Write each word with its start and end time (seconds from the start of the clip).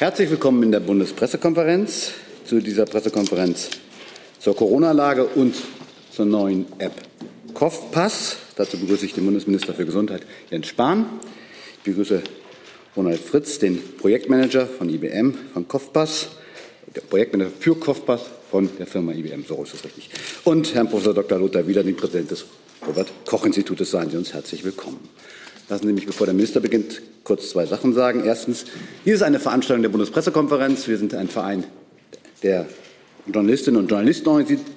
Herzlich 0.00 0.30
willkommen 0.30 0.62
in 0.62 0.72
der 0.72 0.80
Bundespressekonferenz 0.80 2.12
zu 2.46 2.60
dieser 2.60 2.86
Pressekonferenz 2.86 3.68
zur 4.38 4.56
Corona-Lage 4.56 5.26
und 5.26 5.54
zur 6.10 6.24
neuen 6.24 6.64
App 6.78 6.94
Kopfpass. 7.52 8.38
Dazu 8.56 8.78
begrüße 8.78 9.04
ich 9.04 9.12
den 9.12 9.26
Bundesminister 9.26 9.74
für 9.74 9.84
Gesundheit 9.84 10.22
Jens 10.50 10.68
Spahn. 10.68 11.04
Ich 11.76 11.82
begrüße 11.82 12.22
Ronald 12.96 13.20
Fritz, 13.20 13.58
den 13.58 13.78
Projektmanager 13.98 14.66
von 14.66 14.88
IBM 14.88 15.34
von 15.52 15.68
Kopfpass, 15.68 16.28
der 16.96 17.02
Projektmanager 17.02 17.50
für 17.60 17.74
Kopfpass 17.74 18.22
von 18.50 18.70
der 18.78 18.86
Firma 18.86 19.12
IBM, 19.12 19.44
so 19.46 19.62
ist 19.62 19.74
es 19.74 19.84
richtig. 19.84 20.08
Und 20.44 20.74
Herrn 20.74 20.88
Prof. 20.88 21.04
Dr. 21.04 21.38
Lothar 21.38 21.66
Wieler, 21.66 21.82
den 21.82 21.96
Präsidenten 21.96 22.30
des 22.30 22.46
Robert-Koch-Institutes. 22.86 23.90
Seien 23.90 24.08
Sie 24.08 24.16
uns 24.16 24.32
herzlich 24.32 24.64
willkommen. 24.64 25.10
Lassen 25.68 25.86
Sie 25.86 25.92
mich, 25.92 26.06
bevor 26.06 26.26
der 26.26 26.32
Minister 26.32 26.60
beginnt, 26.60 27.02
kurz 27.24 27.50
zwei 27.50 27.66
Sachen 27.66 27.94
sagen. 27.94 28.24
Erstens, 28.24 28.64
dies 29.04 29.14
ist 29.14 29.22
eine 29.22 29.40
Veranstaltung 29.40 29.82
der 29.82 29.90
Bundespressekonferenz. 29.90 30.88
Wir 30.88 30.98
sind 30.98 31.14
ein 31.14 31.28
Verein, 31.28 31.64
der 32.42 32.66
Journalistinnen 33.26 33.80
und 33.80 33.90
Journalisten 33.90 34.28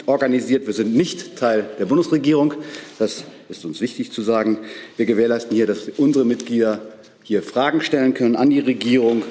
organisiert. 0.06 0.68
Wir 0.68 0.74
sind 0.74 0.96
nicht 0.96 1.38
Teil 1.38 1.66
der 1.80 1.86
Bundesregierung. 1.86 2.54
Das 3.00 3.24
ist 3.50 3.66
uns 3.66 3.82
wichtig 3.82 4.12
zu 4.12 4.22
sagen. 4.22 4.60
Wir 4.98 5.06
gewährleisten 5.06 5.56
hier, 5.56 5.68
dass 5.68 5.90
unsere 5.98 6.26
Mitglieder 6.26 6.82
hier 7.24 7.42
Fragen 7.42 7.82
stellen 7.82 8.14
können 8.14 8.36
an 8.36 8.50
die 8.50 8.60
Regierung 8.60 9.24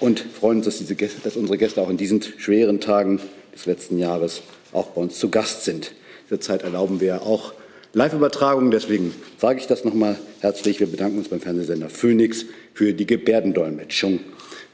und 0.00 0.20
freuen 0.20 0.58
uns, 0.58 0.66
dass, 0.66 0.78
diese, 0.78 0.94
dass 0.94 1.36
unsere 1.36 1.58
Gäste 1.58 1.80
auch 1.80 1.90
in 1.90 1.96
diesen 1.96 2.22
schweren 2.22 2.80
Tagen 2.80 3.20
des 3.54 3.66
letzten 3.66 3.98
Jahres 3.98 4.42
auch 4.72 4.88
bei 4.88 5.00
uns 5.00 5.18
zu 5.18 5.30
Gast 5.30 5.64
sind. 5.64 5.92
Diese 6.28 6.40
Zeit 6.40 6.62
erlauben 6.62 7.00
wir 7.00 7.22
auch 7.22 7.52
Live-Übertragungen. 7.96 8.70
Deswegen 8.70 9.14
sage 9.38 9.58
ich 9.58 9.68
das 9.68 9.82
noch 9.86 9.94
mal 9.94 10.18
herzlich. 10.40 10.80
Wir 10.80 10.86
bedanken 10.86 11.16
uns 11.16 11.30
beim 11.30 11.40
Fernsehsender 11.40 11.88
Phoenix 11.88 12.44
für 12.74 12.92
die 12.92 13.06
Gebärdendolmetschung. 13.06 14.20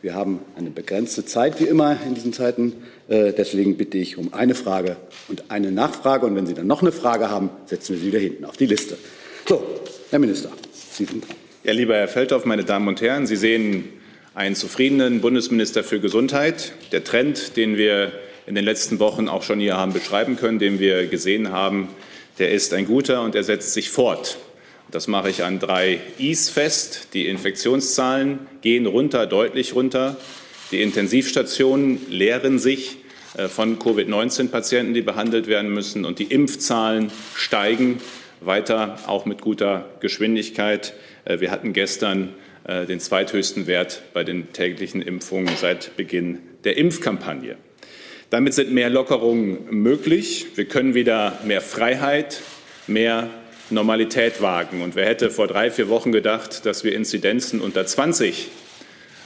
Wir 0.02 0.16
haben 0.16 0.40
eine 0.56 0.70
begrenzte 0.70 1.24
Zeit, 1.24 1.60
wie 1.60 1.66
immer 1.66 1.96
in 2.04 2.14
diesen 2.14 2.32
Zeiten. 2.32 2.72
Äh, 3.06 3.32
deswegen 3.32 3.76
bitte 3.76 3.96
ich 3.96 4.18
um 4.18 4.34
eine 4.34 4.56
Frage 4.56 4.96
und 5.28 5.52
eine 5.52 5.70
Nachfrage. 5.70 6.26
Und 6.26 6.34
wenn 6.34 6.48
Sie 6.48 6.54
dann 6.54 6.66
noch 6.66 6.82
eine 6.82 6.90
Frage 6.90 7.30
haben, 7.30 7.50
setzen 7.66 7.94
wir 7.94 8.00
sie 8.00 8.08
wieder 8.08 8.18
hinten 8.18 8.44
auf 8.44 8.56
die 8.56 8.66
Liste. 8.66 8.98
So, 9.48 9.62
Herr 10.10 10.18
Minister, 10.18 10.50
Sie 10.72 11.04
sind 11.04 11.24
dran. 11.24 11.36
Ja, 11.62 11.74
lieber 11.74 11.94
Herr 11.94 12.08
Feldhoff, 12.08 12.44
meine 12.44 12.64
Damen 12.64 12.88
und 12.88 13.00
Herren, 13.00 13.28
Sie 13.28 13.36
sehen 13.36 13.84
einen 14.34 14.56
zufriedenen 14.56 15.20
Bundesminister 15.20 15.84
für 15.84 16.00
Gesundheit. 16.00 16.72
Der 16.90 17.04
Trend, 17.04 17.56
den 17.56 17.76
wir 17.76 18.10
in 18.48 18.56
den 18.56 18.64
letzten 18.64 18.98
Wochen 18.98 19.28
auch 19.28 19.44
schon 19.44 19.60
hier 19.60 19.76
haben 19.76 19.92
beschreiben 19.92 20.34
können, 20.34 20.58
den 20.58 20.80
wir 20.80 21.06
gesehen 21.06 21.52
haben, 21.52 21.88
der 22.38 22.50
ist 22.50 22.72
ein 22.72 22.86
guter 22.86 23.22
und 23.22 23.34
er 23.34 23.44
setzt 23.44 23.74
sich 23.74 23.90
fort. 23.90 24.38
Das 24.90 25.08
mache 25.08 25.30
ich 25.30 25.42
an 25.42 25.58
drei 25.58 26.00
Is 26.18 26.50
fest. 26.50 27.08
Die 27.14 27.26
Infektionszahlen 27.26 28.40
gehen 28.60 28.86
runter, 28.86 29.26
deutlich 29.26 29.74
runter. 29.74 30.16
Die 30.70 30.82
Intensivstationen 30.82 32.10
leeren 32.10 32.58
sich 32.58 32.96
äh, 33.36 33.48
von 33.48 33.78
Covid-19-Patienten, 33.78 34.94
die 34.94 35.02
behandelt 35.02 35.46
werden 35.46 35.72
müssen. 35.72 36.04
Und 36.04 36.18
die 36.18 36.24
Impfzahlen 36.24 37.10
steigen 37.34 38.00
weiter, 38.40 38.98
auch 39.06 39.24
mit 39.24 39.40
guter 39.40 39.88
Geschwindigkeit. 40.00 40.94
Äh, 41.24 41.40
wir 41.40 41.50
hatten 41.50 41.72
gestern 41.72 42.34
äh, 42.64 42.86
den 42.86 43.00
zweithöchsten 43.00 43.66
Wert 43.66 44.02
bei 44.12 44.24
den 44.24 44.52
täglichen 44.52 45.00
Impfungen 45.00 45.56
seit 45.56 45.96
Beginn 45.96 46.38
der 46.64 46.76
Impfkampagne. 46.76 47.56
Damit 48.32 48.54
sind 48.54 48.72
mehr 48.72 48.88
Lockerungen 48.88 49.58
möglich. 49.68 50.46
Wir 50.54 50.64
können 50.64 50.94
wieder 50.94 51.38
mehr 51.44 51.60
Freiheit, 51.60 52.40
mehr 52.86 53.28
Normalität 53.68 54.40
wagen. 54.40 54.80
Und 54.80 54.96
wer 54.96 55.04
hätte 55.04 55.28
vor 55.28 55.48
drei, 55.48 55.70
vier 55.70 55.90
Wochen 55.90 56.12
gedacht, 56.12 56.64
dass 56.64 56.82
wir 56.82 56.94
Inzidenzen 56.94 57.60
unter 57.60 57.84
20 57.84 58.48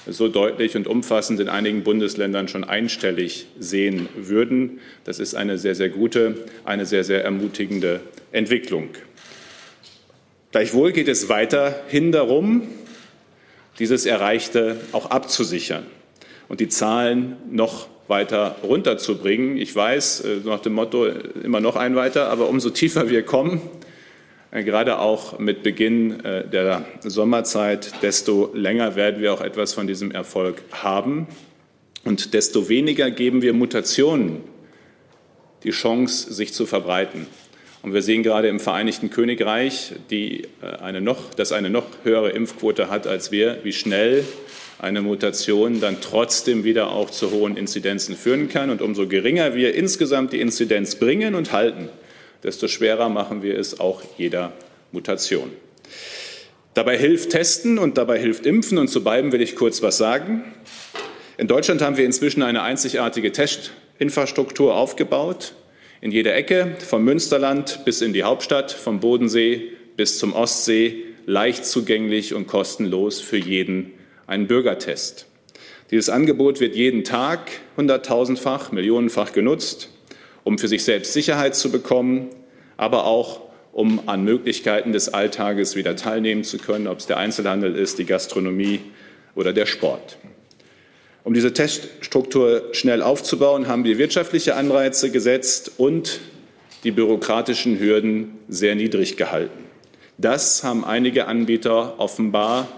so 0.09 0.27
deutlich 0.27 0.75
und 0.75 0.89
umfassend 0.89 1.39
in 1.39 1.49
einigen 1.49 1.85
Bundesländern 1.85 2.49
schon 2.49 2.65
einstellig 2.65 3.47
sehen 3.61 4.09
würden. 4.17 4.81
Das 5.05 5.21
ist 5.21 5.37
eine 5.37 5.57
sehr, 5.57 5.77
sehr 5.77 5.89
gute, 5.89 6.45
eine 6.65 6.85
sehr, 6.85 7.05
sehr 7.05 7.23
ermutigende 7.23 8.01
Entwicklung. 8.33 8.89
Gleichwohl 10.51 10.91
geht 10.91 11.07
es 11.07 11.29
weiterhin 11.29 12.11
darum, 12.11 12.67
dieses 13.79 14.05
Erreichte 14.05 14.79
auch 14.91 15.13
abzusichern 15.13 15.87
und 16.49 16.59
die 16.59 16.69
Zahlen 16.69 17.37
noch 17.49 17.87
weiter 18.09 18.57
runterzubringen. 18.63 19.57
Ich 19.57 19.75
weiß, 19.75 20.21
äh, 20.21 20.37
nach 20.45 20.61
dem 20.61 20.75
Motto 20.75 21.07
immer 21.07 21.61
noch 21.61 21.77
ein 21.77 21.97
weiter, 21.97 22.29
aber 22.29 22.49
umso 22.49 22.71
tiefer 22.71 23.11
wir 23.11 23.23
kommen, 23.23 23.61
äh, 24.51 24.63
gerade 24.63 24.99
auch 24.99 25.39
mit 25.39 25.63
Beginn 25.63 26.25
äh, 26.25 26.47
der 26.47 26.85
Sommerzeit, 27.03 28.03
desto 28.03 28.51
länger 28.55 28.97
werden 28.97 29.21
wir 29.21 29.33
auch 29.33 29.41
etwas 29.41 29.75
von 29.75 29.87
diesem 29.87 30.11
Erfolg 30.11 30.63
haben. 30.71 31.27
Und 32.05 32.35
desto 32.35 32.69
weniger 32.69 33.11
geben 33.11 33.43
wir 33.43 33.53
Mutationen 33.53 34.43
die 35.65 35.71
Chance, 35.71 36.33
sich 36.33 36.53
zu 36.53 36.67
verbreiten. 36.67 37.27
Und 37.83 37.93
wir 37.95 38.03
sehen 38.03 38.23
gerade 38.23 38.49
im 38.49 38.61
Vereinigten 38.61 39.11
Königreich, 39.11 39.93
die 40.11 40.43
eine 40.81 41.01
noch, 41.01 41.35
das 41.35 41.51
eine 41.51 41.71
noch 41.71 41.85
höhere 42.05 42.31
Impfquote 42.31 42.91
hat 42.91 43.07
als 43.07 43.33
wir, 43.33 43.59
wie 43.65 43.73
schnell 43.73 44.25
eine 44.79 45.01
Mutation 45.01 45.81
dann 45.81 46.01
trotzdem 46.01 46.65
wieder 46.65 46.91
auch 46.91 47.11
zu 47.11 47.31
hohen 47.31 47.57
Inzidenzen 47.57 48.17
führen 48.17 48.49
kann. 48.49 48.71
Und 48.71 48.83
umso 48.83 49.07
geringer 49.07 49.55
wir 49.55 49.75
insgesamt 49.75 50.33
die 50.33 50.41
Inzidenz 50.41 50.97
bringen 50.97 51.35
und 51.35 51.53
halten, 51.53 51.89
desto 52.43 52.69
schwerer 52.69 53.09
machen 53.09 53.43
wir 53.43 53.59
es 53.59 53.81
auch 53.81 54.03
jeder 54.19 54.53
Mutation. 54.93 55.51
Dabei 56.75 56.99
hilft 56.99 57.31
Testen 57.31 57.79
und 57.79 57.97
dabei 57.97 58.19
hilft 58.19 58.45
Impfen. 58.45 58.77
Und 58.77 58.89
zu 58.89 59.03
beiden 59.03 59.33
will 59.33 59.41
ich 59.41 59.57
kurz 59.57 59.83
was 59.83 59.97
sagen. 59.97 60.45
In 61.39 61.49
Deutschland 61.49 61.81
haben 61.81 61.97
wir 61.97 62.05
inzwischen 62.05 62.43
eine 62.43 62.63
einzigartige 62.63 63.33
Testinfrastruktur 63.33 64.75
aufgebaut. 64.75 65.55
In 66.03 66.13
jeder 66.13 66.35
Ecke, 66.35 66.77
vom 66.87 67.03
Münsterland 67.03 67.81
bis 67.87 68.03
in 68.03 68.13
die 68.13 68.25
Hauptstadt, 68.25 68.73
vom 68.73 69.01
Bodensee 69.01 69.73
bis 69.97 70.19
zum 70.19 70.35
Ostsee, 70.35 71.05
leicht 71.25 71.65
zugänglich 71.65 72.35
und 72.35 72.47
kostenlos 72.47 73.21
für 73.21 73.39
jeden 73.39 73.93
einen 74.27 74.47
Bürgertest. 74.47 75.27
Dieses 75.91 76.09
Angebot 76.09 76.61
wird 76.61 76.75
jeden 76.75 77.05
Tag 77.05 77.51
hunderttausendfach, 77.77 78.73
millionenfach 78.73 79.33
genutzt, 79.33 79.89
um 80.45 80.59
für 80.59 80.69
sich 80.69 80.85
selbst 80.85 81.13
Sicherheit 81.13 81.55
zu 81.55 81.71
bekommen, 81.71 82.29
aber 82.77 83.05
auch 83.05 83.41
um 83.73 84.09
an 84.09 84.25
Möglichkeiten 84.25 84.93
des 84.93 85.13
Alltages 85.13 85.77
wieder 85.77 85.97
teilnehmen 85.97 86.45
zu 86.45 86.59
können, 86.59 86.87
ob 86.87 86.99
es 86.99 87.07
der 87.07 87.19
Einzelhandel 87.19 87.77
ist, 87.77 87.99
die 87.99 88.07
Gastronomie 88.07 88.81
oder 89.35 89.53
der 89.53 89.67
Sport. 89.67 90.19
Um 91.25 91.35
diese 91.35 91.53
Teststruktur 91.53 92.69
schnell 92.73 93.03
aufzubauen, 93.03 93.69
haben 93.69 93.85
wir 93.85 93.99
wirtschaftliche 93.99 94.55
Anreize 94.55 95.11
gesetzt 95.11 95.73
und 95.77 96.21
die 96.85 96.91
bürokratischen 96.91 97.79
Hürden 97.79 98.39
sehr 98.49 98.77
niedrig 98.77 99.17
gehalten. 99.17 99.65
Das 100.19 100.65
haben 100.65 100.85
einige 100.85 101.27
Anbieter 101.27 101.99
offenbar 101.99 102.69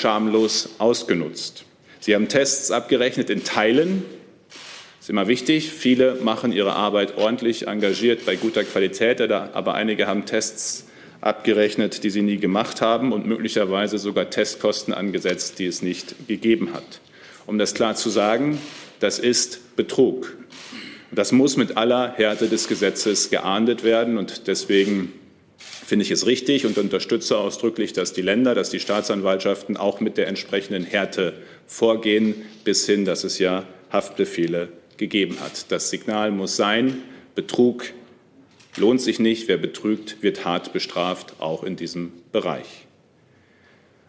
schamlos 0.00 0.70
ausgenutzt. 0.78 1.64
Sie 2.00 2.14
haben 2.14 2.28
Tests 2.28 2.70
abgerechnet 2.70 3.28
in 3.28 3.44
Teilen. 3.44 4.04
Das 4.48 5.06
ist 5.06 5.10
immer 5.10 5.28
wichtig. 5.28 5.70
Viele 5.70 6.16
machen 6.16 6.52
ihre 6.52 6.72
Arbeit 6.72 7.18
ordentlich, 7.18 7.66
engagiert, 7.66 8.24
bei 8.24 8.36
guter 8.36 8.64
Qualität, 8.64 9.20
aber 9.20 9.74
einige 9.74 10.06
haben 10.06 10.24
Tests 10.24 10.86
abgerechnet, 11.20 12.02
die 12.02 12.10
sie 12.10 12.22
nie 12.22 12.38
gemacht 12.38 12.80
haben 12.80 13.12
und 13.12 13.26
möglicherweise 13.26 13.98
sogar 13.98 14.30
Testkosten 14.30 14.94
angesetzt, 14.94 15.58
die 15.58 15.66
es 15.66 15.82
nicht 15.82 16.28
gegeben 16.28 16.72
hat. 16.72 17.00
Um 17.46 17.58
das 17.58 17.74
klar 17.74 17.94
zu 17.94 18.08
sagen, 18.08 18.58
das 19.00 19.18
ist 19.18 19.76
Betrug. 19.76 20.36
Das 21.12 21.32
muss 21.32 21.56
mit 21.56 21.76
aller 21.76 22.14
Härte 22.16 22.48
des 22.48 22.68
Gesetzes 22.68 23.30
geahndet 23.30 23.82
werden 23.82 24.16
und 24.16 24.46
deswegen 24.46 25.12
finde 25.90 26.04
ich 26.04 26.12
es 26.12 26.24
richtig 26.24 26.66
und 26.66 26.78
unterstütze 26.78 27.36
ausdrücklich, 27.36 27.92
dass 27.92 28.12
die 28.12 28.22
Länder, 28.22 28.54
dass 28.54 28.70
die 28.70 28.78
Staatsanwaltschaften 28.78 29.76
auch 29.76 29.98
mit 29.98 30.18
der 30.18 30.28
entsprechenden 30.28 30.84
Härte 30.84 31.32
vorgehen, 31.66 32.36
bis 32.62 32.86
hin, 32.86 33.04
dass 33.04 33.24
es 33.24 33.40
ja 33.40 33.64
Haftbefehle 33.90 34.68
gegeben 34.98 35.38
hat. 35.40 35.72
Das 35.72 35.90
Signal 35.90 36.30
muss 36.30 36.54
sein, 36.54 37.02
Betrug 37.34 37.86
lohnt 38.76 39.00
sich 39.00 39.18
nicht, 39.18 39.48
wer 39.48 39.56
betrügt, 39.56 40.22
wird 40.22 40.44
hart 40.44 40.72
bestraft, 40.72 41.34
auch 41.40 41.64
in 41.64 41.74
diesem 41.74 42.12
Bereich. 42.30 42.86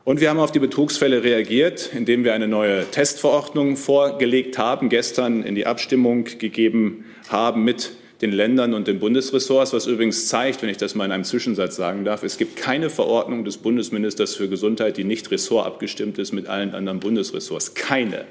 Und 0.03 0.21
wir 0.21 0.29
haben 0.29 0.39
auf 0.39 0.51
die 0.51 0.59
Betrugsfälle 0.59 1.23
reagiert, 1.23 1.89
indem 1.95 2.23
wir 2.23 2.35
eine 2.35 2.47
neue 2.47 2.85
Testverordnung 2.91 3.75
vorgelegt 3.75 4.59
haben, 4.59 4.89
gestern 4.89 5.41
in 5.41 5.55
die 5.55 5.65
Abstimmung 5.65 6.25
gegeben 6.25 7.05
haben 7.29 7.63
mit 7.63 7.93
den 8.21 8.31
Ländern 8.31 8.73
und 8.73 8.87
den 8.87 8.99
Bundesressorts, 8.99 9.73
was 9.73 9.87
übrigens 9.87 10.27
zeigt, 10.27 10.61
wenn 10.61 10.69
ich 10.69 10.77
das 10.77 10.95
mal 10.95 11.05
in 11.05 11.11
einem 11.11 11.23
Zwischensatz 11.23 11.75
sagen 11.75 12.05
darf, 12.05 12.23
es 12.23 12.37
gibt 12.37 12.55
keine 12.55 12.89
Verordnung 12.89 13.43
des 13.43 13.57
Bundesministers 13.57 14.35
für 14.35 14.47
Gesundheit, 14.47 14.97
die 14.97 15.03
nicht 15.03 15.31
ressortabgestimmt 15.31 16.17
ist 16.19 16.31
mit 16.31 16.47
allen 16.47 16.75
anderen 16.75 16.99
Bundesressorts. 16.99 17.73
Keine. 17.73 18.25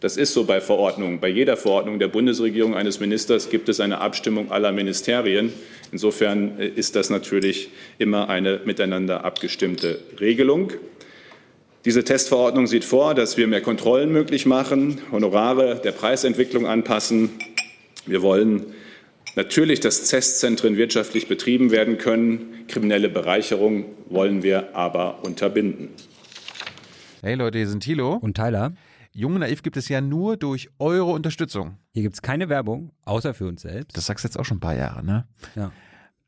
Das 0.00 0.16
ist 0.16 0.34
so 0.34 0.42
bei 0.42 0.60
Verordnungen. 0.60 1.20
Bei 1.20 1.28
jeder 1.28 1.56
Verordnung 1.56 2.00
der 2.00 2.08
Bundesregierung 2.08 2.74
eines 2.74 2.98
Ministers 2.98 3.50
gibt 3.50 3.68
es 3.68 3.78
eine 3.78 4.00
Abstimmung 4.00 4.50
aller 4.50 4.72
Ministerien. 4.72 5.52
Insofern 5.92 6.58
äh, 6.58 6.66
ist 6.66 6.96
das 6.96 7.08
natürlich 7.08 7.70
immer 7.98 8.28
eine 8.28 8.60
miteinander 8.64 9.24
abgestimmte 9.24 10.00
Regelung. 10.18 10.72
Diese 11.84 12.04
Testverordnung 12.04 12.68
sieht 12.68 12.84
vor, 12.84 13.12
dass 13.14 13.36
wir 13.36 13.48
mehr 13.48 13.60
Kontrollen 13.60 14.12
möglich 14.12 14.46
machen, 14.46 15.00
Honorare 15.10 15.80
der 15.82 15.90
Preisentwicklung 15.90 16.64
anpassen. 16.64 17.30
Wir 18.06 18.22
wollen 18.22 18.66
natürlich, 19.34 19.80
dass 19.80 20.08
Testzentren 20.08 20.76
wirtschaftlich 20.76 21.26
betrieben 21.26 21.72
werden 21.72 21.98
können. 21.98 22.66
Kriminelle 22.68 23.08
Bereicherung 23.08 23.86
wollen 24.08 24.44
wir 24.44 24.76
aber 24.76 25.24
unterbinden. 25.24 25.88
Hey 27.20 27.34
Leute, 27.34 27.58
hier 27.58 27.68
sind 27.68 27.82
Thilo 27.82 28.14
und 28.14 28.36
Tyler. 28.36 28.74
Jung 29.12 29.34
und 29.34 29.40
Naiv 29.40 29.62
gibt 29.64 29.76
es 29.76 29.88
ja 29.88 30.00
nur 30.00 30.36
durch 30.36 30.70
eure 30.78 31.10
Unterstützung. 31.10 31.78
Hier 31.92 32.02
gibt 32.02 32.14
es 32.14 32.22
keine 32.22 32.48
Werbung, 32.48 32.92
außer 33.04 33.34
für 33.34 33.46
uns 33.46 33.62
selbst. 33.62 33.96
Das 33.96 34.06
sagst 34.06 34.24
du 34.24 34.28
jetzt 34.28 34.38
auch 34.38 34.44
schon 34.44 34.58
ein 34.58 34.60
paar 34.60 34.76
Jahre, 34.76 35.04
ne? 35.04 35.26
Ja. 35.56 35.72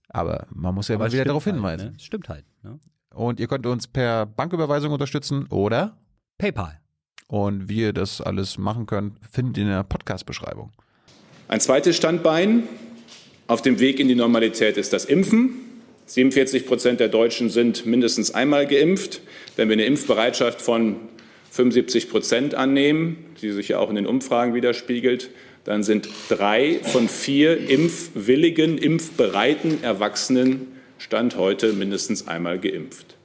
Aber 0.08 0.48
man 0.50 0.74
muss 0.74 0.88
ja 0.88 0.96
Aber 0.96 1.04
mal 1.04 1.12
wieder 1.12 1.24
darauf 1.24 1.46
halt, 1.46 1.54
hinweisen. 1.54 1.92
Ne? 1.92 1.94
Stimmt 2.00 2.28
halt. 2.28 2.44
Ne? 2.62 2.78
Und 3.14 3.40
ihr 3.40 3.46
könnt 3.46 3.66
uns 3.66 3.86
per 3.86 4.26
Banküberweisung 4.26 4.92
unterstützen 4.92 5.46
oder 5.48 5.96
PayPal. 6.38 6.80
Und 7.28 7.68
wie 7.68 7.80
ihr 7.80 7.92
das 7.92 8.20
alles 8.20 8.58
machen 8.58 8.86
könnt, 8.86 9.18
findet 9.30 9.56
ihr 9.58 9.62
in 9.64 9.70
der 9.70 9.84
Podcast-Beschreibung. 9.84 10.72
Ein 11.48 11.60
zweites 11.60 11.96
Standbein 11.96 12.64
auf 13.46 13.62
dem 13.62 13.78
Weg 13.78 14.00
in 14.00 14.08
die 14.08 14.14
Normalität 14.14 14.76
ist 14.76 14.92
das 14.92 15.04
Impfen. 15.04 15.50
47 16.06 16.66
Prozent 16.66 17.00
der 17.00 17.08
Deutschen 17.08 17.48
sind 17.48 17.86
mindestens 17.86 18.34
einmal 18.34 18.66
geimpft. 18.66 19.20
Wenn 19.56 19.68
wir 19.68 19.74
eine 19.74 19.84
Impfbereitschaft 19.84 20.60
von 20.60 20.96
75 21.50 22.10
Prozent 22.10 22.54
annehmen, 22.54 23.16
die 23.40 23.52
sich 23.52 23.68
ja 23.68 23.78
auch 23.78 23.88
in 23.88 23.96
den 23.96 24.06
Umfragen 24.06 24.54
widerspiegelt, 24.54 25.30
dann 25.64 25.82
sind 25.82 26.08
drei 26.28 26.80
von 26.82 27.08
vier 27.08 27.70
impfwilligen, 27.70 28.76
impfbereiten 28.76 29.82
Erwachsenen 29.82 30.73
Stand 31.04 31.36
heute 31.36 31.74
mindestens 31.74 32.28
einmal 32.28 32.58
geimpft. 32.58 33.16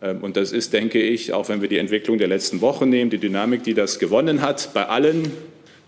Ähm, 0.00 0.22
und 0.22 0.38
das 0.38 0.50
ist, 0.50 0.72
denke 0.72 0.98
ich, 0.98 1.34
auch 1.34 1.50
wenn 1.50 1.60
wir 1.60 1.68
die 1.68 1.76
Entwicklung 1.76 2.16
der 2.16 2.26
letzten 2.26 2.62
Wochen 2.62 2.88
nehmen, 2.88 3.10
die 3.10 3.18
Dynamik, 3.18 3.62
die 3.64 3.74
das 3.74 3.98
gewonnen 3.98 4.40
hat, 4.40 4.70
bei 4.72 4.86
allen, 4.86 5.30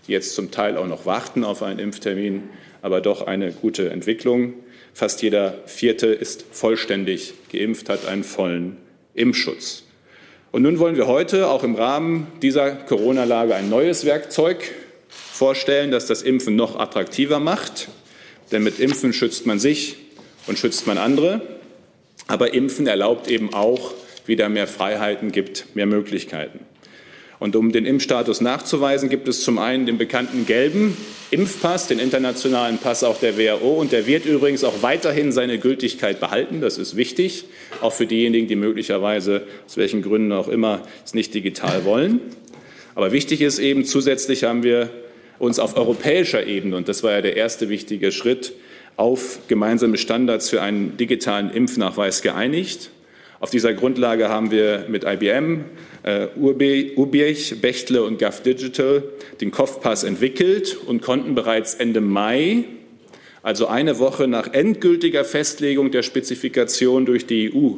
die 0.05 0.11
jetzt 0.11 0.35
zum 0.35 0.51
Teil 0.51 0.77
auch 0.77 0.85
noch 0.85 1.07
warten 1.07 1.43
auf 1.43 1.63
einen 1.63 1.79
Impftermin, 1.79 2.43
aber 2.83 3.01
doch 3.01 3.25
eine 3.25 3.51
gute 3.51 3.89
Entwicklung. 3.89 4.53
Fast 4.93 5.23
jeder 5.23 5.55
Vierte 5.65 6.05
ist 6.05 6.45
vollständig 6.51 7.33
geimpft, 7.51 7.89
hat 7.89 8.05
einen 8.05 8.23
vollen 8.23 8.77
Impfschutz. 9.15 9.81
Und 10.51 10.61
nun 10.61 10.77
wollen 10.77 10.95
wir 10.95 11.07
heute 11.07 11.47
auch 11.47 11.63
im 11.63 11.73
Rahmen 11.73 12.27
dieser 12.43 12.69
Corona-Lage 12.69 13.55
ein 13.55 13.67
neues 13.67 14.05
Werkzeug 14.05 14.71
vorstellen, 15.09 15.89
das 15.89 16.05
das 16.05 16.21
Impfen 16.21 16.55
noch 16.55 16.79
attraktiver 16.79 17.39
macht. 17.39 17.87
Denn 18.51 18.61
mit 18.61 18.79
Impfen 18.79 19.11
schützt 19.11 19.47
man 19.47 19.57
sich 19.57 20.04
und 20.47 20.59
schützt 20.59 20.87
man 20.87 20.97
andere. 20.97 21.41
Aber 22.27 22.53
Impfen 22.53 22.87
erlaubt 22.87 23.29
eben 23.29 23.53
auch 23.53 23.93
wieder 24.25 24.49
mehr 24.49 24.67
Freiheiten, 24.67 25.31
gibt 25.31 25.75
mehr 25.75 25.85
Möglichkeiten. 25.85 26.59
Und 27.37 27.55
um 27.55 27.71
den 27.71 27.85
Impfstatus 27.85 28.41
nachzuweisen, 28.41 29.09
gibt 29.09 29.27
es 29.27 29.43
zum 29.43 29.59
einen 29.59 29.85
den 29.85 29.97
bekannten 29.97 30.45
gelben 30.45 30.95
Impfpass, 31.31 31.87
den 31.87 31.99
internationalen 31.99 32.77
Pass 32.77 33.03
auch 33.03 33.19
der 33.19 33.37
WHO. 33.37 33.73
Und 33.73 33.91
der 33.91 34.07
wird 34.07 34.25
übrigens 34.25 34.63
auch 34.63 34.81
weiterhin 34.81 35.31
seine 35.31 35.59
Gültigkeit 35.59 36.19
behalten. 36.19 36.61
Das 36.61 36.77
ist 36.77 36.95
wichtig, 36.95 37.45
auch 37.81 37.91
für 37.91 38.05
diejenigen, 38.05 38.47
die 38.47 38.55
möglicherweise 38.55 39.43
aus 39.65 39.75
welchen 39.75 40.01
Gründen 40.01 40.31
auch 40.31 40.47
immer 40.47 40.83
es 41.03 41.13
nicht 41.13 41.33
digital 41.33 41.83
wollen. 41.83 42.21
Aber 42.95 43.11
wichtig 43.11 43.41
ist 43.41 43.59
eben, 43.59 43.83
zusätzlich 43.83 44.45
haben 44.45 44.63
wir 44.63 44.89
uns 45.37 45.59
auf 45.59 45.75
europäischer 45.75 46.47
Ebene, 46.47 46.77
und 46.77 46.87
das 46.87 47.03
war 47.03 47.11
ja 47.11 47.21
der 47.21 47.35
erste 47.35 47.67
wichtige 47.67 48.13
Schritt, 48.13 48.53
auf 48.97 49.39
gemeinsame 49.47 49.97
Standards 49.97 50.49
für 50.49 50.61
einen 50.61 50.97
digitalen 50.97 51.49
Impfnachweis 51.49 52.21
geeinigt. 52.21 52.91
Auf 53.39 53.49
dieser 53.49 53.73
Grundlage 53.73 54.29
haben 54.29 54.49
wir 54.51 54.85
mit 54.87 55.03
IBM, 55.03 55.65
äh, 56.03 56.27
Ubich, 56.37 57.61
Bechtle 57.61 58.03
und 58.03 58.19
Gov 58.19 58.41
Digital 58.41 59.03
den 59.41 59.51
Kopfpass 59.51 60.03
entwickelt 60.03 60.77
und 60.87 61.01
konnten 61.01 61.35
bereits 61.35 61.75
Ende 61.75 61.99
Mai, 61.99 62.63
also 63.43 63.67
eine 63.67 63.99
Woche 63.99 64.27
nach 64.27 64.53
endgültiger 64.53 65.25
Festlegung 65.25 65.91
der 65.91 66.01
Spezifikation 66.01 67.05
durch 67.05 67.27
die 67.27 67.53
EU, 67.53 67.73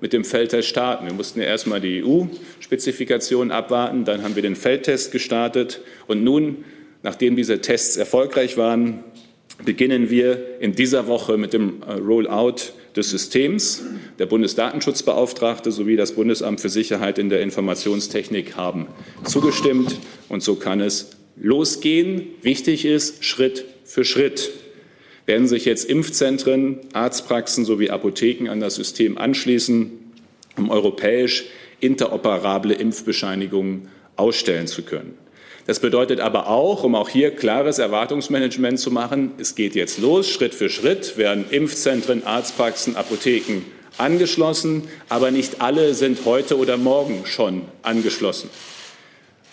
mit 0.00 0.12
dem 0.12 0.24
Feldtest 0.24 0.68
starten. 0.68 1.06
Wir 1.06 1.12
mussten 1.12 1.40
ja 1.40 1.46
erstmal 1.46 1.80
die 1.80 2.02
EU-Spezifikation 2.04 3.50
abwarten, 3.50 4.04
dann 4.04 4.22
haben 4.22 4.36
wir 4.36 4.42
den 4.42 4.56
Feldtest 4.56 5.12
gestartet 5.12 5.82
und 6.06 6.22
nun, 6.22 6.64
nachdem 7.02 7.36
diese 7.36 7.60
Tests 7.60 7.96
erfolgreich 7.96 8.56
waren, 8.56 9.04
beginnen 9.64 10.10
wir 10.10 10.60
in 10.60 10.74
dieser 10.74 11.06
Woche 11.06 11.36
mit 11.36 11.52
dem 11.52 11.82
äh, 11.82 11.92
Rollout 11.92 12.72
des 12.96 13.10
Systems. 13.10 13.82
Der 14.18 14.26
Bundesdatenschutzbeauftragte 14.26 15.70
sowie 15.70 15.96
das 15.96 16.12
Bundesamt 16.12 16.60
für 16.60 16.68
Sicherheit 16.68 17.18
in 17.18 17.28
der 17.28 17.42
Informationstechnik 17.42 18.56
haben 18.56 18.88
zugestimmt. 19.24 19.96
Und 20.28 20.42
so 20.42 20.56
kann 20.56 20.80
es 20.80 21.10
losgehen. 21.36 22.28
Wichtig 22.42 22.84
ist, 22.84 23.24
Schritt 23.24 23.64
für 23.84 24.04
Schritt 24.04 24.50
werden 25.26 25.46
sich 25.46 25.64
jetzt 25.64 25.84
Impfzentren, 25.88 26.80
Arztpraxen 26.92 27.64
sowie 27.64 27.90
Apotheken 27.90 28.48
an 28.48 28.60
das 28.60 28.74
System 28.74 29.16
anschließen, 29.16 29.92
um 30.56 30.70
europäisch 30.70 31.44
interoperable 31.78 32.74
Impfbescheinigungen 32.74 33.88
ausstellen 34.16 34.66
zu 34.66 34.82
können. 34.82 35.16
Das 35.70 35.78
bedeutet 35.78 36.18
aber 36.18 36.48
auch, 36.48 36.82
um 36.82 36.96
auch 36.96 37.08
hier 37.08 37.30
klares 37.30 37.78
Erwartungsmanagement 37.78 38.80
zu 38.80 38.90
machen, 38.90 39.30
es 39.38 39.54
geht 39.54 39.76
jetzt 39.76 40.00
los, 40.00 40.28
Schritt 40.28 40.52
für 40.52 40.68
Schritt 40.68 41.16
werden 41.16 41.44
Impfzentren, 41.48 42.26
Arztpraxen, 42.26 42.96
Apotheken 42.96 43.62
angeschlossen, 43.96 44.88
aber 45.08 45.30
nicht 45.30 45.60
alle 45.60 45.94
sind 45.94 46.24
heute 46.24 46.58
oder 46.58 46.76
morgen 46.76 47.24
schon 47.24 47.62
angeschlossen. 47.82 48.50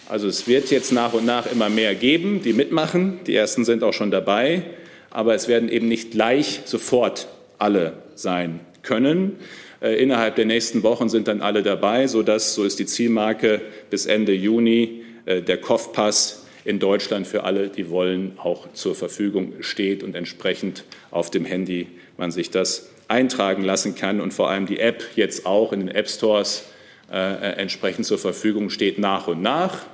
Also 0.10 0.28
es 0.28 0.48
wird 0.48 0.72
jetzt 0.72 0.92
nach 0.92 1.14
und 1.14 1.24
nach 1.24 1.52
immer 1.52 1.70
mehr 1.70 1.94
geben, 1.94 2.42
die 2.42 2.54
mitmachen. 2.54 3.20
Die 3.28 3.36
ersten 3.36 3.64
sind 3.64 3.84
auch 3.84 3.94
schon 3.94 4.10
dabei, 4.10 4.64
aber 5.12 5.36
es 5.36 5.48
werden 5.48 5.70
eben 5.70 5.88
nicht 5.88 6.10
gleich 6.10 6.62
sofort 6.66 7.28
alle 7.60 7.94
sein 8.16 8.62
können. 8.82 9.36
Äh, 9.84 10.02
innerhalb 10.02 10.36
der 10.36 10.46
nächsten 10.46 10.82
Wochen 10.82 11.10
sind 11.10 11.28
dann 11.28 11.44
alle 11.44 11.62
dabei, 11.62 12.08
sodass, 12.08 12.56
so 12.56 12.64
ist 12.64 12.80
die 12.80 12.88
Zielmarke, 12.88 13.62
bis 13.92 14.08
Ende 14.08 14.34
Juni 14.34 15.04
der 15.28 15.58
Kopfpass 15.58 16.46
in 16.64 16.80
Deutschland 16.80 17.28
für 17.28 17.44
alle, 17.44 17.70
die 17.70 17.90
wollen, 17.90 18.34
auch 18.38 18.72
zur 18.74 18.96
Verfügung 18.96 19.54
steht 19.62 20.04
und 20.04 20.16
entsprechend 20.16 20.84
auf 21.12 21.30
dem 21.30 21.46
Handy 21.46 21.88
man 22.18 22.32
sich 22.32 22.50
das 22.50 22.90
eintragen 23.08 23.64
lassen 23.64 23.96
kann 23.96 24.20
und 24.20 24.34
vor 24.34 24.50
allem 24.50 24.66
die 24.66 24.80
App 24.80 25.04
jetzt 25.16 25.46
auch 25.46 25.72
in 25.72 25.80
den 25.82 25.90
App 25.90 26.10
Stores 26.10 26.66
äh, 27.12 27.16
äh, 27.16 27.58
entsprechend 27.58 28.06
zur 28.06 28.18
Verfügung 28.18 28.70
steht 28.70 29.00
nach 29.00 29.28
und 29.28 29.42
nach 29.42 29.86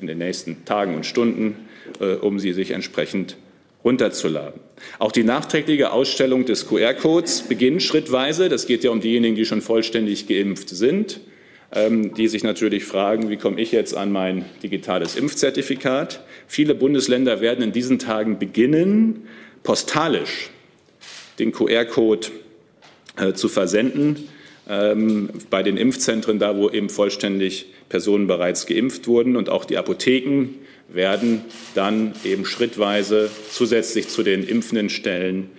in 0.00 0.06
den 0.06 0.18
nächsten 0.18 0.64
Tagen 0.64 0.94
und 0.94 1.04
Stunden, 1.04 1.56
äh, 2.00 2.14
um 2.14 2.38
sie 2.38 2.54
sich 2.54 2.70
entsprechend 2.70 3.36
runterzuladen. 3.84 4.60
Auch 4.98 5.12
die 5.12 5.22
nachträgliche 5.22 5.92
Ausstellung 5.92 6.46
des 6.46 6.66
QR-Codes 6.66 7.42
beginnt 7.42 7.82
schrittweise. 7.82 8.48
Das 8.48 8.66
geht 8.66 8.84
ja 8.84 8.90
um 8.90 9.00
diejenigen, 9.00 9.36
die 9.36 9.44
schon 9.44 9.60
vollständig 9.60 10.26
geimpft 10.26 10.70
sind. 10.70 11.20
Ähm, 11.74 12.14
die 12.14 12.28
sich 12.28 12.44
natürlich 12.44 12.84
fragen, 12.84 13.30
wie 13.30 13.36
komme 13.36 13.60
ich 13.60 13.72
jetzt 13.72 13.96
an 13.96 14.12
mein 14.12 14.44
digitales 14.62 15.16
Impfzertifikat? 15.16 16.20
Viele 16.46 16.72
Bundesländer 16.72 17.40
werden 17.40 17.64
in 17.64 17.72
diesen 17.72 17.98
Tagen 17.98 18.38
beginnen, 18.38 19.26
postalisch 19.64 20.50
den 21.40 21.50
QR-Code 21.50 22.28
äh, 23.16 23.32
zu 23.32 23.48
versenden 23.48 24.28
ähm, 24.68 25.30
bei 25.50 25.64
den 25.64 25.76
Impfzentren, 25.76 26.38
da 26.38 26.56
wo 26.56 26.70
eben 26.70 26.88
vollständig 26.88 27.66
Personen 27.88 28.28
bereits 28.28 28.66
geimpft 28.66 29.08
wurden. 29.08 29.34
Und 29.34 29.48
auch 29.48 29.64
die 29.64 29.76
Apotheken 29.76 30.50
werden 30.88 31.42
dann 31.74 32.12
eben 32.22 32.44
schrittweise 32.44 33.30
zusätzlich 33.50 34.06
zu 34.06 34.22
den 34.22 34.46
impfenden 34.46 34.90
Stellen 34.90 35.50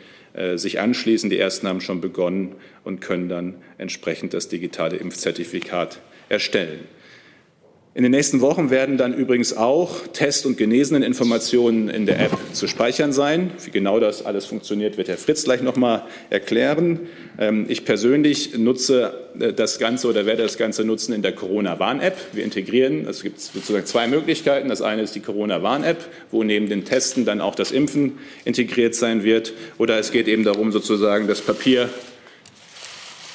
sich 0.55 0.79
anschließen. 0.79 1.29
Die 1.29 1.39
ersten 1.39 1.67
haben 1.67 1.81
schon 1.81 2.01
begonnen 2.01 2.55
und 2.83 3.01
können 3.01 3.29
dann 3.29 3.55
entsprechend 3.77 4.33
das 4.33 4.49
digitale 4.49 4.97
Impfzertifikat 4.97 5.99
erstellen. 6.29 6.79
In 7.97 8.03
den 8.03 8.11
nächsten 8.11 8.41
Wochen 8.41 8.71
werden 8.71 8.97
dann 8.97 9.13
übrigens 9.13 9.55
auch 9.55 10.05
Test- 10.11 10.45
und 10.45 10.57
Geneseneninformationen 10.57 11.87
in 11.87 12.05
der 12.05 12.19
App 12.19 12.37
zu 12.51 12.67
speichern 12.67 13.13
sein. 13.13 13.51
Wie 13.63 13.71
genau 13.71 14.01
das 14.01 14.25
alles 14.25 14.45
funktioniert, 14.45 14.97
wird 14.97 15.07
Herr 15.07 15.17
Fritz 15.17 15.45
gleich 15.45 15.61
noch 15.61 15.77
mal 15.77 16.05
erklären. 16.29 16.99
Ähm, 17.39 17.67
ich 17.69 17.85
persönlich 17.85 18.57
nutze 18.57 19.13
äh, 19.39 19.53
das 19.53 19.79
Ganze 19.79 20.09
oder 20.09 20.25
werde 20.25 20.43
das 20.43 20.57
Ganze 20.57 20.83
nutzen 20.83 21.13
in 21.13 21.21
der 21.21 21.31
Corona-Warn-App. 21.31 22.17
Wir 22.33 22.43
integrieren, 22.43 23.07
es 23.07 23.23
gibt 23.23 23.39
sozusagen 23.39 23.85
zwei 23.85 24.09
Möglichkeiten. 24.09 24.67
Das 24.67 24.81
eine 24.81 25.01
ist 25.01 25.15
die 25.15 25.21
Corona-Warn-App, 25.21 26.03
wo 26.31 26.43
neben 26.43 26.67
den 26.67 26.83
Testen 26.83 27.23
dann 27.23 27.39
auch 27.39 27.55
das 27.55 27.71
Impfen 27.71 28.17
integriert 28.43 28.93
sein 28.93 29.23
wird. 29.23 29.53
Oder 29.77 29.97
es 29.99 30.11
geht 30.11 30.27
eben 30.27 30.43
darum, 30.43 30.73
sozusagen 30.73 31.29
das 31.29 31.39
Papier 31.39 31.87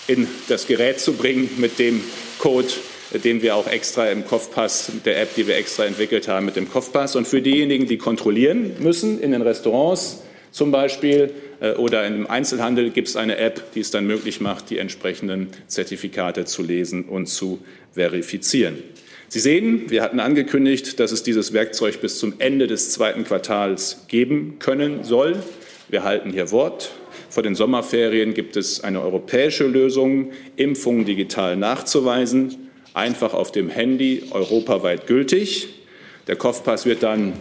in 0.07 0.29
das 0.51 0.67
Gerät 0.67 1.01
zu 1.01 1.15
bringen, 1.15 1.49
mit 1.57 1.79
dem 1.79 2.03
Code 2.39 2.69
den 3.13 3.43
wir 3.43 3.57
auch 3.57 3.67
extra 3.67 4.09
im 4.11 4.27
Kopfpass, 4.27 4.93
mit 4.93 5.07
der 5.07 5.21
App, 5.21 5.35
die 5.35 5.47
wir 5.47 5.57
extra 5.57 5.85
entwickelt 5.85 6.29
haben, 6.29 6.47
mit 6.47 6.57
dem 6.57 6.71
Kopfpass. 6.71 7.17
Und 7.17 7.27
für 7.27 7.43
diejenigen, 7.43 7.87
die 7.87 7.99
kontrollieren 7.99 8.77
müssen 8.79 9.21
in 9.21 9.33
den 9.33 9.43
Restaurants 9.43 10.23
zum 10.53 10.71
Beispiel, 10.73 11.33
äh, 11.61 11.73
oder 11.73 12.07
im 12.07 12.29
Einzelhandel 12.29 12.91
gibt 12.91 13.09
es 13.09 13.17
eine 13.17 13.37
App, 13.37 13.73
die 13.73 13.81
es 13.81 13.91
dann 13.91 14.07
möglich 14.07 14.41
macht, 14.41 14.71
die 14.71 14.79
entsprechenden 14.79 15.49
Zertifikate 15.67 16.45
zu 16.45 16.63
lesen 16.63 17.05
und 17.05 17.27
zu 17.27 17.61
verifizieren. 17.93 18.79
Sie 19.29 19.39
sehen, 19.39 19.91
wir 19.91 20.03
hatten 20.03 20.19
angekündigt, 20.19 20.99
dass 20.99 21.13
es 21.13 21.23
dieses 21.23 21.53
Werkzeug 21.53 22.01
bis 22.01 22.19
zum 22.19 22.35
Ende 22.39 22.67
des 22.67 22.91
zweiten 22.91 23.23
Quartals 23.23 24.07
geben 24.09 24.57
können 24.59 25.05
soll. 25.05 25.37
Wir 25.89 26.03
halten 26.03 26.33
hier 26.33 26.51
Wort. 26.51 26.91
Vor 27.29 27.45
den 27.45 27.55
Sommerferien 27.55 28.35
gibt 28.35 28.57
es 28.57 28.83
eine 28.83 29.01
europäische 29.01 29.69
Lösung, 29.69 30.33
Impfungen 30.57 31.05
digital 31.05 31.57
nachzuweisen, 31.57 32.70
einfach 32.95 33.35
auf 33.35 33.53
dem 33.53 33.69
Handy, 33.69 34.25
europaweit 34.31 35.07
gültig. 35.07 35.69
Der 36.27 36.37
Kopfpass 36.37 36.87
wird 36.87 37.03
dann 37.03 37.35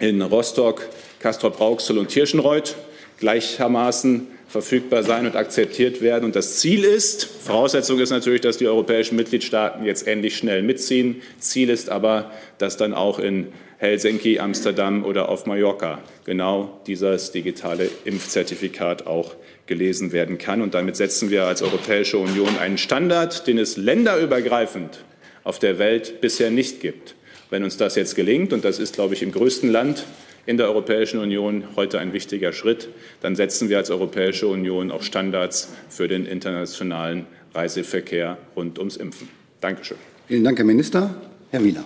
in 0.00 0.22
Rostock, 0.22 0.88
Castrop-Rauxel 1.20 1.98
und 1.98 2.08
Tirschenreuth 2.08 2.76
gleichermaßen 3.18 4.26
verfügbar 4.48 5.02
sein 5.02 5.26
und 5.26 5.36
akzeptiert 5.36 6.00
werden. 6.00 6.24
Und 6.24 6.36
das 6.36 6.58
Ziel 6.58 6.84
ist, 6.84 7.24
Voraussetzung 7.24 7.98
ist 7.98 8.10
natürlich, 8.10 8.40
dass 8.40 8.58
die 8.58 8.66
europäischen 8.66 9.16
Mitgliedstaaten 9.16 9.84
jetzt 9.84 10.06
endlich 10.06 10.36
schnell 10.36 10.62
mitziehen. 10.62 11.22
Ziel 11.38 11.68
ist 11.68 11.90
aber, 11.90 12.30
dass 12.58 12.76
dann 12.76 12.94
auch 12.94 13.18
in 13.18 13.48
Helsinki, 13.78 14.38
Amsterdam 14.38 15.04
oder 15.04 15.28
auf 15.28 15.46
Mallorca 15.46 15.98
genau 16.24 16.80
dieses 16.86 17.32
digitale 17.32 17.90
Impfzertifikat 18.04 19.06
auch 19.06 19.34
gelesen 19.66 20.12
werden 20.12 20.38
kann. 20.38 20.62
Und 20.62 20.74
damit 20.74 20.96
setzen 20.96 21.30
wir 21.30 21.44
als 21.44 21.62
Europäische 21.62 22.18
Union 22.18 22.58
einen 22.58 22.78
Standard, 22.78 23.46
den 23.46 23.58
es 23.58 23.76
länderübergreifend 23.76 25.04
auf 25.44 25.58
der 25.58 25.78
Welt 25.78 26.20
bisher 26.20 26.50
nicht 26.50 26.80
gibt. 26.80 27.14
Wenn 27.50 27.62
uns 27.62 27.76
das 27.76 27.94
jetzt 27.94 28.16
gelingt, 28.16 28.52
und 28.52 28.64
das 28.64 28.78
ist, 28.78 28.94
glaube 28.94 29.14
ich, 29.14 29.22
im 29.22 29.32
größten 29.32 29.70
Land 29.70 30.04
in 30.46 30.56
der 30.56 30.66
Europäischen 30.66 31.18
Union 31.18 31.64
heute 31.76 31.98
ein 31.98 32.12
wichtiger 32.12 32.52
Schritt. 32.52 32.88
Dann 33.20 33.36
setzen 33.36 33.68
wir 33.68 33.78
als 33.78 33.90
Europäische 33.90 34.46
Union 34.46 34.90
auch 34.90 35.02
Standards 35.02 35.72
für 35.88 36.08
den 36.08 36.24
internationalen 36.24 37.26
Reiseverkehr 37.54 38.38
rund 38.54 38.78
ums 38.78 38.96
Impfen. 38.96 39.28
Dankeschön. 39.60 39.98
Vielen 40.28 40.44
Dank, 40.44 40.58
Herr 40.58 40.64
Minister. 40.64 41.14
Herr 41.50 41.64
Wieler. 41.64 41.84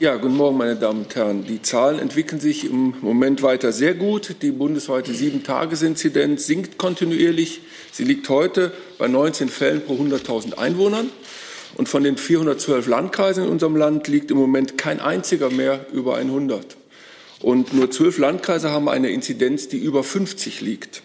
Ja, 0.00 0.14
guten 0.14 0.36
Morgen, 0.36 0.56
meine 0.56 0.76
Damen 0.76 1.00
und 1.00 1.16
Herren. 1.16 1.44
Die 1.44 1.60
Zahlen 1.60 1.98
entwickeln 1.98 2.40
sich 2.40 2.64
im 2.70 2.94
Moment 3.00 3.42
weiter 3.42 3.72
sehr 3.72 3.94
gut. 3.94 4.36
Die 4.42 4.52
bundesweite 4.52 5.12
Sieben-Tages-Inzidenz 5.12 6.46
sinkt 6.46 6.78
kontinuierlich. 6.78 7.62
Sie 7.90 8.04
liegt 8.04 8.28
heute 8.28 8.70
bei 8.98 9.08
19 9.08 9.48
Fällen 9.48 9.84
pro 9.84 9.94
100.000 9.94 10.56
Einwohnern. 10.56 11.10
Und 11.74 11.88
von 11.88 12.04
den 12.04 12.16
412 12.16 12.86
Landkreisen 12.86 13.42
in 13.42 13.50
unserem 13.50 13.74
Land 13.74 14.06
liegt 14.06 14.30
im 14.30 14.36
Moment 14.36 14.78
kein 14.78 15.00
einziger 15.00 15.50
mehr 15.50 15.86
über 15.92 16.14
100. 16.14 16.76
Und 17.40 17.74
nur 17.74 17.90
zwölf 17.90 18.18
Landkreise 18.18 18.70
haben 18.70 18.88
eine 18.88 19.10
Inzidenz, 19.10 19.66
die 19.66 19.78
über 19.78 20.04
50 20.04 20.60
liegt. 20.60 21.02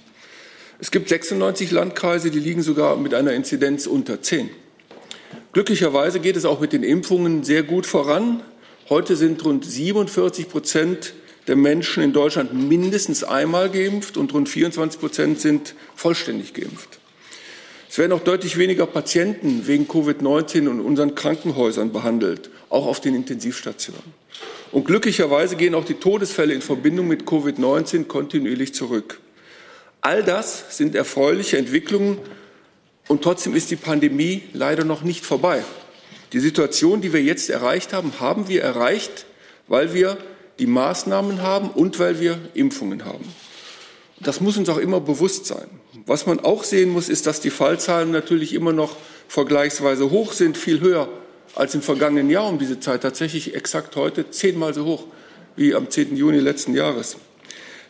Es 0.78 0.92
gibt 0.92 1.10
96 1.10 1.72
Landkreise, 1.72 2.30
die 2.30 2.40
liegen 2.40 2.62
sogar 2.62 2.96
mit 2.98 3.16
einer 3.16 3.34
Inzidenz 3.34 3.88
unter 3.88 4.22
10. 4.22 4.52
Glücklicherweise 5.52 6.20
geht 6.20 6.36
es 6.36 6.46
auch 6.46 6.60
mit 6.60 6.74
den 6.74 6.84
Impfungen 6.84 7.44
sehr 7.44 7.64
gut 7.64 7.88
voran. 7.88 8.44
Heute 8.90 9.16
sind 9.16 9.44
rund 9.46 9.64
47 9.64 10.50
Prozent 10.50 11.14
der 11.48 11.56
Menschen 11.56 12.04
in 12.04 12.12
Deutschland 12.12 12.54
mindestens 12.54 13.24
einmal 13.24 13.70
geimpft 13.70 14.18
und 14.18 14.34
rund 14.34 14.50
24 14.50 15.00
Prozent 15.00 15.40
sind 15.40 15.74
vollständig 15.96 16.54
geimpft. 16.54 17.00
Es 17.90 17.98
werden 17.98 18.12
auch 18.12 18.24
deutlich 18.24 18.58
weniger 18.58 18.86
Patienten 18.86 19.68
wegen 19.68 19.88
Covid-19 19.88 20.58
in 20.58 20.82
unseren 20.82 21.16
Krankenhäusern 21.16 21.94
behandelt, 21.94 22.50
auch 22.70 22.86
auf 22.86 23.00
den 23.00 23.16
Intensivstationen. 23.16 24.02
Und 24.72 24.86
glücklicherweise 24.86 25.56
gehen 25.56 25.76
auch 25.76 25.86
die 25.86 25.94
Todesfälle 25.94 26.54
in 26.54 26.62
Verbindung 26.62 27.08
mit 27.08 27.24
Covid-19 27.24 28.06
kontinuierlich 28.06 28.74
zurück. 28.74 29.22
All 30.02 30.24
das 30.24 30.76
sind 30.76 30.96
erfreuliche 30.96 31.58
Entwicklungen 31.58 32.18
und 33.08 33.22
trotzdem 33.22 33.56
ist 33.56 33.72
die 33.72 33.76
Pandemie 33.76 34.42
leider 34.54 34.84
noch 34.84 35.04
nicht 35.04 35.26
vorbei. 35.26 35.64
Die 36.34 36.40
Situation, 36.40 37.02
die 37.02 37.14
wir 37.14 37.22
jetzt 37.22 37.50
erreicht 37.52 37.94
haben, 37.94 38.20
haben 38.20 38.48
wir 38.48 38.64
erreicht, 38.64 39.26
weil 39.68 39.94
wir 39.94 40.18
die 40.58 40.66
Maßnahmen 40.66 41.42
haben 41.42 41.70
und 41.70 42.00
weil 42.00 42.20
wir 42.20 42.40
Impfungen 42.56 43.06
haben. 43.06 43.26
Das 44.20 44.42
muss 44.42 44.58
uns 44.58 44.68
auch 44.70 44.78
immer 44.78 45.00
bewusst 45.00 45.46
sein. 45.46 45.68
Was 46.06 46.26
man 46.26 46.40
auch 46.40 46.64
sehen 46.64 46.90
muss, 46.90 47.08
ist, 47.08 47.28
dass 47.28 47.40
die 47.40 47.50
Fallzahlen 47.50 48.12
natürlich 48.12 48.54
immer 48.54 48.74
noch 48.74 48.96
vergleichsweise 49.28 50.10
hoch 50.10 50.34
sind, 50.34 50.58
viel 50.58 50.80
höher 50.80 51.08
als 51.56 51.76
im 51.76 51.82
vergangenen 51.82 52.30
Jahr 52.30 52.48
um 52.48 52.58
diese 52.58 52.80
Zeit, 52.80 53.02
tatsächlich 53.02 53.54
exakt 53.56 53.96
heute 53.96 54.32
zehnmal 54.32 54.74
so 54.74 54.86
hoch 54.86 55.06
wie 55.56 55.76
am 55.76 55.90
10. 55.90 56.16
Juni 56.16 56.40
letzten 56.40 56.74
Jahres. 56.74 57.18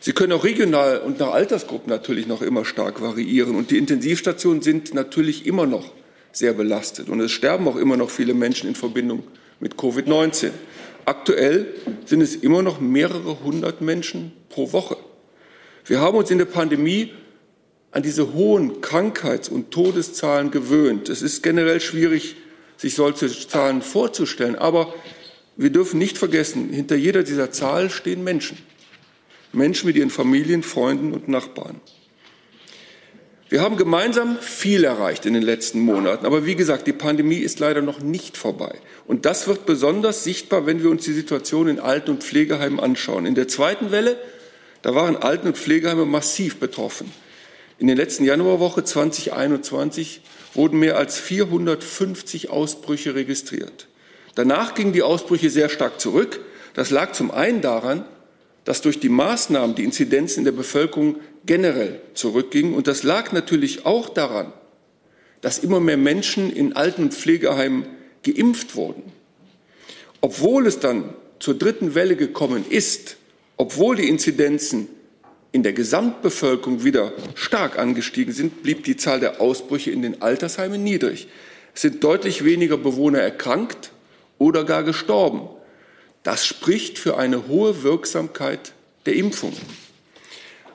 Sie 0.00 0.12
können 0.12 0.32
auch 0.32 0.44
regional 0.44 0.98
und 0.98 1.18
nach 1.18 1.32
Altersgruppen 1.32 1.88
natürlich 1.88 2.26
noch 2.26 2.42
immer 2.42 2.66
stark 2.66 3.00
variieren. 3.00 3.56
Und 3.56 3.70
die 3.70 3.78
Intensivstationen 3.78 4.60
sind 4.60 4.92
natürlich 4.92 5.46
immer 5.46 5.64
noch 5.64 5.92
sehr 6.34 6.52
belastet. 6.52 7.08
Und 7.08 7.20
es 7.20 7.32
sterben 7.32 7.66
auch 7.68 7.76
immer 7.76 7.96
noch 7.96 8.10
viele 8.10 8.34
Menschen 8.34 8.68
in 8.68 8.74
Verbindung 8.74 9.22
mit 9.60 9.76
Covid-19. 9.76 10.50
Aktuell 11.04 11.66
sind 12.04 12.20
es 12.20 12.34
immer 12.36 12.62
noch 12.62 12.80
mehrere 12.80 13.42
hundert 13.42 13.80
Menschen 13.80 14.32
pro 14.48 14.72
Woche. 14.72 14.96
Wir 15.84 16.00
haben 16.00 16.16
uns 16.16 16.30
in 16.30 16.38
der 16.38 16.46
Pandemie 16.46 17.12
an 17.90 18.02
diese 18.02 18.32
hohen 18.32 18.80
Krankheits- 18.80 19.48
und 19.48 19.70
Todeszahlen 19.70 20.50
gewöhnt. 20.50 21.08
Es 21.08 21.22
ist 21.22 21.42
generell 21.42 21.80
schwierig, 21.80 22.36
sich 22.76 22.94
solche 22.94 23.28
Zahlen 23.28 23.82
vorzustellen. 23.82 24.56
Aber 24.56 24.92
wir 25.56 25.70
dürfen 25.70 25.98
nicht 25.98 26.18
vergessen, 26.18 26.70
hinter 26.70 26.96
jeder 26.96 27.22
dieser 27.22 27.52
Zahl 27.52 27.90
stehen 27.90 28.24
Menschen. 28.24 28.58
Menschen 29.52 29.86
mit 29.86 29.96
ihren 29.96 30.10
Familien, 30.10 30.64
Freunden 30.64 31.12
und 31.12 31.28
Nachbarn. 31.28 31.80
Wir 33.54 33.62
haben 33.62 33.76
gemeinsam 33.76 34.36
viel 34.40 34.82
erreicht 34.82 35.26
in 35.26 35.34
den 35.34 35.44
letzten 35.44 35.78
Monaten. 35.78 36.26
Aber 36.26 36.44
wie 36.44 36.56
gesagt, 36.56 36.88
die 36.88 36.92
Pandemie 36.92 37.38
ist 37.38 37.60
leider 37.60 37.82
noch 37.82 38.00
nicht 38.00 38.36
vorbei. 38.36 38.80
Und 39.06 39.26
das 39.26 39.46
wird 39.46 39.64
besonders 39.64 40.24
sichtbar, 40.24 40.66
wenn 40.66 40.82
wir 40.82 40.90
uns 40.90 41.04
die 41.04 41.12
Situation 41.12 41.68
in 41.68 41.78
Alten- 41.78 42.10
und 42.10 42.24
Pflegeheimen 42.24 42.80
anschauen. 42.80 43.26
In 43.26 43.36
der 43.36 43.46
zweiten 43.46 43.92
Welle, 43.92 44.16
da 44.82 44.96
waren 44.96 45.14
Alten- 45.14 45.46
und 45.46 45.56
Pflegeheime 45.56 46.04
massiv 46.04 46.58
betroffen. 46.58 47.12
In 47.78 47.86
der 47.86 47.94
letzten 47.94 48.24
Januarwoche 48.24 48.82
2021 48.82 50.22
wurden 50.54 50.80
mehr 50.80 50.98
als 50.98 51.20
450 51.20 52.50
Ausbrüche 52.50 53.14
registriert. 53.14 53.86
Danach 54.34 54.74
gingen 54.74 54.92
die 54.92 55.04
Ausbrüche 55.04 55.48
sehr 55.48 55.68
stark 55.68 56.00
zurück. 56.00 56.40
Das 56.74 56.90
lag 56.90 57.12
zum 57.12 57.30
einen 57.30 57.60
daran, 57.60 58.04
dass 58.64 58.80
durch 58.80 58.98
die 58.98 59.10
Maßnahmen 59.10 59.76
die 59.76 59.84
Inzidenzen 59.84 60.40
in 60.40 60.44
der 60.44 60.50
Bevölkerung 60.50 61.20
generell 61.46 62.00
zurückgingen. 62.14 62.74
Und 62.74 62.86
das 62.86 63.02
lag 63.02 63.32
natürlich 63.32 63.86
auch 63.86 64.08
daran, 64.08 64.52
dass 65.40 65.58
immer 65.58 65.80
mehr 65.80 65.96
Menschen 65.96 66.50
in 66.50 66.74
Alten- 66.74 67.02
und 67.02 67.14
Pflegeheimen 67.14 67.86
geimpft 68.22 68.76
wurden. 68.76 69.02
Obwohl 70.20 70.66
es 70.66 70.80
dann 70.80 71.14
zur 71.38 71.54
dritten 71.54 71.94
Welle 71.94 72.16
gekommen 72.16 72.64
ist, 72.68 73.16
obwohl 73.56 73.96
die 73.96 74.08
Inzidenzen 74.08 74.88
in 75.52 75.62
der 75.62 75.72
Gesamtbevölkerung 75.72 76.82
wieder 76.82 77.12
stark 77.34 77.78
angestiegen 77.78 78.32
sind, 78.32 78.62
blieb 78.62 78.84
die 78.84 78.96
Zahl 78.96 79.20
der 79.20 79.40
Ausbrüche 79.40 79.90
in 79.90 80.02
den 80.02 80.22
Altersheimen 80.22 80.82
niedrig. 80.82 81.28
Es 81.74 81.82
sind 81.82 82.02
deutlich 82.02 82.44
weniger 82.44 82.76
Bewohner 82.76 83.20
erkrankt 83.20 83.92
oder 84.38 84.64
gar 84.64 84.82
gestorben. 84.82 85.48
Das 86.22 86.46
spricht 86.46 86.98
für 86.98 87.18
eine 87.18 87.46
hohe 87.48 87.82
Wirksamkeit 87.82 88.72
der 89.06 89.14
Impfung. 89.14 89.52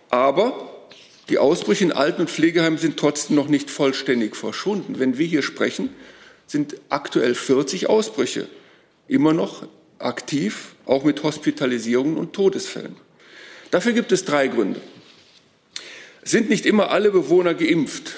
Aber 0.10 0.70
die 1.30 1.38
Ausbrüche 1.38 1.84
in 1.84 1.92
Alten- 1.92 2.22
und 2.22 2.30
Pflegeheimen 2.30 2.80
sind 2.80 2.98
trotzdem 2.98 3.36
noch 3.36 3.48
nicht 3.48 3.70
vollständig 3.70 4.36
verschwunden. 4.36 5.00
Wenn 5.00 5.18
wir 5.18 5.28
hier 5.28 5.44
sprechen, 5.44 5.90
sind 6.48 6.76
aktuell 6.90 7.36
40 7.36 7.88
Ausbrüche 7.88 8.48
immer 9.08 9.34
noch 9.34 9.68
aktiv, 10.00 10.76
auch 10.86 11.04
mit 11.04 11.22
Hospitalisierungen 11.24 12.18
und 12.18 12.34
Todesfällen. 12.34 12.96
Dafür 13.70 13.92
gibt 13.92 14.12
es 14.12 14.26
drei 14.26 14.48
Gründe. 14.48 14.82
Sind 16.24 16.50
nicht 16.50 16.66
immer 16.66 16.90
alle 16.90 17.12
Bewohner 17.12 17.54
geimpft, 17.54 18.16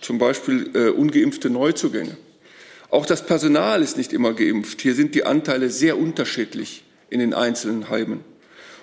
zum 0.00 0.18
Beispiel 0.18 0.70
äh, 0.74 0.88
ungeimpfte 0.88 1.50
Neuzugänge. 1.50 2.16
Auch 2.90 3.06
das 3.06 3.26
Personal 3.26 3.82
ist 3.82 3.96
nicht 3.96 4.12
immer 4.12 4.32
geimpft. 4.32 4.80
Hier 4.80 4.94
sind 4.94 5.14
die 5.14 5.24
Anteile 5.24 5.70
sehr 5.70 5.98
unterschiedlich 5.98 6.84
in 7.10 7.20
den 7.20 7.34
einzelnen 7.34 7.88
Heimen. 7.88 8.24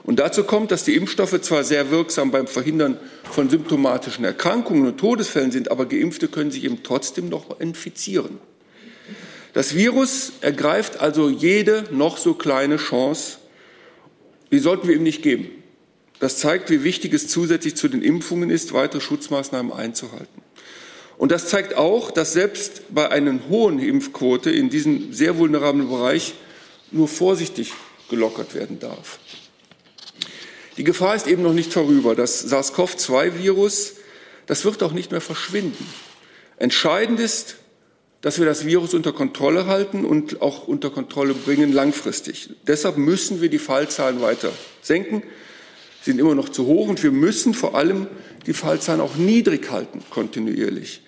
Und 0.03 0.19
dazu 0.19 0.43
kommt, 0.43 0.71
dass 0.71 0.83
die 0.83 0.95
Impfstoffe 0.95 1.39
zwar 1.41 1.63
sehr 1.63 1.89
wirksam 1.89 2.31
beim 2.31 2.47
Verhindern 2.47 2.97
von 3.31 3.49
symptomatischen 3.49 4.25
Erkrankungen 4.25 4.85
und 4.85 4.97
Todesfällen 4.97 5.51
sind, 5.51 5.71
aber 5.71 5.85
Geimpfte 5.85 6.27
können 6.27 6.51
sich 6.51 6.65
eben 6.65 6.83
trotzdem 6.83 7.29
noch 7.29 7.59
infizieren. 7.59 8.39
Das 9.53 9.75
Virus 9.75 10.33
ergreift 10.41 10.99
also 10.99 11.29
jede 11.29 11.85
noch 11.91 12.17
so 12.17 12.33
kleine 12.33 12.77
Chance. 12.77 13.37
Die 14.51 14.59
sollten 14.59 14.87
wir 14.87 14.95
ihm 14.95 15.03
nicht 15.03 15.21
geben. 15.21 15.47
Das 16.19 16.37
zeigt, 16.37 16.69
wie 16.69 16.83
wichtig 16.83 17.13
es 17.13 17.27
zusätzlich 17.27 17.75
zu 17.75 17.87
den 17.87 18.01
Impfungen 18.01 18.49
ist, 18.49 18.73
weitere 18.73 19.01
Schutzmaßnahmen 19.01 19.71
einzuhalten. 19.71 20.41
Und 21.17 21.31
das 21.31 21.47
zeigt 21.47 21.75
auch, 21.75 22.11
dass 22.11 22.33
selbst 22.33 22.81
bei 22.93 23.09
einer 23.09 23.37
hohen 23.47 23.79
Impfquote 23.79 24.49
in 24.49 24.69
diesem 24.69 25.13
sehr 25.13 25.37
vulnerablen 25.37 25.87
Bereich 25.87 26.33
nur 26.91 27.07
vorsichtig 27.07 27.73
gelockert 28.09 28.55
werden 28.55 28.79
darf. 28.79 29.19
Die 30.77 30.83
Gefahr 30.83 31.15
ist 31.15 31.27
eben 31.27 31.43
noch 31.43 31.53
nicht 31.53 31.71
vorüber. 31.71 32.15
Das 32.15 32.49
SARS-CoV-2-Virus, 32.49 33.93
das 34.47 34.65
wird 34.65 34.81
auch 34.81 34.91
nicht 34.91 35.11
mehr 35.11 35.21
verschwinden. 35.21 35.87
Entscheidend 36.57 37.19
ist, 37.19 37.55
dass 38.21 38.39
wir 38.39 38.45
das 38.45 38.65
Virus 38.65 38.93
unter 38.93 39.11
Kontrolle 39.11 39.67
halten 39.67 40.05
und 40.05 40.41
auch 40.41 40.67
unter 40.67 40.89
Kontrolle 40.89 41.33
bringen 41.33 41.73
langfristig. 41.73 42.49
Deshalb 42.65 42.97
müssen 42.97 43.41
wir 43.41 43.49
die 43.49 43.59
Fallzahlen 43.59 44.21
weiter 44.21 44.51
senken. 44.81 45.23
Sie 46.01 46.11
sind 46.11 46.19
immer 46.19 46.33
noch 46.33 46.49
zu 46.49 46.65
hoch 46.65 46.87
und 46.87 47.03
wir 47.03 47.11
müssen 47.11 47.53
vor 47.53 47.75
allem 47.75 48.07
die 48.45 48.53
Fallzahlen 48.53 49.01
auch 49.01 49.15
niedrig 49.15 49.69
halten, 49.69 50.01
kontinuierlich. 50.09 51.01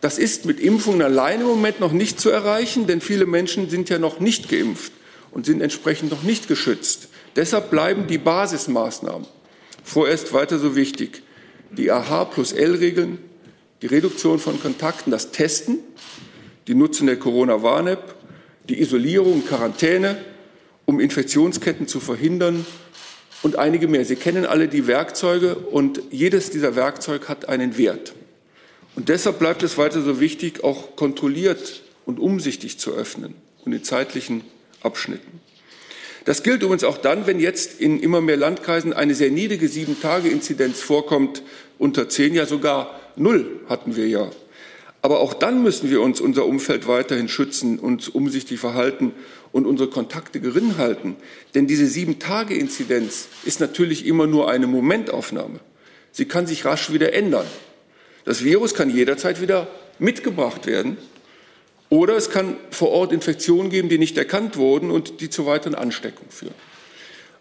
Das 0.00 0.16
ist 0.16 0.46
mit 0.46 0.60
Impfungen 0.60 1.02
allein 1.02 1.40
im 1.40 1.46
Moment 1.46 1.80
noch 1.80 1.92
nicht 1.92 2.20
zu 2.20 2.30
erreichen, 2.30 2.86
denn 2.86 3.00
viele 3.00 3.26
Menschen 3.26 3.68
sind 3.68 3.90
ja 3.90 3.98
noch 3.98 4.18
nicht 4.18 4.48
geimpft 4.48 4.92
und 5.30 5.46
sind 5.46 5.60
entsprechend 5.60 6.10
noch 6.10 6.22
nicht 6.22 6.48
geschützt. 6.48 7.09
Deshalb 7.36 7.70
bleiben 7.70 8.06
die 8.06 8.18
Basismaßnahmen 8.18 9.26
vorerst 9.84 10.32
weiter 10.32 10.58
so 10.58 10.76
wichtig. 10.76 11.22
Die 11.70 11.90
AH 11.90 12.26
plus 12.26 12.52
L-Regeln, 12.52 13.18
die 13.82 13.86
Reduktion 13.86 14.38
von 14.38 14.60
Kontakten, 14.60 15.10
das 15.10 15.30
Testen, 15.30 15.78
die 16.66 16.74
Nutzung 16.74 17.06
der 17.06 17.18
Corona-Warn-App, 17.18 18.14
die 18.68 18.80
Isolierung, 18.80 19.44
Quarantäne, 19.46 20.18
um 20.84 21.00
Infektionsketten 21.00 21.86
zu 21.86 22.00
verhindern 22.00 22.66
und 23.42 23.56
einige 23.56 23.88
mehr. 23.88 24.04
Sie 24.04 24.16
kennen 24.16 24.44
alle 24.44 24.68
die 24.68 24.86
Werkzeuge 24.86 25.54
und 25.56 26.02
jedes 26.10 26.50
dieser 26.50 26.76
Werkzeuge 26.76 27.28
hat 27.28 27.48
einen 27.48 27.78
Wert. 27.78 28.12
Und 28.96 29.08
deshalb 29.08 29.38
bleibt 29.38 29.62
es 29.62 29.78
weiter 29.78 30.02
so 30.02 30.20
wichtig, 30.20 30.64
auch 30.64 30.96
kontrolliert 30.96 31.82
und 32.04 32.18
umsichtig 32.18 32.78
zu 32.78 32.92
öffnen 32.92 33.34
und 33.64 33.72
in 33.72 33.84
zeitlichen 33.84 34.42
Abschnitten. 34.82 35.40
Das 36.30 36.44
gilt 36.44 36.62
übrigens 36.62 36.84
auch 36.84 36.96
dann, 36.96 37.26
wenn 37.26 37.40
jetzt 37.40 37.80
in 37.80 37.98
immer 37.98 38.20
mehr 38.20 38.36
Landkreisen 38.36 38.92
eine 38.92 39.16
sehr 39.16 39.32
niedrige 39.32 39.66
Sieben-Tage-Inzidenz 39.66 40.80
vorkommt, 40.80 41.42
unter 41.76 42.08
zehn, 42.08 42.36
ja 42.36 42.46
sogar 42.46 43.00
null 43.16 43.58
hatten 43.68 43.96
wir 43.96 44.06
ja. 44.06 44.30
Aber 45.02 45.18
auch 45.18 45.34
dann 45.34 45.64
müssen 45.64 45.90
wir 45.90 46.00
uns 46.00 46.20
unser 46.20 46.46
Umfeld 46.46 46.86
weiterhin 46.86 47.26
schützen, 47.26 47.80
uns 47.80 48.08
umsichtig 48.08 48.60
verhalten 48.60 49.10
und 49.50 49.66
unsere 49.66 49.90
Kontakte 49.90 50.38
gering 50.38 50.76
halten. 50.78 51.16
Denn 51.56 51.66
diese 51.66 51.88
Sieben-Tage-Inzidenz 51.88 53.26
ist 53.42 53.58
natürlich 53.58 54.06
immer 54.06 54.28
nur 54.28 54.48
eine 54.48 54.68
Momentaufnahme. 54.68 55.58
Sie 56.12 56.26
kann 56.26 56.46
sich 56.46 56.64
rasch 56.64 56.92
wieder 56.92 57.12
ändern. 57.12 57.46
Das 58.24 58.44
Virus 58.44 58.74
kann 58.74 58.88
jederzeit 58.88 59.40
wieder 59.40 59.66
mitgebracht 59.98 60.68
werden. 60.68 60.96
Oder 61.90 62.16
es 62.16 62.30
kann 62.30 62.56
vor 62.70 62.90
Ort 62.90 63.12
Infektionen 63.12 63.68
geben, 63.68 63.88
die 63.88 63.98
nicht 63.98 64.16
erkannt 64.16 64.56
wurden 64.56 64.90
und 64.90 65.20
die 65.20 65.28
zu 65.28 65.44
weiteren 65.44 65.74
Ansteckungen 65.74 66.30
führen. 66.30 66.54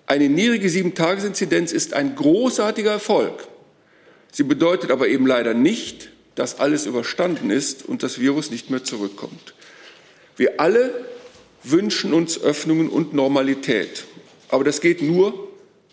Eine 0.07 0.27
niedrige 0.27 0.69
Sieben-Tages-Inzidenz 0.69 1.71
ist 1.71 1.93
ein 1.93 2.15
großartiger 2.15 2.91
Erfolg. 2.91 3.47
Sie 4.31 4.43
bedeutet 4.43 4.89
aber 4.89 5.07
eben 5.07 5.27
leider 5.27 5.53
nicht, 5.53 6.09
dass 6.33 6.59
alles 6.59 6.87
überstanden 6.87 7.51
ist 7.51 7.85
und 7.85 8.01
das 8.01 8.19
Virus 8.19 8.49
nicht 8.49 8.71
mehr 8.71 8.83
zurückkommt. 8.83 9.53
Wir 10.35 10.59
alle 10.59 11.05
wünschen 11.63 12.13
uns 12.13 12.41
Öffnungen 12.41 12.89
und 12.89 13.13
Normalität. 13.13 14.05
Aber 14.49 14.63
das 14.63 14.81
geht 14.81 15.03
nur, 15.03 15.47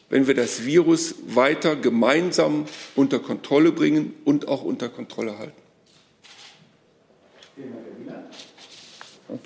wenn 0.09 0.27
wir 0.27 0.35
das 0.35 0.65
Virus 0.65 1.17
weiter 1.27 1.77
gemeinsam 1.77 2.67
unter 2.95 3.19
Kontrolle 3.19 3.73
bringen 3.73 4.15
und 4.25 4.49
auch 4.49 4.63
unter 4.63 4.89
Kontrolle 4.89 5.39
halten. 5.39 5.61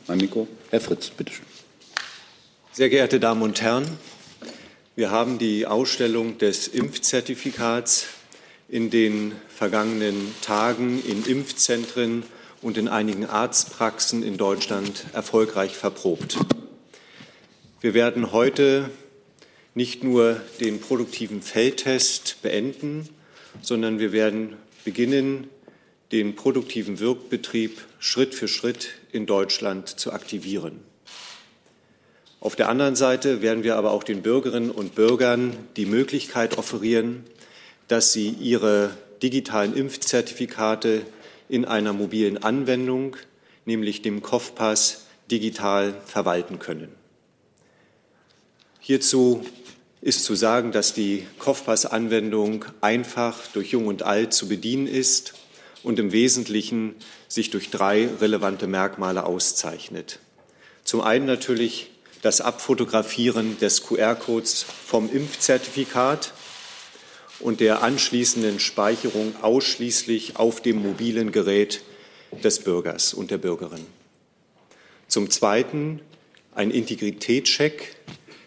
Mein 0.07 0.19
Mikro. 0.19 0.47
Herr 0.71 0.81
Fritz, 0.81 1.09
bitteschön. 1.09 1.47
Sehr 2.73 2.91
geehrte 2.91 3.19
Damen 3.19 3.43
und 3.43 3.63
Herren, 3.63 3.87
wir 4.95 5.11
haben 5.11 5.39
die 5.39 5.67
Ausstellung 5.67 6.37
des 6.37 6.69
Impfzertifikats 6.69 8.07
in 8.69 8.91
den 8.91 9.33
vergangenen 9.49 10.35
Tagen 10.43 11.03
in 11.03 11.25
Impfzentren 11.25 12.25
und 12.61 12.77
in 12.77 12.89
einigen 12.89 13.25
Arztpraxen 13.25 14.23
in 14.23 14.37
Deutschland 14.37 15.07
erfolgreich 15.15 15.77
verprobt. 15.77 16.37
Wir 17.81 17.95
werden 17.95 18.33
heute 18.33 18.91
nicht 19.75 20.05
nur 20.05 20.43
den 20.61 20.81
produktiven 20.81 21.41
Feldtest 21.41 22.43
beenden, 22.43 23.09
sondern 23.63 23.99
wir 23.99 24.13
werden 24.13 24.57
beginnen, 24.85 25.49
den 26.13 26.35
produktiven 26.35 26.99
Wirkbetrieb 26.99 27.81
Schritt 27.99 28.35
für 28.35 28.49
Schritt 28.49 28.91
in 29.13 29.27
Deutschland 29.27 29.89
zu 29.89 30.13
aktivieren. 30.13 30.81
Auf 32.41 32.57
der 32.57 32.69
anderen 32.69 32.97
Seite 32.97 33.43
werden 33.43 33.65
wir 33.65 33.77
aber 33.77 33.91
auch 33.91 34.03
den 34.03 34.23
Bürgerinnen 34.23 34.71
und 34.71 34.95
Bürgern 34.95 35.57
die 35.77 35.87
Möglichkeit 35.87 36.59
offerieren, 36.59 37.25
dass 37.87 38.13
sie 38.13 38.31
ihre 38.31 38.97
digitalen 39.23 39.77
Impfzertifikate 39.77 41.03
in 41.49 41.65
einer 41.65 41.93
mobilen 41.93 42.43
Anwendung, 42.43 43.17
nämlich 43.67 44.03
dem 44.03 44.23
Kopfpass, 44.23 45.07
digital 45.31 45.95
verwalten 46.07 46.59
können. 46.59 46.89
Hierzu 48.81 49.45
ist 50.01 50.25
zu 50.25 50.35
sagen, 50.35 50.73
dass 50.73 50.95
die 50.95 51.27
Kopfpass-Anwendung 51.39 52.65
einfach 52.81 53.47
durch 53.49 53.73
Jung 53.73 53.87
und 53.87 54.03
Alt 54.03 54.33
zu 54.33 54.49
bedienen 54.49 54.87
ist 54.87 55.35
und 55.83 55.99
im 55.99 56.13
Wesentlichen 56.13 56.95
sich 57.29 57.51
durch 57.51 57.71
drei 57.71 58.09
relevante 58.21 58.67
Merkmale 58.67 59.25
auszeichnet. 59.25 60.19
Zum 60.85 61.01
einen 61.01 61.27
natürlich 61.27 61.91
das 62.23 62.41
Abfotografieren 62.41 63.59
des 63.59 63.83
QR-Codes 63.83 64.65
vom 64.87 65.11
Impfzertifikat 65.11 66.33
und 67.39 67.61
der 67.61 67.83
anschließenden 67.83 68.61
Speicherung 68.61 69.35
ausschließlich 69.43 70.37
auf 70.37 70.61
dem 70.61 70.83
mobilen 70.83 71.33
Gerät 71.33 71.83
des 72.45 72.61
Bürgers 72.61 73.15
und 73.15 73.31
der 73.31 73.39
Bürgerin. 73.39 73.87
Zum 75.09 75.31
Zweiten 75.31 76.01
ein 76.55 76.71
Integritätscheck 76.71 77.97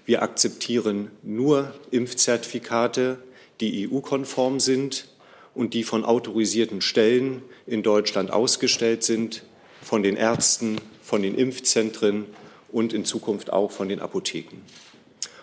wir 0.06 0.22
akzeptieren 0.22 1.12
nur 1.22 1.74
Impfzertifikate, 1.92 3.20
die 3.62 3.90
EU-konform 3.90 4.60
sind 4.60 5.08
und 5.56 5.74
die 5.74 5.84
von 5.84 6.04
autorisierten 6.06 6.82
Stellen 6.82 7.42
in 7.68 7.84
Deutschland 7.84 8.32
ausgestellt 8.32 9.04
sind, 9.04 9.44
von 9.82 10.04
den 10.04 10.16
Ärzten, 10.16 10.78
von 11.02 11.22
den 11.22 11.36
Impfzentren 11.36 12.26
und 12.72 12.94
in 12.94 13.06
Zukunft 13.06 13.52
auch 13.52 13.72
von 13.72 13.90
den 13.90 14.00
Apotheken. 14.00 14.62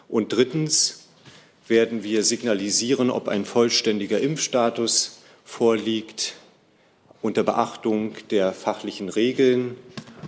Und 0.08 0.32
drittens 0.32 1.08
werden 1.68 2.02
wir 2.02 2.24
signalisieren, 2.24 3.10
ob 3.10 3.28
ein 3.28 3.44
vollständiger 3.44 4.20
Impfstatus 4.20 5.20
vorliegt 5.44 6.34
unter 7.22 7.42
Beachtung 7.42 8.14
der 8.30 8.52
fachlichen 8.52 9.08
Regeln. 9.08 9.76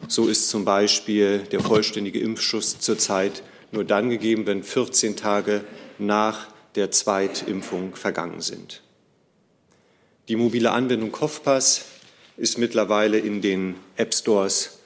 So 0.08 0.28
ist 0.28 0.48
zum 0.48 0.64
Beispiel 0.64 1.40
der 1.50 1.60
vollständige 1.60 2.20
Impfschuss 2.20 2.78
zurzeit 2.78 3.42
nur 3.72 3.84
dann 3.84 4.10
gegeben, 4.10 4.46
wenn 4.46 4.62
14 4.62 5.16
Tage 5.16 5.64
nach 5.98 6.48
der 6.74 6.90
Zweitimpfung 6.90 7.96
vergangen 7.96 8.40
sind. 8.40 8.82
Die 10.28 10.36
mobile 10.36 10.70
Anwendung 10.70 11.10
Kopfpass 11.10 11.86
ist 12.36 12.56
mittlerweile 12.56 13.18
in 13.18 13.40
den 13.40 13.74
App 13.96 14.14
Stores 14.14 14.78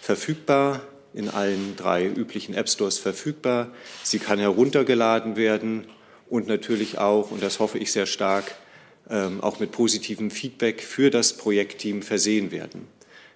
verfügbar, 0.00 0.82
in 1.12 1.28
allen 1.28 1.74
drei 1.76 2.06
üblichen 2.06 2.54
App 2.54 2.68
Stores 2.68 2.98
verfügbar. 2.98 3.72
Sie 4.02 4.18
kann 4.20 4.38
heruntergeladen 4.38 5.36
werden 5.36 5.86
und 6.28 6.46
natürlich 6.46 6.98
auch, 6.98 7.32
und 7.32 7.42
das 7.42 7.58
hoffe 7.58 7.78
ich 7.78 7.90
sehr 7.90 8.06
stark, 8.06 8.54
ähm, 9.10 9.40
auch 9.40 9.58
mit 9.58 9.72
positivem 9.72 10.30
Feedback 10.30 10.80
für 10.80 11.10
das 11.10 11.36
Projektteam 11.36 12.02
versehen 12.02 12.52
werden. 12.52 12.86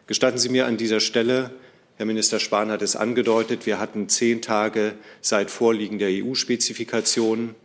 Gestatten 0.06 0.38
Sie 0.38 0.48
mir 0.48 0.66
an 0.66 0.76
dieser 0.76 1.00
Stelle 1.00 1.50
Herr 1.98 2.06
Minister 2.06 2.38
Spahn 2.38 2.70
hat 2.70 2.80
es 2.80 2.94
angedeutet, 2.94 3.66
wir 3.66 3.80
hatten 3.80 4.08
zehn 4.08 4.40
Tage 4.40 4.94
seit 5.20 5.50
Vorliegen 5.50 5.98
der 5.98 6.10
EU-Spezifikationen. 6.10 7.56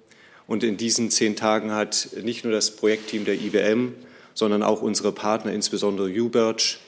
Und 0.47 0.63
in 0.63 0.77
diesen 0.77 1.09
zehn 1.09 1.35
Tagen 1.35 1.71
hat 1.71 2.09
nicht 2.21 2.43
nur 2.43 2.53
das 2.53 2.71
Projektteam 2.71 3.25
der 3.25 3.35
IBM, 3.35 3.93
sondern 4.33 4.63
auch 4.63 4.81
unsere 4.81 5.11
Partner, 5.11 5.53
insbesondere 5.53 6.09
UBirch, 6.09 6.79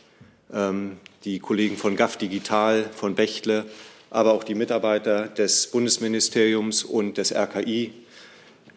ähm, 0.54 0.98
die 1.24 1.40
Kollegen 1.40 1.78
von 1.78 1.96
GAF 1.96 2.18
Digital, 2.18 2.90
von 2.94 3.16
Bechtle, 3.16 3.66
aber 4.10 4.34
auch 4.34 4.44
die 4.44 4.56
Mitarbeiter 4.56 5.28
des 5.28 5.68
Bundesministeriums 5.68 6.84
und 6.84 7.18
des 7.18 7.34
RKI 7.34 7.92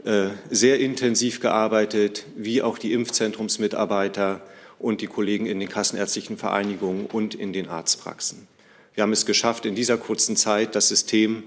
äh, 0.04 0.28
sehr 0.50 0.80
intensiv 0.80 1.40
gearbeitet, 1.40 2.24
wie 2.36 2.62
auch 2.62 2.78
die 2.78 2.92
Impfzentrumsmitarbeiter 2.92 4.40
und 4.78 5.00
die 5.00 5.06
Kollegen 5.06 5.46
in 5.46 5.60
den 5.60 5.68
kassenärztlichen 5.68 6.38
Vereinigungen 6.38 7.06
und 7.06 7.34
in 7.34 7.52
den 7.52 7.68
Arztpraxen. 7.68 8.46
Wir 8.94 9.02
haben 9.02 9.12
es 9.12 9.26
geschafft, 9.26 9.66
in 9.66 9.74
dieser 9.74 9.96
kurzen 9.96 10.36
Zeit 10.36 10.74
das 10.74 10.88
System 10.88 11.42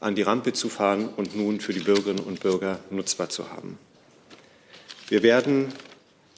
an 0.00 0.14
die 0.14 0.22
Rampe 0.22 0.52
zu 0.52 0.68
fahren 0.68 1.08
und 1.16 1.36
nun 1.36 1.60
für 1.60 1.72
die 1.72 1.80
Bürgerinnen 1.80 2.24
und 2.24 2.40
Bürger 2.40 2.80
nutzbar 2.90 3.28
zu 3.28 3.50
haben. 3.50 3.78
Wir 5.08 5.22
werden, 5.22 5.72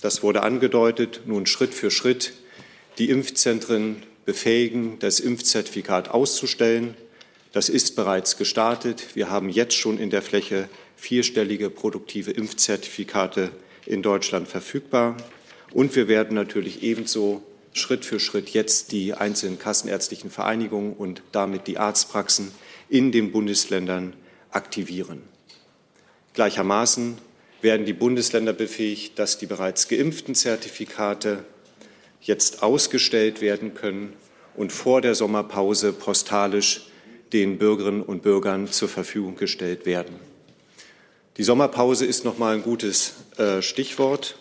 das 0.01 0.23
wurde 0.23 0.43
angedeutet, 0.43 1.23
nun 1.27 1.47
Schritt 1.47 1.75
für 1.75 1.91
Schritt 1.91 2.33
die 2.99 3.11
Impfzentren 3.11 4.03
befähigen, 4.25 4.99
das 4.99 5.21
Impfzertifikat 5.21 6.09
auszustellen. 6.11 6.95
Das 7.53 7.69
ist 7.69 7.97
bereits 7.97 8.37
gestartet. 8.37 9.15
Wir 9.15 9.31
haben 9.31 9.49
jetzt 9.49 9.75
schon 9.75 9.99
in 9.99 10.11
der 10.11 10.23
Fläche 10.23 10.69
vierstellige 10.97 11.71
produktive 11.71 12.31
Impfzertifikate 12.31 13.51
in 13.87 14.03
Deutschland 14.03 14.49
verfügbar. 14.49 15.17
Und 15.73 15.97
wir 15.97 16.09
werden 16.09 16.35
natürlich 16.35 16.83
ebenso 16.83 17.43
Schritt 17.73 18.05
für 18.05 18.21
Schritt 18.21 18.51
jetzt 18.51 18.93
die 18.93 19.15
einzelnen 19.15 19.59
kassenärztlichen 19.59 20.31
Vereinigungen 20.31 20.93
und 20.93 21.23
damit 21.33 21.67
die 21.67 21.79
Arztpraxen 21.79 22.53
in 22.91 23.13
den 23.13 23.33
Bundesländern 23.33 24.15
aktivieren. 24.51 25.23
Gleichermaßen 26.35 27.19
werden 27.63 27.87
die 27.87 27.93
Bundesländer 27.93 28.53
befähigt, 28.53 29.19
dass 29.19 29.39
die 29.39 29.47
bereits 29.47 29.89
geimpften 29.89 30.35
Zertifikate 30.35 31.45
jetzt 32.21 32.63
ausgestellt 32.63 33.41
werden 33.41 33.75
können 33.75 34.13
und 34.57 34.73
vor 34.73 35.01
der 35.01 35.15
Sommerpause 35.15 35.93
postalisch 35.93 36.87
den 37.33 37.59
Bürgerinnen 37.59 38.03
und 38.03 38.23
Bürgern 38.23 38.69
zur 38.69 38.89
Verfügung 38.89 39.37
gestellt 39.37 39.87
werden. 39.87 40.17
Die 41.37 41.45
Sommerpause 41.45 42.07
ist 42.07 42.25
noch 42.25 42.39
mal 42.39 42.55
ein 42.55 42.63
gutes 42.63 43.15
äh, 43.39 43.63
Stichwort. 43.63 44.37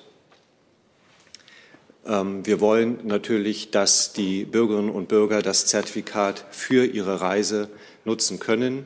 Ähm, 2.10 2.46
wir 2.46 2.60
wollen 2.60 3.00
natürlich, 3.04 3.72
dass 3.72 4.12
die 4.14 4.44
Bürgerinnen 4.44 4.90
und 4.90 5.08
Bürger 5.08 5.42
das 5.42 5.66
Zertifikat 5.68 6.44
für 6.50 6.84
ihre 6.86 7.22
Reise 7.22 7.70
nutzen 8.04 8.40
können. 8.40 8.86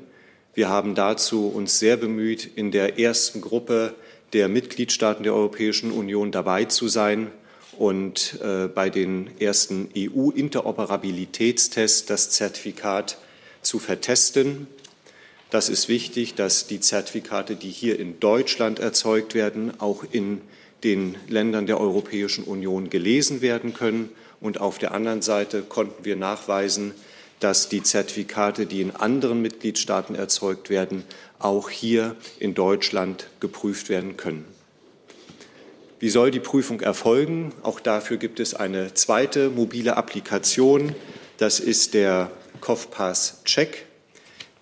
Wir 0.54 0.70
haben 0.70 0.94
dazu 0.94 1.48
uns 1.48 1.80
sehr 1.80 1.98
bemüht, 1.98 2.48
in 2.56 2.70
der 2.72 3.00
ersten 3.00 3.42
Gruppe 3.42 3.96
der 4.34 4.48
Mitgliedstaaten 4.50 5.24
der 5.24 5.34
Europäischen 5.34 5.90
Union 5.92 6.32
dabei 6.32 6.66
zu 6.66 6.88
sein 6.88 7.32
und 7.78 8.40
äh, 8.44 8.68
bei 8.68 8.92
den 8.92 9.32
ersten 9.40 9.90
EU-Interoperabilitätstests 9.98 12.06
das 12.06 12.30
Zertifikat 12.30 13.18
zu 13.62 13.80
vertesten. 13.80 14.68
Das 15.50 15.70
ist 15.70 15.88
wichtig, 15.88 16.36
dass 16.36 16.68
die 16.68 16.82
Zertifikate, 16.82 17.56
die 17.56 17.70
hier 17.70 18.00
in 18.00 18.20
Deutschland 18.20 18.80
erzeugt 18.80 19.34
werden, 19.34 19.72
auch 19.80 20.04
in 20.12 20.42
den 20.84 21.16
Ländern 21.28 21.66
der 21.66 21.80
Europäischen 21.80 22.44
Union 22.44 22.90
gelesen 22.90 23.42
werden 23.42 23.74
können. 23.74 24.10
Und 24.42 24.60
auf 24.60 24.78
der 24.78 24.94
anderen 24.94 25.22
Seite 25.22 25.62
konnten 25.62 26.06
wir 26.06 26.16
nachweisen, 26.16 26.94
dass 27.40 27.70
die 27.70 27.84
Zertifikate, 27.84 28.66
die 28.66 28.82
in 28.82 28.92
anderen 28.92 29.42
Mitgliedstaaten 29.42 30.16
erzeugt 30.16 30.70
werden, 30.70 31.04
auch 31.40 31.70
hier 31.70 32.16
in 32.40 32.54
Deutschland 32.54 33.28
geprüft 33.40 33.90
werden 33.90 34.18
können. 34.18 34.46
Wie 36.00 36.10
soll 36.10 36.32
die 36.32 36.40
Prüfung 36.40 36.82
erfolgen? 36.82 37.54
Auch 37.64 37.80
dafür 37.80 38.18
gibt 38.18 38.40
es 38.40 38.54
eine 38.54 38.94
zweite 38.94 39.50
mobile 39.50 39.96
Applikation. 39.96 40.94
Das 41.38 41.60
ist 41.60 41.94
der 41.94 42.32
COFPAS 42.60 43.42
Check, 43.46 43.86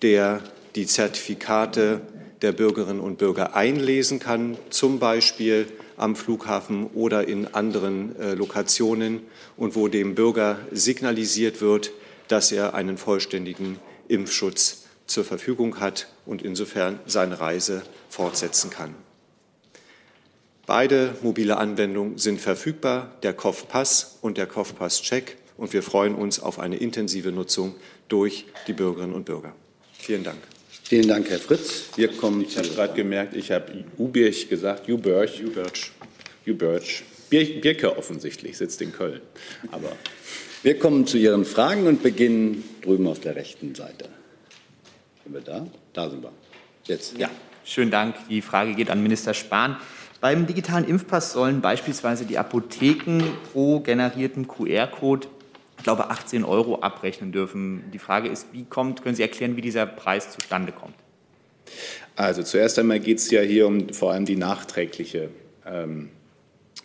der 0.02 0.40
die 0.76 0.86
Zertifikate 0.86 2.00
der 2.42 2.52
Bürgerinnen 2.52 3.00
und 3.00 3.18
Bürger 3.18 3.54
einlesen 3.54 4.18
kann, 4.18 4.56
zum 4.70 4.98
Beispiel 4.98 5.66
am 6.02 6.16
Flughafen 6.16 6.88
oder 6.88 7.28
in 7.28 7.54
anderen 7.54 8.18
äh, 8.18 8.34
Lokationen 8.34 9.22
und 9.56 9.76
wo 9.76 9.88
dem 9.88 10.14
Bürger 10.14 10.58
signalisiert 10.72 11.60
wird, 11.60 11.92
dass 12.28 12.50
er 12.50 12.74
einen 12.74 12.98
vollständigen 12.98 13.78
Impfschutz 14.08 14.84
zur 15.06 15.24
Verfügung 15.24 15.78
hat 15.80 16.08
und 16.26 16.42
insofern 16.42 16.98
seine 17.06 17.40
Reise 17.40 17.82
fortsetzen 18.08 18.70
kann. 18.70 18.94
Beide 20.66 21.14
mobile 21.22 21.56
Anwendungen 21.56 22.18
sind 22.18 22.40
verfügbar, 22.40 23.12
der 23.22 23.32
COF-Pass 23.32 24.18
und 24.22 24.38
der 24.38 24.46
COF-Pass-Check, 24.46 25.36
und 25.56 25.72
wir 25.72 25.82
freuen 25.82 26.14
uns 26.14 26.40
auf 26.40 26.58
eine 26.58 26.76
intensive 26.76 27.30
Nutzung 27.30 27.74
durch 28.08 28.46
die 28.66 28.72
Bürgerinnen 28.72 29.14
und 29.14 29.24
Bürger. 29.24 29.54
Vielen 29.92 30.24
Dank. 30.24 30.38
Vielen 30.92 31.08
Dank, 31.08 31.30
Herr 31.30 31.38
Fritz. 31.38 31.84
Wir 31.96 32.08
kommen 32.08 32.42
ich 32.42 32.58
habe 32.58 32.68
gerade 32.68 32.92
gemerkt, 32.92 33.34
ich 33.34 33.50
habe 33.50 33.82
Ubirch 33.96 34.50
gesagt, 34.50 34.90
Ubirch. 34.90 35.42
Ubirch. 35.42 35.90
Ubirch. 36.46 37.02
Birke 37.30 37.96
offensichtlich 37.96 38.58
sitzt 38.58 38.82
in 38.82 38.92
Köln. 38.92 39.22
Aber 39.70 39.92
wir 40.62 40.78
kommen 40.78 41.06
zu 41.06 41.16
Ihren 41.16 41.46
Fragen 41.46 41.86
und 41.86 42.02
beginnen 42.02 42.62
drüben 42.82 43.06
auf 43.06 43.20
der 43.20 43.36
rechten 43.36 43.74
Seite. 43.74 44.10
Sind 45.24 45.32
wir 45.32 45.40
da? 45.40 45.66
Da 45.94 46.10
sind 46.10 46.22
wir. 46.22 46.32
Jetzt. 46.84 47.16
Ja, 47.16 47.30
schönen 47.64 47.90
Dank. 47.90 48.14
Die 48.28 48.42
Frage 48.42 48.74
geht 48.74 48.90
an 48.90 49.02
Minister 49.02 49.32
Spahn. 49.32 49.78
Beim 50.20 50.46
digitalen 50.46 50.86
Impfpass 50.86 51.32
sollen 51.32 51.62
beispielsweise 51.62 52.26
die 52.26 52.36
Apotheken 52.36 53.22
pro 53.50 53.80
generierten 53.80 54.46
QR-Code 54.46 55.26
ich 55.82 55.84
glaube, 55.84 56.10
18 56.10 56.44
Euro 56.44 56.80
abrechnen 56.80 57.32
dürfen. 57.32 57.82
Die 57.92 57.98
Frage 57.98 58.28
ist, 58.28 58.46
wie 58.52 58.62
kommt, 58.62 59.02
können 59.02 59.16
Sie 59.16 59.22
erklären, 59.22 59.56
wie 59.56 59.62
dieser 59.62 59.84
Preis 59.84 60.30
zustande 60.30 60.70
kommt? 60.70 60.94
Also 62.14 62.44
zuerst 62.44 62.78
einmal 62.78 63.00
geht 63.00 63.18
es 63.18 63.28
ja 63.32 63.40
hier 63.40 63.66
um 63.66 63.88
vor 63.88 64.12
allem 64.12 64.24
die 64.24 64.36
nachträgliche 64.36 65.30
ähm, 65.66 66.04
äh, 66.04 66.21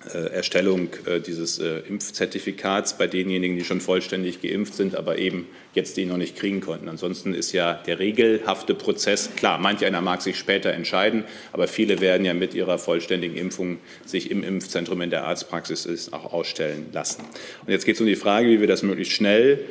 Erstellung 0.05 0.89
äh, 1.05 1.19
dieses 1.19 1.59
äh, 1.59 1.79
Impfzertifikats 1.79 2.97
bei 2.97 3.07
denjenigen, 3.07 3.57
die 3.57 3.63
schon 3.63 3.81
vollständig 3.81 4.41
geimpft 4.41 4.75
sind, 4.75 4.95
aber 4.95 5.17
eben 5.17 5.47
jetzt 5.73 5.97
die 5.97 6.05
noch 6.05 6.17
nicht 6.17 6.35
kriegen 6.35 6.61
konnten. 6.61 6.87
Ansonsten 6.87 7.33
ist 7.33 7.51
ja 7.51 7.73
der 7.73 7.97
regelhafte 7.99 8.75
Prozess, 8.75 9.31
klar, 9.35 9.57
manch 9.57 9.83
einer 9.85 10.01
mag 10.01 10.21
sich 10.21 10.37
später 10.37 10.71
entscheiden, 10.71 11.23
aber 11.51 11.67
viele 11.67 11.99
werden 11.99 12.25
ja 12.25 12.33
mit 12.33 12.53
ihrer 12.53 12.77
vollständigen 12.77 13.35
Impfung 13.35 13.79
sich 14.05 14.29
im 14.29 14.43
Impfzentrum 14.43 15.01
in 15.01 15.09
der 15.09 15.25
Arztpraxis 15.25 15.85
ist, 15.85 16.13
auch 16.13 16.31
ausstellen 16.31 16.87
lassen. 16.93 17.23
Und 17.65 17.71
jetzt 17.71 17.85
geht 17.85 17.95
es 17.95 18.01
um 18.01 18.07
die 18.07 18.15
Frage, 18.15 18.47
wie 18.49 18.59
wir 18.59 18.67
das 18.67 18.83
möglichst 18.83 19.13
schnell 19.13 19.65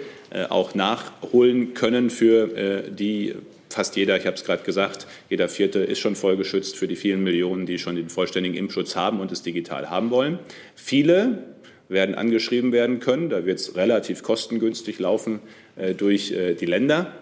auch 0.48 0.74
nachholen 0.74 1.74
können 1.74 2.10
für 2.10 2.82
die 2.90 3.36
fast 3.76 3.94
jeder, 3.94 4.16
ich 4.16 4.24
habe 4.24 4.36
es 4.36 4.44
gerade 4.44 4.62
gesagt, 4.64 5.06
jeder 5.28 5.50
Vierte 5.50 5.80
ist 5.80 5.98
schon 5.98 6.16
vollgeschützt 6.16 6.76
für 6.78 6.88
die 6.88 6.96
vielen 6.96 7.22
Millionen, 7.22 7.66
die 7.66 7.78
schon 7.78 7.94
den 7.94 8.08
vollständigen 8.08 8.56
Impfschutz 8.56 8.96
haben 8.96 9.20
und 9.20 9.30
es 9.32 9.42
digital 9.42 9.90
haben 9.90 10.08
wollen. 10.08 10.38
Viele 10.74 11.44
werden 11.90 12.14
angeschrieben 12.14 12.72
werden 12.72 13.00
können. 13.00 13.28
Da 13.28 13.44
wird 13.44 13.58
es 13.58 13.76
relativ 13.76 14.22
kostengünstig 14.22 14.98
laufen 14.98 15.40
äh, 15.76 15.92
durch 15.92 16.32
äh, 16.32 16.54
die 16.54 16.64
Länder 16.64 17.12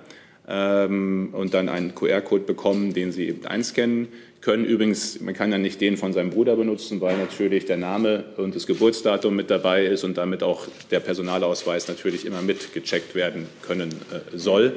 ähm, 0.46 1.30
und 1.32 1.54
dann 1.54 1.68
einen 1.68 1.96
QR-Code 1.96 2.44
bekommen, 2.44 2.94
den 2.94 3.10
sie 3.10 3.26
eben 3.26 3.44
einscannen 3.46 4.08
können. 4.44 4.66
Übrigens, 4.66 5.20
man 5.20 5.32
kann 5.32 5.50
ja 5.50 5.58
nicht 5.58 5.80
den 5.80 5.96
von 5.96 6.12
seinem 6.12 6.28
Bruder 6.28 6.54
benutzen, 6.54 7.00
weil 7.00 7.16
natürlich 7.16 7.64
der 7.64 7.78
Name 7.78 8.24
und 8.36 8.54
das 8.54 8.66
Geburtsdatum 8.66 9.34
mit 9.34 9.50
dabei 9.50 9.86
ist 9.86 10.04
und 10.04 10.18
damit 10.18 10.42
auch 10.42 10.68
der 10.90 11.00
Personalausweis 11.00 11.88
natürlich 11.88 12.26
immer 12.26 12.42
mitgecheckt 12.42 13.14
werden 13.14 13.46
können 13.62 13.90
äh, 13.90 14.36
soll 14.36 14.74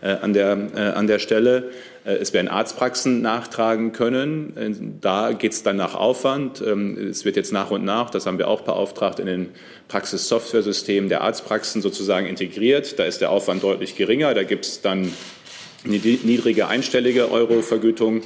äh, 0.00 0.08
an, 0.08 0.32
der, 0.32 0.56
äh, 0.74 0.78
an 0.78 1.06
der 1.06 1.18
Stelle. 1.18 1.70
Äh, 2.04 2.12
es 2.14 2.32
werden 2.32 2.48
Arztpraxen 2.48 3.20
nachtragen 3.20 3.92
können. 3.92 4.56
Äh, 4.56 4.70
da 5.02 5.32
geht 5.32 5.52
es 5.52 5.62
dann 5.62 5.76
nach 5.76 5.94
Aufwand. 5.94 6.62
Ähm, 6.66 6.96
es 7.10 7.26
wird 7.26 7.36
jetzt 7.36 7.52
nach 7.52 7.70
und 7.70 7.84
nach, 7.84 8.08
das 8.08 8.24
haben 8.24 8.38
wir 8.38 8.48
auch 8.48 8.62
beauftragt, 8.62 9.20
in 9.20 9.26
den 9.26 9.48
Praxissoftware-Systemen 9.88 11.10
der 11.10 11.20
Arztpraxen 11.20 11.82
sozusagen 11.82 12.26
integriert. 12.26 12.98
Da 12.98 13.04
ist 13.04 13.20
der 13.20 13.30
Aufwand 13.30 13.62
deutlich 13.62 13.96
geringer. 13.96 14.32
Da 14.32 14.44
gibt 14.44 14.64
es 14.64 14.80
dann 14.80 15.12
niedrige 15.84 16.68
einstellige 16.68 17.30
Euro-Vergütung 17.30 18.22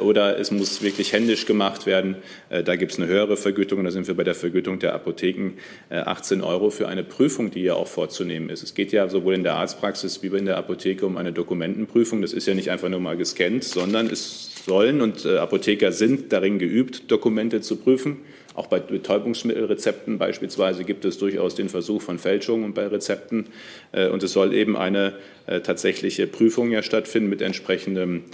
oder 0.00 0.38
es 0.38 0.50
muss 0.50 0.82
wirklich 0.82 1.12
händisch 1.12 1.46
gemacht 1.46 1.86
werden. 1.86 2.16
Äh, 2.50 2.62
da 2.62 2.76
gibt 2.76 2.92
es 2.92 2.98
eine 2.98 3.06
höhere 3.06 3.36
Vergütung 3.36 3.84
da 3.84 3.90
sind 3.90 4.06
wir 4.06 4.14
bei 4.14 4.24
der 4.24 4.34
Vergütung 4.34 4.78
der 4.78 4.94
Apotheken 4.94 5.52
18 5.90 6.40
äh, 6.40 6.42
Euro 6.42 6.70
für 6.70 6.88
eine 6.88 7.04
Prüfung, 7.04 7.50
die 7.50 7.62
ja 7.62 7.74
auch 7.74 7.86
vorzunehmen 7.86 8.50
ist. 8.50 8.62
Es 8.62 8.74
geht 8.74 8.92
ja 8.92 9.08
sowohl 9.08 9.34
in 9.34 9.44
der 9.44 9.54
Arztpraxis 9.54 10.22
wie 10.22 10.28
in 10.28 10.46
der 10.46 10.56
Apotheke 10.56 11.06
um 11.06 11.16
eine 11.16 11.32
Dokumentenprüfung. 11.32 12.22
Das 12.22 12.32
ist 12.32 12.46
ja 12.46 12.54
nicht 12.54 12.70
einfach 12.70 12.88
nur 12.88 13.00
mal 13.00 13.16
gescannt, 13.16 13.64
sondern 13.64 14.08
es 14.08 14.64
sollen 14.66 15.00
und 15.00 15.24
Apotheker 15.24 15.92
sind 15.92 16.32
darin 16.32 16.58
geübt, 16.58 17.10
Dokumente 17.10 17.60
zu 17.60 17.76
prüfen. 17.76 18.18
Auch 18.58 18.66
bei 18.66 18.80
Betäubungsmittelrezepten 18.80 20.18
beispielsweise 20.18 20.82
gibt 20.82 21.04
es 21.04 21.16
durchaus 21.18 21.54
den 21.54 21.68
Versuch 21.68 22.02
von 22.02 22.18
Fälschungen 22.18 22.74
bei 22.74 22.88
Rezepten. 22.88 23.46
Und 23.92 24.22
es 24.24 24.32
soll 24.32 24.52
eben 24.52 24.76
eine 24.76 25.14
tatsächliche 25.46 26.26
Prüfung 26.26 26.72
ja 26.72 26.82
stattfinden 26.82 27.30
mit 27.30 27.40
entsprechendem 27.40 28.24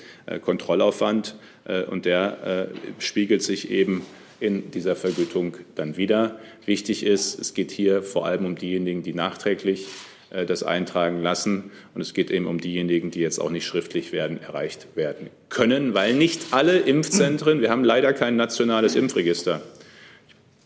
Kontrollaufwand. 0.41 1.37
Äh, 1.65 1.85
und 1.85 2.05
der 2.05 2.71
äh, 2.71 3.03
spiegelt 3.03 3.43
sich 3.43 3.71
eben 3.71 4.03
in 4.41 4.71
dieser 4.71 4.97
Vergütung 4.97 5.57
dann 5.75 5.97
wieder. 5.97 6.39
Wichtig 6.67 7.05
ist, 7.07 7.39
es 7.39 7.55
geht 7.55 7.71
hier 7.71 8.03
vor 8.03 8.27
allem 8.27 8.45
um 8.45 8.57
diejenigen, 8.57 9.03
die 9.03 9.15
nachträglich 9.15 9.87
äh, 10.31 10.45
das 10.45 10.63
eintragen 10.63 11.23
lassen. 11.23 11.71
Und 11.95 12.01
es 12.01 12.15
geht 12.15 12.31
eben 12.31 12.47
um 12.47 12.61
diejenigen, 12.61 13.11
die 13.11 13.21
jetzt 13.21 13.39
auch 13.39 13.51
nicht 13.51 13.67
schriftlich 13.67 14.13
werden, 14.13 14.41
erreicht 14.41 14.89
werden 14.95 15.31
können, 15.49 15.95
weil 15.95 16.15
nicht 16.15 16.49
alle 16.51 16.79
Impfzentren, 16.79 17.61
wir 17.61 17.71
haben 17.71 17.85
leider 17.85 18.13
kein 18.13 18.37
nationales 18.37 18.97
Impfregister. 18.97 19.63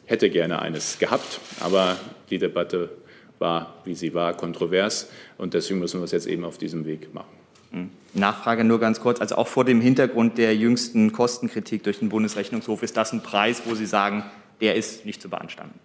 Ich 0.08 0.12
hätte 0.12 0.30
gerne 0.30 0.62
eines 0.62 0.98
gehabt, 0.98 1.38
aber 1.60 1.98
die 2.30 2.38
Debatte 2.38 2.88
war, 3.38 3.74
wie 3.84 3.94
sie 3.94 4.14
war, 4.14 4.34
kontrovers. 4.34 5.10
Und 5.36 5.52
deswegen 5.52 5.80
müssen 5.80 6.00
wir 6.00 6.06
es 6.06 6.12
jetzt 6.12 6.26
eben 6.26 6.46
auf 6.46 6.56
diesem 6.56 6.86
Weg 6.86 7.12
machen. 7.12 7.28
Hm. 7.72 7.90
Nachfrage 8.14 8.64
nur 8.64 8.80
ganz 8.80 9.00
kurz, 9.00 9.20
also 9.20 9.34
auch 9.34 9.48
vor 9.48 9.66
dem 9.66 9.82
Hintergrund 9.82 10.38
der 10.38 10.56
jüngsten 10.56 11.12
Kostenkritik 11.12 11.82
durch 11.82 11.98
den 11.98 12.08
Bundesrechnungshof, 12.08 12.82
ist 12.82 12.96
das 12.96 13.12
ein 13.12 13.22
Preis, 13.22 13.60
wo 13.66 13.74
Sie 13.74 13.84
sagen, 13.84 14.24
der 14.62 14.76
ist 14.76 15.04
nicht 15.04 15.20
zu 15.20 15.28
beanstanden? 15.28 15.78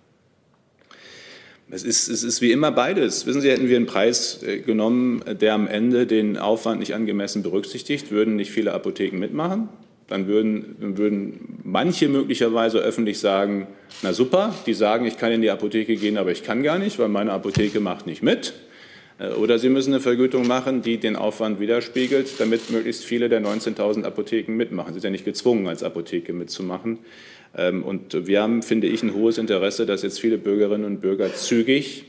Es 1.69 1.83
ist, 1.83 2.07
es 2.07 2.23
ist 2.23 2.39
wie 2.39 2.53
immer 2.53 2.71
beides. 2.71 3.25
Wissen 3.25 3.41
Sie, 3.41 3.51
hätten 3.51 3.67
wir 3.67 3.75
einen 3.75 3.87
Preis 3.87 4.41
äh, 4.41 4.59
genommen, 4.59 5.21
der 5.41 5.53
am 5.53 5.67
Ende 5.67 6.07
den 6.07 6.37
Aufwand 6.37 6.79
nicht 6.79 6.95
angemessen 6.95 7.43
berücksichtigt, 7.43 8.09
würden 8.09 8.37
nicht 8.37 8.51
viele 8.51 8.71
Apotheken 8.71 9.17
mitmachen. 9.19 9.67
Dann 10.07 10.27
würden, 10.27 10.75
würden 10.97 11.59
manche 11.63 12.09
möglicherweise 12.09 12.79
öffentlich 12.79 13.19
sagen, 13.19 13.67
na 14.01 14.13
super, 14.13 14.53
die 14.65 14.73
sagen, 14.73 15.05
ich 15.05 15.17
kann 15.17 15.31
in 15.31 15.41
die 15.41 15.49
Apotheke 15.49 15.95
gehen, 15.95 16.17
aber 16.17 16.31
ich 16.31 16.43
kann 16.43 16.63
gar 16.63 16.77
nicht, 16.77 16.99
weil 16.99 17.09
meine 17.09 17.31
Apotheke 17.31 17.79
macht 17.79 18.05
nicht 18.05 18.21
mit. 18.21 18.53
Äh, 19.19 19.29
oder 19.29 19.59
Sie 19.59 19.69
müssen 19.69 19.93
eine 19.93 20.01
Vergütung 20.01 20.47
machen, 20.47 20.81
die 20.81 20.97
den 20.97 21.15
Aufwand 21.15 21.59
widerspiegelt, 21.59 22.39
damit 22.39 22.69
möglichst 22.69 23.03
viele 23.03 23.29
der 23.29 23.41
19.000 23.41 24.03
Apotheken 24.03 24.53
mitmachen. 24.55 24.93
Sie 24.93 24.99
sind 24.99 25.09
ja 25.09 25.11
nicht 25.11 25.25
gezwungen, 25.25 25.67
als 25.67 25.83
Apotheke 25.83 26.33
mitzumachen. 26.33 26.99
Ähm, 27.55 27.83
und 27.83 28.27
wir 28.27 28.41
haben, 28.41 28.61
finde 28.61 28.87
ich, 28.87 29.03
ein 29.03 29.13
hohes 29.13 29.37
Interesse, 29.37 29.85
dass 29.85 30.03
jetzt 30.03 30.19
viele 30.19 30.37
Bürgerinnen 30.37 30.85
und 30.85 31.01
Bürger 31.01 31.33
zügig 31.33 32.05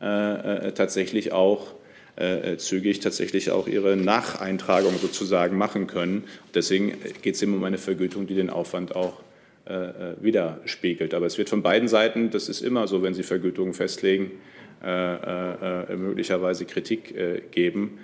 äh, 0.00 0.68
äh, 0.68 0.72
tatsächlich 0.72 1.32
auch 1.32 1.74
zügig 2.58 3.00
tatsächlich 3.00 3.50
auch 3.50 3.66
ihre 3.66 3.96
Nacheintragung 3.96 4.98
sozusagen 4.98 5.56
machen 5.56 5.86
können. 5.86 6.24
Deswegen 6.54 6.94
geht 7.22 7.36
es 7.36 7.42
eben 7.42 7.54
um 7.54 7.64
eine 7.64 7.78
Vergütung, 7.78 8.26
die 8.26 8.34
den 8.34 8.50
Aufwand 8.50 8.94
auch 8.94 9.20
äh, 9.64 10.14
widerspiegelt. 10.20 11.14
Aber 11.14 11.26
es 11.26 11.38
wird 11.38 11.48
von 11.48 11.62
beiden 11.62 11.88
Seiten, 11.88 12.30
das 12.30 12.48
ist 12.48 12.60
immer 12.60 12.88
so, 12.88 13.02
wenn 13.02 13.14
Sie 13.14 13.22
Vergütungen 13.22 13.72
festlegen, 13.72 14.32
äh, 14.84 15.94
möglicherweise 15.96 16.64
Kritik 16.64 17.14
geben. 17.52 17.98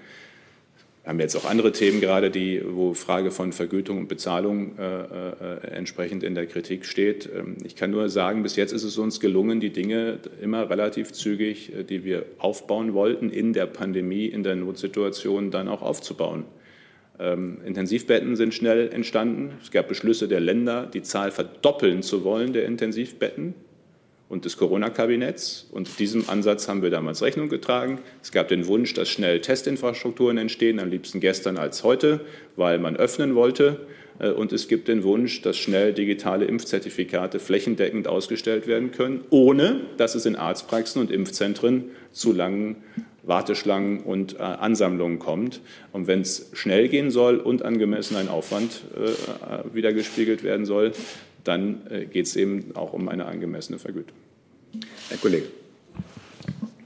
Wir 1.07 1.11
haben 1.11 1.21
jetzt 1.21 1.37
auch 1.37 1.45
andere 1.45 1.71
Themen 1.71 2.01
gerade, 2.01 2.33
die, 2.33 2.61
wo 2.67 2.93
Frage 2.93 3.31
von 3.31 3.53
Vergütung 3.53 3.99
und 3.99 4.09
Bezahlung 4.09 4.77
äh, 4.77 5.03
äh, 5.03 5.71
entsprechend 5.71 6.25
in 6.25 6.35
der 6.35 6.47
Kritik 6.47 6.85
steht. 6.85 7.31
Ähm, 7.33 7.59
ich 7.63 7.77
kann 7.77 7.93
nur 7.93 8.09
sagen, 8.09 8.43
bis 8.43 8.57
jetzt 8.57 8.73
ist 8.73 8.83
es 8.83 8.99
uns 8.99 9.21
gelungen, 9.21 9.61
die 9.61 9.71
Dinge 9.71 10.19
immer 10.43 10.69
relativ 10.69 11.13
zügig, 11.13 11.73
äh, 11.73 11.85
die 11.85 12.03
wir 12.03 12.25
aufbauen 12.39 12.93
wollten, 12.93 13.31
in 13.31 13.53
der 13.53 13.67
Pandemie, 13.67 14.27
in 14.27 14.43
der 14.43 14.57
Notsituation 14.57 15.53
dann 15.53 15.69
auch 15.69 15.83
aufzubauen. 15.83 16.43
Ähm, 17.21 17.59
Intensivbetten 17.65 18.35
sind 18.35 18.53
schnell 18.53 18.89
entstanden. 18.89 19.53
Es 19.63 19.71
gab 19.71 19.87
Beschlüsse 19.87 20.27
der 20.27 20.41
Länder, 20.41 20.91
die 20.93 21.03
Zahl 21.03 21.31
verdoppeln 21.31 22.03
zu 22.03 22.25
wollen 22.25 22.53
der 22.53 22.67
Intensivbetten 22.67 23.55
und 24.29 24.45
des 24.45 24.57
Corona-Kabinetts. 24.57 25.69
Und 25.71 25.99
diesem 25.99 26.29
Ansatz 26.29 26.69
haben 26.69 26.83
wir 26.83 26.91
damals 26.91 27.23
Rechnung 27.23 27.49
getragen. 27.49 28.01
Es 28.23 28.33
gab 28.33 28.49
den 28.49 28.67
Wunsch, 28.67 28.95
dass 28.95 29.09
schnell 29.09 29.41
Testinfrastrukturen 29.41 30.39
entstehen, 30.39 30.81
am 30.81 30.91
liebsten 30.91 31.21
gestern 31.21 31.57
als 31.57 31.85
heute, 31.85 32.21
weil 32.57 32.79
man 32.79 32.97
öffnen 32.97 33.35
wollte. 33.35 33.87
Äh, 34.19 34.31
und 34.31 34.53
es 34.53 34.69
gibt 34.69 34.89
den 34.89 35.05
Wunsch, 35.05 35.43
dass 35.43 35.57
schnell 35.57 35.93
digitale 35.93 36.45
Impfzertifikate 36.47 37.39
flächendeckend 37.39 38.09
ausgestellt 38.09 38.67
werden 38.67 38.91
können, 38.91 39.25
ohne 39.31 39.83
dass 39.97 40.15
es 40.15 40.27
in 40.27 40.37
Arztpraxen 40.37 41.01
und 41.01 41.11
Impfzentren 41.11 41.91
zu 42.13 42.33
langen 42.33 42.77
Warteschlangen 43.23 44.01
und 44.01 44.35
äh, 44.35 44.43
Ansammlungen 44.43 45.19
kommt. 45.19 45.61
Und 45.93 46.07
wenn 46.07 46.21
es 46.21 46.51
schnell 46.53 46.89
gehen 46.89 47.11
soll 47.11 47.39
und 47.39 47.63
angemessen 47.63 48.17
ein 48.17 48.29
Aufwand 48.29 48.83
äh, 48.95 49.75
wiedergespiegelt 49.75 50.45
werden 50.45 50.65
soll, 50.65 50.93
dann 51.47 51.87
äh, 51.91 52.07
geht 52.07 52.27
es 52.27 52.37
eben 52.37 52.75
auch 52.75 52.93
um 52.93 53.09
eine 53.09 53.27
angemessene 53.27 53.79
Vergütung. 53.79 54.17
Herr 55.09 55.19
Kollege. 55.19 55.47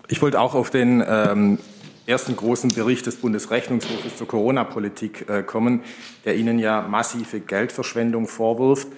Ich 0.09 0.21
wollte 0.23 0.41
auch 0.41 0.55
auf 0.55 0.71
den 0.71 1.03
ähm, 1.07 1.59
ersten 2.07 2.35
großen 2.35 2.71
Bericht 2.71 3.07
des 3.07 3.17
Bundesrechnungshofes 3.17 4.17
zur 4.17 4.27
Corona-Politik 4.27 5.29
äh, 5.29 5.43
kommen, 5.43 5.83
der 6.25 6.37
Ihnen 6.37 6.59
ja 6.59 6.83
massive 6.83 7.41
Geldverschwendung 7.41 8.27
vorwirft. 8.27 8.89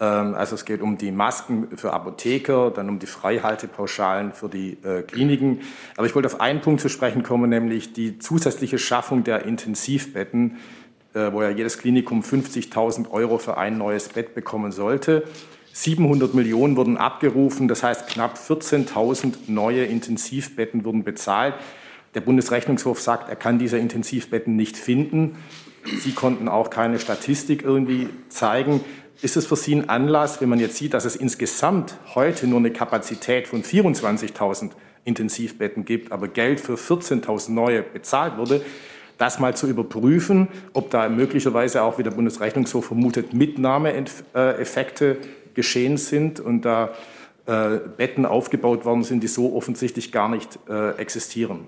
Ähm, 0.00 0.34
also 0.34 0.54
es 0.54 0.64
geht 0.64 0.80
um 0.80 0.98
die 0.98 1.12
Masken 1.12 1.68
für 1.76 1.92
Apotheker, 1.92 2.70
dann 2.70 2.88
um 2.88 2.98
die 2.98 3.06
Freihaltepauschalen 3.06 4.32
für 4.32 4.48
die 4.48 4.76
äh, 4.82 5.02
Kliniken. 5.02 5.60
Aber 5.96 6.06
ich 6.06 6.14
wollte 6.14 6.26
auf 6.26 6.40
einen 6.40 6.60
Punkt 6.60 6.80
zu 6.80 6.88
sprechen 6.88 7.22
kommen, 7.22 7.48
nämlich 7.48 7.92
die 7.92 8.18
zusätzliche 8.18 8.78
Schaffung 8.78 9.24
der 9.24 9.44
Intensivbetten 9.44 10.58
wo 11.16 11.42
ja 11.42 11.50
jedes 11.50 11.78
Klinikum 11.78 12.20
50.000 12.20 13.10
Euro 13.10 13.38
für 13.38 13.56
ein 13.56 13.78
neues 13.78 14.10
Bett 14.10 14.34
bekommen 14.34 14.70
sollte. 14.70 15.24
700 15.72 16.34
Millionen 16.34 16.76
wurden 16.76 16.96
abgerufen, 16.96 17.68
das 17.68 17.82
heißt 17.82 18.08
knapp 18.08 18.38
14.000 18.38 19.34
neue 19.48 19.84
Intensivbetten 19.84 20.84
wurden 20.84 21.04
bezahlt. 21.04 21.54
Der 22.14 22.22
Bundesrechnungshof 22.22 23.00
sagt, 23.00 23.28
er 23.28 23.36
kann 23.36 23.58
diese 23.58 23.76
Intensivbetten 23.76 24.56
nicht 24.56 24.76
finden. 24.76 25.36
Sie 26.00 26.12
konnten 26.12 26.48
auch 26.48 26.70
keine 26.70 26.98
Statistik 26.98 27.62
irgendwie 27.62 28.08
zeigen. 28.28 28.80
Ist 29.22 29.36
es 29.36 29.46
für 29.46 29.56
Sie 29.56 29.74
ein 29.74 29.88
Anlass, 29.88 30.40
wenn 30.40 30.48
man 30.48 30.60
jetzt 30.60 30.76
sieht, 30.76 30.94
dass 30.94 31.04
es 31.04 31.16
insgesamt 31.16 31.96
heute 32.14 32.46
nur 32.46 32.58
eine 32.58 32.70
Kapazität 32.70 33.48
von 33.48 33.62
24.000 33.62 34.70
Intensivbetten 35.04 35.84
gibt, 35.84 36.10
aber 36.10 36.28
Geld 36.28 36.60
für 36.60 36.74
14.000 36.74 37.52
neue 37.52 37.82
bezahlt 37.82 38.36
wurde, 38.38 38.62
das 39.18 39.38
mal 39.38 39.56
zu 39.56 39.66
überprüfen, 39.66 40.48
ob 40.72 40.90
da 40.90 41.08
möglicherweise 41.08 41.82
auch, 41.82 41.98
wie 41.98 42.02
der 42.02 42.10
Bundesrechnungshof 42.10 42.86
vermutet, 42.86 43.32
Mitnahmeeffekte 43.32 45.16
geschehen 45.54 45.96
sind 45.96 46.38
und 46.40 46.62
da 46.62 46.94
äh, 47.46 47.78
Betten 47.96 48.26
aufgebaut 48.26 48.84
worden 48.84 49.04
sind, 49.04 49.22
die 49.22 49.28
so 49.28 49.54
offensichtlich 49.56 50.12
gar 50.12 50.28
nicht 50.28 50.58
äh, 50.68 50.90
existieren. 50.96 51.60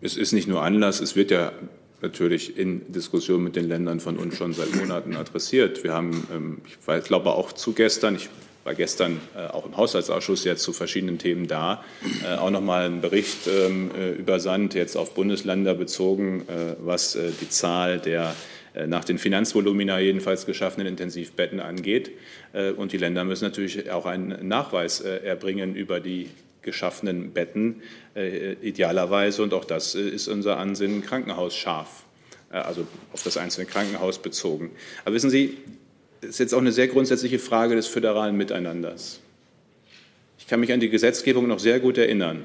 Es 0.00 0.16
ist 0.16 0.32
nicht 0.32 0.46
nur 0.46 0.62
Anlass, 0.62 1.00
es 1.00 1.16
wird 1.16 1.30
ja 1.30 1.52
natürlich 2.00 2.56
in 2.56 2.92
Diskussion 2.92 3.42
mit 3.42 3.56
den 3.56 3.66
Ländern 3.66 3.98
von 3.98 4.16
uns 4.16 4.36
schon 4.36 4.52
seit 4.52 4.74
Monaten 4.76 5.16
adressiert. 5.16 5.82
Wir 5.82 5.92
haben, 5.92 6.28
ähm, 6.32 6.58
ich 6.64 7.04
glaube 7.04 7.30
auch 7.30 7.52
zu 7.52 7.72
gestern, 7.72 8.14
ich 8.14 8.28
war 8.68 8.74
gestern 8.74 9.18
äh, 9.34 9.46
auch 9.46 9.64
im 9.64 9.78
Haushaltsausschuss 9.78 10.44
jetzt 10.44 10.62
zu 10.62 10.74
verschiedenen 10.74 11.16
Themen 11.16 11.48
da, 11.48 11.82
äh, 12.22 12.36
auch 12.36 12.50
noch 12.50 12.60
mal 12.60 12.84
einen 12.84 13.00
Bericht 13.00 13.46
ähm, 13.46 13.90
äh, 13.98 14.10
übersandt, 14.10 14.74
jetzt 14.74 14.94
auf 14.94 15.14
Bundesländer 15.14 15.74
bezogen, 15.74 16.44
was 16.80 17.16
die 17.40 17.48
Zahl 17.48 17.98
der 17.98 18.34
nach 18.86 19.04
den 19.04 19.18
Finanzvolumina 19.18 19.98
jedenfalls 19.98 20.44
geschaffenen 20.44 20.86
Intensivbetten 20.86 21.60
angeht. 21.60 22.10
Und 22.76 22.92
die 22.92 22.98
Länder 22.98 23.24
müssen 23.24 23.44
natürlich 23.44 23.90
auch 23.90 24.06
einen 24.06 24.46
Nachweis 24.46 25.00
erbringen 25.00 25.74
über 25.74 26.00
die 26.00 26.28
geschaffenen 26.62 27.32
Betten, 27.32 27.82
idealerweise. 28.62 29.42
Und 29.42 29.54
auch 29.54 29.64
das 29.64 29.94
ist 29.94 30.28
unser 30.28 30.58
Ansinnen 30.58 31.02
krankenhausscharf, 31.02 32.04
also 32.50 32.86
auf 33.12 33.22
das 33.22 33.36
einzelne 33.36 33.66
Krankenhaus 33.66 34.18
bezogen. 34.18 34.70
Aber 35.04 35.14
wissen 35.14 35.30
Sie, 35.30 35.56
ist 36.20 36.38
jetzt 36.38 36.54
auch 36.54 36.60
eine 36.60 36.72
sehr 36.72 36.88
grundsätzliche 36.88 37.38
Frage 37.38 37.76
des 37.76 37.86
föderalen 37.86 38.36
Miteinanders. 38.36 39.20
Ich 40.38 40.46
kann 40.46 40.60
mich 40.60 40.72
an 40.72 40.80
die 40.80 40.88
Gesetzgebung 40.88 41.46
noch 41.46 41.58
sehr 41.58 41.80
gut 41.80 41.98
erinnern. 41.98 42.42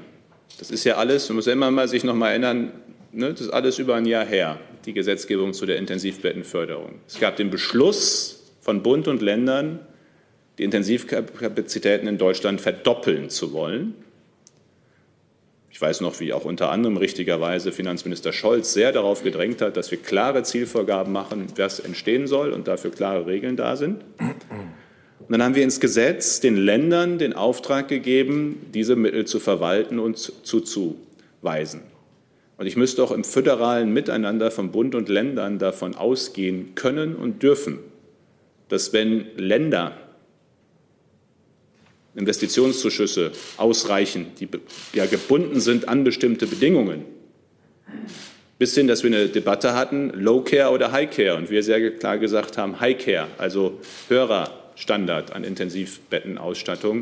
Das 0.59 0.71
ist 0.71 0.83
ja 0.83 0.95
alles, 0.95 1.29
man 1.29 1.37
muss 1.37 1.45
ja 1.45 1.53
immer 1.53 1.71
mal 1.71 1.87
sich 1.87 2.03
noch 2.03 2.15
mal 2.15 2.29
erinnern, 2.29 2.71
ne, 3.11 3.31
das 3.31 3.41
ist 3.41 3.49
alles 3.49 3.79
über 3.79 3.95
ein 3.95 4.05
Jahr 4.05 4.25
her, 4.25 4.59
die 4.85 4.93
Gesetzgebung 4.93 5.53
zu 5.53 5.65
der 5.65 5.77
Intensivbettenförderung. 5.77 6.99
Es 7.07 7.19
gab 7.19 7.37
den 7.37 7.49
Beschluss 7.49 8.43
von 8.61 8.83
Bund 8.83 9.07
und 9.07 9.21
Ländern, 9.21 9.79
die 10.57 10.63
Intensivkapazitäten 10.63 12.07
in 12.07 12.17
Deutschland 12.17 12.61
verdoppeln 12.61 13.29
zu 13.29 13.53
wollen. 13.53 13.95
Ich 15.73 15.81
weiß 15.81 16.01
noch, 16.01 16.19
wie 16.19 16.33
auch 16.33 16.45
unter 16.45 16.69
anderem 16.69 16.97
richtigerweise 16.97 17.71
Finanzminister 17.71 18.31
Scholz 18.31 18.73
sehr 18.73 18.91
darauf 18.91 19.23
gedrängt 19.23 19.59
hat, 19.59 19.75
dass 19.75 19.89
wir 19.89 19.97
klare 19.97 20.43
Zielvorgaben 20.43 21.11
machen, 21.11 21.47
was 21.55 21.79
entstehen 21.79 22.27
soll 22.27 22.53
und 22.53 22.67
dafür 22.67 22.91
klare 22.91 23.25
Regeln 23.25 23.57
da 23.57 23.75
sind. 23.75 24.03
Und 24.19 25.31
dann 25.31 25.41
haben 25.41 25.55
wir 25.55 25.63
ins 25.63 25.79
Gesetz 25.79 26.39
den 26.39 26.57
Ländern 26.57 27.17
den 27.17 27.33
Auftrag 27.33 27.87
gegeben, 27.87 28.67
diese 28.71 28.95
Mittel 28.95 29.25
zu 29.25 29.39
verwalten 29.39 29.97
und 29.97 30.19
zuzuweisen. 30.19 31.81
Und 32.57 32.67
ich 32.67 32.77
müsste 32.77 33.01
auch 33.03 33.11
im 33.11 33.23
föderalen 33.23 33.91
Miteinander 33.91 34.51
von 34.51 34.71
Bund 34.71 34.93
und 34.93 35.09
Ländern 35.09 35.57
davon 35.57 35.95
ausgehen 35.95 36.75
können 36.75 37.15
und 37.15 37.41
dürfen, 37.41 37.79
dass 38.69 38.93
wenn 38.93 39.25
Länder 39.37 39.97
Investitionszuschüsse 42.15 43.31
ausreichen, 43.57 44.27
die 44.39 44.47
ja 44.93 45.05
gebunden 45.05 45.59
sind 45.59 45.87
an 45.87 46.03
bestimmte 46.03 46.47
Bedingungen. 46.47 47.05
Bis 48.59 48.75
hin, 48.75 48.87
dass 48.87 49.03
wir 49.03 49.09
eine 49.09 49.27
Debatte 49.27 49.73
hatten, 49.73 50.11
Low 50.11 50.41
Care 50.41 50.71
oder 50.71 50.91
High 50.91 51.09
Care. 51.09 51.35
Und 51.35 51.49
wir 51.49 51.63
sehr 51.63 51.91
klar 51.91 52.17
gesagt 52.17 52.57
haben, 52.57 52.79
High 52.79 52.97
Care, 52.97 53.27
also 53.37 53.79
höherer 54.09 54.71
Standard 54.75 55.33
an 55.33 55.43
Intensivbettenausstattung, 55.43 57.01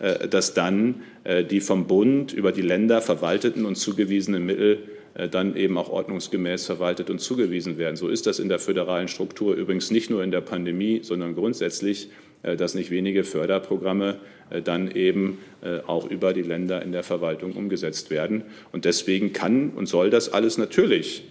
äh, 0.00 0.28
dass 0.28 0.54
dann 0.54 1.02
äh, 1.24 1.44
die 1.44 1.60
vom 1.60 1.86
Bund 1.86 2.32
über 2.32 2.52
die 2.52 2.62
Länder 2.62 3.00
verwalteten 3.00 3.64
und 3.64 3.76
zugewiesenen 3.76 4.44
Mittel 4.44 4.78
äh, 5.14 5.28
dann 5.28 5.56
eben 5.56 5.78
auch 5.78 5.88
ordnungsgemäß 5.90 6.66
verwaltet 6.66 7.10
und 7.10 7.20
zugewiesen 7.20 7.78
werden. 7.78 7.96
So 7.96 8.08
ist 8.08 8.26
das 8.26 8.38
in 8.38 8.48
der 8.48 8.58
föderalen 8.58 9.08
Struktur 9.08 9.54
übrigens 9.54 9.90
nicht 9.90 10.10
nur 10.10 10.22
in 10.22 10.30
der 10.30 10.40
Pandemie, 10.40 11.00
sondern 11.02 11.34
grundsätzlich, 11.34 12.10
dass 12.42 12.74
nicht 12.74 12.90
wenige 12.90 13.24
Förderprogramme 13.24 14.18
äh, 14.50 14.62
dann 14.62 14.90
eben 14.90 15.38
äh, 15.62 15.80
auch 15.86 16.10
über 16.10 16.32
die 16.32 16.42
Länder 16.42 16.82
in 16.82 16.92
der 16.92 17.02
Verwaltung 17.02 17.52
umgesetzt 17.52 18.10
werden. 18.10 18.42
Und 18.72 18.84
deswegen 18.84 19.32
kann 19.32 19.70
und 19.70 19.86
soll 19.86 20.10
das 20.10 20.32
alles 20.32 20.58
natürlich 20.58 21.24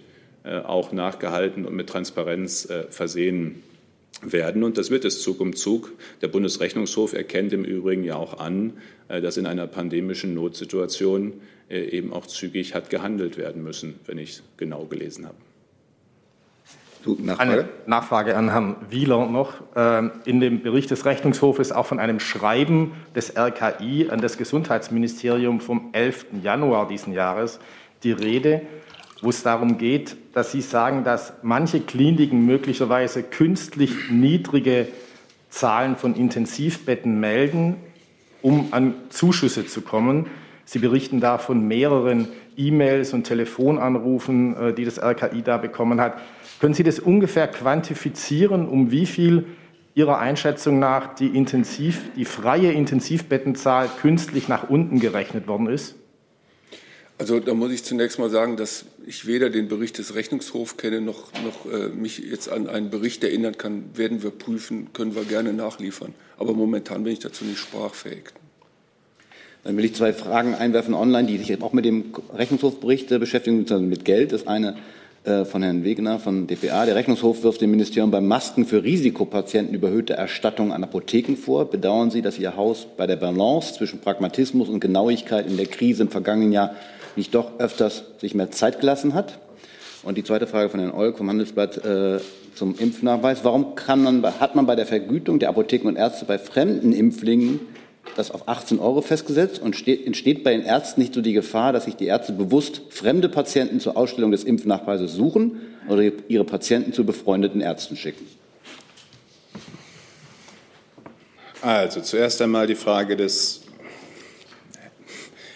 äh, 0.44 0.58
auch 0.58 0.92
nachgehalten 0.92 1.66
und 1.66 1.74
mit 1.74 1.88
Transparenz 1.88 2.68
versehen 2.90 3.62
werden. 4.22 4.64
Und 4.64 4.78
das 4.78 4.90
wird 4.90 5.04
es 5.04 5.22
Zug 5.22 5.40
um 5.40 5.54
Zug. 5.54 5.92
Der 6.22 6.28
Bundesrechnungshof 6.28 7.12
erkennt 7.12 7.52
im 7.52 7.64
Übrigen 7.64 8.04
ja 8.04 8.16
auch 8.16 8.38
an, 8.38 8.74
dass 9.08 9.36
in 9.36 9.46
einer 9.46 9.66
pandemischen 9.66 10.34
Notsituation 10.34 11.34
eben 11.70 12.12
auch 12.12 12.26
zügig 12.26 12.74
hat 12.74 12.90
gehandelt 12.90 13.38
werden 13.38 13.62
müssen, 13.62 13.94
wenn 14.06 14.18
ich 14.18 14.42
genau 14.56 14.84
gelesen 14.84 15.26
habe. 15.26 15.36
Eine 17.38 17.68
Nachfrage 17.86 18.36
an 18.36 18.50
Herrn 18.50 18.76
Wieler 18.88 19.26
noch. 19.26 19.54
Ähm, 19.74 20.10
in 20.24 20.40
dem 20.40 20.62
Bericht 20.62 20.90
des 20.90 21.04
Rechnungshofes 21.04 21.72
auch 21.72 21.86
von 21.86 21.98
einem 21.98 22.20
Schreiben 22.20 22.92
des 23.14 23.36
RKI 23.36 24.10
an 24.10 24.20
das 24.20 24.36
Gesundheitsministerium 24.36 25.60
vom 25.60 25.90
11. 25.92 26.26
Januar 26.42 26.88
diesen 26.88 27.12
Jahres 27.12 27.58
die 28.02 28.12
Rede, 28.12 28.62
wo 29.22 29.30
es 29.30 29.42
darum 29.42 29.78
geht, 29.78 30.16
dass 30.34 30.52
Sie 30.52 30.60
sagen, 30.60 31.04
dass 31.04 31.32
manche 31.42 31.80
Kliniken 31.80 32.46
möglicherweise 32.46 33.22
künstlich 33.22 34.10
niedrige 34.10 34.88
Zahlen 35.50 35.96
von 35.96 36.14
Intensivbetten 36.14 37.18
melden, 37.18 37.76
um 38.42 38.68
an 38.72 38.94
Zuschüsse 39.10 39.66
zu 39.66 39.82
kommen. 39.82 40.26
Sie 40.64 40.78
berichten 40.78 41.20
da 41.20 41.38
von 41.38 41.66
mehreren 41.66 42.28
E-Mails 42.56 43.12
und 43.12 43.24
Telefonanrufen, 43.24 44.56
äh, 44.56 44.72
die 44.72 44.84
das 44.84 45.02
RKI 45.02 45.42
da 45.42 45.56
bekommen 45.56 46.00
hat. 46.00 46.14
Können 46.60 46.74
Sie 46.74 46.82
das 46.82 46.98
ungefähr 46.98 47.48
quantifizieren, 47.48 48.68
um 48.68 48.90
wie 48.90 49.06
viel 49.06 49.46
Ihrer 49.94 50.18
Einschätzung 50.18 50.78
nach 50.78 51.14
die, 51.14 51.28
Intensiv, 51.28 52.02
die 52.16 52.26
freie 52.26 52.72
Intensivbettenzahl 52.72 53.88
künstlich 54.00 54.46
nach 54.46 54.68
unten 54.68 55.00
gerechnet 55.00 55.48
worden 55.48 55.68
ist? 55.68 55.94
Also 57.18 57.40
da 57.40 57.54
muss 57.54 57.72
ich 57.72 57.82
zunächst 57.82 58.18
mal 58.18 58.30
sagen, 58.30 58.56
dass 58.56 58.84
ich 59.06 59.26
weder 59.26 59.50
den 59.50 59.68
Bericht 59.68 59.98
des 59.98 60.14
Rechnungshofs 60.14 60.76
kenne, 60.76 61.00
noch, 61.00 61.32
noch 61.44 61.70
äh, 61.70 61.88
mich 61.88 62.18
jetzt 62.18 62.50
an 62.50 62.66
einen 62.66 62.90
Bericht 62.90 63.24
erinnern 63.24 63.58
kann. 63.58 63.84
Werden 63.94 64.22
wir 64.22 64.30
prüfen, 64.30 64.92
können 64.92 65.14
wir 65.14 65.24
gerne 65.24 65.52
nachliefern. 65.52 66.14
Aber 66.38 66.52
momentan 66.52 67.04
bin 67.04 67.12
ich 67.12 67.18
dazu 67.18 67.44
nicht 67.44 67.58
sprachfähig. 67.58 68.24
Dann 69.64 69.76
will 69.76 69.84
ich 69.84 69.94
zwei 69.94 70.12
Fragen 70.12 70.54
einwerfen 70.54 70.94
online, 70.94 71.26
die 71.26 71.36
sich 71.36 71.60
auch 71.60 71.72
mit 71.74 71.84
dem 71.84 72.14
Rechnungshofbericht 72.34 73.08
beschäftigen, 73.08 73.66
mit 73.88 74.06
Geld. 74.06 74.32
Das 74.32 74.46
eine 74.46 74.70
äh, 74.70 74.99
von 75.22 75.62
Herrn 75.62 75.84
Wegener 75.84 76.18
von 76.18 76.46
dpa. 76.46 76.86
Der 76.86 76.94
Rechnungshof 76.94 77.42
wirft 77.42 77.60
dem 77.60 77.70
Ministerium 77.70 78.10
beim 78.10 78.26
Masken 78.26 78.64
für 78.64 78.82
Risikopatienten 78.82 79.74
überhöhte 79.74 80.14
Erstattung 80.14 80.72
an 80.72 80.82
Apotheken 80.82 81.36
vor. 81.36 81.70
Bedauern 81.70 82.10
Sie, 82.10 82.22
dass 82.22 82.38
Ihr 82.38 82.56
Haus 82.56 82.86
bei 82.96 83.06
der 83.06 83.16
Balance 83.16 83.74
zwischen 83.74 84.00
Pragmatismus 84.00 84.70
und 84.70 84.80
Genauigkeit 84.80 85.46
in 85.46 85.58
der 85.58 85.66
Krise 85.66 86.04
im 86.04 86.08
vergangenen 86.08 86.52
Jahr 86.52 86.74
nicht 87.16 87.34
doch 87.34 87.58
öfters 87.58 88.04
sich 88.18 88.34
mehr 88.34 88.50
Zeit 88.50 88.80
gelassen 88.80 89.12
hat? 89.12 89.38
Und 90.02 90.16
die 90.16 90.24
zweite 90.24 90.46
Frage 90.46 90.70
von 90.70 90.80
Herrn 90.80 90.92
Olk 90.92 91.18
vom 91.18 91.28
Handelsblatt 91.28 91.84
äh, 91.84 92.20
zum 92.54 92.74
Impfnachweis. 92.78 93.44
Warum 93.44 93.74
man, 93.96 94.22
hat 94.40 94.56
man 94.56 94.66
bei 94.66 94.74
der 94.74 94.86
Vergütung 94.86 95.38
der 95.38 95.50
Apotheken 95.50 95.88
und 95.88 95.96
Ärzte 95.96 96.24
bei 96.24 96.38
fremden 96.38 96.92
Impflingen 96.92 97.60
das 98.16 98.30
auf 98.30 98.48
18 98.48 98.78
Euro 98.78 99.02
festgesetzt 99.02 99.60
und 99.60 99.76
steht, 99.76 100.06
entsteht 100.06 100.44
bei 100.44 100.52
den 100.52 100.62
Ärzten 100.62 101.00
nicht 101.00 101.14
so 101.14 101.20
die 101.20 101.32
Gefahr, 101.32 101.72
dass 101.72 101.84
sich 101.84 101.96
die 101.96 102.06
Ärzte 102.06 102.32
bewusst 102.32 102.82
fremde 102.90 103.28
Patienten 103.28 103.80
zur 103.80 103.96
Ausstellung 103.96 104.30
des 104.30 104.44
Impfnachweises 104.44 105.12
suchen 105.12 105.60
oder 105.88 106.02
ihre 106.28 106.44
Patienten 106.44 106.92
zu 106.92 107.04
befreundeten 107.04 107.60
Ärzten 107.60 107.96
schicken? 107.96 108.26
Also 111.62 112.00
zuerst 112.00 112.40
einmal 112.40 112.66
die 112.66 112.74
Frage 112.74 113.16
des, 113.16 113.62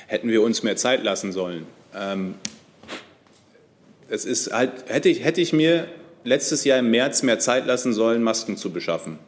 hätten 0.07 0.29
wir 0.29 0.43
uns 0.43 0.63
mehr 0.63 0.77
Zeit 0.77 1.03
lassen 1.03 1.33
sollen? 1.33 1.67
Ähm, 1.95 2.35
es 4.09 4.25
ist 4.25 4.53
halt, 4.53 4.71
hätte 4.89 5.09
ich, 5.09 5.25
hätte 5.25 5.41
ich 5.41 5.53
mir 5.53 5.89
letztes 6.25 6.65
Jahr 6.65 6.79
im 6.79 6.91
März 6.91 7.23
mehr 7.23 7.39
Zeit 7.39 7.67
lassen 7.67 7.93
sollen, 7.93 8.23
Masken 8.23 8.57
zu 8.57 8.71
beschaffen. 8.71 9.19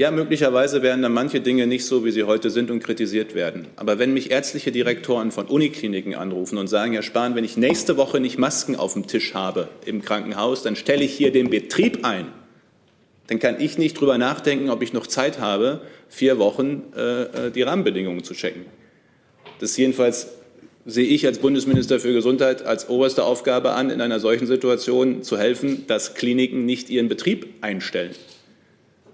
Ja, 0.00 0.10
möglicherweise 0.10 0.80
wären 0.80 1.02
dann 1.02 1.12
manche 1.12 1.42
Dinge 1.42 1.66
nicht 1.66 1.84
so, 1.84 2.06
wie 2.06 2.10
sie 2.10 2.22
heute 2.22 2.48
sind 2.48 2.70
und 2.70 2.82
kritisiert 2.82 3.34
werden. 3.34 3.66
Aber 3.76 3.98
wenn 3.98 4.14
mich 4.14 4.30
ärztliche 4.30 4.72
Direktoren 4.72 5.30
von 5.30 5.44
Unikliniken 5.44 6.14
anrufen 6.14 6.56
und 6.56 6.68
sagen, 6.68 6.94
Herr 6.94 7.02
Spahn, 7.02 7.34
wenn 7.34 7.44
ich 7.44 7.58
nächste 7.58 7.98
Woche 7.98 8.18
nicht 8.18 8.38
Masken 8.38 8.76
auf 8.76 8.94
dem 8.94 9.06
Tisch 9.06 9.34
habe 9.34 9.68
im 9.84 10.00
Krankenhaus, 10.00 10.62
dann 10.62 10.74
stelle 10.74 11.04
ich 11.04 11.12
hier 11.12 11.32
den 11.32 11.50
Betrieb 11.50 12.02
ein. 12.02 12.28
Dann 13.26 13.38
kann 13.40 13.60
ich 13.60 13.76
nicht 13.76 14.00
drüber 14.00 14.16
nachdenken, 14.16 14.70
ob 14.70 14.80
ich 14.80 14.94
noch 14.94 15.06
Zeit 15.06 15.38
habe, 15.38 15.82
vier 16.08 16.38
Wochen 16.38 16.84
äh, 16.96 17.48
äh 17.48 17.50
die 17.50 17.60
Rahmenbedingungen 17.60 18.24
zu 18.24 18.32
checken. 18.32 18.64
Das 19.58 19.76
jedenfalls 19.76 20.28
sehe 20.86 21.08
ich 21.08 21.26
als 21.26 21.40
Bundesminister 21.40 22.00
für 22.00 22.14
Gesundheit 22.14 22.62
als 22.62 22.88
oberste 22.88 23.24
Aufgabe 23.24 23.72
an, 23.72 23.90
in 23.90 24.00
einer 24.00 24.18
solchen 24.18 24.46
Situation 24.46 25.22
zu 25.22 25.36
helfen, 25.36 25.86
dass 25.88 26.14
Kliniken 26.14 26.64
nicht 26.64 26.88
ihren 26.88 27.10
Betrieb 27.10 27.48
einstellen. 27.60 28.14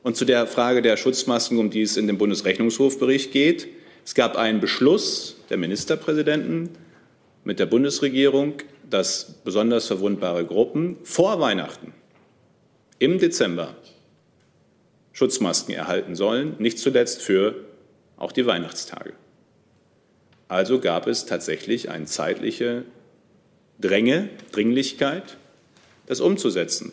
Und 0.07 0.17
zu 0.17 0.25
der 0.25 0.47
Frage 0.47 0.83
der 0.83 0.97
Schutzmasken, 0.97 1.59
um 1.59 1.69
die 1.69 1.83
es 1.83 1.97
in 1.97 2.07
dem 2.07 2.17
Bundesrechnungshofbericht 2.17 3.33
geht. 3.33 3.67
Es 4.05 4.15
gab 4.15 4.37
einen 4.37 4.61
Beschluss 4.61 5.35
der 5.51 5.57
Ministerpräsidenten 5.57 6.71
mit 7.43 7.59
der 7.59 7.67
Bundesregierung, 7.67 8.55
dass 8.89 9.35
besonders 9.43 9.89
verwundbare 9.89 10.47
Gruppen 10.47 10.97
vor 11.03 11.41
Weihnachten 11.41 11.93
im 13.01 13.19
Dezember 13.19 13.75
Schutzmasken 15.13 15.75
erhalten 15.75 16.15
sollen, 16.15 16.55
nicht 16.61 16.79
zuletzt 16.79 17.21
für 17.21 17.57
auch 18.17 18.31
die 18.31 18.47
Weihnachtstage. 18.47 19.13
Also 20.47 20.79
gab 20.79 21.09
es 21.09 21.27
tatsächlich 21.27 21.91
eine 21.91 22.05
zeitliche 22.05 22.85
Dränge, 23.81 24.29
Dringlichkeit, 24.53 25.37
das 26.07 26.21
umzusetzen. 26.21 26.93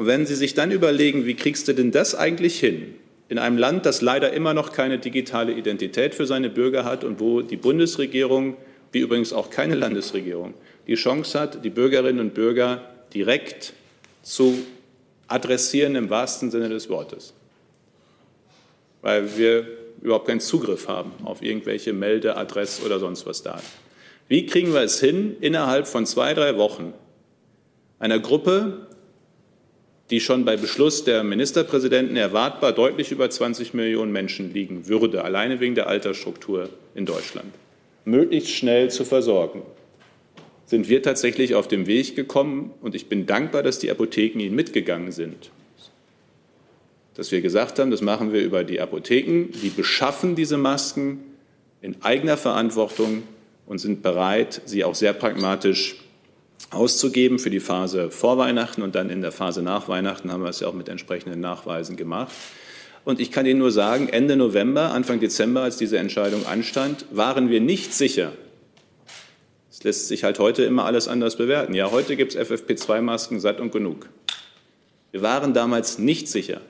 Und 0.00 0.06
wenn 0.06 0.24
Sie 0.24 0.34
sich 0.34 0.54
dann 0.54 0.70
überlegen, 0.70 1.26
wie 1.26 1.34
kriegst 1.34 1.68
du 1.68 1.74
denn 1.74 1.90
das 1.90 2.14
eigentlich 2.14 2.58
hin? 2.58 2.94
In 3.28 3.36
einem 3.38 3.58
Land, 3.58 3.84
das 3.84 4.00
leider 4.00 4.32
immer 4.32 4.54
noch 4.54 4.72
keine 4.72 4.98
digitale 4.98 5.52
Identität 5.52 6.14
für 6.14 6.24
seine 6.24 6.48
Bürger 6.48 6.86
hat 6.86 7.04
und 7.04 7.20
wo 7.20 7.42
die 7.42 7.58
Bundesregierung, 7.58 8.56
wie 8.92 9.00
übrigens 9.00 9.34
auch 9.34 9.50
keine 9.50 9.74
Landesregierung, 9.74 10.54
die 10.86 10.94
Chance 10.94 11.38
hat, 11.38 11.66
die 11.66 11.68
Bürgerinnen 11.68 12.18
und 12.18 12.32
Bürger 12.32 12.80
direkt 13.12 13.74
zu 14.22 14.60
adressieren 15.28 15.94
im 15.96 16.08
wahrsten 16.08 16.50
Sinne 16.50 16.70
des 16.70 16.88
Wortes. 16.88 17.34
Weil 19.02 19.36
wir 19.36 19.68
überhaupt 20.00 20.28
keinen 20.28 20.40
Zugriff 20.40 20.88
haben 20.88 21.12
auf 21.24 21.42
irgendwelche 21.42 21.92
Melde, 21.92 22.38
Adress 22.38 22.80
oder 22.82 23.00
sonst 23.00 23.26
was 23.26 23.42
da. 23.42 23.60
Wie 24.28 24.46
kriegen 24.46 24.72
wir 24.72 24.80
es 24.80 24.98
hin, 24.98 25.36
innerhalb 25.42 25.86
von 25.86 26.06
zwei, 26.06 26.32
drei 26.32 26.56
Wochen 26.56 26.94
einer 27.98 28.18
Gruppe 28.18 28.86
die 30.10 30.20
schon 30.20 30.44
bei 30.44 30.56
Beschluss 30.56 31.04
der 31.04 31.22
Ministerpräsidenten 31.22 32.16
erwartbar 32.16 32.72
deutlich 32.72 33.12
über 33.12 33.30
20 33.30 33.74
Millionen 33.74 34.12
Menschen 34.12 34.52
liegen 34.52 34.88
würde, 34.88 35.24
alleine 35.24 35.60
wegen 35.60 35.76
der 35.76 35.86
Altersstruktur 35.86 36.68
in 36.94 37.06
Deutschland, 37.06 37.52
möglichst 38.04 38.50
schnell 38.50 38.90
zu 38.90 39.04
versorgen, 39.04 39.62
sind 40.66 40.88
wir 40.88 41.02
tatsächlich 41.02 41.56
auf 41.56 41.66
den 41.66 41.88
Weg 41.88 42.14
gekommen? 42.14 42.72
Und 42.80 42.94
ich 42.94 43.08
bin 43.08 43.26
dankbar, 43.26 43.64
dass 43.64 43.80
die 43.80 43.90
Apotheken 43.90 44.38
ihnen 44.38 44.54
mitgegangen 44.54 45.10
sind. 45.10 45.50
Dass 47.14 47.32
wir 47.32 47.40
gesagt 47.40 47.80
haben, 47.80 47.90
das 47.90 48.02
machen 48.02 48.32
wir 48.32 48.40
über 48.40 48.62
die 48.62 48.80
Apotheken, 48.80 49.50
die 49.62 49.70
beschaffen 49.70 50.36
diese 50.36 50.58
Masken 50.58 51.24
in 51.82 52.02
eigener 52.02 52.36
Verantwortung 52.36 53.24
und 53.66 53.78
sind 53.78 54.02
bereit, 54.02 54.62
sie 54.64 54.84
auch 54.84 54.94
sehr 54.94 55.12
pragmatisch 55.12 55.96
auszugeben 56.70 57.38
für 57.38 57.50
die 57.50 57.60
Phase 57.60 58.10
vor 58.10 58.38
Weihnachten 58.38 58.82
und 58.82 58.94
dann 58.94 59.10
in 59.10 59.22
der 59.22 59.32
Phase 59.32 59.62
nach 59.62 59.88
Weihnachten 59.88 60.30
haben 60.30 60.42
wir 60.42 60.50
es 60.50 60.60
ja 60.60 60.68
auch 60.68 60.74
mit 60.74 60.88
entsprechenden 60.88 61.40
Nachweisen 61.40 61.96
gemacht. 61.96 62.32
Und 63.04 63.18
ich 63.18 63.32
kann 63.32 63.46
Ihnen 63.46 63.58
nur 63.58 63.72
sagen, 63.72 64.08
Ende 64.08 64.36
November, 64.36 64.92
Anfang 64.92 65.20
Dezember, 65.20 65.62
als 65.62 65.78
diese 65.78 65.98
Entscheidung 65.98 66.46
anstand, 66.46 67.06
waren 67.10 67.48
wir 67.48 67.60
nicht 67.60 67.94
sicher. 67.94 68.32
Es 69.70 69.82
lässt 69.82 70.08
sich 70.08 70.24
halt 70.24 70.38
heute 70.38 70.64
immer 70.64 70.84
alles 70.84 71.08
anders 71.08 71.36
bewerten. 71.36 71.74
Ja, 71.74 71.90
heute 71.90 72.16
gibt 72.16 72.34
es 72.34 72.50
FFP2-Masken 72.50 73.40
satt 73.40 73.60
und 73.60 73.72
genug. 73.72 74.10
Wir 75.12 75.22
waren 75.22 75.54
damals 75.54 75.98
nicht 75.98 76.28
sicher, 76.28 76.60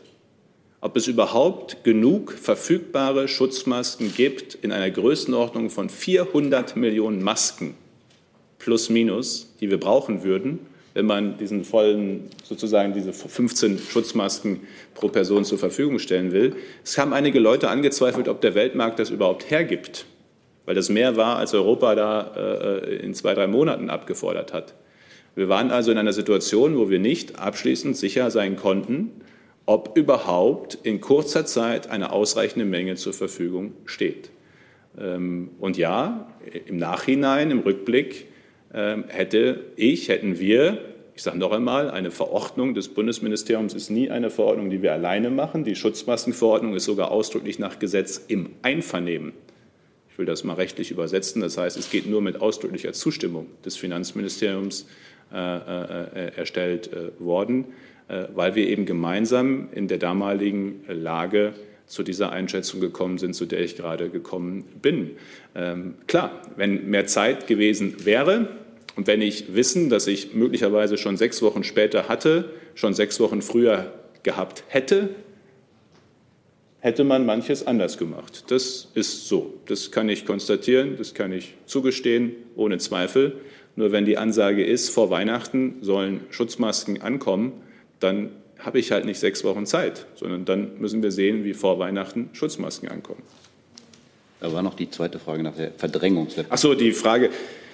ob 0.81 0.96
es 0.96 1.09
überhaupt 1.09 1.83
genug 1.83 2.33
verfügbare 2.33 3.26
Schutzmasken 3.26 4.14
gibt 4.14 4.55
in 4.55 4.72
einer 4.72 4.90
Größenordnung 4.90 5.68
von 5.68 5.90
400 5.90 6.76
Millionen 6.76 7.22
Masken 7.22 7.74
plus 8.61 8.90
minus, 8.90 9.53
die 9.61 9.70
wir 9.70 9.81
brauchen 9.81 10.23
würden, 10.23 10.61
wenn 10.94 11.07
man 11.07 11.38
diesen 11.38 11.64
vollen, 11.64 12.29
sozusagen 12.44 12.92
diese 12.92 13.12
15 13.12 13.79
Schutzmasken 13.79 14.61
pro 14.94 15.09
Person 15.09 15.44
zur 15.44 15.59
Verfügung 15.59 15.99
stellen 15.99 16.31
will. 16.33 16.55
Es 16.85 16.99
haben 16.99 17.12
einige 17.12 17.40
Leute 17.40 17.68
angezweifelt, 17.68 18.29
ob 18.29 18.40
der 18.40 18.54
Weltmarkt 18.54 18.98
das 18.98 19.11
überhaupt 19.11 19.50
hergibt, 19.50 20.06
weil 20.67 20.75
das 20.75 20.88
mehr 20.88 21.17
war, 21.17 21.37
als 21.37 21.54
Europa 21.54 21.94
da 21.94 22.81
äh, 22.83 22.96
in 22.96 23.15
zwei, 23.15 23.35
drei 23.35 23.46
Monaten 23.46 23.90
abgefordert 23.90 24.52
hat. 24.52 24.75
Wir 25.35 25.48
waren 25.48 25.71
also 25.71 25.92
in 25.92 25.98
einer 25.98 26.13
Situation, 26.13 26.77
wo 26.77 26.90
wir 26.90 26.98
nicht 26.98 27.38
abschließend 27.38 27.96
sicher 27.96 28.31
sein 28.31 28.56
konnten, 28.56 29.11
ob 29.65 29.96
überhaupt 29.96 30.77
in 30.83 31.00
kurzer 31.00 31.46
Zeit 31.46 31.88
eine 31.88 32.13
ausreichende 32.13 32.67
Menge 32.67 32.96
zur 32.96 33.13
Verfügung 33.13 33.73
steht. 33.85 34.31
Ähm, 34.98 35.50
und 35.61 35.77
ja, 35.77 36.29
im 36.67 36.77
Nachhinein, 36.79 37.52
im 37.52 37.61
Rückblick, 37.61 38.27
hätte 38.73 39.64
ich, 39.77 40.08
hätten 40.08 40.38
wir, 40.38 40.79
ich 41.21 41.25
sage 41.25 41.37
noch 41.37 41.52
einmal, 41.52 41.90
eine 41.90 42.10
Verordnung 42.10 42.73
des 42.73 42.88
Bundesministeriums 42.88 43.75
ist 43.75 43.90
nie 43.90 44.10
eine 44.10 44.31
Verordnung, 44.31 44.71
die 44.71 44.81
wir 44.81 44.94
alleine 44.94 45.29
machen. 45.29 45.64
Die 45.64 45.77
Schutzmaskenverordnung 45.77 46.75
ist 46.75 46.87
sogar 46.87 47.10
ausdrücklich 47.10 47.58
nach 47.58 47.79
Gesetz 47.79 48.25
im 48.29 48.48
Einvernehmen 48.62 49.35
Ich 50.10 50.18
will 50.18 50.25
das 50.25 50.44
mal 50.44 50.54
rechtlich 50.54 50.90
übersetzen. 50.90 51.42
Das 51.42 51.58
heißt, 51.58 51.77
es 51.77 51.90
geht 51.90 52.06
nur 52.06 52.23
mit 52.23 52.40
ausdrücklicher 52.40 52.94
Zustimmung 52.94 53.48
des 53.66 53.77
Finanzministeriums 53.77 54.87
äh, 55.31 55.37
äh, 55.37 56.37
erstellt 56.37 56.90
äh, 56.92 57.10
worden, 57.18 57.66
äh, 58.08 58.25
weil 58.35 58.54
wir 58.54 58.66
eben 58.66 58.87
gemeinsam 58.87 59.68
in 59.73 59.88
der 59.88 59.98
damaligen 59.98 60.85
Lage 60.88 61.52
zu 61.85 62.02
dieser 62.02 62.33
Einschätzung 62.33 62.81
gekommen 62.81 63.18
sind, 63.18 63.35
zu 63.35 63.44
der 63.44 63.60
ich 63.60 63.77
gerade 63.77 64.08
gekommen 64.08 64.64
bin. 64.81 65.10
Ähm, 65.54 65.96
klar, 66.06 66.40
wenn 66.56 66.88
mehr 66.88 67.06
Zeit 67.06 67.46
gewesen 67.46 68.06
wäre 68.06 68.48
und 68.96 69.06
wenn 69.06 69.22
ich 69.22 69.54
Wissen, 69.54 69.88
das 69.88 70.06
ich 70.06 70.34
möglicherweise 70.34 70.98
schon 70.98 71.16
sechs 71.16 71.42
Wochen 71.42 71.64
später 71.64 72.08
hatte, 72.08 72.50
schon 72.74 72.94
sechs 72.94 73.20
Wochen 73.20 73.42
früher 73.42 73.92
gehabt 74.22 74.64
hätte, 74.68 75.10
hätte 76.80 77.04
man 77.04 77.26
manches 77.26 77.66
anders 77.66 77.98
gemacht. 77.98 78.44
Das 78.48 78.88
ist 78.94 79.28
so. 79.28 79.54
Das 79.66 79.90
kann 79.90 80.08
ich 80.08 80.24
konstatieren, 80.24 80.96
das 80.96 81.14
kann 81.14 81.32
ich 81.32 81.54
zugestehen, 81.66 82.32
ohne 82.56 82.78
Zweifel. 82.78 83.38
Nur 83.76 83.92
wenn 83.92 84.04
die 84.04 84.18
Ansage 84.18 84.64
ist, 84.64 84.90
vor 84.90 85.10
Weihnachten 85.10 85.76
sollen 85.82 86.20
Schutzmasken 86.30 87.00
ankommen, 87.02 87.52
dann 88.00 88.30
habe 88.58 88.78
ich 88.78 88.92
halt 88.92 89.04
nicht 89.04 89.18
sechs 89.18 89.44
Wochen 89.44 89.66
Zeit, 89.66 90.06
sondern 90.16 90.44
dann 90.44 90.78
müssen 90.80 91.02
wir 91.02 91.10
sehen, 91.10 91.44
wie 91.44 91.54
vor 91.54 91.78
Weihnachten 91.78 92.30
Schutzmasken 92.32 92.88
ankommen. 92.88 93.22
Da 94.40 94.52
war 94.52 94.62
noch 94.62 94.74
die 94.74 94.90
zweite 94.90 95.18
Frage 95.18 95.42
nach 95.42 95.54
der 95.54 95.72
Verdrängungswettbewerb. 95.76 96.52
Ach 96.52 96.58
so, 96.58 96.74
die 96.74 96.92
Frage. 96.92 97.30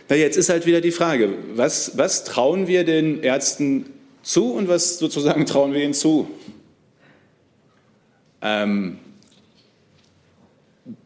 Na, 0.08 0.16
jetzt 0.16 0.36
ist 0.36 0.48
halt 0.48 0.66
wieder 0.66 0.80
die 0.80 0.92
Frage, 0.92 1.34
was, 1.54 1.98
was 1.98 2.24
trauen 2.24 2.68
wir 2.68 2.84
den 2.84 3.22
Ärzten 3.22 3.86
zu 4.22 4.52
und 4.52 4.68
was 4.68 4.98
sozusagen 4.98 5.46
trauen 5.46 5.72
wir 5.72 5.82
ihnen 5.82 5.94
zu? 5.94 6.28
Ähm, 8.40 8.98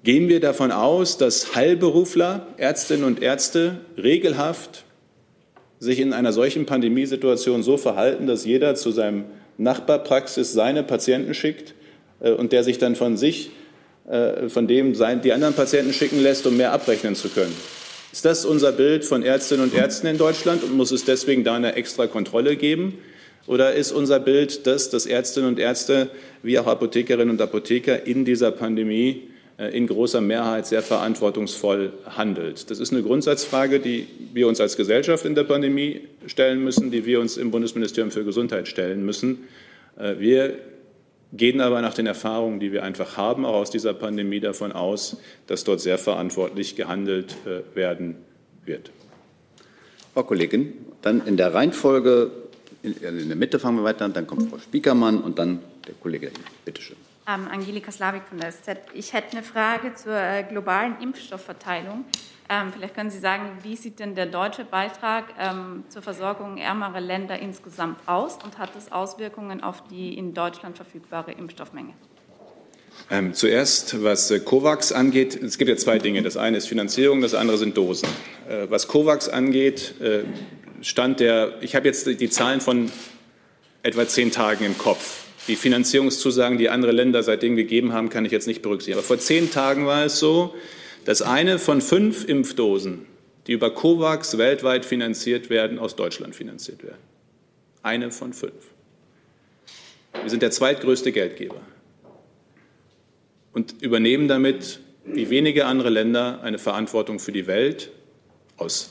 gehen 0.05 0.29
wir 0.29 0.41
davon 0.41 0.73
aus, 0.73 1.17
dass 1.17 1.55
Heilberufler, 1.55 2.47
Ärztinnen 2.59 3.05
und 3.05 3.23
Ärzte 3.23 3.81
regelhaft 3.97 4.85
sich 5.79 5.99
in 5.99 6.13
einer 6.13 6.35
solchen 6.35 6.67
Pandemiesituation 6.67 7.63
so 7.63 7.79
verhalten, 7.79 8.27
dass 8.27 8.45
jeder 8.45 8.75
zu 8.75 8.91
seinem 8.91 9.25
Nachbarpraxis 9.57 10.53
seine 10.53 10.83
Patienten 10.83 11.33
schickt 11.33 11.75
äh, 12.21 12.33
und 12.33 12.53
der 12.53 12.65
sich 12.65 12.77
dann 12.77 12.97
von 12.97 13.17
sich, 13.17 13.51
äh, 14.07 14.51
von 14.51 14.67
dem 14.67 14.95
sein, 14.95 15.23
die 15.23 15.33
anderen 15.33 15.55
Patienten 15.55 15.95
schicken 15.95 16.23
lässt, 16.23 16.47
um 16.47 16.59
mehr 16.59 16.73
abrechnen 16.73 17.15
zu 17.15 17.31
können. 17.31 17.55
Ist 18.13 18.25
das 18.25 18.45
unser 18.45 18.73
Bild 18.73 19.05
von 19.05 19.23
Ärztinnen 19.23 19.65
und 19.65 19.75
Ärzten 19.75 20.09
in 20.09 20.19
Deutschland 20.19 20.65
und 20.65 20.77
muss 20.77 20.91
es 20.91 21.05
deswegen 21.05 21.45
da 21.45 21.55
eine 21.55 21.77
extra 21.77 22.09
Kontrolle 22.09 22.57
geben? 22.57 22.99
Oder 23.47 23.75
ist 23.75 23.93
unser 23.93 24.19
Bild 24.19 24.67
das, 24.67 24.91
dass 24.91 25.07
Ärztinnen 25.07 25.49
und 25.49 25.59
Ärzte 25.59 26.11
wie 26.43 26.59
auch 26.59 26.67
Apothekerinnen 26.67 27.31
und 27.31 27.41
Apotheker 27.41 28.07
in 28.07 28.25
dieser 28.25 28.51
Pandemie 28.51 29.29
äh, 29.59 29.77
in 29.77 29.87
großer 29.87 30.21
Mehrheit 30.21 30.67
sehr 30.67 30.83
verantwortungsvoll 30.83 31.93
handelt? 32.05 32.69
Das 32.71 32.81
ist 32.81 32.93
eine 32.93 33.03
Grundsatzfrage, 33.03 33.79
die 33.79 34.09
wir 34.35 34.49
uns 34.49 34.61
als 34.61 34.77
Gesellschaft 34.77 35.25
in 35.25 35.37
der 35.37 35.45
Pandemie 35.45 36.01
stellen 36.27 36.65
müssen, 36.65 36.91
die 36.91 37.07
wir 37.07 37.21
uns 37.21 37.37
im 37.37 37.53
Bundesministerium 37.53 38.11
für 38.11 38.25
Gesundheit 38.25 38.67
stellen 38.67 39.05
müssen. 39.05 39.39
Äh, 39.97 40.19
wir 40.19 40.59
gehen 41.33 41.61
aber 41.61 41.81
nach 41.81 41.95
den 41.95 42.07
Erfahrungen, 42.07 42.61
die 42.61 42.73
wir 42.73 42.83
einfach 42.83 43.17
haben, 43.17 43.45
auch 43.45 43.55
aus 43.55 43.71
dieser 43.71 43.95
Pandemie 43.95 44.41
davon 44.41 44.73
aus, 44.73 45.17
dass 45.47 45.65
dort 45.65 45.81
sehr 45.81 45.99
verantwortlich 45.99 46.77
gehandelt 46.77 47.37
äh, 47.47 47.77
werden 47.77 48.17
wird. 48.65 48.91
Frau 50.15 50.25
Kollegin, 50.25 50.73
dann 51.03 51.25
in 51.27 51.37
der 51.37 51.55
Reihenfolge, 51.55 52.31
in 52.83 53.29
der 53.29 53.37
Mitte 53.37 53.59
fangen 53.59 53.79
wir 53.79 53.85
weiter 53.85 54.05
an, 54.05 54.13
dann 54.13 54.27
kommt 54.27 54.51
Frau 54.51 54.59
Spiekermann 54.59 55.21
und 55.21 55.39
dann 55.39 55.61
der 55.87 55.95
Kollege. 55.95 56.31
Bitte 56.65 56.83
schön. 56.83 56.97
Ähm, 57.31 57.49
Angelika 57.49 57.93
Slavik 57.93 58.23
von 58.29 58.39
der 58.39 58.51
SZ. 58.51 58.79
Ich 58.95 59.13
hätte 59.13 59.37
eine 59.37 59.43
Frage 59.43 59.95
zur 59.95 60.15
äh, 60.15 60.43
globalen 60.43 60.97
Impfstoffverteilung. 61.01 62.05
Ähm, 62.49 62.73
vielleicht 62.75 62.95
können 62.95 63.11
Sie 63.11 63.19
sagen, 63.19 63.59
wie 63.63 63.77
sieht 63.77 64.01
denn 64.01 64.15
der 64.15 64.27
deutsche 64.27 64.65
Beitrag 64.65 65.27
ähm, 65.39 65.85
zur 65.89 66.03
Versorgung 66.03 66.57
ärmerer 66.57 67.01
Länder 67.01 67.39
insgesamt 67.39 68.01
aus 68.07 68.39
und 68.43 68.59
hat 68.59 68.75
das 68.75 68.91
Auswirkungen 68.91 69.63
auf 69.63 69.85
die 69.85 70.17
in 70.17 70.35
Deutschland 70.35 70.77
verfügbare 70.77 71.33
Impfstoffmenge? 71.33 71.93
Ähm, 73.11 73.35
zuerst, 73.35 74.03
was 74.03 74.31
äh, 74.31 74.41
COVAX 74.41 74.93
angeht, 74.93 75.41
es 75.41 75.59
gibt 75.59 75.69
ja 75.69 75.77
zwei 75.77 75.99
Dinge. 75.99 76.23
Das 76.23 76.37
eine 76.37 76.57
ist 76.57 76.67
Finanzierung, 76.67 77.21
das 77.21 77.35
andere 77.35 77.59
sind 77.59 77.77
Dosen. 77.77 78.09
Äh, 78.49 78.67
was 78.69 78.89
COVAX 78.89 79.29
angeht, 79.29 80.01
äh, 80.01 80.25
stand 80.81 81.21
der, 81.21 81.55
ich 81.61 81.77
habe 81.77 81.87
jetzt 81.87 82.07
die 82.07 82.31
Zahlen 82.31 82.61
von 82.61 82.91
etwa 83.83 84.09
zehn 84.09 84.33
Tagen 84.33 84.65
im 84.65 84.77
Kopf. 84.77 85.20
Die 85.49 85.57
Finanzierungszusagen, 85.57 86.59
die 86.59 86.69
andere 86.69 86.93
Länder 86.93 87.23
seitdem 87.23 87.57
gegeben 87.57 87.93
haben, 87.93 88.09
kann 88.09 88.25
ich 88.25 88.33
jetzt 88.33 88.47
nicht 88.47 88.63
berücksichtigen. 88.63 88.99
Aber 88.99 89.07
vor 89.07 89.19
zehn 89.19 89.51
Tagen 89.51 89.87
war 89.87 90.05
es 90.05 90.19
so, 90.19 90.55
dass 91.05 91.23
eine 91.23 91.59
von 91.59 91.81
fünf 91.81 92.25
Impfdosen, 92.29 93.07
die 93.47 93.53
über 93.53 93.71
COVAX 93.71 94.39
weltweit 94.39 94.85
finanziert 94.85 95.51
werden, 95.51 95.79
aus 95.79 95.97
Deutschland 95.97 96.37
finanziert 96.37 96.83
werden. 96.83 96.99
Eine 97.83 98.11
von 98.11 98.33
fünf. 98.33 98.53
Wir 100.21 100.29
sind 100.29 100.43
der 100.43 100.51
zweitgrößte 100.51 101.13
Geldgeber 101.13 101.61
und 103.53 103.81
übernehmen 103.81 104.29
damit, 104.29 104.81
wie 105.05 105.31
wenige 105.31 105.67
andere 105.67 105.91
Länder, 105.91 106.41
eine 106.43 106.59
Verantwortung 106.59 107.19
für 107.19 107.33
die 107.33 107.47
Welt 107.47 107.91
aus 108.57 108.91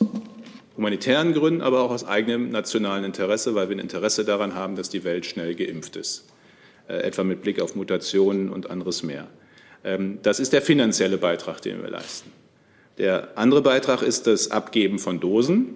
humanitären 0.75 1.33
Gründen, 1.33 1.61
aber 1.61 1.81
auch 1.81 1.91
aus 1.91 2.05
eigenem 2.05 2.49
nationalen 2.49 3.03
Interesse, 3.03 3.53
weil 3.53 3.69
wir 3.69 3.75
ein 3.75 3.79
Interesse 3.79 4.25
daran 4.25 4.55
haben, 4.55 4.75
dass 4.75 4.89
die 4.89 5.03
Welt 5.03 5.25
schnell 5.25 5.53
geimpft 5.53 5.95
ist, 5.97 6.25
etwa 6.89 7.23
mit 7.23 7.41
Blick 7.41 7.61
auf 7.61 7.75
Mutationen 7.75 8.49
und 8.49 8.69
anderes 8.69 9.03
mehr. 9.03 9.27
Ähm, 9.83 10.19
das 10.23 10.39
ist 10.39 10.53
der 10.53 10.61
finanzielle 10.61 11.17
Beitrag, 11.17 11.61
den 11.61 11.81
wir 11.81 11.89
leisten. 11.89 12.31
Der 12.97 13.37
andere 13.37 13.61
Beitrag 13.61 14.01
ist 14.01 14.27
das 14.27 14.51
Abgeben 14.51 14.99
von 14.99 15.19
Dosen, 15.19 15.75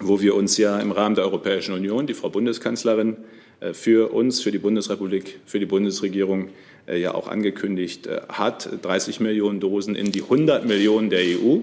wo 0.00 0.20
wir 0.20 0.34
uns 0.34 0.56
ja 0.56 0.80
im 0.80 0.92
Rahmen 0.92 1.14
der 1.14 1.24
Europäischen 1.24 1.74
Union, 1.74 2.06
die 2.06 2.14
Frau 2.14 2.30
Bundeskanzlerin, 2.30 3.16
äh, 3.60 3.74
für 3.74 4.12
uns, 4.12 4.40
für 4.40 4.50
die 4.50 4.58
Bundesrepublik, 4.58 5.40
für 5.44 5.58
die 5.58 5.66
Bundesregierung 5.66 6.48
äh, 6.86 6.98
ja 6.98 7.14
auch 7.14 7.28
angekündigt 7.28 8.06
äh, 8.06 8.20
hat, 8.28 8.68
30 8.82 9.20
Millionen 9.20 9.60
Dosen 9.60 9.94
in 9.94 10.12
die 10.12 10.22
100 10.22 10.64
Millionen 10.64 11.10
der 11.10 11.20
EU. 11.20 11.58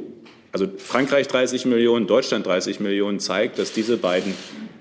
Also 0.52 0.68
Frankreich 0.78 1.28
30 1.28 1.66
Millionen, 1.66 2.08
Deutschland 2.08 2.46
30 2.46 2.80
Millionen 2.80 3.20
zeigt, 3.20 3.60
dass 3.60 3.74
diese 3.74 3.98
beiden 3.98 4.34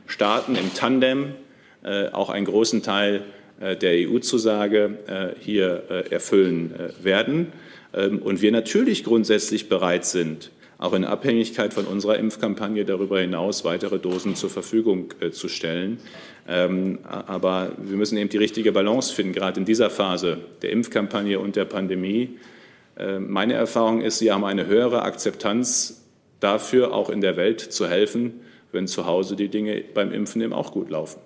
Staaten 0.07 0.55
im 0.55 0.73
Tandem 0.75 1.35
auch 2.13 2.31
einen 2.31 2.47
großen 2.47 2.83
Teil 2.83 3.17
äh, 3.17 3.44
der 3.61 4.09
EU-Zusage 4.09 4.99
äh, 5.07 5.41
hier 5.41 5.85
äh, 5.89 6.13
erfüllen 6.13 6.75
werden. 7.03 7.53
Ähm, 7.95 8.19
und 8.21 8.43
wir 8.43 8.53
natürlich 8.53 9.05
grundsätzlich 9.05 9.69
bereit 9.69 10.05
sind, 10.05 10.51
auch 10.79 10.93
in 10.93 11.05
Abhängigkeit 11.05 11.73
von 11.73 11.85
unserer 11.85 12.19
Impfkampagne 12.19 12.85
darüber 12.85 13.21
hinaus 13.21 13.65
weitere 13.65 13.99
Dosen 13.99 14.35
zur 14.35 14.51
Verfügung 14.51 15.15
zu 15.31 15.49
stellen. 15.49 15.99
Ähm, 16.49 16.99
aber 17.05 17.73
wir 17.79 17.97
müssen 17.97 18.19
eben 18.19 18.29
die 18.29 18.39
richtige 18.39 18.73
Balance 18.73 19.15
finden, 19.15 19.33
gerade 19.33 19.61
in 19.61 19.67
dieser 19.67 19.89
Phase 19.89 20.39
der 20.63 20.71
Impfkampagne 20.71 21.39
und 21.39 21.57
der 21.57 21.65
Pandemie. 21.65 22.39
Meine 23.19 23.55
Erfahrung 23.55 24.03
ist, 24.03 24.19
Sie 24.19 24.31
haben 24.31 24.45
eine 24.45 24.67
höhere 24.67 25.03
Akzeptanz 25.03 26.05
dafür, 26.39 26.95
auch 26.95 27.11
in 27.11 27.21
der 27.21 27.37
Welt 27.37 27.61
zu 27.61 27.89
helfen, 27.89 28.41
wenn 28.71 28.87
zu 28.87 29.07
Hause 29.07 29.35
die 29.35 29.49
Dinge 29.49 29.83
beim 29.95 30.13
Impfen 30.13 30.43
eben 30.43 30.53
auch 30.53 30.71
gut 30.71 30.91
laufen. 30.91 31.19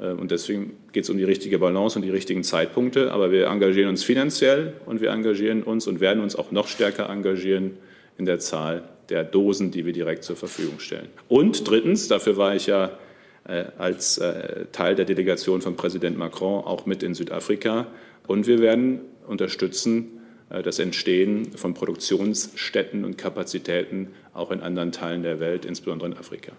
Äh, 0.00 0.12
und 0.12 0.30
deswegen 0.30 0.76
geht 0.92 1.04
es 1.04 1.10
um 1.10 1.18
die 1.18 1.24
richtige 1.24 1.58
Balance 1.58 1.98
und 1.98 2.04
die 2.04 2.10
richtigen 2.10 2.42
Zeitpunkte. 2.42 3.12
Aber 3.12 3.30
wir 3.30 3.46
engagieren 3.46 3.88
uns 3.88 4.02
finanziell 4.02 4.72
und 4.86 5.00
wir 5.00 5.10
engagieren 5.10 5.62
uns 5.62 5.86
und 5.86 6.00
werden 6.00 6.22
uns 6.22 6.34
auch 6.36 6.50
noch 6.50 6.68
stärker 6.68 7.08
engagieren 7.08 7.72
in 8.18 8.24
der 8.24 8.38
Zahl 8.38 8.88
der 9.08 9.24
Dosen, 9.24 9.70
die 9.70 9.86
wir 9.86 9.92
direkt 9.92 10.24
zur 10.24 10.36
Verfügung 10.36 10.78
stellen. 10.78 11.08
Und 11.28 11.68
drittens, 11.68 12.08
dafür 12.08 12.36
war 12.36 12.54
ich 12.54 12.66
ja 12.66 12.98
äh, 13.46 13.64
als 13.78 14.18
äh, 14.18 14.66
Teil 14.72 14.94
der 14.94 15.04
Delegation 15.04 15.62
von 15.62 15.76
Präsident 15.76 16.16
Macron 16.16 16.64
auch 16.64 16.86
mit 16.86 17.02
in 17.02 17.14
Südafrika. 17.14 17.86
Und 18.26 18.46
wir 18.46 18.60
werden 18.60 19.00
unterstützen 19.26 20.16
das 20.64 20.80
Entstehen 20.80 21.52
von 21.52 21.74
Produktionsstätten 21.74 23.04
und 23.04 23.16
Kapazitäten 23.16 24.08
auch 24.34 24.50
in 24.50 24.62
anderen 24.62 24.90
Teilen 24.90 25.22
der 25.22 25.38
Welt, 25.38 25.64
insbesondere 25.64 26.10
in 26.10 26.16
Afrika. 26.16 26.50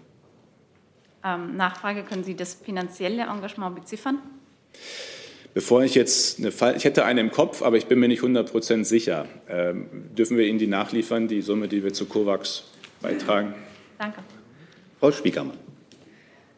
Ähm, 1.24 1.56
Nachfrage, 1.56 2.04
können 2.04 2.24
Sie 2.24 2.36
das 2.36 2.54
finanzielle 2.54 3.24
Engagement 3.24 3.76
beziffern? 3.76 4.20
Bevor 5.54 5.84
ich 5.84 5.96
jetzt 5.96 6.40
eine 6.40 6.52
Fall, 6.52 6.78
ich 6.78 6.86
hätte 6.86 7.04
eine 7.04 7.20
im 7.20 7.32
Kopf, 7.32 7.62
aber 7.62 7.76
ich 7.76 7.88
bin 7.88 8.00
mir 8.00 8.08
nicht 8.08 8.20
100 8.20 8.50
Prozent 8.50 8.88
sicher. 8.88 9.26
Ähm, 9.50 9.88
dürfen 10.16 10.38
wir 10.38 10.46
Ihnen 10.46 10.60
die 10.60 10.68
nachliefern, 10.68 11.28
die 11.28 11.42
Summe, 11.42 11.68
die 11.68 11.84
wir 11.84 11.94
zu 11.94 12.06
COVAX 12.06 12.64
beitragen? 13.02 13.54
Danke. 13.98 14.24
Frau 15.00 15.12
Spiekermann. 15.12 15.58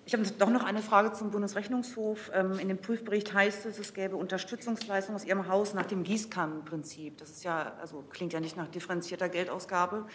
Ich 0.05 0.13
habe 0.13 0.23
doch 0.37 0.49
noch 0.49 0.63
eine 0.63 0.81
Frage 0.81 1.13
zum 1.13 1.31
Bundesrechnungshof. 1.31 2.29
Ähm, 2.33 2.59
in 2.59 2.67
dem 2.67 2.77
Prüfbericht 2.77 3.33
heißt 3.33 3.65
es, 3.65 3.79
es 3.79 3.93
gäbe 3.93 4.15
Unterstützungsleistungen 4.17 5.19
aus 5.19 5.25
Ihrem 5.25 5.47
Haus 5.47 5.73
nach 5.73 5.85
dem 5.85 6.03
Gießkannenprinzip. 6.03 7.17
Das 7.17 7.31
ist 7.31 7.43
ja, 7.43 7.73
also 7.81 8.03
klingt 8.11 8.33
ja 8.33 8.41
nicht 8.41 8.57
nach 8.57 8.67
differenzierter 8.67 9.29
Geldausgabe. 9.29 10.05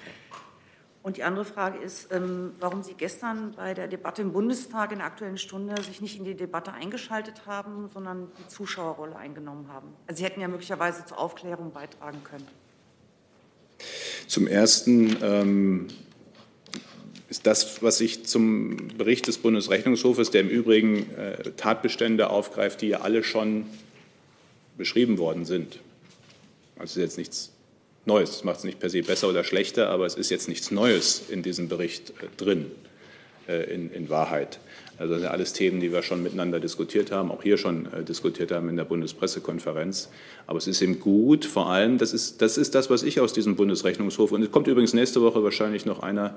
Und 1.02 1.16
die 1.16 1.22
andere 1.22 1.44
Frage 1.44 1.78
ist, 1.78 2.12
ähm, 2.12 2.52
warum 2.58 2.82
Sie 2.82 2.94
gestern 2.94 3.52
bei 3.56 3.72
der 3.72 3.88
Debatte 3.88 4.20
im 4.20 4.32
Bundestag 4.32 4.92
in 4.92 4.98
der 4.98 5.06
Aktuellen 5.06 5.38
Stunde 5.38 5.80
sich 5.82 6.00
nicht 6.00 6.18
in 6.18 6.24
die 6.24 6.34
Debatte 6.34 6.72
eingeschaltet 6.72 7.46
haben, 7.46 7.88
sondern 7.92 8.30
die 8.38 8.48
Zuschauerrolle 8.48 9.16
eingenommen 9.16 9.68
haben. 9.72 9.88
Also 10.06 10.18
Sie 10.18 10.24
hätten 10.24 10.40
ja 10.40 10.48
möglicherweise 10.48 11.04
zur 11.04 11.18
Aufklärung 11.18 11.72
beitragen 11.72 12.22
können. 12.24 12.46
Zum 14.26 14.46
Ersten 14.48 15.16
ähm, 15.22 15.86
ist 17.28 17.46
das, 17.46 17.82
was 17.82 18.00
ich 18.00 18.26
zum 18.26 18.88
Bericht 18.98 19.28
des 19.28 19.38
Bundesrechnungshofes, 19.38 20.30
der 20.30 20.40
im 20.40 20.48
Übrigen 20.48 21.14
äh, 21.14 21.52
Tatbestände 21.56 22.28
aufgreift, 22.28 22.82
die 22.82 22.88
ja 22.88 23.00
alle 23.00 23.22
schon 23.22 23.66
beschrieben 24.76 25.18
worden 25.18 25.44
sind. 25.44 25.80
Also 26.76 27.00
jetzt 27.00 27.18
nichts 27.18 27.52
Neues. 28.08 28.30
Das 28.30 28.44
macht 28.44 28.58
es 28.58 28.64
nicht 28.64 28.80
per 28.80 28.90
se 28.90 29.02
besser 29.02 29.28
oder 29.28 29.44
schlechter, 29.44 29.90
aber 29.90 30.06
es 30.06 30.16
ist 30.16 30.30
jetzt 30.30 30.48
nichts 30.48 30.72
Neues 30.72 31.22
in 31.28 31.44
diesem 31.44 31.68
Bericht 31.68 32.10
äh, 32.10 32.26
drin, 32.36 32.72
äh, 33.46 33.72
in, 33.72 33.92
in, 33.92 34.10
Wahrheit. 34.10 34.58
Also 34.98 35.12
das 35.12 35.22
sind 35.22 35.30
alles 35.30 35.52
Themen, 35.52 35.78
die 35.78 35.92
wir 35.92 36.02
schon 36.02 36.24
miteinander 36.24 36.58
diskutiert 36.58 37.12
haben, 37.12 37.30
auch 37.30 37.44
hier 37.44 37.56
schon 37.56 37.86
äh, 37.92 38.02
diskutiert 38.02 38.50
haben 38.50 38.68
in 38.68 38.76
der 38.76 38.84
Bundespressekonferenz. 38.84 40.08
Aber 40.48 40.58
es 40.58 40.66
ist 40.66 40.82
eben 40.82 40.98
gut, 40.98 41.44
vor 41.44 41.70
allem, 41.70 41.98
das 41.98 42.12
ist, 42.12 42.42
das 42.42 42.58
ist 42.58 42.74
das, 42.74 42.90
was 42.90 43.04
ich 43.04 43.20
aus 43.20 43.32
diesem 43.32 43.54
Bundesrechnungshof, 43.54 44.32
und 44.32 44.42
es 44.42 44.50
kommt 44.50 44.66
übrigens 44.66 44.94
nächste 44.94 45.22
Woche 45.22 45.44
wahrscheinlich 45.44 45.86
noch 45.86 46.00
einer 46.00 46.36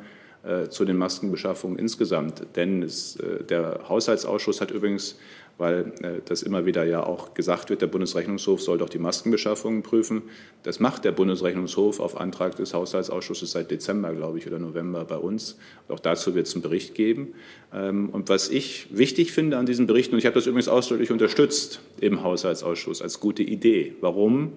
zu 0.69 0.85
den 0.85 0.97
Maskenbeschaffungen 0.97 1.77
insgesamt. 1.77 2.41
Denn 2.55 2.81
es, 2.81 3.15
der 3.47 3.81
Haushaltsausschuss 3.87 4.59
hat 4.59 4.71
übrigens 4.71 5.15
weil 5.61 5.93
äh, 6.01 6.21
das 6.25 6.41
immer 6.41 6.65
wieder 6.65 6.83
ja 6.83 7.03
auch 7.03 7.33
gesagt 7.35 7.69
wird, 7.69 7.81
der 7.81 7.87
Bundesrechnungshof 7.87 8.61
soll 8.61 8.79
doch 8.79 8.89
die 8.89 8.97
Maskenbeschaffungen 8.97 9.83
prüfen. 9.83 10.23
Das 10.63 10.79
macht 10.79 11.05
der 11.05 11.11
Bundesrechnungshof 11.11 11.99
auf 11.99 12.19
Antrag 12.19 12.55
des 12.55 12.73
Haushaltsausschusses 12.73 13.51
seit 13.51 13.71
Dezember, 13.71 14.13
glaube 14.13 14.39
ich, 14.39 14.47
oder 14.47 14.59
November 14.59 15.05
bei 15.05 15.17
uns. 15.17 15.57
Auch 15.87 15.99
dazu 15.99 16.35
wird 16.35 16.47
es 16.47 16.55
einen 16.55 16.63
Bericht 16.63 16.95
geben. 16.95 17.35
Ähm, 17.73 18.09
und 18.09 18.27
was 18.27 18.49
ich 18.49 18.87
wichtig 18.89 19.31
finde 19.31 19.57
an 19.57 19.67
diesen 19.67 19.87
Berichten, 19.87 20.15
und 20.15 20.19
ich 20.19 20.25
habe 20.25 20.33
das 20.35 20.47
übrigens 20.47 20.67
ausdrücklich 20.67 21.11
unterstützt 21.11 21.79
im 21.99 22.23
Haushaltsausschuss 22.23 23.01
als 23.01 23.19
gute 23.19 23.43
Idee. 23.43 23.93
Warum? 24.01 24.53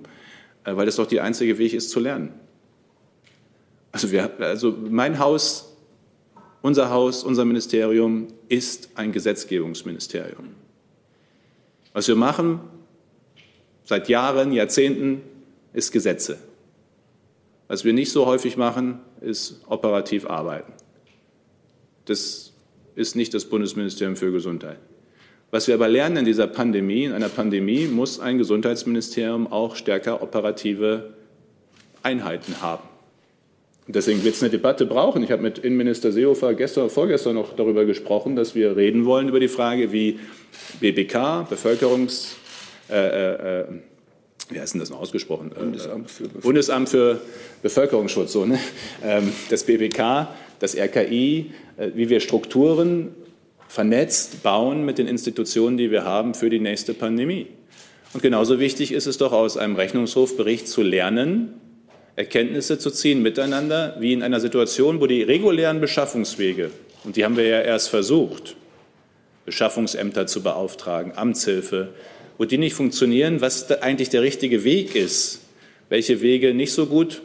Äh, 0.65 0.75
weil 0.75 0.87
das 0.87 0.97
doch 0.97 1.07
der 1.07 1.23
einzige 1.23 1.59
Weg 1.59 1.75
ist 1.75 1.91
zu 1.91 2.01
lernen. 2.01 2.33
Also, 3.93 4.11
wir, 4.11 4.41
also 4.41 4.75
mein 4.91 5.19
Haus, 5.19 5.77
unser 6.63 6.89
Haus, 6.89 7.23
unser 7.23 7.45
Ministerium 7.45 8.29
ist 8.49 8.89
ein 8.95 9.13
Gesetzgebungsministerium. 9.13 10.64
Was 11.95 12.09
wir 12.09 12.17
machen 12.17 12.61
seit 13.85 14.09
Jahren, 14.09 14.53
Jahrzehnten, 14.53 15.23
ist 15.73 15.93
Gesetze. 15.93 16.39
Was 17.69 17.85
wir 17.85 17.95
nicht 17.95 18.13
so 18.13 18.27
häufig 18.27 18.57
machen, 18.57 19.01
ist 19.21 19.63
operativ 19.67 20.27
arbeiten. 20.27 20.73
Das 22.05 22.53
ist 22.95 23.17
nicht 23.17 23.33
das 23.33 23.47
Bundesministerium 23.47 24.17
für 24.17 24.31
Gesundheit. 24.33 24.79
Was 25.51 25.69
wir 25.69 25.75
aber 25.75 25.89
lernen 25.89 26.19
in 26.19 26.25
dieser 26.25 26.49
Pandemie, 26.49 27.05
in 27.05 27.13
einer 27.13 27.29
Pandemie 27.29 27.87
muss 27.87 28.19
ein 28.19 28.39
Gesundheitsministerium 28.39 29.47
auch 29.47 29.77
stärker 29.77 30.21
operative 30.21 31.15
Einheiten 32.03 32.61
haben. 32.61 32.83
Deswegen 33.87 34.25
wird 34.25 34.35
es 34.35 34.43
eine 34.43 34.51
Debatte 34.51 34.87
brauchen. 34.87 35.23
Ich 35.23 35.31
habe 35.31 35.43
mit 35.43 35.59
Innenminister 35.59 36.11
Seehofer 36.11 36.55
gestern, 36.55 36.89
vorgestern 36.91 37.35
noch 37.35 37.55
darüber 37.55 37.85
gesprochen, 37.85 38.35
dass 38.35 38.55
wir 38.55 38.77
reden 38.77 39.05
wollen 39.05 39.29
über 39.29 39.41
die 39.41 39.49
Frage, 39.49 39.93
wie 39.93 40.19
BBK, 40.81 41.47
Bevölkerungs, 41.49 42.37
äh, 42.91 42.95
äh, 42.95 43.61
äh, 43.61 43.65
wie 44.51 44.61
heißt 44.61 44.75
denn 44.75 44.81
das 44.81 44.91
noch 44.91 45.01
ausgesprochen? 45.01 45.53
Äh, 45.53 45.61
Bundesamt 45.61 46.11
für, 46.11 46.29
Bundesamt 46.29 46.89
für 46.89 47.21
Bevölkerungsschutz, 47.63 48.33
so, 48.33 48.45
ne? 48.45 48.59
Ähm, 49.03 49.33
das 49.51 49.65
BBK, 49.65 50.29
das 50.59 50.77
RKI, 50.77 51.53
äh, 51.77 51.91
wie 51.95 52.09
wir 52.09 52.21
Strukturen 52.21 53.15
vernetzt 53.69 54.43
bauen 54.43 54.85
mit 54.85 54.99
den 54.99 55.09
Institutionen, 55.09 55.77
die 55.77 55.91
wir 55.91 56.05
haben 56.05 56.35
für 56.35 56.51
die 56.51 56.61
nächste 56.61 56.95
Pandemie. 56.95 57.49
Und 58.13 58.23
genauso 58.23 58.61
wichtig 58.61 58.93
ist 58.93 59.07
es 59.07 59.19
doch 59.19 59.33
aus 59.33 59.57
einem 59.57 59.75
Rechnungshofbericht 59.75 60.69
zu 60.69 60.83
lernen, 60.83 61.55
Erkenntnisse 62.17 62.79
zu 62.79 62.91
ziehen 62.91 63.23
miteinander, 63.23 63.97
wie 63.99 64.13
in 64.13 64.23
einer 64.23 64.39
Situation, 64.39 65.01
wo 65.01 65.09
die 65.09 65.23
regulären 65.23 65.81
Beschaffungswege, 65.81 66.71
und 67.03 67.17
die 67.17 67.25
haben 67.25 67.37
wir 67.37 67.47
ja 67.47 67.61
erst 67.61 67.89
versucht, 67.89 68.57
Beschaffungsämter 69.45 70.27
zu 70.27 70.43
beauftragen, 70.43 71.13
Amtshilfe, 71.17 71.91
wo 72.39 72.45
die 72.45 72.59
nicht 72.59 72.75
funktionieren, 72.75 73.41
was 73.41 73.71
eigentlich 73.71 74.09
der 74.09 74.23
richtige 74.23 74.65
Weg 74.65 74.95
ist, 74.95 75.41
welche 75.89 76.21
Wege 76.21 76.55
nicht 76.55 76.73
so 76.73 76.87
gut 76.87 77.23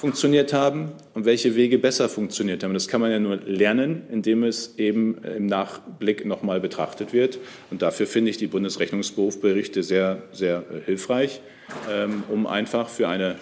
funktioniert 0.00 0.54
haben 0.54 0.92
und 1.12 1.26
welche 1.26 1.54
Wege 1.56 1.78
besser 1.78 2.08
funktioniert 2.08 2.64
haben. 2.64 2.72
Das 2.72 2.88
kann 2.88 3.02
man 3.02 3.10
ja 3.10 3.18
nur 3.18 3.36
lernen, 3.36 4.02
indem 4.10 4.44
es 4.44 4.78
eben 4.78 5.18
im 5.24 5.46
Nachblick 5.46 6.24
nochmal 6.24 6.58
betrachtet 6.58 7.12
wird. 7.12 7.38
Und 7.70 7.82
dafür 7.82 8.06
finde 8.06 8.30
ich 8.30 8.38
die 8.38 8.46
Bundesrechnungsberichte 8.46 9.82
sehr, 9.82 10.22
sehr 10.32 10.64
hilfreich, 10.86 11.42
ähm, 11.90 12.22
um 12.30 12.46
einfach 12.46 12.88
für 12.88 13.08
eine 13.08 13.36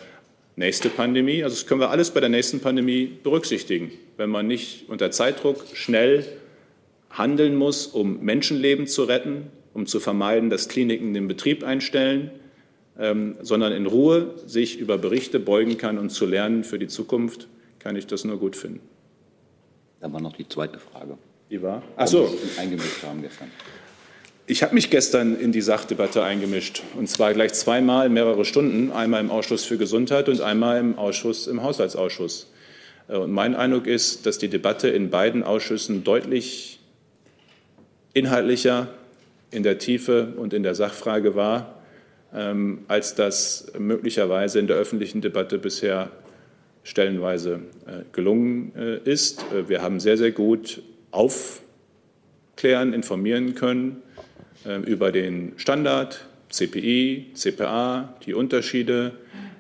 nächste 0.57 0.89
Pandemie, 0.89 1.45
also 1.45 1.55
das 1.55 1.67
können 1.67 1.81
wir 1.81 1.91
alles 1.91 2.11
bei 2.11 2.19
der 2.19 2.29
nächsten 2.29 2.59
Pandemie 2.59 3.07
berücksichtigen, 3.23 3.93
wenn 4.17 4.29
man 4.29 4.49
nicht 4.49 4.89
unter 4.89 5.13
Zeitdruck 5.13 5.65
schnell 5.75 6.27
handeln 7.11 7.57
muss, 7.57 7.87
um 7.87 8.21
Menschenleben 8.21 8.87
zu 8.87 9.05
retten, 9.05 9.51
um 9.75 9.87
zu 9.87 10.01
vermeiden, 10.01 10.51
dass 10.51 10.69
Kliniken 10.69 11.15
den 11.15 11.29
Betrieb 11.29 11.65
einstellen, 11.65 12.31
ähm, 12.99 13.37
sondern 13.41 13.73
in 13.73 13.87
Ruhe 13.87 14.35
sich 14.47 14.79
über 14.79 14.99
Berichte 14.99 15.41
beugen 15.41 15.79
kann 15.79 15.99
und 15.99 16.11
zu 16.11 16.27
lernen 16.27 16.65
für 16.65 16.79
die 16.79 16.89
Zukunft, 16.89 17.49
kann 17.79 17.97
ich 17.97 18.07
das 18.07 18.25
nur 18.25 18.39
gut 18.39 18.57
finden. 18.57 18.81
Da 20.01 20.13
war 20.13 20.21
noch 20.21 20.37
die 20.37 20.49
zweite 20.49 20.79
Frage. 20.79 21.17
Die 21.51 21.63
war? 21.63 21.83
Ach 21.97 22.07
so. 22.07 22.33
eingemischt 22.59 23.03
haben 23.03 23.23
gestern. 23.23 23.51
Ich 24.47 24.63
habe 24.63 24.75
mich 24.75 24.91
gestern 24.91 25.39
in 25.39 25.53
die 25.53 25.61
Sachdebatte 25.61 26.23
eingemischt 26.23 26.83
und 26.97 27.09
zwar 27.09 27.35
gleich 27.35 27.53
zweimal 27.53 28.09
mehrere 28.09 28.45
Stunden, 28.45 28.93
einmal 28.93 29.21
im 29.21 29.31
Ausschuss 29.31 29.65
für 29.65 29.77
Gesundheit 29.77 30.29
und 30.29 30.41
einmal 30.41 30.79
im 30.79 30.99
Ausschuss 30.99 31.47
im 31.47 31.63
Haushaltsausschuss. 31.63 32.51
Äh, 33.09 33.17
und 33.17 33.31
mein 33.31 33.55
Eindruck 33.55 33.87
ist, 33.87 34.27
dass 34.27 34.39
die 34.39 34.49
Debatte 34.49 34.89
in 34.89 35.11
beiden 35.11 35.43
Ausschüssen 35.43 36.05
deutlich 36.05 36.78
inhaltlicher 38.19 38.89
in 39.51 39.63
der 39.63 39.79
Tiefe 39.79 40.35
und 40.37 40.53
in 40.53 40.63
der 40.63 40.75
Sachfrage 40.75 41.35
war, 41.35 41.81
ähm, 42.35 42.81
als 42.89 43.15
das 43.15 43.73
möglicherweise 43.79 44.59
in 44.59 44.67
der 44.67 44.77
öffentlichen 44.77 45.21
Debatte 45.21 45.59
bisher 45.59 46.11
stellenweise 46.83 47.61
äh, 47.87 48.05
gelungen 48.13 48.73
äh, 48.77 48.99
ist. 48.99 49.45
Äh, 49.53 49.69
wir 49.69 49.83
haben 49.83 50.01
sehr, 50.01 50.17
sehr 50.17 50.33
gut 50.33 50.83
aufklären, 51.11 52.93
informieren 52.93 53.55
können 53.55 54.03
über 54.87 55.13
den 55.13 55.53
Standard, 55.57 56.27
CPI, 56.51 57.27
CPA, 57.33 58.15
die 58.27 58.35
Unterschiede, 58.35 59.13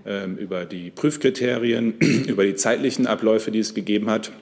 ähm, 0.05 0.37
über 0.37 0.65
die 0.65 0.91
Prüfkriterien, 0.91 1.93
über 2.27 2.45
die 2.45 2.57
zeitlichen 2.57 3.07
Abläufe, 3.07 3.51
die 3.51 3.61
es 3.61 3.75
gegeben 3.75 4.11
hat, 4.11 4.33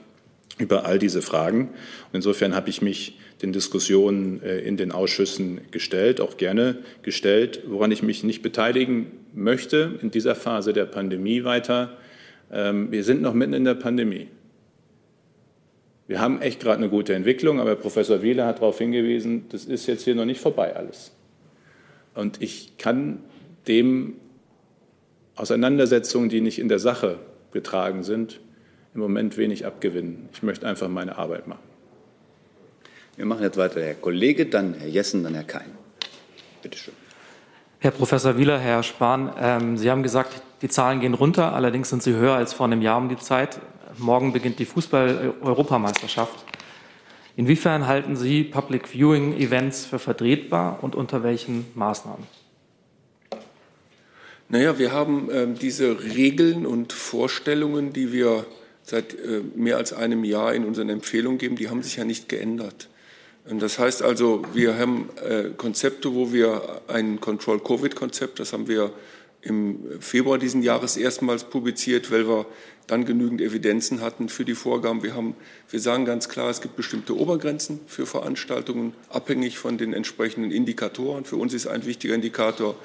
über 0.59 0.87
all 0.87 0.99
diese 0.99 1.23
Fragen. 1.23 1.69
Und 1.69 2.15
insofern 2.15 2.55
habe 2.55 2.71
ich 2.71 2.83
mich 2.83 3.19
den 3.43 3.53
Diskussionen 3.53 4.43
äh, 4.43 4.59
in 4.61 4.77
den 4.77 4.93
Ausschüssen 4.93 5.61
gestellt, 5.71 6.21
auch 6.21 6.37
gerne 6.37 6.79
gestellt. 7.03 7.63
Woran 7.67 7.91
ich 7.91 8.03
mich 8.03 8.25
nicht 8.25 8.43
beteiligen 8.43 9.13
möchte 9.35 9.99
in 10.01 10.11
dieser 10.11 10.35
Phase 10.35 10.73
der 10.73 10.87
Pandemie 10.87 11.45
weiter, 11.45 11.97
ähm, 12.51 12.91
wir 12.91 13.05
sind 13.05 13.23
noch 13.23 13.35
mitten 13.35 13.53
in 13.53 13.65
der 13.65 13.75
Pandemie. 13.75 14.29
Wir 16.09 16.21
haben 16.21 16.41
echt 16.41 16.61
gerade 16.61 16.79
eine 16.79 16.89
gute 16.89 17.15
Entwicklung, 17.15 17.61
aber 17.61 17.75
Professor 17.75 18.23
Wieler 18.23 18.47
hat 18.47 18.59
darauf 18.59 18.79
hingewiesen, 18.79 19.47
das 19.51 19.65
ist 19.65 19.87
jetzt 19.87 20.05
hier 20.05 20.15
noch 20.15 20.25
nicht 20.25 20.41
vorbei 20.41 20.77
alles. 20.77 21.13
Und 22.15 22.41
ich 22.41 22.79
kann 22.79 23.19
dem 23.67 24.15
Auseinandersetzungen, 25.35 26.29
die 26.29 26.41
nicht 26.41 26.59
in 26.59 26.69
der 26.69 26.79
Sache 26.79 27.19
getragen 27.53 28.05
sind, 28.05 28.41
im 28.95 29.01
Moment 29.01 29.37
wenig 29.37 29.67
abgewinnen. 29.67 30.29
Ich 30.33 30.43
möchte 30.43 30.67
einfach 30.67 30.89
meine 30.89 31.19
Arbeit 31.19 31.47
machen. 31.47 31.76
Wir 33.17 33.25
machen 33.25 33.43
jetzt 33.43 33.57
weiter. 33.57 33.81
Herr 33.83 33.95
Kollege, 33.95 34.45
dann 34.47 34.75
Herr 34.75 34.89
Jessen, 34.89 35.25
dann 35.25 35.35
Herr 35.35 35.45
Kein. 35.45 35.71
Bitte 36.63 36.77
schön. 36.77 36.95
Herr 37.79 37.91
Professor 37.91 38.37
Wieler, 38.37 38.59
Herr 38.59 38.83
Spahn, 38.83 39.33
ähm, 39.39 39.79
Sie 39.79 39.91
haben 39.91 40.03
gesagt, 40.03 40.43
die 40.63 40.69
Zahlen 40.69 41.01
gehen 41.01 41.15
runter, 41.15 41.55
allerdings 41.55 41.89
sind 41.89 42.03
sie 42.03 42.15
höher 42.15 42.35
als 42.35 42.53
vor 42.53 42.67
einem 42.67 42.83
Jahr 42.83 42.99
um 42.99 43.09
die 43.09 43.17
Zeit. 43.17 43.61
Morgen 43.99 44.33
beginnt 44.33 44.59
die 44.59 44.65
Fußball-Europameisterschaft. 44.65 46.45
Inwiefern 47.37 47.87
halten 47.87 48.17
Sie 48.17 48.45
Public 48.45 48.89
Viewing 48.89 49.37
Events 49.39 49.87
für 49.87 49.99
vertretbar 49.99 50.83
und 50.83 50.95
unter 50.95 51.23
welchen 51.23 51.67
Maßnahmen? 51.75 52.27
Naja, 54.49 54.79
wir 54.79 54.93
haben 54.93 55.31
äh, 55.31 55.47
diese 55.49 56.03
Regeln 56.03 56.67
und 56.67 56.93
Vorstellungen, 56.93 57.93
die 57.93 58.13
wir 58.13 58.47
seit 58.83 59.15
äh, 59.15 59.43
mehr 59.55 59.77
als 59.77 59.93
einem 59.93 60.25
Jahr 60.25 60.55
in 60.55 60.65
unseren 60.65 60.89
Empfehlungen 60.89 61.39
geben, 61.39 61.57
die 61.57 61.69
haben 61.69 61.83
sich 61.83 61.97
ja 61.97 62.05
nicht 62.05 62.29
geändert. 62.29 62.89
Das 63.49 63.79
heißt 63.79 64.03
also, 64.03 64.43
wir 64.53 64.77
haben 64.77 65.09
äh, 65.25 65.51
Konzepte, 65.57 66.15
wo 66.15 66.33
wir 66.33 66.83
ein 66.89 67.21
Control-Covid-Konzept, 67.21 68.41
das 68.41 68.53
haben 68.53 68.67
wir 68.67 68.93
im 69.41 70.01
Februar 70.01 70.39
diesen 70.39 70.63
Jahres 70.63 70.97
erstmals 70.97 71.45
publiziert, 71.45 72.11
weil 72.11 72.27
wir 72.27 72.47
dann 72.87 73.05
genügend 73.05 73.41
Evidenzen 73.41 74.01
hatten 74.01 74.29
für 74.29 74.45
die 74.45 74.55
Vorgaben. 74.55 75.03
Wir, 75.03 75.15
haben, 75.15 75.35
wir 75.71 75.81
sagen 75.81 76.05
ganz 76.05 76.29
klar, 76.29 76.51
es 76.51 76.61
gibt 76.61 76.77
bestimmte 76.77 77.17
Obergrenzen 77.17 77.81
für 77.87 78.07
Veranstaltungen, 78.07 78.95
abhängig 79.09 79.59
von 79.59 79.77
den 79.77 79.93
entsprechenden 79.93 80.51
Indikatoren. 80.51 81.25
Für 81.25 81.37
uns 81.37 81.53
ist 81.53 81.67
ein 81.67 81.85
wichtiger 81.85 82.15
Indikator 82.15 82.77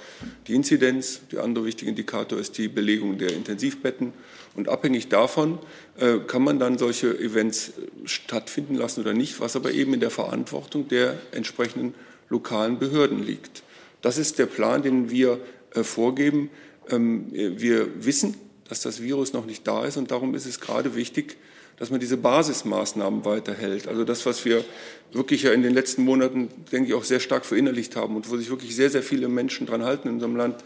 die 0.47 0.55
Inzidenz, 0.55 1.21
der 1.31 1.43
andere 1.43 1.65
wichtige 1.65 1.89
Indikator 1.89 2.39
ist 2.39 2.57
die 2.57 2.67
Belegung 2.67 3.17
der 3.17 3.33
Intensivbetten. 3.33 4.13
Und 4.55 4.67
abhängig 4.67 5.07
davon 5.07 5.59
äh, 5.97 6.17
kann 6.27 6.43
man 6.43 6.59
dann 6.59 6.77
solche 6.77 7.17
Events 7.17 7.69
äh, 7.69 8.07
stattfinden 8.07 8.75
lassen 8.75 9.01
oder 9.01 9.13
nicht, 9.13 9.39
was 9.39 9.55
aber 9.55 9.71
eben 9.71 9.93
in 9.93 9.99
der 9.99 10.09
Verantwortung 10.09 10.87
der 10.87 11.17
entsprechenden 11.31 11.93
lokalen 12.29 12.79
Behörden 12.79 13.23
liegt. 13.23 13.63
Das 14.01 14.17
ist 14.17 14.39
der 14.39 14.47
Plan, 14.47 14.81
den 14.81 15.09
wir 15.09 15.39
äh, 15.73 15.83
vorgeben. 15.83 16.49
Ähm, 16.89 17.27
wir 17.31 18.03
wissen, 18.03 18.35
dass 18.71 18.79
das 18.79 19.01
Virus 19.01 19.33
noch 19.33 19.45
nicht 19.45 19.67
da 19.67 19.83
ist. 19.83 19.97
Und 19.97 20.11
darum 20.11 20.33
ist 20.33 20.45
es 20.45 20.61
gerade 20.61 20.95
wichtig, 20.95 21.35
dass 21.75 21.89
man 21.89 21.99
diese 21.99 22.15
Basismaßnahmen 22.15 23.25
weiterhält. 23.25 23.89
Also 23.89 24.05
das, 24.05 24.25
was 24.25 24.45
wir 24.45 24.63
wirklich 25.11 25.43
ja 25.43 25.51
in 25.51 25.61
den 25.61 25.73
letzten 25.73 26.05
Monaten, 26.05 26.47
denke 26.71 26.87
ich, 26.87 26.93
auch 26.93 27.03
sehr 27.03 27.19
stark 27.19 27.45
verinnerlicht 27.45 27.97
haben 27.97 28.15
und 28.15 28.31
wo 28.31 28.37
sich 28.37 28.49
wirklich 28.49 28.73
sehr, 28.73 28.89
sehr 28.89 29.03
viele 29.03 29.27
Menschen 29.27 29.67
dran 29.67 29.83
halten 29.83 30.07
in 30.07 30.13
unserem 30.13 30.37
Land, 30.37 30.63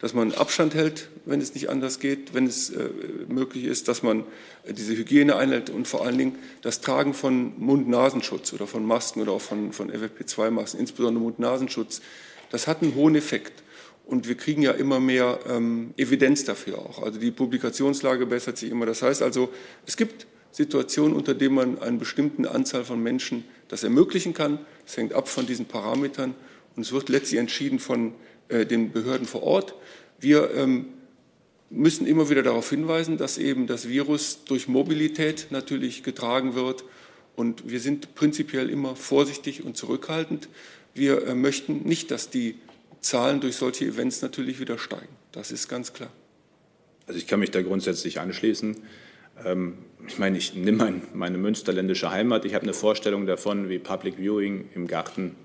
dass 0.00 0.14
man 0.14 0.32
Abstand 0.32 0.74
hält, 0.74 1.08
wenn 1.26 1.40
es 1.40 1.54
nicht 1.54 1.70
anders 1.70 2.00
geht, 2.00 2.34
wenn 2.34 2.48
es 2.48 2.70
äh, 2.70 2.88
möglich 3.28 3.66
ist, 3.66 3.86
dass 3.86 4.02
man 4.02 4.24
äh, 4.64 4.72
diese 4.72 4.96
Hygiene 4.96 5.36
einhält 5.36 5.70
und 5.70 5.86
vor 5.86 6.04
allen 6.04 6.18
Dingen 6.18 6.34
das 6.62 6.80
Tragen 6.80 7.14
von 7.14 7.52
Mund-Nasenschutz 7.56 8.52
oder 8.52 8.66
von 8.66 8.84
Masken 8.84 9.22
oder 9.22 9.30
auch 9.30 9.40
von, 9.40 9.72
von 9.72 9.92
FFP2-Masken, 9.92 10.80
insbesondere 10.80 11.22
Mund-Nasenschutz, 11.22 12.00
das 12.50 12.66
hat 12.66 12.82
einen 12.82 12.96
hohen 12.96 13.14
Effekt. 13.14 13.63
Und 14.06 14.28
wir 14.28 14.34
kriegen 14.36 14.62
ja 14.62 14.72
immer 14.72 15.00
mehr 15.00 15.40
ähm, 15.48 15.94
Evidenz 15.96 16.44
dafür 16.44 16.78
auch. 16.78 17.02
Also 17.02 17.18
die 17.18 17.30
Publikationslage 17.30 18.26
bessert 18.26 18.58
sich 18.58 18.70
immer. 18.70 18.86
Das 18.86 19.02
heißt 19.02 19.22
also, 19.22 19.50
es 19.86 19.96
gibt 19.96 20.26
Situationen, 20.52 21.16
unter 21.16 21.34
denen 21.34 21.54
man 21.54 21.78
einer 21.80 21.98
bestimmten 21.98 22.46
Anzahl 22.46 22.84
von 22.84 23.02
Menschen 23.02 23.44
das 23.68 23.82
ermöglichen 23.82 24.34
kann. 24.34 24.58
Das 24.84 24.96
hängt 24.96 25.14
ab 25.14 25.28
von 25.28 25.46
diesen 25.46 25.66
Parametern 25.66 26.34
und 26.76 26.82
es 26.82 26.92
wird 26.92 27.08
letztlich 27.08 27.40
entschieden 27.40 27.78
von 27.78 28.12
äh, 28.48 28.66
den 28.66 28.92
Behörden 28.92 29.26
vor 29.26 29.42
Ort. 29.42 29.74
Wir 30.20 30.50
ähm, 30.54 30.86
müssen 31.70 32.06
immer 32.06 32.30
wieder 32.30 32.42
darauf 32.42 32.70
hinweisen, 32.70 33.16
dass 33.18 33.38
eben 33.38 33.66
das 33.66 33.88
Virus 33.88 34.44
durch 34.44 34.68
Mobilität 34.68 35.48
natürlich 35.50 36.02
getragen 36.02 36.54
wird. 36.54 36.84
Und 37.36 37.68
wir 37.68 37.80
sind 37.80 38.14
prinzipiell 38.14 38.70
immer 38.70 38.94
vorsichtig 38.94 39.64
und 39.64 39.76
zurückhaltend. 39.76 40.48
Wir 40.94 41.26
äh, 41.26 41.34
möchten 41.34 41.82
nicht, 41.82 42.10
dass 42.10 42.30
die 42.30 42.56
Zahlen 43.04 43.40
durch 43.40 43.56
solche 43.56 43.84
Events 43.84 44.22
natürlich 44.22 44.60
wieder 44.60 44.78
steigen. 44.78 45.16
Das 45.32 45.52
ist 45.52 45.68
ganz 45.68 45.92
klar. 45.92 46.10
Also 47.06 47.18
ich 47.18 47.26
kann 47.26 47.38
mich 47.40 47.50
da 47.50 47.60
grundsätzlich 47.62 48.18
anschließen. 48.18 48.76
Ähm, 49.44 49.78
ich 50.06 50.18
meine, 50.18 50.38
ich 50.38 50.54
nehme 50.54 50.78
mein, 50.78 51.02
meine 51.12 51.38
münsterländische 51.38 52.10
Heimat. 52.10 52.44
Ich 52.44 52.54
habe 52.54 52.62
eine 52.62 52.74
Vorstellung 52.74 53.26
davon, 53.26 53.68
wie 53.68 53.78
Public 53.78 54.16
Viewing 54.16 54.68
im 54.74 54.86
Garten. 54.86 55.36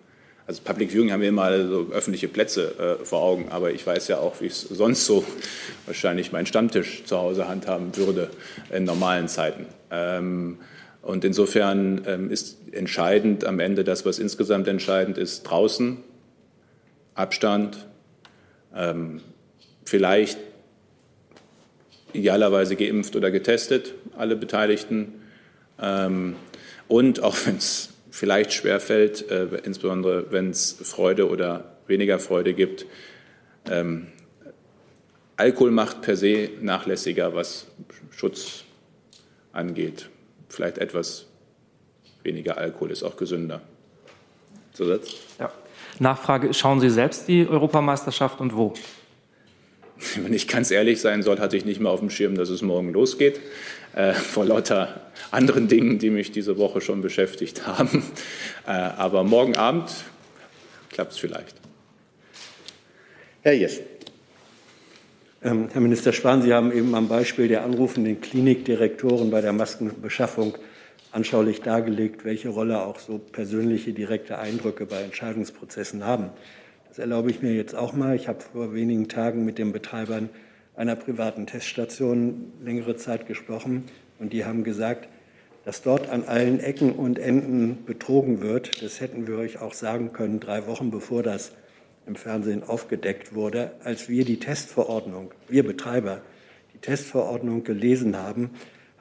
Also 0.47 0.61
Public 0.63 0.91
Viewing 0.91 1.11
haben 1.11 1.21
wir 1.21 1.29
immer 1.29 1.67
so 1.67 1.87
öffentliche 1.91 2.27
Plätze 2.27 2.97
äh, 3.01 3.05
vor 3.05 3.21
Augen, 3.21 3.49
aber 3.49 3.71
ich 3.71 3.85
weiß 3.85 4.07
ja 4.07 4.19
auch, 4.19 4.41
wie 4.41 4.45
ich 4.45 4.53
es 4.53 4.61
sonst 4.61 5.05
so 5.05 5.23
wahrscheinlich 5.85 6.31
meinen 6.31 6.45
Stammtisch 6.45 7.03
zu 7.03 7.17
Hause 7.17 7.47
handhaben 7.47 7.95
würde 7.95 8.31
in 8.73 8.85
normalen 8.85 9.27
Zeiten. 9.27 9.65
Ähm, 9.91 10.57
und 11.01 11.23
insofern 11.23 12.01
ähm, 12.07 12.31
ist 12.31 12.57
entscheidend 12.71 13.45
am 13.45 13.59
Ende 13.59 13.83
das, 13.83 14.05
was 14.05 14.17
insgesamt 14.17 14.67
entscheidend 14.67 15.17
ist, 15.17 15.43
draußen 15.43 15.97
Abstand, 17.19 17.85
ähm, 18.73 19.21
vielleicht 19.83 20.39
idealerweise 22.13 22.75
geimpft 22.75 23.15
oder 23.15 23.29
getestet, 23.29 23.93
alle 24.17 24.35
Beteiligten. 24.35 25.21
Ähm, 25.81 26.35
und 26.87 27.21
auch 27.21 27.35
wenn 27.45 27.57
es 27.57 27.89
vielleicht 28.09 28.53
schwerfällt, 28.53 29.29
äh, 29.29 29.47
insbesondere 29.63 30.31
wenn 30.31 30.49
es 30.49 30.77
Freude 30.81 31.29
oder 31.29 31.75
weniger 31.87 32.19
Freude 32.19 32.53
gibt, 32.53 32.85
ähm, 33.69 34.07
Alkohol 35.35 35.71
macht 35.71 36.01
per 36.01 36.15
se 36.17 36.49
nachlässiger, 36.61 37.33
was 37.33 37.67
Schutz 38.11 38.65
angeht. 39.53 40.09
Vielleicht 40.49 40.77
etwas 40.77 41.27
weniger 42.23 42.57
Alkohol 42.57 42.91
ist 42.91 43.03
auch 43.03 43.15
gesünder. 43.15 43.61
Zusatz? 44.73 45.15
Ja. 45.39 45.51
Nachfrage, 45.99 46.53
schauen 46.53 46.79
Sie 46.79 46.89
selbst 46.89 47.27
die 47.27 47.47
Europameisterschaft 47.47 48.39
und 48.39 48.55
wo? 48.55 48.73
Wenn 50.15 50.33
ich 50.33 50.47
ganz 50.47 50.71
ehrlich 50.71 51.01
sein 51.01 51.23
soll, 51.23 51.39
hatte 51.39 51.57
ich 51.57 51.65
nicht 51.65 51.81
mehr 51.81 51.91
auf 51.91 51.99
dem 51.99 52.09
Schirm, 52.09 52.35
dass 52.35 52.49
es 52.49 52.61
morgen 52.61 52.93
losgeht. 52.93 53.39
Äh, 53.95 54.13
vor 54.13 54.45
lauter 54.45 55.01
anderen 55.31 55.67
Dingen, 55.67 55.99
die 55.99 56.09
mich 56.09 56.31
diese 56.31 56.57
Woche 56.57 56.79
schon 56.79 57.01
beschäftigt 57.01 57.67
haben. 57.67 58.03
Äh, 58.65 58.71
aber 58.71 59.23
morgen 59.23 59.55
Abend 59.55 59.89
klappt 60.89 61.13
es 61.13 61.17
vielleicht. 61.17 61.55
Herr 63.41 63.53
Jessen. 63.53 63.83
Ähm, 65.41 65.69
Herr 65.71 65.81
Minister 65.81 66.13
Spahn, 66.13 66.41
Sie 66.41 66.53
haben 66.53 66.71
eben 66.71 66.93
am 66.95 67.07
Beispiel 67.07 67.47
der 67.47 67.63
anrufenden 67.63 68.21
Klinikdirektoren 68.21 69.31
bei 69.31 69.41
der 69.41 69.53
Maskenbeschaffung 69.53 70.57
anschaulich 71.19 71.61
dargelegt, 71.61 72.23
welche 72.23 72.47
Rolle 72.47 72.81
auch 72.81 72.97
so 72.97 73.17
persönliche, 73.17 73.91
direkte 73.91 74.39
Eindrücke 74.39 74.85
bei 74.85 75.01
Entscheidungsprozessen 75.01 76.05
haben. 76.05 76.29
Das 76.87 76.97
erlaube 76.97 77.29
ich 77.29 77.41
mir 77.41 77.53
jetzt 77.53 77.75
auch 77.75 77.91
mal. 77.91 78.15
Ich 78.15 78.29
habe 78.29 78.39
vor 78.39 78.73
wenigen 78.73 79.09
Tagen 79.09 79.43
mit 79.43 79.57
den 79.57 79.73
Betreibern 79.73 80.29
einer 80.77 80.95
privaten 80.95 81.45
Teststation 81.45 82.53
längere 82.63 82.95
Zeit 82.95 83.27
gesprochen 83.27 83.83
und 84.17 84.31
die 84.31 84.45
haben 84.45 84.63
gesagt, 84.63 85.09
dass 85.65 85.81
dort 85.81 86.07
an 86.09 86.23
allen 86.23 86.61
Ecken 86.61 86.93
und 86.93 87.19
Enden 87.19 87.83
betrogen 87.85 88.39
wird. 88.39 88.81
Das 88.81 89.01
hätten 89.01 89.27
wir 89.27 89.39
euch 89.39 89.59
auch 89.59 89.73
sagen 89.73 90.13
können, 90.13 90.39
drei 90.39 90.67
Wochen 90.67 90.89
bevor 90.89 91.21
das 91.21 91.51
im 92.07 92.15
Fernsehen 92.15 92.63
aufgedeckt 92.63 93.35
wurde, 93.35 93.71
als 93.83 94.07
wir 94.07 94.23
die 94.23 94.39
Testverordnung, 94.39 95.33
wir 95.49 95.63
Betreiber, 95.65 96.21
die 96.73 96.79
Testverordnung 96.79 97.65
gelesen 97.65 98.17
haben 98.17 98.51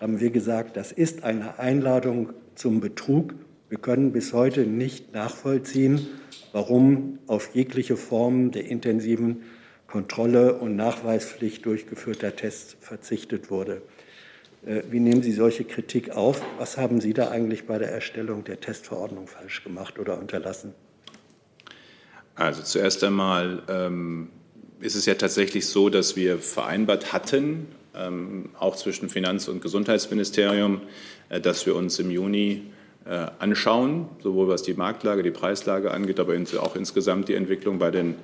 haben 0.00 0.20
wir 0.20 0.30
gesagt, 0.30 0.76
das 0.76 0.92
ist 0.92 1.24
eine 1.24 1.58
Einladung 1.58 2.32
zum 2.54 2.80
Betrug. 2.80 3.34
Wir 3.68 3.78
können 3.78 4.12
bis 4.12 4.32
heute 4.32 4.62
nicht 4.62 5.12
nachvollziehen, 5.12 6.06
warum 6.52 7.18
auf 7.26 7.54
jegliche 7.54 7.96
Form 7.96 8.50
der 8.50 8.66
intensiven 8.66 9.42
Kontrolle 9.86 10.54
und 10.54 10.76
Nachweispflicht 10.76 11.64
durchgeführter 11.64 12.36
Tests 12.36 12.76
verzichtet 12.80 13.50
wurde. 13.50 13.82
Äh, 14.64 14.82
wie 14.90 15.00
nehmen 15.00 15.22
Sie 15.22 15.32
solche 15.32 15.64
Kritik 15.64 16.10
auf? 16.10 16.42
Was 16.58 16.76
haben 16.76 17.00
Sie 17.00 17.14
da 17.14 17.30
eigentlich 17.30 17.66
bei 17.66 17.78
der 17.78 17.90
Erstellung 17.90 18.44
der 18.44 18.60
Testverordnung 18.60 19.26
falsch 19.26 19.64
gemacht 19.64 19.98
oder 19.98 20.18
unterlassen? 20.18 20.74
Also 22.34 22.62
zuerst 22.62 23.02
einmal 23.02 23.62
ähm, 23.68 24.28
ist 24.80 24.94
es 24.94 25.06
ja 25.06 25.14
tatsächlich 25.14 25.66
so, 25.66 25.88
dass 25.88 26.16
wir 26.16 26.38
vereinbart 26.38 27.12
hatten, 27.12 27.66
auch 28.58 28.76
zwischen 28.76 29.08
Finanz- 29.08 29.48
und 29.48 29.60
Gesundheitsministerium, 29.60 30.80
äh, 31.28 31.40
dass 31.40 31.66
wir 31.66 31.76
uns 31.76 31.98
im 31.98 32.10
Juni 32.10 32.62
äh, 33.04 33.26
anschauen, 33.38 34.08
sowohl 34.22 34.48
was 34.48 34.62
die 34.62 34.74
Marktlage, 34.74 35.22
die 35.22 35.30
Preislage 35.30 35.90
angeht, 35.90 36.20
aber 36.20 36.34
auch 36.60 36.76
insgesamt 36.76 37.28
die 37.28 37.34
Entwicklung 37.34 37.78
bei 37.78 37.90
den 37.90 38.16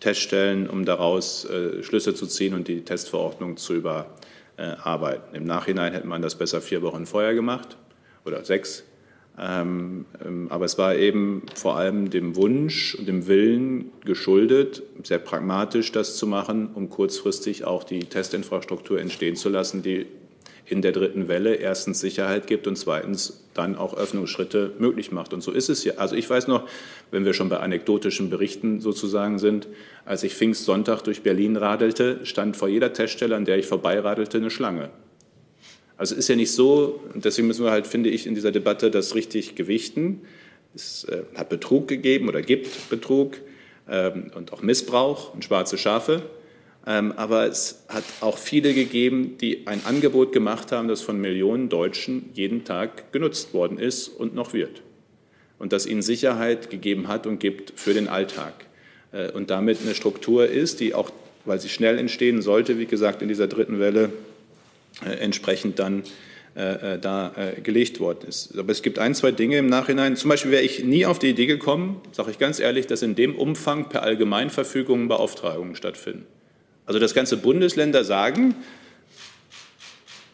Teststellen, 0.00 0.68
um 0.68 0.84
daraus 0.84 1.44
äh, 1.44 1.82
Schlüsse 1.82 2.14
zu 2.14 2.26
ziehen 2.26 2.54
und 2.54 2.68
die 2.68 2.82
Testverordnung 2.82 3.56
zu 3.56 3.74
überarbeiten. 3.74 5.34
Im 5.34 5.44
Nachhinein 5.44 5.92
hätte 5.92 6.06
man 6.06 6.22
das 6.22 6.36
besser 6.36 6.60
vier 6.60 6.82
Wochen 6.82 7.04
vorher 7.04 7.34
gemacht 7.34 7.76
oder 8.24 8.44
sechs. 8.44 8.84
Ähm, 9.40 10.04
ähm, 10.24 10.46
aber 10.50 10.64
es 10.64 10.78
war 10.78 10.96
eben 10.96 11.42
vor 11.54 11.76
allem 11.76 12.10
dem 12.10 12.34
Wunsch 12.34 12.96
und 12.96 13.06
dem 13.06 13.28
Willen 13.28 13.92
geschuldet, 14.04 14.82
sehr 15.04 15.18
pragmatisch 15.18 15.92
das 15.92 16.16
zu 16.16 16.26
machen, 16.26 16.70
um 16.74 16.90
kurzfristig 16.90 17.64
auch 17.64 17.84
die 17.84 18.00
Testinfrastruktur 18.00 19.00
entstehen 19.00 19.36
zu 19.36 19.48
lassen, 19.48 19.82
die 19.82 20.06
in 20.66 20.82
der 20.82 20.92
dritten 20.92 21.28
Welle 21.28 21.54
erstens 21.54 22.00
Sicherheit 22.00 22.46
gibt 22.46 22.66
und 22.66 22.76
zweitens 22.76 23.44
dann 23.54 23.76
auch 23.76 23.96
Öffnungsschritte 23.96 24.72
möglich 24.78 25.12
macht. 25.12 25.32
Und 25.32 25.40
so 25.40 25.50
ist 25.50 25.68
es 25.68 25.84
ja. 25.84 25.94
Also 25.96 26.14
ich 26.14 26.28
weiß 26.28 26.46
noch, 26.48 26.68
wenn 27.10 27.24
wir 27.24 27.32
schon 27.32 27.48
bei 27.48 27.58
anekdotischen 27.58 28.28
Berichten 28.28 28.80
sozusagen 28.80 29.38
sind, 29.38 29.66
als 30.04 30.24
ich 30.24 30.34
Pfingstsonntag 30.34 31.02
durch 31.02 31.22
Berlin 31.22 31.56
radelte, 31.56 32.20
stand 32.24 32.56
vor 32.56 32.68
jeder 32.68 32.92
Teststelle, 32.92 33.36
an 33.36 33.44
der 33.44 33.58
ich 33.58 33.66
vorbeiradelte, 33.66 34.38
eine 34.38 34.50
Schlange. 34.50 34.90
Also 35.98 36.14
ist 36.14 36.28
ja 36.28 36.36
nicht 36.36 36.52
so, 36.52 37.00
und 37.12 37.24
deswegen 37.24 37.48
müssen 37.48 37.64
wir 37.64 37.72
halt, 37.72 37.88
finde 37.88 38.08
ich, 38.08 38.26
in 38.26 38.36
dieser 38.36 38.52
Debatte 38.52 38.90
das 38.90 39.16
richtig 39.16 39.56
gewichten. 39.56 40.22
Es 40.74 41.04
äh, 41.04 41.24
hat 41.34 41.48
Betrug 41.48 41.88
gegeben 41.88 42.28
oder 42.28 42.40
gibt 42.40 42.88
Betrug 42.88 43.38
ähm, 43.88 44.30
und 44.34 44.52
auch 44.52 44.62
Missbrauch 44.62 45.34
und 45.34 45.44
schwarze 45.44 45.76
Schafe. 45.76 46.22
Ähm, 46.86 47.12
aber 47.16 47.46
es 47.46 47.84
hat 47.88 48.04
auch 48.20 48.38
viele 48.38 48.74
gegeben, 48.74 49.36
die 49.38 49.66
ein 49.66 49.84
Angebot 49.84 50.32
gemacht 50.32 50.70
haben, 50.70 50.86
das 50.86 51.02
von 51.02 51.20
Millionen 51.20 51.68
Deutschen 51.68 52.30
jeden 52.32 52.64
Tag 52.64 53.12
genutzt 53.12 53.52
worden 53.52 53.78
ist 53.78 54.06
und 54.06 54.36
noch 54.36 54.52
wird. 54.52 54.82
Und 55.58 55.72
das 55.72 55.84
ihnen 55.84 56.02
Sicherheit 56.02 56.70
gegeben 56.70 57.08
hat 57.08 57.26
und 57.26 57.40
gibt 57.40 57.72
für 57.74 57.92
den 57.92 58.06
Alltag. 58.06 58.54
Äh, 59.10 59.32
und 59.32 59.50
damit 59.50 59.78
eine 59.82 59.96
Struktur 59.96 60.46
ist, 60.46 60.78
die 60.78 60.94
auch, 60.94 61.10
weil 61.44 61.60
sie 61.60 61.68
schnell 61.68 61.98
entstehen 61.98 62.40
sollte, 62.40 62.78
wie 62.78 62.86
gesagt, 62.86 63.20
in 63.20 63.28
dieser 63.28 63.48
dritten 63.48 63.80
Welle 63.80 64.12
entsprechend 65.04 65.78
dann 65.78 66.02
äh, 66.58 66.94
äh, 66.94 66.98
da 66.98 67.32
äh, 67.36 67.60
gelegt 67.60 68.00
worden 68.00 68.26
ist. 68.26 68.58
Aber 68.58 68.72
es 68.72 68.82
gibt 68.82 68.98
ein, 68.98 69.14
zwei 69.14 69.30
Dinge 69.30 69.58
im 69.58 69.68
Nachhinein. 69.68 70.16
Zum 70.16 70.28
Beispiel 70.28 70.50
wäre 70.50 70.64
ich 70.64 70.82
nie 70.82 71.06
auf 71.06 71.20
die 71.20 71.28
Idee 71.28 71.46
gekommen, 71.46 72.00
sage 72.10 72.32
ich 72.32 72.38
ganz 72.40 72.58
ehrlich, 72.58 72.88
dass 72.88 73.02
in 73.02 73.14
dem 73.14 73.36
Umfang 73.36 73.88
per 73.88 74.02
Allgemeinverfügung 74.02 75.06
Beauftragungen 75.06 75.76
stattfinden. 75.76 76.26
Also 76.84 76.98
dass 76.98 77.14
ganze 77.14 77.36
Bundesländer 77.36 78.02
sagen, 78.02 78.56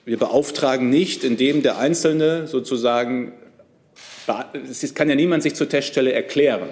wir 0.07 0.17
beauftragen 0.17 0.89
nicht, 0.89 1.25
indem 1.25 1.63
der 1.63 1.77
Einzelne 1.77 2.47
sozusagen, 2.47 3.33
es 4.71 4.95
kann 4.95 5.11
ja 5.11 5.17
niemand 5.17 5.43
sich 5.43 5.55
zur 5.55 5.69
Teststelle 5.69 6.13
erklären, 6.13 6.71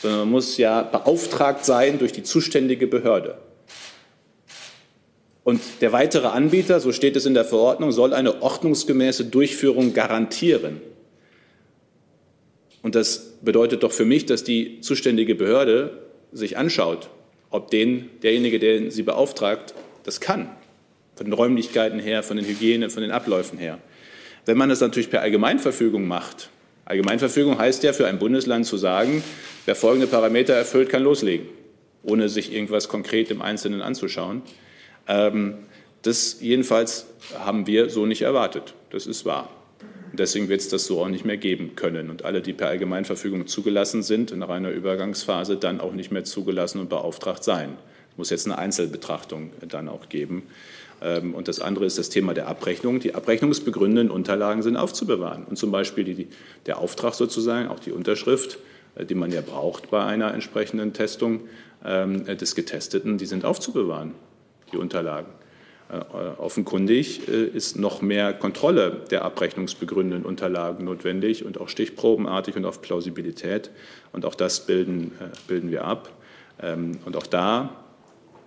sondern 0.00 0.20
man 0.20 0.30
muss 0.30 0.56
ja 0.56 0.80
beauftragt 0.82 1.66
sein 1.66 1.98
durch 1.98 2.12
die 2.12 2.22
zuständige 2.22 2.86
Behörde. 2.86 3.36
Und 5.48 5.62
der 5.80 5.92
weitere 5.92 6.26
Anbieter, 6.26 6.78
so 6.78 6.92
steht 6.92 7.16
es 7.16 7.24
in 7.24 7.32
der 7.32 7.46
Verordnung, 7.46 7.90
soll 7.90 8.12
eine 8.12 8.42
ordnungsgemäße 8.42 9.24
Durchführung 9.24 9.94
garantieren. 9.94 10.82
Und 12.82 12.94
das 12.94 13.38
bedeutet 13.40 13.82
doch 13.82 13.92
für 13.92 14.04
mich, 14.04 14.26
dass 14.26 14.44
die 14.44 14.82
zuständige 14.82 15.34
Behörde 15.34 16.02
sich 16.32 16.58
anschaut, 16.58 17.08
ob 17.48 17.70
den, 17.70 18.10
derjenige, 18.22 18.58
der 18.58 18.90
sie 18.90 19.02
beauftragt, 19.02 19.72
das 20.02 20.20
kann. 20.20 20.50
Von 21.14 21.24
den 21.24 21.32
Räumlichkeiten 21.32 21.98
her, 21.98 22.22
von 22.22 22.36
den 22.36 22.44
Hygiene, 22.44 22.90
von 22.90 23.02
den 23.02 23.10
Abläufen 23.10 23.56
her. 23.56 23.78
Wenn 24.44 24.58
man 24.58 24.68
das 24.68 24.82
natürlich 24.82 25.08
per 25.08 25.22
Allgemeinverfügung 25.22 26.06
macht, 26.06 26.50
Allgemeinverfügung 26.84 27.56
heißt 27.56 27.84
ja 27.84 27.94
für 27.94 28.06
ein 28.06 28.18
Bundesland 28.18 28.66
zu 28.66 28.76
sagen, 28.76 29.24
wer 29.64 29.74
folgende 29.74 30.08
Parameter 30.08 30.52
erfüllt, 30.52 30.90
kann 30.90 31.02
loslegen, 31.02 31.46
ohne 32.02 32.28
sich 32.28 32.52
irgendwas 32.52 32.90
konkret 32.90 33.30
im 33.30 33.40
Einzelnen 33.40 33.80
anzuschauen. 33.80 34.42
Ähm, 35.08 35.54
das 36.02 36.40
jedenfalls 36.40 37.06
haben 37.38 37.66
wir 37.66 37.90
so 37.90 38.06
nicht 38.06 38.22
erwartet. 38.22 38.74
Das 38.90 39.06
ist 39.06 39.24
wahr. 39.24 39.50
Deswegen 40.12 40.48
wird 40.48 40.60
es 40.60 40.68
das 40.68 40.86
so 40.86 41.00
auch 41.00 41.08
nicht 41.08 41.24
mehr 41.24 41.36
geben 41.36 41.76
können. 41.76 42.10
Und 42.10 42.24
alle, 42.24 42.40
die 42.40 42.52
per 42.52 42.68
Allgemeinverfügung 42.68 43.46
zugelassen 43.46 44.02
sind, 44.02 44.30
in 44.30 44.42
einer 44.42 44.70
Übergangsphase 44.70 45.56
dann 45.56 45.80
auch 45.80 45.92
nicht 45.92 46.10
mehr 46.10 46.24
zugelassen 46.24 46.80
und 46.80 46.88
beauftragt 46.88 47.44
sein. 47.44 47.76
Es 48.12 48.18
muss 48.18 48.30
jetzt 48.30 48.46
eine 48.46 48.58
Einzelbetrachtung 48.58 49.52
dann 49.68 49.88
auch 49.88 50.08
geben. 50.08 50.44
Ähm, 51.02 51.34
und 51.34 51.48
das 51.48 51.60
andere 51.60 51.84
ist 51.84 51.98
das 51.98 52.08
Thema 52.08 52.34
der 52.34 52.48
Abrechnung. 52.48 53.00
Die 53.00 53.14
abrechnungsbegründenden 53.14 54.10
Unterlagen 54.10 54.62
sind 54.62 54.76
aufzubewahren. 54.76 55.44
Und 55.44 55.56
zum 55.56 55.70
Beispiel 55.70 56.04
die, 56.04 56.28
der 56.66 56.78
Auftrag 56.78 57.14
sozusagen, 57.14 57.68
auch 57.68 57.80
die 57.80 57.92
Unterschrift, 57.92 58.58
äh, 58.96 59.04
die 59.04 59.14
man 59.14 59.30
ja 59.30 59.40
braucht 59.40 59.90
bei 59.90 60.04
einer 60.04 60.32
entsprechenden 60.32 60.94
Testung 60.94 61.42
ähm, 61.84 62.24
des 62.24 62.54
Getesteten, 62.54 63.18
die 63.18 63.26
sind 63.26 63.44
aufzubewahren 63.44 64.14
die 64.72 64.76
Unterlagen. 64.76 65.32
Äh, 65.90 66.38
offenkundig 66.38 67.28
äh, 67.28 67.44
ist 67.44 67.78
noch 67.78 68.02
mehr 68.02 68.34
Kontrolle 68.34 69.04
der 69.10 69.24
abrechnungsbegründenden 69.24 70.26
Unterlagen 70.26 70.84
notwendig 70.84 71.46
und 71.46 71.58
auch 71.58 71.70
stichprobenartig 71.70 72.56
und 72.56 72.66
auf 72.66 72.82
Plausibilität. 72.82 73.70
Und 74.12 74.26
auch 74.26 74.34
das 74.34 74.66
bilden, 74.66 75.12
äh, 75.18 75.30
bilden 75.46 75.70
wir 75.70 75.84
ab. 75.84 76.10
Ähm, 76.60 76.98
und 77.06 77.16
auch 77.16 77.26
da 77.26 77.70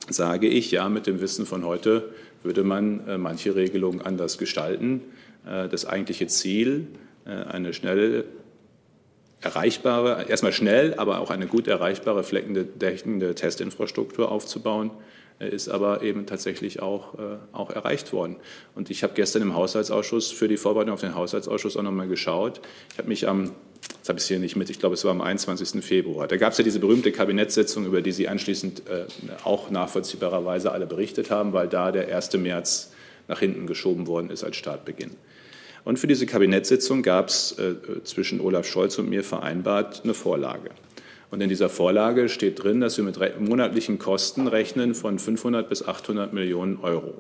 sage 0.08 0.48
ich, 0.48 0.70
ja, 0.70 0.88
mit 0.88 1.08
dem 1.08 1.20
Wissen 1.20 1.48
von 1.48 1.66
heute 1.66 2.10
würde 2.44 2.64
man 2.64 3.22
manche 3.22 3.56
Regelungen 3.56 4.02
anders 4.02 4.40
gestalten. 4.40 5.02
Das 5.46 5.86
eigentliche 5.86 6.26
Ziel, 6.26 6.88
eine 7.24 7.72
schnell 7.76 8.26
erreichbare, 9.42 10.26
erstmal 10.28 10.52
schnell, 10.52 10.96
aber 10.96 11.20
auch 11.20 11.30
eine 11.30 11.46
gut 11.46 11.68
erreichbare 11.68 12.24
fleckendeckende 12.24 13.36
Testinfrastruktur 13.36 14.32
aufzubauen, 14.32 14.90
ist 15.50 15.70
aber 15.70 16.02
eben 16.02 16.26
tatsächlich 16.26 16.82
auch, 16.82 17.16
äh, 17.16 17.38
auch 17.52 17.70
erreicht 17.70 18.14
worden. 18.14 18.38
Und 18.76 18.90
ich 18.90 19.04
habe 19.04 19.14
gestern 19.14 19.42
im 19.42 19.56
Haushaltsausschuss 19.56 20.32
für 20.32 20.48
die 20.48 20.58
Vorbereitung 20.58 20.94
auf 20.94 21.02
den 21.02 21.16
Haushaltsausschuss 21.16 21.78
auch 21.78 21.84
nochmal 21.84 22.08
geschaut. 22.08 22.62
Ich 22.92 22.98
habe 22.98 23.08
mich 23.08 23.28
am, 23.28 23.52
jetzt 23.98 24.10
habe 24.10 24.20
ich 24.20 24.26
hier 24.26 24.40
nicht 24.40 24.56
mit, 24.56 24.70
ich 24.70 24.80
glaube, 24.80 24.96
es 24.96 25.04
war 25.04 25.12
am 25.12 25.22
21. 25.22 25.84
Februar. 25.84 26.28
Da 26.28 26.38
gab 26.38 26.52
es 26.52 26.58
ja 26.58 26.64
diese 26.64 26.80
berühmte 26.80 27.12
Kabinettssitzung, 27.12 27.86
über 27.86 28.02
die 28.02 28.12
Sie 28.12 28.28
anschließend 28.28 28.84
äh, 28.88 29.06
auch 29.44 29.70
nachvollziehbarerweise 29.70 30.72
alle 30.72 30.86
berichtet 30.86 31.32
haben, 31.32 31.54
weil 31.54 31.68
da 31.68 31.92
der 31.92 32.14
1. 32.16 32.34
März 32.34 32.92
nach 33.28 33.40
hinten 33.40 33.68
geschoben 33.68 34.08
worden 34.08 34.30
ist 34.30 34.44
als 34.44 34.58
Startbeginn. 34.58 35.12
Und 35.84 35.98
für 35.98 36.08
diese 36.08 36.26
Kabinettssitzung 36.26 37.02
gab 37.02 37.30
es 37.30 37.58
äh, 37.58 38.04
zwischen 38.04 38.40
Olaf 38.40 38.68
Scholz 38.68 39.00
und 39.00 39.10
mir 39.10 39.24
vereinbart 39.24 40.02
eine 40.04 40.14
Vorlage. 40.14 40.70
Und 41.32 41.40
in 41.40 41.48
dieser 41.48 41.70
Vorlage 41.70 42.28
steht 42.28 42.62
drin, 42.62 42.82
dass 42.82 42.98
wir 42.98 43.06
mit 43.06 43.18
monatlichen 43.40 43.98
Kosten 43.98 44.48
rechnen 44.48 44.94
von 44.94 45.18
500 45.18 45.68
bis 45.70 45.88
800 45.88 46.34
Millionen 46.34 46.78
Euro. 46.82 47.14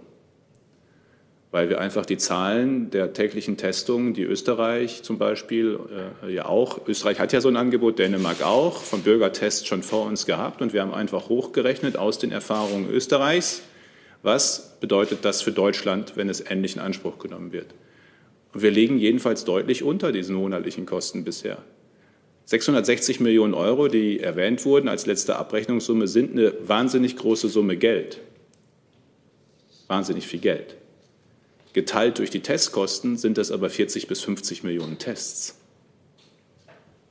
Weil 1.49 1.70
wir 1.70 1.80
einfach 1.80 2.05
die 2.05 2.18
Zahlen 2.18 2.89
der 2.91 3.14
täglichen 3.14 3.55
Testungen, 3.55 4.14
die 4.14 4.24
Österreich 4.24 5.03
zum 5.03 5.18
Beispiel 5.18 5.80
äh, 6.26 6.34
ja 6.34 6.45
auch, 6.45 6.88
Österreich 6.88 7.20
hat 7.20 7.32
ja 7.32 7.39
so 7.39 7.47
ein 7.47 7.55
Angebot, 7.55 7.99
Dänemark 7.99 8.43
auch, 8.43 8.82
von 8.82 9.01
Bürgertests 9.01 9.66
schon 9.66 9.82
vor 9.82 10.05
uns 10.05 10.26
gehabt. 10.26 10.62
Und 10.62 10.74
wir 10.74 10.82
haben 10.82 10.93
einfach 10.93 11.30
hochgerechnet 11.30 11.97
aus 11.97 12.20
den 12.20 12.34
Erfahrungen 12.34 12.89
Österreichs, 12.89 13.62
was 14.24 14.78
bedeutet 14.82 15.20
das 15.24 15.41
für 15.41 15.53
Deutschland, 15.53 16.18
wenn 16.18 16.28
es 16.28 16.41
endlich 16.41 16.76
in 16.76 16.82
Anspruch 16.82 17.18
genommen 17.18 17.53
wird. 17.53 17.68
Und 18.53 18.62
wir 18.62 18.72
liegen 18.72 18.97
jedenfalls 18.97 19.45
deutlich 19.45 19.84
unter 19.84 20.12
diesen 20.12 20.36
monatlichen 20.36 20.86
Kosten 20.86 21.24
bisher. 21.24 21.59
660 22.52 23.22
Millionen 23.22 23.54
Euro, 23.54 23.88
die 23.88 24.20
erwähnt 24.20 24.66
wurden 24.66 24.89
als 24.89 25.06
letzte 25.06 25.38
Abrechnungssumme, 25.38 26.10
sind 26.10 26.34
eine 26.34 26.54
wahnsinnig 26.68 27.16
große 27.16 27.47
Summe 27.47 27.78
Geld. 27.78 28.20
Wahnsinnig 29.88 30.28
viel 30.28 30.41
Geld. 30.41 30.76
Geteilt 31.72 32.20
durch 32.20 32.30
die 32.30 32.41
Testkosten 32.41 33.16
sind 33.16 33.38
das 33.38 33.52
aber 33.52 33.70
40 33.70 34.08
bis 34.08 34.20
50 34.22 34.64
Millionen 34.64 34.97
Tests. 34.97 35.58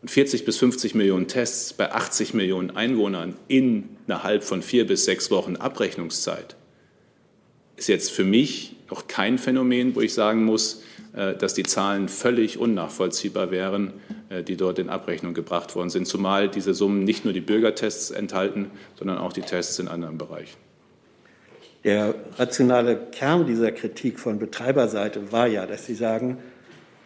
Und 0.03 0.11
40 0.11 0.45
bis 0.45 0.59
50 0.59 0.95
Millionen 0.95 1.27
Tests 1.27 1.73
bei 1.73 1.91
80 1.91 2.35
Millionen 2.35 2.71
Einwohnern 2.73 3.35
innerhalb 3.49 4.45
von 4.45 4.61
vier 4.61 4.87
bis 4.87 5.07
sechs 5.07 5.31
Wochen 5.31 5.57
Abrechnungszeit 5.57 6.57
ist 7.81 7.89
jetzt 7.89 8.11
für 8.11 8.25
mich 8.25 8.77
noch 8.91 9.09
kein 9.09 9.39
Phänomen, 9.39 9.95
wo 9.95 10.03
ich 10.03 10.13
sagen 10.13 10.45
muss, 10.45 10.83
äh, 11.15 11.35
dass 11.35 11.55
die 11.55 11.63
Zahlen 11.63 12.09
völlig 12.09 12.59
unnachvollziehbar 12.59 13.51
wären, 13.51 13.95
die 14.47 14.57
dort 14.57 14.79
in 14.79 14.89
Abrechnung 14.89 15.35
gebracht 15.35 15.75
worden 15.75 15.91
sind, 15.91 16.07
zumal 16.07 16.49
diese 16.49 16.75
Summen 16.75 17.05
nicht 17.05 17.25
nur 17.25 17.35
die 17.35 17.41
Bürgertests 17.41 18.11
enthalten, 18.11 18.71
sondern 18.97 19.19
auch 19.19 19.33
die 19.33 19.43
Tests 19.43 19.79
in 19.79 19.89
anderen 19.89 20.19
Bereichen. 20.19 20.57
Der 21.83 22.15
rationale 22.37 22.97
Kern 23.11 23.47
dieser 23.47 23.73
Kritik 23.73 24.21
von 24.21 24.39
Betreiberseite 24.39 25.33
war 25.33 25.47
ja, 25.47 25.67
dass 25.67 25.87
Sie 25.87 25.95
sagen, 25.95 26.39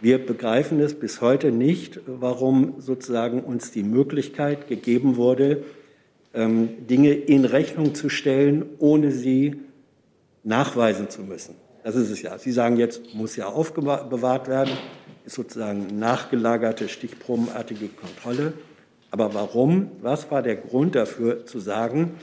wir 0.00 0.18
begreifen 0.18 0.80
es 0.80 0.94
bis 0.94 1.22
heute 1.22 1.50
nicht, 1.50 2.00
warum 2.06 2.74
sozusagen 2.78 3.40
uns 3.40 3.70
die 3.70 3.84
Möglichkeit 3.84 4.68
gegeben 4.68 5.16
wurde, 5.16 5.64
ähm, 6.34 6.86
Dinge 6.86 7.14
in 7.14 7.46
Rechnung 7.46 7.94
zu 7.94 8.10
stellen, 8.10 8.66
ohne 8.78 9.12
sie 9.12 9.54
nachweisen 10.42 11.08
zu 11.08 11.22
müssen. 11.22 11.54
Das 11.84 11.96
ist 11.96 12.10
es 12.10 12.22
ja. 12.22 12.38
Sie 12.38 12.50
sagen 12.50 12.78
jetzt, 12.78 13.14
muss 13.14 13.36
ja 13.36 13.46
aufbewahrt 13.46 14.48
werden, 14.48 14.72
ist 15.26 15.34
sozusagen 15.34 15.98
nachgelagerte, 15.98 16.88
stichprobenartige 16.88 17.88
Kontrolle. 17.88 18.54
Aber 19.10 19.34
warum? 19.34 19.90
Was 20.00 20.30
war 20.30 20.40
der 20.40 20.56
Grund 20.56 20.94
dafür 20.94 21.44
zu 21.44 21.60
sagen, 21.60 22.14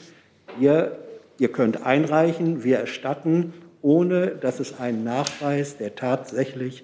ihr, 0.59 0.97
ihr 1.37 1.51
könnt 1.51 1.85
einreichen, 1.85 2.63
wir 2.63 2.79
erstatten, 2.79 3.53
ohne 3.83 4.29
dass 4.29 4.59
es 4.59 4.79
einen 4.79 5.03
Nachweis 5.03 5.77
der 5.77 5.93
tatsächlich 5.95 6.83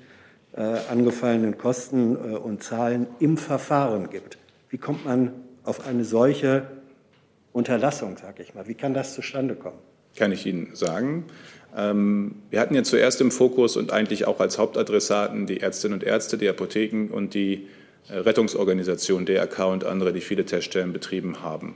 äh, 0.53 0.61
angefallenen 0.61 1.57
Kosten 1.57 2.15
äh, 2.15 2.38
und 2.38 2.61
Zahlen 2.61 3.07
im 3.19 3.38
Verfahren 3.38 4.11
gibt? 4.11 4.38
Wie 4.69 4.78
kommt 4.78 5.03
man 5.03 5.34
auf 5.63 5.88
eine 5.88 6.05
solche 6.05 6.67
Unterlassung, 7.53 8.17
sage 8.17 8.43
ich 8.43 8.53
mal? 8.53 8.67
Wie 8.67 8.75
kann 8.75 8.93
das 8.93 9.15
zustande 9.15 9.55
kommen? 9.55 9.80
Kann 10.18 10.32
ich 10.32 10.45
Ihnen 10.45 10.70
sagen. 10.74 11.26
Ähm, 11.76 12.36
wir 12.49 12.59
hatten 12.59 12.74
ja 12.76 12.84
zuerst 12.84 13.22
im 13.22 13.32
Fokus 13.32 13.78
und 13.78 13.91
eigentlich 13.91 14.26
auch 14.26 14.39
als 14.39 14.57
Hauptadressaten 14.57 15.45
die 15.45 15.61
Ärztinnen 15.61 15.99
und 15.99 16.03
Ärzte, 16.03 16.38
die 16.38 16.49
Apotheken 16.49 17.09
und 17.11 17.34
die 17.34 17.68
äh, 18.09 18.18
Rettungsorganisation 18.18 19.26
DRK 19.26 19.65
und 19.65 19.84
andere, 19.84 20.13
die 20.13 20.22
viele 20.22 20.45
Teststellen 20.45 20.91
betrieben 20.91 21.43
haben. 21.43 21.76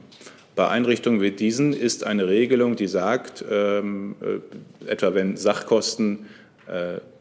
Bei 0.56 0.68
Einrichtungen 0.68 1.22
wie 1.22 1.32
diesen 1.32 1.72
ist 1.72 2.06
eine 2.06 2.28
Regelung, 2.28 2.76
die 2.76 2.88
sagt, 2.88 3.46
ähm, 3.50 4.16
äh, 4.22 4.90
etwa 4.90 5.14
wenn 5.14 5.38
Sachkosten 5.38 6.26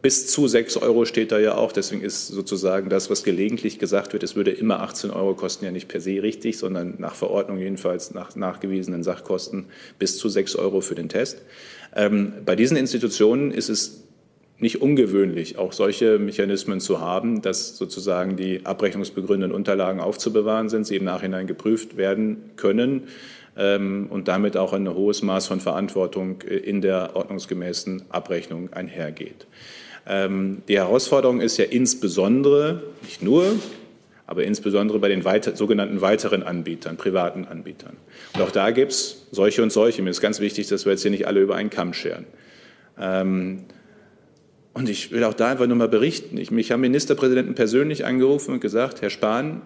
bis 0.03 0.29
zu 0.29 0.47
6 0.47 0.77
Euro 0.79 1.05
steht 1.05 1.33
da 1.33 1.39
ja 1.39 1.57
auch, 1.57 1.73
deswegen 1.73 2.03
ist 2.03 2.29
sozusagen 2.29 2.89
das, 2.89 3.11
was 3.11 3.25
gelegentlich 3.25 3.79
gesagt 3.79 4.13
wird, 4.13 4.23
es 4.23 4.37
würde 4.37 4.53
immer 4.53 4.81
18 4.81 5.11
Euro 5.11 5.35
kosten, 5.35 5.65
ja 5.65 5.73
nicht 5.73 5.89
per 5.89 6.01
se 6.01 6.23
richtig, 6.23 6.57
sondern 6.57 6.95
nach 6.99 7.15
Verordnung 7.15 7.59
jedenfalls 7.59 8.15
nach 8.15 8.37
nachgewiesenen 8.37 9.03
Sachkosten 9.03 9.67
bis 9.99 10.19
zu 10.19 10.29
6 10.29 10.57
Euro 10.57 10.81
für 10.81 10.95
den 10.95 11.09
Test. 11.09 11.43
Ähm, 11.95 12.33
bei 12.47 12.55
diesen 12.55 12.77
Institutionen 12.77 13.51
ist 13.51 13.69
es 13.69 14.05
nicht 14.59 14.83
ungewöhnlich, 14.83 15.59
auch 15.59 15.73
solche 15.73 16.19
Mechanismen 16.19 16.81
zu 16.81 17.01
haben, 17.01 17.43
dass 17.43 17.77
sozusagen 17.77 18.37
die 18.37 18.65
abrechnungsbegründenden 18.65 19.53
Unterlagen 19.53 20.01
aufzubewahren 20.01 20.69
sind, 20.69 20.87
sie 20.87 20.97
im 20.97 21.05
Nachhinein 21.05 21.47
geprüft 21.47 21.97
werden 21.97 22.51
können 22.57 23.09
und 23.61 24.29
damit 24.29 24.57
auch 24.57 24.73
ein 24.73 24.89
hohes 24.89 25.23
Maß 25.23 25.47
von 25.47 25.61
Verantwortung 25.61 26.43
äh, 26.43 26.57
in 26.57 26.81
der 26.81 27.15
ordnungsgemäßen 27.15 28.05
Abrechnung 28.09 28.73
einhergeht. 28.73 29.47
Ähm, 30.07 30.63
die 30.69 30.79
Herausforderung 30.79 31.41
ist 31.41 31.59
ja 31.59 31.67
insbesondere, 31.67 32.83
nicht 33.03 33.23
nur, 33.23 33.45
aber 34.27 34.45
insbesondere 34.45 34.99
bei 34.99 35.09
den 35.09 35.25
weiter, 35.25 35.57
sogenannten 35.57 36.01
weiteren 36.01 36.43
Anbietern, 36.43 36.97
privaten 36.97 37.47
Anbietern. 37.47 37.97
Und 38.35 38.43
auch 38.43 38.51
da 38.51 38.71
gibt 38.71 38.93
es 38.93 39.27
solche 39.33 39.63
und 39.63 39.73
solche. 39.73 40.03
Mir 40.03 40.11
ist 40.11 40.21
ganz 40.21 40.41
wichtig, 40.41 40.69
dass 40.69 40.87
wir 40.87 40.93
jetzt 40.93 41.03
hier 41.03 41.11
nicht 41.11 41.27
alle 41.27 41.41
über 41.41 41.57
einen 41.57 41.69
Kamm 41.69 41.93
scheren. 41.93 42.27
Ähm, 42.99 43.65
und 44.73 44.89
ich 44.89 45.11
will 45.11 45.25
auch 45.25 45.35
da 45.35 45.49
einfach 45.49 45.67
nur 45.67 45.77
mal 45.77 45.89
berichten. 45.89 46.39
Ich, 46.39 46.51
mich 46.51 46.71
haben 46.71 46.81
Ministerpräsidenten 46.81 47.55
persönlich 47.55 48.07
angerufen 48.07 48.55
und 48.55 48.61
gesagt, 48.61 49.03
Herr 49.03 49.11
Spahn, 49.11 49.63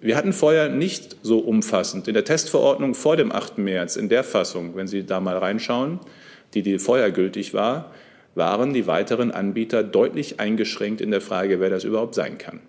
wir 0.00 0.16
hatten 0.16 0.32
vorher 0.32 0.68
nicht 0.68 1.16
so 1.22 1.38
umfassend 1.38 2.08
in 2.08 2.14
der 2.14 2.24
Testverordnung 2.24 2.94
vor 2.94 3.16
dem 3.16 3.32
8. 3.32 3.58
März, 3.58 3.96
in 3.96 4.08
der 4.08 4.24
Fassung, 4.24 4.76
wenn 4.76 4.86
Sie 4.86 5.04
da 5.04 5.20
mal 5.20 5.36
reinschauen, 5.36 6.00
die, 6.54 6.62
die 6.62 6.78
vorher 6.78 7.10
gültig 7.10 7.54
war, 7.54 7.92
waren 8.34 8.72
die 8.72 8.86
weiteren 8.86 9.30
Anbieter 9.30 9.82
deutlich 9.82 10.40
eingeschränkt 10.40 11.00
in 11.00 11.10
der 11.10 11.20
Frage, 11.20 11.60
wer 11.60 11.70
das 11.70 11.84
überhaupt 11.84 12.14
sein 12.14 12.38
kann. 12.38 12.60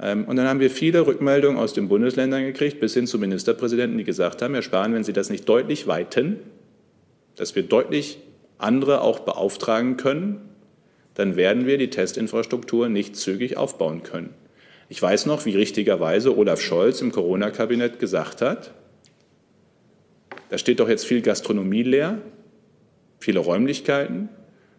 Ähm, 0.00 0.24
und 0.24 0.36
dann 0.36 0.46
haben 0.46 0.60
wir 0.60 0.70
viele 0.70 1.06
Rückmeldungen 1.06 1.58
aus 1.58 1.72
den 1.72 1.88
Bundesländern 1.88 2.44
gekriegt, 2.44 2.80
bis 2.80 2.94
hin 2.94 3.06
zu 3.06 3.18
Ministerpräsidenten, 3.18 3.98
die 3.98 4.04
gesagt 4.04 4.42
haben, 4.42 4.54
Herr 4.54 4.62
Spahn, 4.62 4.94
wenn 4.94 5.04
Sie 5.04 5.12
das 5.12 5.30
nicht 5.30 5.48
deutlich 5.48 5.86
weiten, 5.86 6.38
dass 7.36 7.54
wir 7.54 7.62
deutlich 7.62 8.18
andere 8.58 9.00
auch 9.00 9.20
beauftragen 9.20 9.96
können, 9.96 10.40
dann 11.14 11.36
werden 11.36 11.66
wir 11.66 11.78
die 11.78 11.90
Testinfrastruktur 11.90 12.88
nicht 12.88 13.16
zügig 13.16 13.56
aufbauen 13.56 14.02
können. 14.02 14.34
Ich 14.90 15.02
weiß 15.02 15.26
noch, 15.26 15.44
wie 15.44 15.54
richtigerweise 15.54 16.36
Olaf 16.36 16.60
Scholz 16.62 17.00
im 17.02 17.12
Corona-Kabinett 17.12 17.98
gesagt 17.98 18.40
hat, 18.40 18.72
da 20.48 20.56
steht 20.56 20.80
doch 20.80 20.88
jetzt 20.88 21.04
viel 21.04 21.20
Gastronomie 21.20 21.82
leer, 21.82 22.18
viele 23.18 23.40
Räumlichkeiten, 23.40 24.30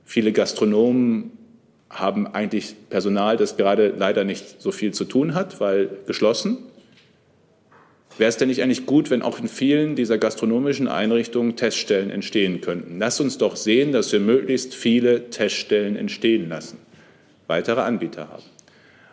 viele 0.05 0.31
Gastronomen 0.31 1.31
haben 1.91 2.27
eigentlich 2.27 2.75
Personal, 2.89 3.37
das 3.37 3.55
gerade 3.57 3.93
leider 3.95 4.23
nicht 4.23 4.61
so 4.61 4.71
viel 4.71 4.93
zu 4.93 5.05
tun 5.05 5.35
hat, 5.35 5.59
weil 5.59 5.89
geschlossen. 6.07 6.57
Wäre 8.17 8.29
es 8.29 8.37
denn 8.37 8.49
nicht 8.49 8.61
eigentlich 8.63 8.85
gut, 8.85 9.09
wenn 9.11 9.21
auch 9.21 9.39
in 9.39 9.47
vielen 9.47 9.95
dieser 9.95 10.17
gastronomischen 10.17 10.87
Einrichtungen 10.87 11.55
Teststellen 11.55 12.09
entstehen 12.09 12.61
könnten? 12.61 12.99
Lass 12.99 13.19
uns 13.19 13.37
doch 13.37 13.55
sehen, 13.55 13.91
dass 13.91 14.11
wir 14.11 14.19
möglichst 14.19 14.73
viele 14.73 15.29
Teststellen 15.29 15.95
entstehen 15.95 16.49
lassen, 16.49 16.79
weitere 17.47 17.81
Anbieter 17.81 18.27
haben. 18.29 18.43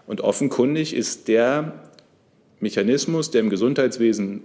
Und 0.07 0.21
offenkundig 0.21 0.95
ist 0.95 1.29
der 1.29 1.73
Mechanismus, 2.61 3.31
der 3.31 3.41
im 3.41 3.51
Gesundheitswesen 3.51 4.43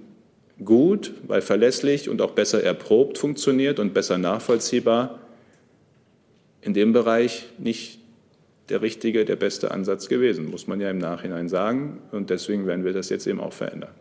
gut, 0.64 1.14
weil 1.28 1.41
verlässlich 1.41 2.09
und 2.09 2.22
auch 2.22 2.32
besser 2.32 2.64
erprobt 2.64 3.18
funktioniert 3.18 3.80
und 3.80 3.93
besser 3.93 4.18
nachvollziehbar, 4.18 5.20
in 6.62 6.74
dem 6.74 6.93
Bereich 6.93 7.47
nicht 7.57 7.99
der 8.70 8.82
richtige, 8.82 9.26
der 9.26 9.36
beste 9.36 9.72
Ansatz 9.72 10.07
gewesen, 10.07 10.49
muss 10.49 10.68
man 10.68 10.80
ja 10.80 10.89
im 10.89 10.99
Nachhinein 10.99 11.49
sagen. 11.49 11.99
Und 12.12 12.30
deswegen 12.30 12.68
werden 12.68 12.86
wir 12.86 12.93
das 12.93 13.09
jetzt 13.09 13.28
eben 13.28 13.39
auch 13.39 13.53
verändern. 13.53 13.91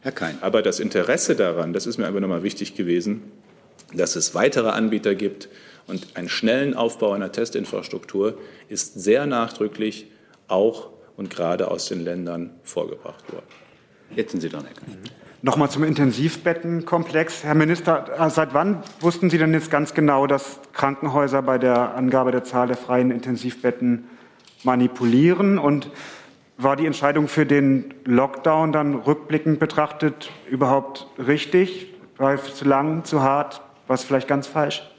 Herr 0.00 0.12
Kein. 0.12 0.36
Aber 0.42 0.62
das 0.62 0.80
Interesse 0.80 1.34
daran, 1.34 1.72
das 1.72 1.86
ist 1.86 1.98
mir 1.98 2.06
einfach 2.06 2.20
nochmal 2.20 2.42
wichtig 2.42 2.74
gewesen, 2.74 3.22
dass 3.94 4.16
es 4.16 4.34
weitere 4.34 4.68
Anbieter 4.68 5.14
gibt 5.14 5.48
und 5.86 6.06
einen 6.14 6.28
schnellen 6.28 6.74
Aufbau 6.74 7.12
einer 7.12 7.32
Testinfrastruktur 7.32 8.38
ist 8.68 9.00
sehr 9.00 9.26
nachdrücklich 9.26 10.06
auch 10.48 10.90
und 11.16 11.30
gerade 11.30 11.70
aus 11.70 11.86
den 11.86 12.00
Ländern 12.00 12.50
vorgebracht 12.62 13.32
worden. 13.32 13.46
Jetzt 14.14 14.32
sind 14.32 14.40
Sie 14.40 14.48
dran, 14.48 14.64
Herr 14.64 14.74
Kein. 14.74 14.98
Nochmal 15.42 15.68
zum 15.68 15.84
Intensivbettenkomplex. 15.84 17.44
Herr 17.44 17.54
Minister, 17.54 18.06
äh, 18.18 18.30
seit 18.30 18.54
wann 18.54 18.82
wussten 19.00 19.28
Sie 19.28 19.36
denn 19.36 19.52
jetzt 19.52 19.70
ganz 19.70 19.92
genau, 19.92 20.26
dass 20.26 20.58
Krankenhäuser 20.72 21.42
bei 21.42 21.58
der 21.58 21.94
Angabe 21.94 22.30
der 22.30 22.44
Zahl 22.44 22.66
der 22.66 22.78
freien 22.78 23.10
Intensivbetten 23.10 24.08
manipulieren? 24.62 25.58
Und 25.58 25.90
war 26.56 26.76
die 26.76 26.86
Entscheidung 26.86 27.28
für 27.28 27.44
den 27.44 27.92
Lockdown 28.04 28.72
dann 28.72 28.94
rückblickend 28.94 29.58
betrachtet 29.58 30.30
überhaupt 30.48 31.08
richtig? 31.18 31.88
War 32.16 32.32
es 32.32 32.54
zu 32.54 32.64
lang, 32.64 33.04
zu 33.04 33.22
hart? 33.22 33.60
War 33.86 33.94
es 33.94 34.04
vielleicht 34.04 34.28
ganz 34.28 34.46
falsch? 34.46 34.93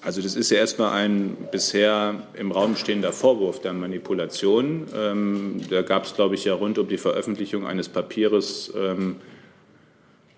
Also 0.00 0.22
das 0.22 0.36
ist 0.36 0.50
ja 0.50 0.58
erstmal 0.58 0.92
ein 0.92 1.36
bisher 1.50 2.22
im 2.34 2.52
Raum 2.52 2.76
stehender 2.76 3.12
Vorwurf 3.12 3.60
der 3.60 3.72
Manipulation. 3.72 4.86
Ähm, 4.96 5.60
da 5.68 5.82
gab 5.82 6.04
es, 6.04 6.14
glaube 6.14 6.36
ich, 6.36 6.44
ja 6.44 6.54
rund 6.54 6.78
um 6.78 6.86
die 6.86 6.98
Veröffentlichung 6.98 7.66
eines 7.66 7.88
Papieres, 7.88 8.72
ähm, 8.76 9.16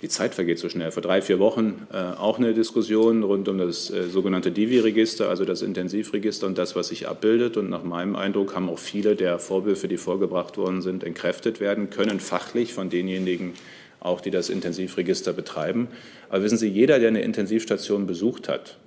die 0.02 0.08
Zeit 0.08 0.34
vergeht 0.34 0.58
so 0.58 0.70
schnell, 0.70 0.92
vor 0.92 1.02
drei, 1.02 1.20
vier 1.20 1.38
Wochen 1.38 1.86
äh, 1.92 1.96
auch 1.96 2.38
eine 2.38 2.54
Diskussion 2.54 3.22
rund 3.22 3.48
um 3.48 3.58
das 3.58 3.90
äh, 3.90 4.08
sogenannte 4.08 4.50
Divi-Register, 4.50 5.28
also 5.28 5.44
das 5.44 5.60
Intensivregister 5.60 6.46
und 6.46 6.56
das, 6.56 6.74
was 6.74 6.88
sich 6.88 7.06
abbildet. 7.06 7.58
Und 7.58 7.68
nach 7.68 7.84
meinem 7.84 8.16
Eindruck 8.16 8.54
haben 8.54 8.70
auch 8.70 8.78
viele 8.78 9.14
der 9.14 9.38
Vorwürfe, 9.38 9.88
die 9.88 9.98
vorgebracht 9.98 10.56
worden 10.56 10.80
sind, 10.80 11.04
entkräftet 11.04 11.60
werden 11.60 11.90
können, 11.90 12.18
fachlich 12.18 12.72
von 12.72 12.88
denjenigen, 12.88 13.52
auch 14.00 14.22
die 14.22 14.30
das 14.30 14.48
Intensivregister 14.48 15.34
betreiben. 15.34 15.88
Aber 16.30 16.42
wissen 16.42 16.56
Sie, 16.56 16.68
jeder, 16.68 16.98
der 16.98 17.08
eine 17.08 17.20
Intensivstation 17.20 18.06
besucht 18.06 18.48
hat, 18.48 18.78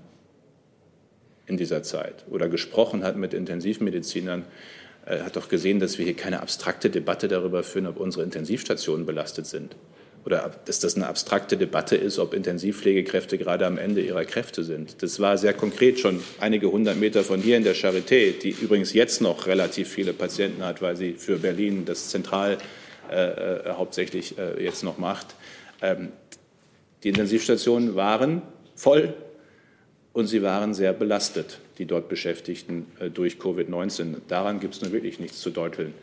in 1.46 1.58
dieser 1.58 1.84
Zeit 1.84 2.26
oder 2.30 2.48
gesprochen 2.48 3.04
hat 3.04 3.18
mit 3.18 3.34
Intensivmedizinern, 3.34 4.46
äh, 5.06 5.20
hat 5.20 5.36
doch 5.36 5.50
gesehen, 5.50 5.80
dass 5.80 5.98
wir 5.98 6.06
hier 6.06 6.16
keine 6.16 6.42
abstrakte 6.42 6.90
Debatte 6.90 7.28
darüber 7.28 7.64
führen, 7.64 7.88
ob 7.88 8.00
unsere 8.00 8.24
Intensivstationen 8.24 9.06
belastet 9.06 9.46
sind. 9.46 9.76
Oder 10.26 10.52
dass 10.64 10.80
das 10.80 10.96
eine 10.96 11.08
abstrakte 11.08 11.58
Debatte 11.58 11.98
ist, 11.98 12.18
ob 12.18 12.34
Intensivpflegekräfte 12.34 13.38
gerade 13.38 13.66
am 13.66 13.78
Ende 13.78 14.00
ihrer 14.00 14.24
Kräfte 14.24 14.64
sind. 14.64 15.04
Das 15.04 15.20
war 15.20 15.38
sehr 15.38 15.54
konkret 15.54 16.00
schon 16.00 16.24
einige 16.40 16.72
hundert 16.72 16.98
Meter 16.98 17.26
von 17.26 17.42
hier 17.42 17.58
in 17.58 17.66
der 17.66 17.76
Charité, 17.76 18.32
die 18.32 18.52
übrigens 18.52 18.94
jetzt 18.94 19.20
noch 19.20 19.48
relativ 19.48 19.90
viele 19.90 20.14
Patienten 20.14 20.64
hat, 20.64 20.82
weil 20.82 20.96
sie 20.96 21.14
für 21.14 21.40
Berlin 21.40 21.84
das 21.84 22.08
zentral 22.08 22.58
äh, 23.12 23.16
äh 23.16 23.74
hauptsächlich 23.74 24.38
äh, 24.38 24.64
jetzt 24.64 24.84
noch 24.84 24.98
macht. 24.98 25.36
Ähm, 25.82 26.14
die 27.04 27.10
Intensivstationen 27.10 27.96
waren 27.96 28.44
voll, 28.76 29.14
und 30.14 30.28
sie 30.28 30.44
waren 30.44 30.74
sehr 30.74 30.94
belastet, 30.94 31.60
die 31.80 31.86
dort 31.86 32.08
Beschäftigten 32.08 32.86
äh, 33.00 33.10
durch 33.10 33.36
Covid-19. 33.36 34.18
Daran 34.28 34.60
gibt 34.60 34.76
es 34.76 34.82
nun 34.82 34.92
wirklich 34.92 35.20
nichts 35.20 35.42
zu 35.42 35.50
deuteln. 35.50 35.94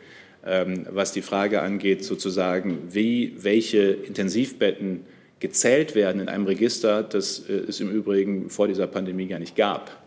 Ähm, 0.45 0.85
was 0.89 1.13
die 1.13 1.21
Frage 1.21 1.61
angeht, 1.61 2.03
sozusagen, 2.03 2.79
wie 2.89 3.35
welche 3.37 3.91
Intensivbetten 3.91 5.05
gezählt 5.39 5.95
werden 5.95 6.21
in 6.21 6.29
einem 6.29 6.45
Register, 6.45 7.03
das 7.03 7.47
äh, 7.47 7.53
es 7.53 7.79
im 7.79 7.89
Übrigen 7.89 8.49
vor 8.49 8.67
dieser 8.67 8.87
Pandemie 8.87 9.27
gar 9.27 9.39
nicht 9.39 9.55
gab. 9.55 10.01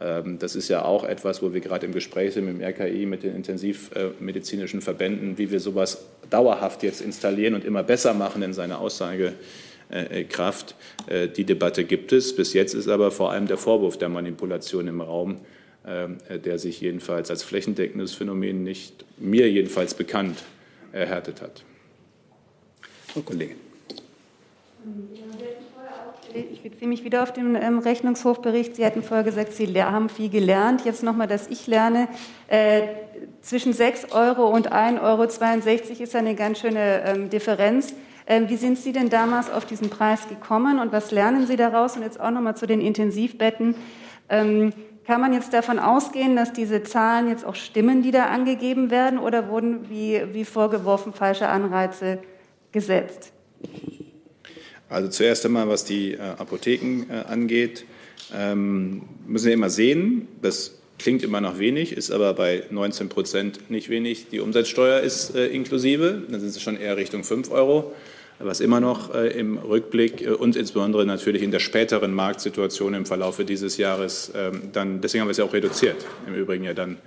Ähm, 0.00 0.38
das 0.38 0.54
ist 0.54 0.68
ja 0.68 0.84
auch 0.84 1.04
etwas, 1.04 1.42
wo 1.42 1.52
wir 1.52 1.60
gerade 1.60 1.86
im 1.86 1.92
Gespräch 1.92 2.34
sind 2.34 2.46
mit 2.46 2.54
dem 2.54 2.62
RKI, 2.62 3.06
mit 3.06 3.22
den 3.22 3.34
intensivmedizinischen 3.34 4.80
Verbänden, 4.80 5.38
wie 5.38 5.50
wir 5.50 5.60
sowas 5.60 6.06
dauerhaft 6.30 6.82
jetzt 6.82 7.00
installieren 7.00 7.54
und 7.54 7.64
immer 7.64 7.82
besser 7.82 8.14
machen 8.14 8.42
in 8.42 8.52
seiner 8.52 8.78
Aussage 8.78 9.32
Kraft. 10.24 10.74
Äh, 11.06 11.28
die 11.28 11.44
Debatte 11.44 11.84
gibt 11.84 12.12
es. 12.12 12.34
Bis 12.34 12.52
jetzt 12.52 12.74
ist 12.74 12.88
aber 12.88 13.10
vor 13.10 13.32
allem 13.32 13.46
der 13.46 13.58
Vorwurf 13.58 13.98
der 13.98 14.08
Manipulation 14.08 14.88
im 14.88 15.00
Raum, 15.00 15.40
der 15.84 16.60
sich 16.60 16.80
jedenfalls 16.80 17.28
als 17.28 17.42
flächendeckendes 17.42 18.14
Phänomen 18.14 18.62
nicht 18.62 19.04
mir 19.18 19.50
jedenfalls 19.50 19.94
bekannt 19.94 20.38
erhärtet 20.92 21.42
hat. 21.42 21.64
Frau 23.08 23.20
Kollegin. 23.22 23.56
Ich 26.34 26.62
beziehe 26.62 26.88
mich 26.88 27.04
wieder 27.04 27.22
auf 27.22 27.32
den 27.32 27.56
ähm, 27.56 27.78
Rechnungshofbericht. 27.78 28.76
Sie 28.76 28.86
hatten 28.86 29.02
vorher 29.02 29.24
gesagt, 29.24 29.52
Sie 29.52 29.66
haben 29.82 30.08
viel 30.08 30.30
gelernt. 30.30 30.84
Jetzt 30.84 31.02
nochmal, 31.02 31.26
dass 31.26 31.48
ich 31.48 31.66
lerne. 31.66 32.08
Äh, 32.48 32.82
zwischen 33.42 33.74
6 33.74 34.12
Euro 34.12 34.46
und 34.46 34.72
1,62 34.72 35.00
Euro 35.02 36.02
ist 36.02 36.16
eine 36.16 36.34
ganz 36.34 36.60
schöne 36.60 37.02
ähm, 37.04 37.28
Differenz. 37.28 37.94
Ähm, 38.26 38.48
wie 38.48 38.56
sind 38.56 38.78
Sie 38.78 38.92
denn 38.92 39.10
damals 39.10 39.50
auf 39.50 39.64
diesen 39.64 39.90
Preis 39.90 40.28
gekommen 40.28 40.78
und 40.78 40.92
was 40.92 41.10
lernen 41.10 41.46
Sie 41.46 41.56
daraus? 41.56 41.96
Und 41.96 42.02
jetzt 42.02 42.20
auch 42.20 42.30
nochmal 42.30 42.56
zu 42.56 42.66
den 42.66 42.80
Intensivbetten. 42.80 43.74
Ähm, 44.28 44.72
kann 45.04 45.20
man 45.20 45.32
jetzt 45.32 45.52
davon 45.52 45.78
ausgehen, 45.78 46.36
dass 46.36 46.52
diese 46.52 46.84
Zahlen 46.84 47.28
jetzt 47.28 47.44
auch 47.44 47.56
stimmen, 47.56 48.02
die 48.02 48.12
da 48.12 48.26
angegeben 48.26 48.90
werden, 48.90 49.18
oder 49.18 49.48
wurden, 49.48 49.90
wie, 49.90 50.22
wie 50.32 50.44
vorgeworfen, 50.44 51.12
falsche 51.12 51.48
Anreize 51.48 52.18
gesetzt? 52.70 53.32
Also 54.88 55.08
zuerst 55.08 55.44
einmal, 55.44 55.68
was 55.68 55.84
die 55.84 56.12
äh, 56.12 56.20
Apotheken 56.20 57.06
äh, 57.10 57.24
angeht, 57.28 57.84
ähm, 58.34 59.02
müssen 59.26 59.46
wir 59.46 59.54
immer 59.54 59.70
sehen, 59.70 60.28
das 60.40 60.81
klingt 61.02 61.22
immer 61.22 61.40
noch 61.40 61.58
wenig, 61.58 61.92
ist 61.92 62.10
aber 62.10 62.32
bei 62.34 62.64
19 62.70 63.08
Prozent 63.08 63.70
nicht 63.70 63.88
wenig. 63.90 64.28
Die 64.30 64.40
Umsatzsteuer 64.40 65.00
ist 65.00 65.34
äh, 65.34 65.48
inklusive, 65.48 66.22
dann 66.28 66.40
sind 66.40 66.50
es 66.50 66.62
schon 66.62 66.78
eher 66.78 66.96
Richtung 66.96 67.24
5 67.24 67.50
Euro 67.50 67.92
was 68.44 68.60
immer 68.60 68.80
noch 68.80 69.14
äh, 69.14 69.28
im 69.38 69.58
Rückblick 69.58 70.22
äh, 70.22 70.30
und 70.30 70.56
insbesondere 70.56 71.06
natürlich 71.06 71.42
in 71.42 71.50
der 71.50 71.60
späteren 71.60 72.12
Marktsituation 72.12 72.94
im 72.94 73.06
Verlaufe 73.06 73.44
dieses 73.44 73.76
Jahres 73.76 74.32
ähm, 74.34 74.70
dann, 74.72 75.00
deswegen 75.00 75.20
haben 75.20 75.28
wir 75.28 75.32
es 75.32 75.38
ja 75.38 75.44
auch 75.44 75.52
reduziert, 75.52 76.04
im 76.26 76.34
Übrigen 76.34 76.64
ja 76.64 76.74
dann 76.74 76.98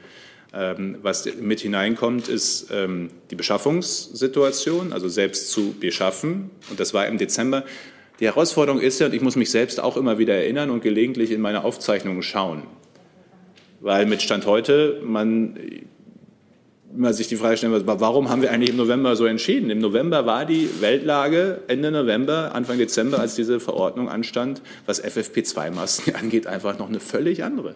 Ähm, 0.57 0.99
was 1.01 1.25
mit 1.41 1.59
hineinkommt, 1.59 2.29
ist 2.29 2.69
ähm, 2.71 3.09
die 3.29 3.35
Beschaffungssituation, 3.35 4.93
also 4.93 5.09
selbst 5.09 5.51
zu 5.51 5.75
beschaffen. 5.77 6.49
Und 6.69 6.79
das 6.79 6.93
war 6.93 7.07
im 7.07 7.17
Dezember. 7.17 7.65
Die 8.21 8.25
Herausforderung 8.25 8.79
ist 8.79 8.99
ja, 8.99 9.07
und 9.07 9.13
ich 9.13 9.21
muss 9.21 9.35
mich 9.35 9.51
selbst 9.51 9.81
auch 9.81 9.97
immer 9.97 10.17
wieder 10.17 10.33
erinnern 10.33 10.69
und 10.69 10.81
gelegentlich 10.81 11.31
in 11.31 11.41
meine 11.41 11.65
Aufzeichnungen 11.65 12.23
schauen, 12.23 12.63
weil 13.85 14.07
mit 14.07 14.23
Stand 14.23 14.47
heute 14.47 14.99
man 15.03 15.57
man 16.97 17.13
sich 17.13 17.27
die 17.27 17.35
Frage 17.35 17.57
stellen, 17.57 17.83
warum 17.85 18.29
haben 18.29 18.41
wir 18.41 18.51
eigentlich 18.51 18.69
im 18.69 18.77
November 18.77 19.15
so 19.17 19.25
entschieden? 19.25 19.69
Im 19.69 19.79
November 19.79 20.25
war 20.25 20.45
die 20.45 20.69
Weltlage 20.79 21.59
Ende 21.67 21.91
November, 21.91 22.55
Anfang 22.55 22.77
Dezember, 22.77 23.19
als 23.19 23.35
diese 23.35 23.59
Verordnung 23.59 24.07
anstand, 24.07 24.61
was 24.85 25.03
FFP2-Masken 25.03 26.15
angeht, 26.21 26.47
einfach 26.47 26.79
noch 26.79 26.87
eine 26.87 27.01
völlig 27.01 27.43
andere. 27.43 27.75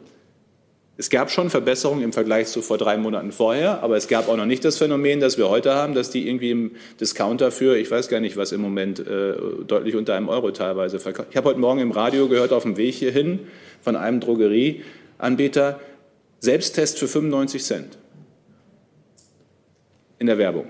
Es 0.95 1.09
gab 1.09 1.31
schon 1.31 1.49
Verbesserungen 1.49 2.01
im 2.01 2.13
Vergleich 2.13 2.47
zu 2.47 2.61
vor 2.61 2.77
drei 2.77 2.97
Monaten 2.97 3.33
vorher, 3.33 3.83
aber 3.83 3.97
es 3.97 4.07
gab 4.07 4.29
auch 4.29 4.37
noch 4.37 4.45
nicht 4.45 4.63
das 4.63 4.77
Phänomen, 4.77 5.19
das 5.19 5.37
wir 5.37 5.49
heute 5.49 5.75
haben, 5.75 5.95
dass 5.95 6.09
die 6.09 6.27
irgendwie 6.27 6.51
im 6.51 6.71
Discounter 6.99 7.51
für, 7.51 7.77
ich 7.77 7.91
weiß 7.91 8.07
gar 8.07 8.21
nicht, 8.21 8.37
was 8.37 8.53
im 8.53 8.61
Moment 8.61 8.99
äh, 8.99 9.33
deutlich 9.67 9.95
unter 9.95 10.15
einem 10.15 10.29
Euro 10.29 10.51
teilweise 10.51 10.99
verkauft. 10.99 11.27
Ich 11.31 11.37
habe 11.37 11.49
heute 11.49 11.59
Morgen 11.59 11.81
im 11.81 11.91
Radio 11.91 12.29
gehört, 12.29 12.53
auf 12.53 12.63
dem 12.63 12.77
Weg 12.77 12.95
hierhin, 12.95 13.39
von 13.81 13.95
einem 13.97 14.21
Drogerieanbieter, 14.21 15.79
Selbsttest 16.39 16.99
für 16.99 17.07
95 17.07 17.63
Cent 17.63 17.97
in 20.19 20.27
der 20.27 20.37
Werbung. 20.37 20.67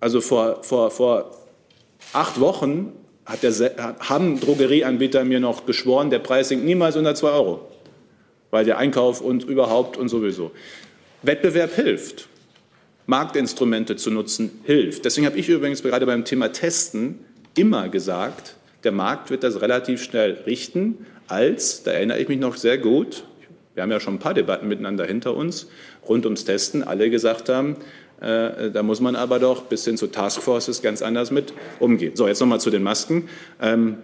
Also 0.00 0.20
vor, 0.20 0.62
vor, 0.62 0.90
vor 0.90 1.36
acht 2.12 2.38
Wochen 2.40 2.92
hat 3.24 3.42
der, 3.42 3.96
haben 4.00 4.40
Drogerieanbieter 4.40 5.24
mir 5.24 5.40
noch 5.40 5.66
geschworen, 5.66 6.10
der 6.10 6.20
Preis 6.20 6.48
sinkt 6.48 6.64
niemals 6.64 6.96
unter 6.96 7.14
2 7.14 7.30
Euro 7.30 7.68
weil 8.50 8.64
der 8.64 8.78
Einkauf 8.78 9.20
und 9.20 9.44
überhaupt 9.44 9.96
und 9.96 10.08
sowieso. 10.08 10.50
Wettbewerb 11.22 11.74
hilft. 11.74 12.28
Marktinstrumente 13.06 13.96
zu 13.96 14.10
nutzen 14.10 14.60
hilft. 14.64 15.04
Deswegen 15.04 15.26
habe 15.26 15.38
ich 15.38 15.48
übrigens 15.48 15.82
gerade 15.82 16.06
beim 16.06 16.24
Thema 16.24 16.52
Testen 16.52 17.20
immer 17.56 17.88
gesagt, 17.88 18.56
der 18.84 18.92
Markt 18.92 19.30
wird 19.30 19.42
das 19.42 19.60
relativ 19.60 20.02
schnell 20.02 20.42
richten, 20.46 21.06
als, 21.26 21.82
da 21.82 21.92
erinnere 21.92 22.20
ich 22.20 22.28
mich 22.28 22.38
noch 22.38 22.56
sehr 22.56 22.78
gut, 22.78 23.24
wir 23.78 23.82
haben 23.84 23.92
ja 23.92 24.00
schon 24.00 24.14
ein 24.14 24.18
paar 24.18 24.34
Debatten 24.34 24.66
miteinander 24.66 25.06
hinter 25.06 25.36
uns, 25.36 25.68
rund 26.08 26.24
ums 26.24 26.44
Testen, 26.44 26.82
alle 26.82 27.10
gesagt 27.10 27.48
haben, 27.48 27.76
äh, 28.20 28.72
da 28.72 28.82
muss 28.82 28.98
man 28.98 29.14
aber 29.14 29.38
doch 29.38 29.66
bis 29.66 29.84
hin 29.84 29.96
zu 29.96 30.08
Taskforces 30.08 30.82
ganz 30.82 31.00
anders 31.00 31.30
mit 31.30 31.54
umgehen. 31.78 32.16
So, 32.16 32.26
jetzt 32.26 32.40
nochmal 32.40 32.60
zu 32.60 32.70
den 32.70 32.82
Masken. 32.82 33.28
Ähm, 33.62 33.98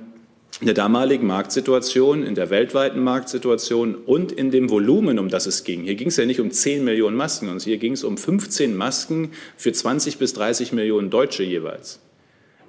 in 0.61 0.67
der 0.67 0.77
damaligen 0.77 1.27
Marktsituation, 1.27 2.23
in 2.23 2.37
der 2.37 2.51
weltweiten 2.51 3.03
Marktsituation 3.03 3.97
und 3.97 4.31
in 4.31 4.53
dem 4.53 4.71
Volumen, 4.71 5.19
um 5.19 5.29
das 5.29 5.47
es 5.47 5.65
ging. 5.65 5.83
Hier 5.83 5.97
ging 5.97 6.07
es 6.07 6.17
ja 6.17 6.25
nicht 6.25 6.39
um 6.39 6.53
10 6.53 6.85
Millionen 6.85 7.17
Masken, 7.17 7.47
sondern 7.47 7.65
hier 7.65 7.79
ging 7.79 7.95
es 7.95 8.05
um 8.05 8.17
15 8.17 8.77
Masken 8.77 9.33
für 9.57 9.73
20 9.73 10.19
bis 10.19 10.35
30 10.35 10.73
Millionen 10.73 11.11
Deutsche 11.11 11.43
jeweils. 11.43 11.99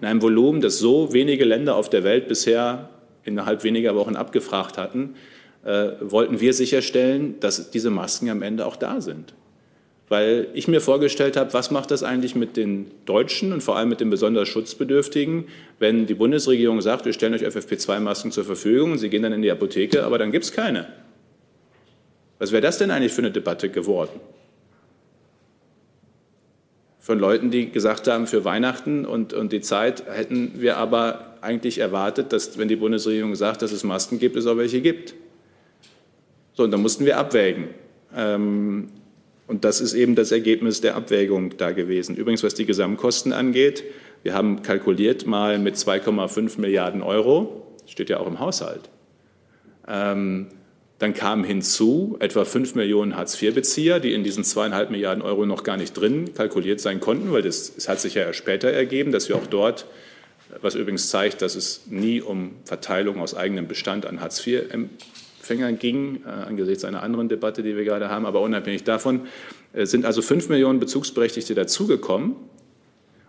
In 0.02 0.08
einem 0.08 0.24
Volumen, 0.24 0.62
das 0.62 0.80
so 0.80 1.14
wenige 1.14 1.46
Länder 1.46 1.76
auf 1.76 1.88
der 1.88 2.04
Welt 2.04 2.28
bisher 2.28 2.90
innerhalb 3.24 3.64
weniger 3.64 3.96
Wochen 3.96 4.16
abgefragt 4.16 4.80
hatten, 4.80 5.14
äh, 5.66 5.92
wollten 6.00 6.40
wir 6.40 6.54
sicherstellen, 6.54 7.36
dass 7.42 7.72
diese 7.72 7.90
Masken 7.90 8.30
am 8.30 8.42
Ende 8.42 8.66
auch 8.66 8.78
da 8.78 9.02
sind 9.02 9.34
weil 10.08 10.48
ich 10.54 10.68
mir 10.68 10.82
vorgestellt 10.82 11.36
habe, 11.36 11.54
was 11.54 11.72
macht 11.72 11.90
das 11.90 12.04
eigentlich 12.04 12.36
mit 12.36 12.58
den 12.58 12.92
Deutschen 13.06 13.52
und 13.52 13.62
vor 13.62 13.78
allem 13.78 13.90
mit 13.90 14.00
den 14.00 14.10
besonders 14.10 14.48
Schutzbedürftigen, 14.48 15.46
wenn 15.80 16.06
die 16.06 16.14
Bundesregierung 16.14 16.82
sagt, 16.82 17.06
wir 17.06 17.14
stellen 17.14 17.34
euch 17.34 17.44
FFP2-Masken 17.44 18.32
zur 18.32 18.46
Verfügung 18.46 18.98
sie 18.98 19.10
gehen 19.10 19.24
dann 19.24 19.34
in 19.34 19.42
die 19.42 19.52
Apotheke, 19.52 20.04
aber 20.04 20.18
dann 20.18 20.32
gibt 20.32 20.46
es 20.46 20.52
keine. 20.52 20.88
Was 22.38 22.52
wäre 22.52 22.62
das 22.62 22.78
denn 22.78 22.92
eigentlich 22.92 23.14
für 23.14 23.22
eine 23.22 23.32
Debatte 23.32 23.70
geworden? 23.70 24.20
Von 27.00 27.20
Leuten, 27.20 27.52
die 27.52 27.72
gesagt 27.72 28.08
haben, 28.08 28.28
für 28.28 28.46
Weihnachten 28.46 29.06
und, 29.06 29.34
und 29.34 29.54
die 29.54 29.62
Zeit 29.62 30.06
hätten 30.08 30.54
wir 30.56 30.78
aber 30.78 31.38
eigentlich 31.42 31.78
erwartet, 31.78 32.34
dass, 32.34 32.58
wenn 32.58 32.68
die 32.68 32.76
Bundesregierung 32.76 33.36
sagt, 33.36 33.62
dass 33.62 33.72
es 33.72 33.84
Masken 33.84 34.20
gibt, 34.20 34.36
es 34.36 34.48
auch 34.48 34.58
welche 34.58 34.82
gibt. 34.82 35.14
So, 36.56 36.64
und 36.64 36.72
da 36.72 36.78
mussten 36.78 37.06
wir 37.06 37.18
abwägen. 37.18 37.70
Ähm, 38.16 38.90
und 39.48 39.64
das 39.64 39.82
ist 39.82 39.94
eben 39.94 40.16
das 40.16 40.32
Ergebnis 40.32 40.82
der 40.82 40.96
Abwägung 40.96 41.58
da 41.58 41.72
gewesen. 41.72 42.16
Übrigens, 42.16 42.44
was 42.44 42.56
die 42.56 42.66
Gesamtkosten 42.66 43.34
angeht, 43.34 43.84
wir 44.24 44.34
haben 44.34 44.64
kalkuliert 44.64 45.28
mal 45.28 45.60
mit 45.60 45.76
2,5 45.76 46.60
Milliarden 46.60 47.04
Euro, 47.04 47.68
steht 47.86 48.10
ja 48.10 48.20
auch 48.20 48.26
im 48.26 48.40
Haushalt. 48.40 48.90
Ähm, 49.88 50.48
dann 50.98 51.14
kamen 51.14 51.44
hinzu 51.44 52.16
etwa 52.20 52.46
5 52.46 52.74
Millionen 52.74 53.18
Hartz-IV-Bezieher, 53.18 54.00
die 54.00 54.14
in 54.14 54.24
diesen 54.24 54.44
zweieinhalb 54.44 54.90
Milliarden 54.90 55.22
Euro 55.22 55.46
noch 55.46 55.64
gar 55.64 55.78
nicht 55.78 55.94
drin 55.94 56.34
kalkuliert 56.34 56.80
sein 56.80 57.02
konnten, 57.02 57.32
weil 57.32 57.42
das, 57.42 57.76
das 57.76 57.90
hat 57.90 58.00
sich 58.00 58.16
ja 58.16 58.32
später 58.34 58.70
ergeben, 58.70 59.12
dass 59.12 59.28
wir 59.30 59.36
auch 59.36 59.46
dort, 59.46 59.86
was 60.62 60.74
übrigens 60.74 61.10
zeigt, 61.10 61.42
dass 61.42 61.56
es 61.56 61.88
nie 61.88 62.22
um 62.22 62.54
Verteilung 62.64 63.20
aus 63.20 63.36
eigenem 63.36 63.68
Bestand 63.68 64.06
an 64.06 64.22
Hartz 64.22 64.40
IV 65.46 65.56
Empfängern 65.56 65.78
ging, 65.78 66.24
äh, 66.26 66.30
angesichts 66.30 66.84
einer 66.86 67.04
anderen 67.04 67.30
Debatte, 67.30 67.62
die 67.62 67.76
wir 67.76 67.84
gerade 67.84 68.10
haben. 68.10 68.26
Aber 68.26 68.42
unabhängig 68.42 68.84
davon 68.84 69.22
äh, 69.74 69.86
sind 69.86 70.06
also 70.06 70.22
fünf 70.22 70.50
Millionen 70.50 70.80
Bezugsberechtigte 70.80 71.54
dazugekommen. 71.54 72.36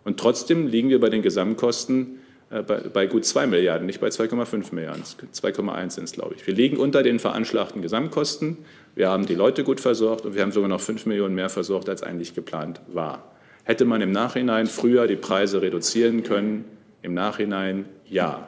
Und 0.04 0.18
trotzdem 0.18 0.66
liegen 0.66 0.88
wir 0.88 1.00
bei 1.00 1.10
den 1.10 1.22
Gesamtkosten 1.22 2.20
äh, 2.50 2.62
bei, 2.62 3.06
gut 3.06 3.24
zwei 3.24 3.46
Milliarden, 3.46 3.86
nicht 3.86 4.00
bei 4.00 4.08
2,5 4.08 4.74
Milliarden. 4.74 5.02
2,1 5.02 5.90
sind 5.90 6.04
es, 6.04 6.12
glaube 6.12 6.36
ich. 6.36 6.46
Wir 6.46 6.54
liegen 6.54 6.78
unter 6.78 7.02
den 7.02 7.18
veranschlagten 7.18 7.82
Gesamtkosten. 7.82 8.58
Wir 8.94 9.10
haben 9.10 9.26
die 9.26 9.34
Leute 9.34 9.64
gut 9.64 9.80
versorgt 9.80 10.24
und 10.24 10.34
wir 10.34 10.42
haben 10.42 10.52
sogar 10.52 10.68
noch 10.68 10.80
fünf 10.80 11.06
Millionen 11.06 11.34
mehr 11.34 11.48
versorgt, 11.48 11.88
als 11.88 12.02
eigentlich 12.02 12.34
geplant 12.34 12.80
war. 12.86 13.32
Hätte 13.64 13.84
man 13.84 14.00
im 14.00 14.12
Nachhinein 14.12 14.68
früher 14.68 15.06
die 15.06 15.16
Preise 15.16 15.60
reduzieren 15.60 16.22
können? 16.22 16.64
Im 17.02 17.14
Nachhinein 17.14 17.84
ja 18.08 18.46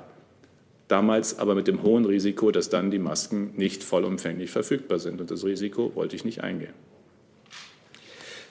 damals 0.89 1.39
aber 1.39 1.55
mit 1.55 1.69
dem 1.69 1.83
hohen 1.83 2.05
Risiko, 2.05 2.51
dass 2.51 2.71
dann 2.71 2.91
die 2.91 2.99
Masken 2.99 3.53
nicht 3.57 3.85
vollumfänglich 3.85 4.51
verfügbar 4.51 4.99
sind. 4.99 5.21
Und 5.21 5.31
das 5.31 5.45
Risiko 5.45 5.93
wollte 5.95 6.17
ich 6.17 6.25
nicht 6.25 6.43
eingehen. 6.43 6.73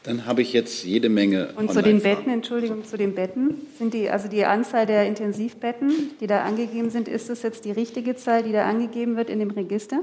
Dann 0.03 0.25
habe 0.25 0.41
ich 0.41 0.53
jetzt 0.53 0.85
jede 0.85 1.09
Menge. 1.09 1.49
Und 1.57 1.73
zu 1.73 1.81
den 1.81 2.01
Betten, 2.01 2.31
Entschuldigung, 2.31 2.85
zu 2.85 2.97
den 2.97 3.13
Betten 3.13 3.55
sind 3.77 3.93
die, 3.93 4.09
also 4.09 4.29
die 4.29 4.45
Anzahl 4.45 4.85
der 4.85 5.05
Intensivbetten, 5.05 6.11
die 6.21 6.27
da 6.27 6.43
angegeben 6.43 6.89
sind, 6.89 7.09
ist 7.09 7.29
das 7.29 7.41
jetzt 7.41 7.65
die 7.65 7.71
richtige 7.71 8.15
Zahl, 8.15 8.43
die 8.43 8.53
da 8.53 8.65
angegeben 8.69 9.17
wird 9.17 9.29
in 9.29 9.39
dem 9.39 9.51
Register? 9.51 9.99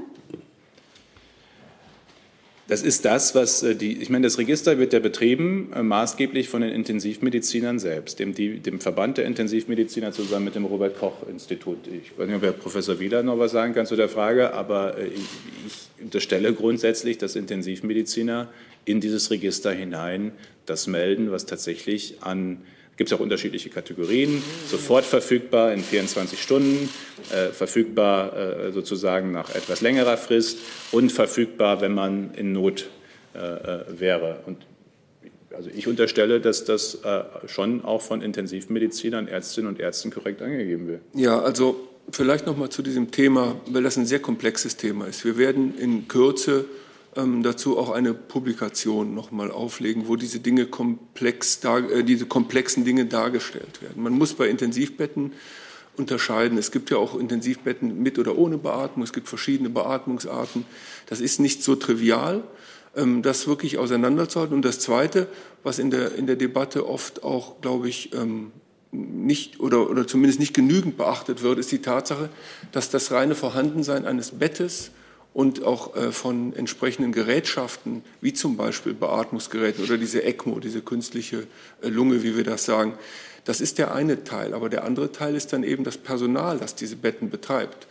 Das 2.67 2.81
ist 2.81 3.05
das, 3.05 3.35
was 3.35 3.61
äh, 3.61 3.75
die, 3.75 4.01
ich 4.01 4.09
meine, 4.09 4.25
das 4.25 4.39
Register 4.39 4.79
wird 4.79 4.91
ja 4.91 4.99
betrieben 4.99 5.71
äh, 5.73 5.83
maßgeblich 5.83 6.49
von 6.49 6.61
den 6.61 6.71
Intensivmedizinern 6.71 7.77
selbst, 7.77 8.17
dem, 8.19 8.33
die, 8.33 8.59
dem 8.59 8.79
Verband 8.79 9.17
der 9.17 9.25
Intensivmediziner 9.25 10.11
zusammen 10.11 10.45
mit 10.45 10.55
dem 10.55 10.65
Robert-Koch-Institut. 10.65 11.87
Ich 11.87 12.17
weiß 12.17 12.25
nicht, 12.25 12.37
ob 12.37 12.41
Herr 12.41 12.53
Professor 12.53 12.99
Wieler 12.99 13.21
noch 13.21 13.37
was 13.37 13.51
sagen 13.51 13.75
kann 13.75 13.85
zu 13.85 13.95
der 13.95 14.09
Frage, 14.09 14.53
aber 14.53 14.97
äh, 14.97 15.07
ich, 15.07 15.13
ich 15.67 16.03
unterstelle 16.03 16.53
grundsätzlich, 16.53 17.19
dass 17.19 17.35
Intensivmediziner 17.35 18.49
in 18.83 18.99
dieses 18.99 19.29
Register 19.29 19.71
hinein 19.71 20.31
das 20.65 20.87
melden, 20.87 21.31
was 21.31 21.45
tatsächlich 21.45 22.17
an 22.21 22.61
gibt 22.97 23.11
es 23.11 23.17
auch 23.17 23.19
unterschiedliche 23.19 23.69
Kategorien, 23.69 24.41
sofort 24.69 25.05
verfügbar 25.05 25.73
in 25.73 25.81
24 25.81 26.41
Stunden, 26.41 26.89
äh, 27.31 27.47
verfügbar 27.51 28.35
äh, 28.35 28.71
sozusagen 28.71 29.31
nach 29.31 29.53
etwas 29.53 29.81
längerer 29.81 30.17
Frist 30.17 30.59
und 30.91 31.11
verfügbar, 31.11 31.81
wenn 31.81 31.93
man 31.93 32.33
in 32.35 32.53
Not 32.53 32.89
äh, 33.33 33.39
äh 33.39 33.99
wäre. 33.99 34.39
Und 34.45 34.65
also 35.55 35.69
ich 35.73 35.87
unterstelle, 35.87 36.39
dass 36.39 36.65
das 36.65 36.95
äh, 37.03 37.23
schon 37.47 37.83
auch 37.83 38.01
von 38.01 38.21
Intensivmedizinern, 38.21 39.27
Ärztinnen 39.27 39.69
und 39.69 39.79
Ärzten 39.79 40.11
korrekt 40.11 40.41
angegeben 40.41 40.87
wird. 40.87 41.01
Ja, 41.13 41.39
also 41.39 41.87
vielleicht 42.11 42.45
noch 42.45 42.57
mal 42.57 42.69
zu 42.69 42.81
diesem 42.81 43.11
Thema, 43.11 43.55
weil 43.67 43.83
das 43.83 43.97
ein 43.97 44.05
sehr 44.05 44.19
komplexes 44.19 44.77
Thema 44.77 45.07
ist. 45.07 45.25
Wir 45.25 45.37
werden 45.37 45.77
in 45.77 46.07
Kürze 46.07 46.65
ähm, 47.15 47.43
dazu 47.43 47.77
auch 47.77 47.91
eine 47.91 48.13
Publikation 48.13 49.13
nochmal 49.13 49.51
auflegen, 49.51 50.07
wo 50.07 50.15
diese 50.15 50.39
Dinge 50.39 50.65
komplex, 50.65 51.63
äh, 51.63 52.03
diese 52.03 52.25
komplexen 52.25 52.85
Dinge 52.85 53.05
dargestellt 53.05 53.81
werden. 53.81 54.03
Man 54.03 54.13
muss 54.13 54.33
bei 54.33 54.47
Intensivbetten 54.47 55.33
unterscheiden. 55.97 56.57
Es 56.57 56.71
gibt 56.71 56.89
ja 56.89 56.97
auch 56.97 57.17
Intensivbetten 57.17 58.01
mit 58.01 58.19
oder 58.19 58.37
ohne 58.37 58.57
Beatmung. 58.57 59.03
Es 59.03 59.13
gibt 59.13 59.29
verschiedene 59.29 59.69
Beatmungsarten. 59.69 60.65
Das 61.07 61.21
ist 61.21 61.39
nicht 61.39 61.63
so 61.63 61.75
trivial, 61.75 62.43
ähm, 62.95 63.21
das 63.21 63.47
wirklich 63.47 63.77
auseinanderzuhalten. 63.77 64.55
Und 64.55 64.65
das 64.65 64.79
Zweite, 64.79 65.27
was 65.63 65.79
in 65.79 65.91
der, 65.91 66.15
in 66.15 66.27
der 66.27 66.35
Debatte 66.35 66.87
oft 66.87 67.23
auch, 67.23 67.61
glaube 67.61 67.87
ich, 67.87 68.13
ähm, 68.13 68.51
nicht 68.91 69.59
oder, 69.59 69.89
oder 69.89 70.07
zumindest 70.07 70.39
nicht 70.39 70.53
genügend 70.53 70.97
beachtet 70.97 71.43
wird, 71.43 71.59
ist 71.59 71.71
die 71.71 71.81
Tatsache, 71.81 72.29
dass 72.71 72.89
das 72.89 73.11
reine 73.11 73.35
Vorhandensein 73.35 74.05
eines 74.05 74.31
Bettes 74.31 74.91
und 75.35 75.65
auch 75.65 75.97
äh, 75.97 76.13
von 76.13 76.53
entsprechenden 76.55 77.11
Gerätschaften, 77.11 78.03
wie 78.21 78.31
zum 78.31 78.55
Beispiel 78.55 78.93
Beatmungsgeräten 78.93 79.83
oder 79.83 79.97
diese 79.97 80.23
ECMO, 80.23 80.61
diese 80.61 80.81
künstliche 80.81 81.45
äh, 81.81 81.89
Lunge, 81.89 82.23
wie 82.23 82.37
wir 82.37 82.45
das 82.45 82.63
sagen. 82.63 82.93
Das 83.43 83.59
ist 83.59 83.77
der 83.77 83.93
eine 83.93 84.23
Teil, 84.23 84.53
aber 84.53 84.69
der 84.69 84.85
andere 84.85 85.11
Teil 85.11 85.35
ist 85.35 85.51
dann 85.51 85.63
eben 85.63 85.83
das 85.83 85.97
Personal, 85.97 86.57
das 86.57 86.73
diese 86.73 86.95
Betten 86.95 87.29
betreibt. 87.29 87.85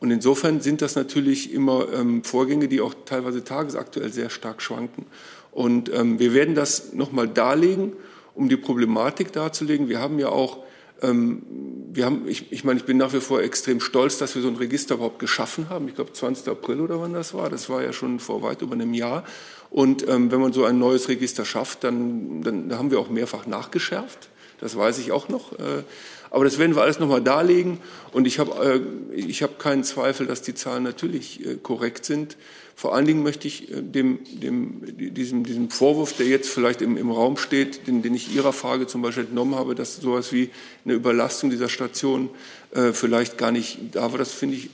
Und 0.00 0.10
insofern 0.10 0.62
sind 0.62 0.80
das 0.80 0.96
natürlich 0.96 1.52
immer 1.52 1.92
ähm, 1.92 2.24
Vorgänge, 2.24 2.66
die 2.66 2.80
auch 2.80 2.94
teilweise 3.04 3.44
tagesaktuell 3.44 4.10
sehr 4.10 4.30
stark 4.30 4.62
schwanken. 4.62 5.04
Und 5.52 5.92
ähm, 5.92 6.18
wir 6.18 6.32
werden 6.32 6.54
das 6.54 6.94
nochmal 6.94 7.28
darlegen, 7.28 7.92
um 8.34 8.48
die 8.48 8.56
Problematik 8.56 9.32
darzulegen. 9.32 9.90
Wir 9.90 10.00
haben 10.00 10.18
ja 10.18 10.30
auch, 10.30 10.64
wir 11.02 12.04
haben, 12.06 12.26
ich, 12.26 12.50
ich 12.52 12.64
meine, 12.64 12.78
ich 12.78 12.86
bin 12.86 12.96
nach 12.96 13.12
wie 13.12 13.20
vor 13.20 13.42
extrem 13.42 13.80
stolz, 13.80 14.16
dass 14.16 14.34
wir 14.34 14.42
so 14.42 14.48
ein 14.48 14.56
Register 14.56 14.94
überhaupt 14.94 15.18
geschaffen 15.18 15.68
haben. 15.68 15.88
Ich 15.88 15.94
glaube, 15.94 16.12
20. 16.12 16.48
April 16.48 16.80
oder 16.80 17.00
wann 17.00 17.12
das 17.12 17.34
war. 17.34 17.50
Das 17.50 17.68
war 17.68 17.82
ja 17.82 17.92
schon 17.92 18.18
vor 18.18 18.42
weit 18.42 18.62
über 18.62 18.74
einem 18.74 18.94
Jahr. 18.94 19.24
Und 19.70 20.08
ähm, 20.08 20.30
wenn 20.30 20.40
man 20.40 20.52
so 20.52 20.64
ein 20.64 20.78
neues 20.78 21.08
Register 21.08 21.44
schafft, 21.44 21.84
dann, 21.84 22.42
dann, 22.42 22.68
dann 22.68 22.78
haben 22.78 22.90
wir 22.90 22.98
auch 22.98 23.10
mehrfach 23.10 23.46
nachgeschärft. 23.46 24.30
Das 24.58 24.76
weiß 24.76 24.98
ich 24.98 25.12
auch 25.12 25.28
noch. 25.28 25.52
Äh, 25.52 25.82
aber 26.30 26.44
das 26.44 26.58
werden 26.58 26.74
wir 26.74 26.82
alles 26.82 26.98
nochmal 26.98 27.22
darlegen. 27.22 27.78
Und 28.12 28.26
ich 28.26 28.38
habe 28.38 28.82
äh, 29.12 29.14
ich 29.14 29.42
hab 29.42 29.58
keinen 29.58 29.84
Zweifel, 29.84 30.26
dass 30.26 30.42
die 30.42 30.54
Zahlen 30.54 30.82
natürlich 30.82 31.44
äh, 31.44 31.56
korrekt 31.56 32.04
sind. 32.04 32.36
Vor 32.78 32.94
allen 32.94 33.06
Dingen 33.06 33.22
möchte 33.22 33.48
ich 33.48 33.72
äh, 33.72 33.80
dem, 33.80 34.18
dem, 34.30 34.82
diesem, 35.14 35.44
diesem 35.44 35.70
Vorwurf, 35.70 36.12
der 36.12 36.26
jetzt 36.26 36.50
vielleicht 36.50 36.82
im, 36.82 36.98
im 36.98 37.10
Raum 37.10 37.38
steht, 37.38 37.86
den, 37.86 38.02
den 38.02 38.14
ich 38.14 38.34
Ihrer 38.34 38.52
Frage 38.52 38.86
zum 38.86 39.00
Beispiel 39.00 39.24
entnommen 39.24 39.54
habe, 39.54 39.74
dass 39.74 39.96
sowas 39.96 40.30
wie 40.30 40.50
eine 40.84 40.92
Überlastung 40.92 41.48
dieser 41.48 41.70
Station 41.70 42.28
äh, 42.72 42.92
vielleicht 42.92 43.38
gar 43.38 43.50
nicht 43.50 43.78
da 43.92 44.12
war, 44.12 44.18
das 44.18 44.32
finde 44.32 44.56
ich 44.56 44.68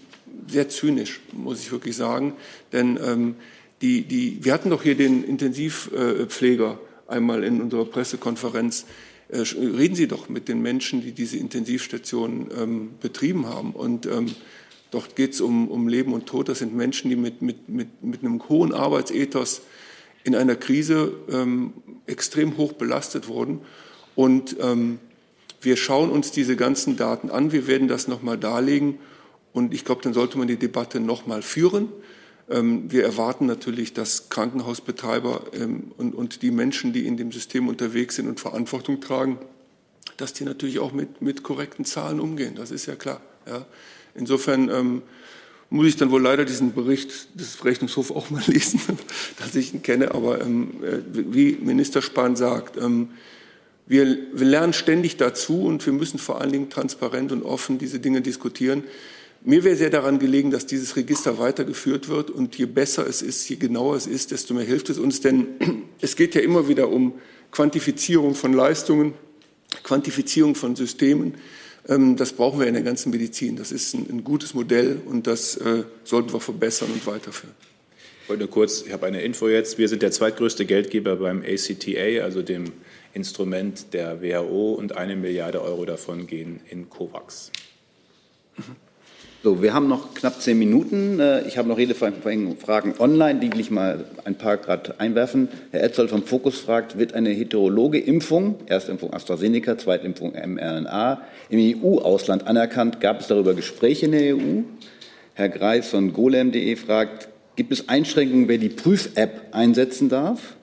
sehr 0.48 0.68
zynisch, 0.68 1.20
muss 1.32 1.60
ich 1.60 1.70
wirklich 1.70 1.94
sagen. 1.94 2.32
Denn 2.72 2.98
ähm, 3.00 3.36
die, 3.82 4.02
die, 4.02 4.44
wir 4.44 4.52
hatten 4.52 4.70
doch 4.70 4.82
hier 4.82 4.96
den 4.96 5.22
Intensivpfleger 5.22 6.80
einmal 7.06 7.44
in 7.44 7.60
unserer 7.60 7.84
Pressekonferenz, 7.84 8.84
äh, 9.28 9.38
reden 9.38 9.94
Sie 9.94 10.08
doch 10.08 10.28
mit 10.28 10.48
den 10.48 10.60
Menschen, 10.60 11.02
die 11.02 11.12
diese 11.12 11.36
Intensivstation 11.36 12.50
ähm, 12.58 12.90
betrieben 13.00 13.46
haben. 13.46 13.70
Und 13.72 14.06
ähm, 14.06 14.26
dort 14.92 15.16
geht 15.16 15.32
es 15.32 15.40
um, 15.40 15.68
um 15.68 15.88
Leben 15.88 16.12
und 16.12 16.26
Tod. 16.26 16.48
Das 16.48 16.60
sind 16.60 16.74
Menschen, 16.74 17.10
die 17.10 17.16
mit, 17.16 17.42
mit, 17.42 17.68
mit, 17.68 18.04
mit 18.04 18.20
einem 18.20 18.48
hohen 18.48 18.72
Arbeitsethos 18.72 19.62
in 20.22 20.36
einer 20.36 20.54
Krise 20.54 21.12
ähm, 21.28 21.72
extrem 22.06 22.56
hoch 22.56 22.74
belastet 22.74 23.26
wurden. 23.26 23.60
Und 24.14 24.56
ähm, 24.60 25.00
wir 25.60 25.76
schauen 25.76 26.10
uns 26.10 26.30
diese 26.30 26.54
ganzen 26.54 26.96
Daten 26.96 27.30
an. 27.30 27.50
Wir 27.50 27.66
werden 27.66 27.88
das 27.88 28.06
nochmal 28.06 28.38
darlegen. 28.38 28.98
Und 29.52 29.74
ich 29.74 29.84
glaube, 29.84 30.02
dann 30.02 30.12
sollte 30.12 30.38
man 30.38 30.46
die 30.46 30.56
Debatte 30.56 31.00
nochmal 31.00 31.42
führen. 31.42 31.88
Ähm, 32.50 32.90
wir 32.92 33.02
erwarten 33.02 33.46
natürlich, 33.46 33.94
dass 33.94 34.28
Krankenhausbetreiber 34.28 35.44
ähm, 35.54 35.92
und, 35.96 36.14
und 36.14 36.42
die 36.42 36.50
Menschen, 36.50 36.92
die 36.92 37.06
in 37.06 37.16
dem 37.16 37.32
System 37.32 37.68
unterwegs 37.68 38.16
sind 38.16 38.28
und 38.28 38.40
Verantwortung 38.40 39.00
tragen, 39.00 39.38
dass 40.18 40.32
die 40.34 40.44
natürlich 40.44 40.78
auch 40.78 40.92
mit, 40.92 41.22
mit 41.22 41.42
korrekten 41.42 41.84
Zahlen 41.84 42.20
umgehen. 42.20 42.54
Das 42.56 42.70
ist 42.70 42.86
ja 42.86 42.94
klar. 42.94 43.20
Ja. 43.46 43.66
Insofern 44.14 44.68
ähm, 44.68 45.02
muss 45.70 45.86
ich 45.86 45.96
dann 45.96 46.10
wohl 46.10 46.20
leider 46.20 46.44
diesen 46.44 46.74
Bericht 46.74 47.38
des 47.40 47.64
Rechnungshofs 47.64 48.10
auch 48.10 48.30
mal 48.30 48.42
lesen, 48.46 48.80
dass 49.38 49.54
ich 49.54 49.72
ihn 49.72 49.82
kenne. 49.82 50.12
Aber 50.14 50.40
ähm, 50.40 50.74
äh, 50.82 50.98
wie 51.12 51.58
Minister 51.60 52.02
Spahn 52.02 52.36
sagt, 52.36 52.76
ähm, 52.76 53.08
wir, 53.86 54.16
wir 54.32 54.46
lernen 54.46 54.72
ständig 54.72 55.16
dazu 55.16 55.62
und 55.62 55.84
wir 55.84 55.92
müssen 55.92 56.18
vor 56.18 56.40
allen 56.40 56.52
Dingen 56.52 56.70
transparent 56.70 57.32
und 57.32 57.42
offen 57.42 57.78
diese 57.78 58.00
Dinge 58.00 58.20
diskutieren. 58.20 58.84
Mir 59.44 59.64
wäre 59.64 59.74
sehr 59.74 59.90
daran 59.90 60.20
gelegen, 60.20 60.52
dass 60.52 60.66
dieses 60.66 60.94
Register 60.94 61.38
weitergeführt 61.38 62.08
wird 62.08 62.30
und 62.30 62.56
je 62.56 62.66
besser 62.66 63.06
es 63.06 63.22
ist, 63.22 63.48
je 63.48 63.56
genauer 63.56 63.96
es 63.96 64.06
ist, 64.06 64.30
desto 64.30 64.54
mehr 64.54 64.64
hilft 64.64 64.88
es 64.88 64.98
uns. 64.98 65.20
Denn 65.20 65.46
es 66.00 66.14
geht 66.14 66.34
ja 66.34 66.42
immer 66.42 66.68
wieder 66.68 66.90
um 66.90 67.14
Quantifizierung 67.50 68.34
von 68.34 68.52
Leistungen, 68.52 69.14
Quantifizierung 69.82 70.54
von 70.54 70.76
Systemen. 70.76 71.34
Ähm, 71.88 72.16
das 72.16 72.32
brauchen 72.32 72.60
wir 72.60 72.66
in 72.66 72.74
der 72.74 72.82
ganzen 72.82 73.10
Medizin. 73.10 73.56
Das 73.56 73.72
ist 73.72 73.94
ein, 73.94 74.24
gutes 74.24 74.54
Modell 74.54 75.00
und 75.04 75.26
das 75.26 75.56
äh, 75.56 75.84
sollten 76.04 76.32
wir 76.32 76.40
verbessern 76.40 76.90
und 76.92 77.06
weiterführen. 77.06 77.54
Ich 78.22 78.28
wollte 78.28 78.44
nur 78.44 78.50
kurz, 78.50 78.82
ich 78.82 78.92
habe 78.92 79.06
eine 79.06 79.22
Info 79.22 79.48
jetzt. 79.48 79.78
Wir 79.78 79.88
sind 79.88 80.02
der 80.02 80.12
zweitgrößte 80.12 80.64
Geldgeber 80.64 81.16
beim 81.16 81.42
ACTA, 81.42 82.22
also 82.22 82.42
dem 82.42 82.72
Instrument 83.14 83.92
der 83.92 84.22
WHO, 84.22 84.74
und 84.74 84.96
eine 84.96 85.16
Milliarde 85.16 85.60
Euro 85.60 85.84
davon 85.84 86.26
gehen 86.26 86.60
in 86.70 86.88
COVAX. 86.88 87.50
Mhm. 88.56 88.91
So, 89.44 89.60
wir 89.60 89.74
haben 89.74 89.88
noch 89.88 90.14
knapp 90.14 90.40
zehn 90.40 90.56
Minuten. 90.56 91.18
Äh, 91.18 91.48
ich 91.48 91.58
habe 91.58 91.68
noch 91.68 91.76
Redefragen 91.76 92.94
online, 93.00 93.40
die 93.40 93.52
will 93.52 93.58
ich 93.58 93.72
mal 93.72 94.04
ein 94.24 94.36
paar 94.36 94.56
gerade 94.56 95.00
einwerfen. 95.00 95.48
Herr 95.72 95.82
Etzold 95.82 96.10
vom 96.10 96.22
Fokus 96.22 96.60
fragt, 96.60 96.96
wird 96.96 97.14
eine 97.14 97.30
heterologe 97.30 97.98
Impfung, 97.98 98.54
Erstimpfung 98.66 99.12
AstraZeneca, 99.12 99.76
Zweitimpfung 99.76 100.34
mRNA, 100.34 101.22
im 101.48 101.82
EU-Ausland 101.82 102.46
anerkannt? 102.46 103.00
Gab 103.00 103.18
es 103.18 103.26
darüber 103.26 103.54
Gespräche 103.54 104.06
in 104.06 104.12
der 104.12 104.36
EU? 104.36 104.62
Herr 105.34 105.48
Greis 105.48 105.88
von 105.88 106.12
golem.de 106.12 106.76
fragt, 106.76 107.28
gibt 107.56 107.72
es 107.72 107.88
Einschränkungen, 107.88 108.46
wer 108.46 108.58
die 108.58 108.68
Prüf-App 108.68 109.48
einsetzen 109.50 110.08
darf? 110.08 110.54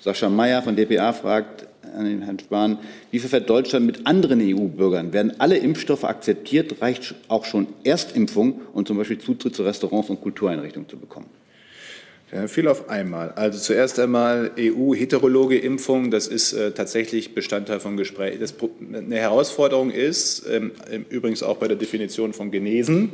Sascha 0.00 0.30
Meyer 0.30 0.62
von 0.62 0.74
dpa 0.74 1.12
fragt, 1.12 1.66
an 1.94 2.04
den 2.04 2.22
Herrn 2.22 2.38
Spahn. 2.38 2.78
Wie 3.10 3.18
verfährt 3.18 3.48
Deutschland 3.48 3.86
mit 3.86 4.06
anderen 4.06 4.40
EU-Bürgern? 4.40 5.12
Werden 5.12 5.34
alle 5.38 5.56
Impfstoffe 5.56 6.04
akzeptiert? 6.04 6.80
Reicht 6.80 7.14
auch 7.28 7.44
schon 7.44 7.66
Erstimpfung 7.84 8.60
und 8.72 8.88
zum 8.88 8.98
Beispiel 8.98 9.18
Zutritt 9.18 9.54
zu 9.54 9.62
Restaurants 9.62 10.10
und 10.10 10.20
Kultureinrichtungen 10.20 10.88
zu 10.88 10.98
bekommen? 10.98 11.26
Ja, 12.32 12.48
viel 12.48 12.66
auf 12.66 12.88
einmal. 12.88 13.32
Also 13.32 13.58
zuerst 13.58 14.00
einmal 14.00 14.52
EU-heterologe 14.58 15.58
Impfung, 15.58 16.10
das 16.10 16.28
ist 16.28 16.54
äh, 16.54 16.72
tatsächlich 16.72 17.34
Bestandteil 17.34 17.78
von 17.78 17.98
Gesprächen. 17.98 18.42
eine 18.94 19.16
Herausforderung 19.16 19.90
ist, 19.90 20.46
ähm, 20.50 20.70
übrigens 21.10 21.42
auch 21.42 21.58
bei 21.58 21.68
der 21.68 21.76
Definition 21.76 22.32
von 22.32 22.50
Genesen, 22.50 23.12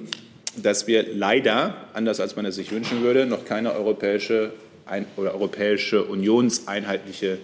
dass 0.63 0.87
wir 0.87 1.05
leider, 1.13 1.75
anders 1.95 2.21
als 2.21 2.37
man 2.37 2.47
es 2.47 2.55
sich 2.55 2.71
wünschen 2.71 3.03
würde, 3.03 3.27
noch 3.27 3.45
keine 3.45 3.75
europäische 3.75 4.53
ein, 4.87 5.07
oder 5.17 5.35
europäische 5.35 6.05
unionseinheitliche 6.05 7.39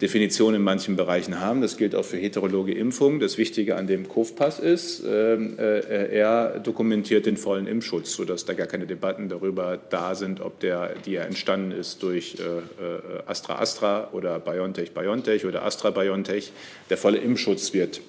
Definition 0.00 0.54
in 0.54 0.62
manchen 0.62 0.96
Bereichen 0.96 1.40
haben. 1.40 1.60
Das 1.60 1.76
gilt 1.76 1.94
auch 1.94 2.04
für 2.04 2.16
heterologe 2.16 2.72
Impfungen. 2.72 3.20
Das 3.20 3.38
Wichtige 3.38 3.76
an 3.76 3.86
dem 3.86 4.08
COV-Pass 4.08 4.58
ist, 4.60 5.02
ähm, 5.04 5.58
äh, 5.58 6.16
er 6.16 6.60
dokumentiert 6.60 7.26
den 7.26 7.36
vollen 7.36 7.66
Impfschutz, 7.66 8.12
sodass 8.12 8.44
da 8.44 8.54
gar 8.54 8.66
keine 8.66 8.86
Debatten 8.86 9.28
darüber 9.28 9.78
da 9.90 10.14
sind, 10.14 10.40
ob 10.40 10.60
der, 10.60 10.94
die 11.04 11.12
ja 11.12 11.22
entstanden 11.22 11.72
ist 11.72 12.02
durch 12.02 12.36
äh, 12.38 12.42
äh, 12.42 13.22
Astra 13.26 13.58
Astra 13.60 14.10
oder 14.12 14.38
BioNTech 14.38 14.92
BioNTech 14.92 15.44
oder 15.46 15.64
Astra 15.64 15.90
BioNTech. 15.90 16.52
Der 16.90 16.96
volle 16.96 17.18
Impfschutz 17.18 17.72
wird 17.74 18.00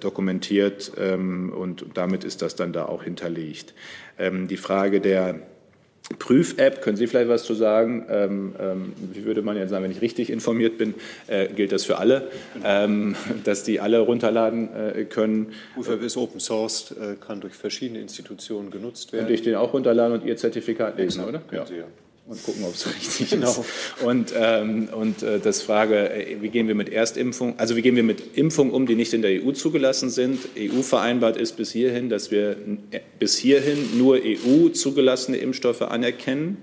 dokumentiert 0.00 0.92
ähm, 0.96 1.52
und 1.52 1.84
damit 1.94 2.22
ist 2.22 2.40
das 2.40 2.54
dann 2.54 2.72
da 2.72 2.86
auch 2.86 3.02
hinterlegt. 3.02 3.74
Ähm, 4.16 4.46
die 4.46 4.56
Frage 4.56 5.00
der 5.00 5.40
Prüf-App, 6.18 6.80
können 6.82 6.96
Sie 6.96 7.06
vielleicht 7.06 7.28
was 7.28 7.44
zu 7.44 7.54
sagen? 7.54 8.06
Ähm, 8.08 8.54
ähm, 8.58 8.92
wie 9.12 9.24
würde 9.24 9.42
man 9.42 9.56
jetzt 9.56 9.70
sagen, 9.70 9.84
wenn 9.84 9.90
ich 9.90 10.00
richtig 10.00 10.30
informiert 10.30 10.78
bin, 10.78 10.94
äh, 11.26 11.48
gilt 11.48 11.72
das 11.72 11.84
für 11.84 11.98
alle, 11.98 12.30
ähm, 12.64 13.14
dass 13.44 13.62
die 13.62 13.80
alle 13.80 14.00
runterladen 14.00 14.68
äh, 14.74 15.04
können? 15.04 15.52
Prüf-App 15.74 16.02
ist 16.02 16.16
Open 16.16 16.40
Source, 16.40 16.92
äh, 16.92 17.16
kann 17.16 17.40
durch 17.40 17.54
verschiedene 17.54 18.00
Institutionen 18.00 18.70
genutzt 18.70 19.12
werden. 19.12 19.26
Und 19.26 19.32
ich 19.32 19.42
den 19.42 19.54
auch 19.54 19.74
runterladen 19.74 20.20
und 20.20 20.26
Ihr 20.26 20.36
Zertifikat 20.36 20.96
lesen, 20.96 21.24
oder? 21.24 21.42
Ja. 21.52 21.66
Sie, 21.66 21.76
ja 21.76 21.84
und 22.28 22.42
gucken, 22.44 22.64
ob 22.64 22.74
es 22.74 22.86
richtig 22.94 23.30
genau. 23.30 23.50
ist. 23.50 23.60
Und, 24.04 24.32
ähm, 24.36 24.88
und 24.92 25.22
äh, 25.22 25.40
das 25.40 25.62
Frage, 25.62 26.10
äh, 26.10 26.36
wie 26.40 26.50
gehen 26.50 26.68
wir 26.68 26.74
mit 26.74 26.90
Erstimpfung, 26.90 27.58
also 27.58 27.74
wie 27.74 27.82
gehen 27.82 27.96
wir 27.96 28.02
mit 28.02 28.36
Impfungen 28.36 28.72
um, 28.72 28.86
die 28.86 28.94
nicht 28.94 29.14
in 29.14 29.22
der 29.22 29.42
EU 29.42 29.52
zugelassen 29.52 30.10
sind? 30.10 30.40
EU 30.56 30.82
vereinbart 30.82 31.36
ist 31.36 31.56
bis 31.56 31.72
hierhin, 31.72 32.10
dass 32.10 32.30
wir 32.30 32.56
äh, 32.90 33.00
bis 33.18 33.38
hierhin 33.38 33.98
nur 33.98 34.20
EU 34.22 34.68
zugelassene 34.68 35.38
Impfstoffe 35.38 35.82
anerkennen. 35.82 36.58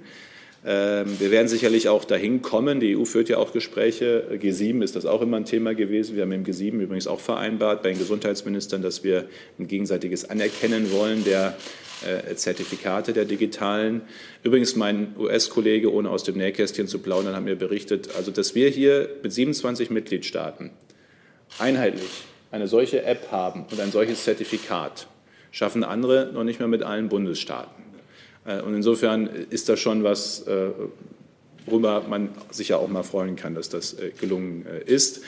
Ähm, 0.68 1.20
wir 1.20 1.30
werden 1.30 1.48
sicherlich 1.48 1.90
auch 1.90 2.06
dahin 2.06 2.42
kommen. 2.42 2.80
Die 2.80 2.98
EU 2.98 3.06
führt 3.06 3.30
ja 3.30 3.38
auch 3.38 3.54
Gespräche. 3.54 4.24
G7 4.32 4.84
ist 4.84 4.96
das 4.96 5.06
auch 5.06 5.22
immer 5.22 5.38
ein 5.38 5.46
Thema 5.46 5.76
gewesen. 5.76 6.16
Wir 6.16 6.24
haben 6.24 6.32
im 6.32 6.44
G7 6.44 6.80
übrigens 6.80 7.06
auch 7.06 7.20
vereinbart 7.20 7.84
bei 7.84 7.90
den 7.90 8.00
Gesundheitsministern, 8.00 8.82
dass 8.82 9.04
wir 9.04 9.26
ein 9.60 9.68
gegenseitiges 9.68 10.28
Anerkennen 10.28 10.92
wollen 10.92 11.24
der 11.24 11.56
äh, 12.04 12.34
Zertifikate 12.34 13.14
der 13.14 13.26
digitalen. 13.26 14.02
Übrigens, 14.44 14.76
mein 14.76 15.16
US-Kollege, 15.20 15.94
ohne 15.94 16.10
aus 16.10 16.24
dem 16.24 16.38
Nähkästchen 16.38 16.88
zu 16.88 16.98
plaudern, 16.98 17.36
hat 17.36 17.44
mir 17.44 17.56
berichtet, 17.56 18.10
also 18.18 18.32
dass 18.32 18.56
wir 18.56 18.70
hier 18.70 19.10
mit 19.22 19.32
27 19.32 19.92
Mitgliedstaaten 19.92 20.72
einheitlich 21.60 22.24
eine 22.52 22.68
solche 22.68 23.04
App 23.04 23.32
haben 23.32 23.66
und 23.70 23.80
ein 23.80 23.92
solches 23.92 24.24
Zertifikat, 24.24 25.08
schaffen 25.52 25.84
andere 25.84 26.32
noch 26.34 26.44
nicht 26.44 26.60
mehr 26.60 26.68
mit 26.68 26.82
allen 26.82 27.08
Bundesstaaten. 27.08 27.85
Äh, 28.46 28.62
und 28.62 28.76
insofern 28.76 29.28
ist 29.50 29.70
das 29.70 29.80
schon 29.80 30.04
was, 30.04 30.48
äh, 30.48 30.70
worüber 31.66 32.04
man 32.08 32.30
sich 32.52 32.70
ja 32.70 32.78
auch 32.78 32.88
mal 32.88 33.04
freuen 33.04 33.36
kann, 33.36 33.56
dass 33.56 33.70
das 33.70 33.96
gelungen 34.20 34.68
ist. 34.86 35.22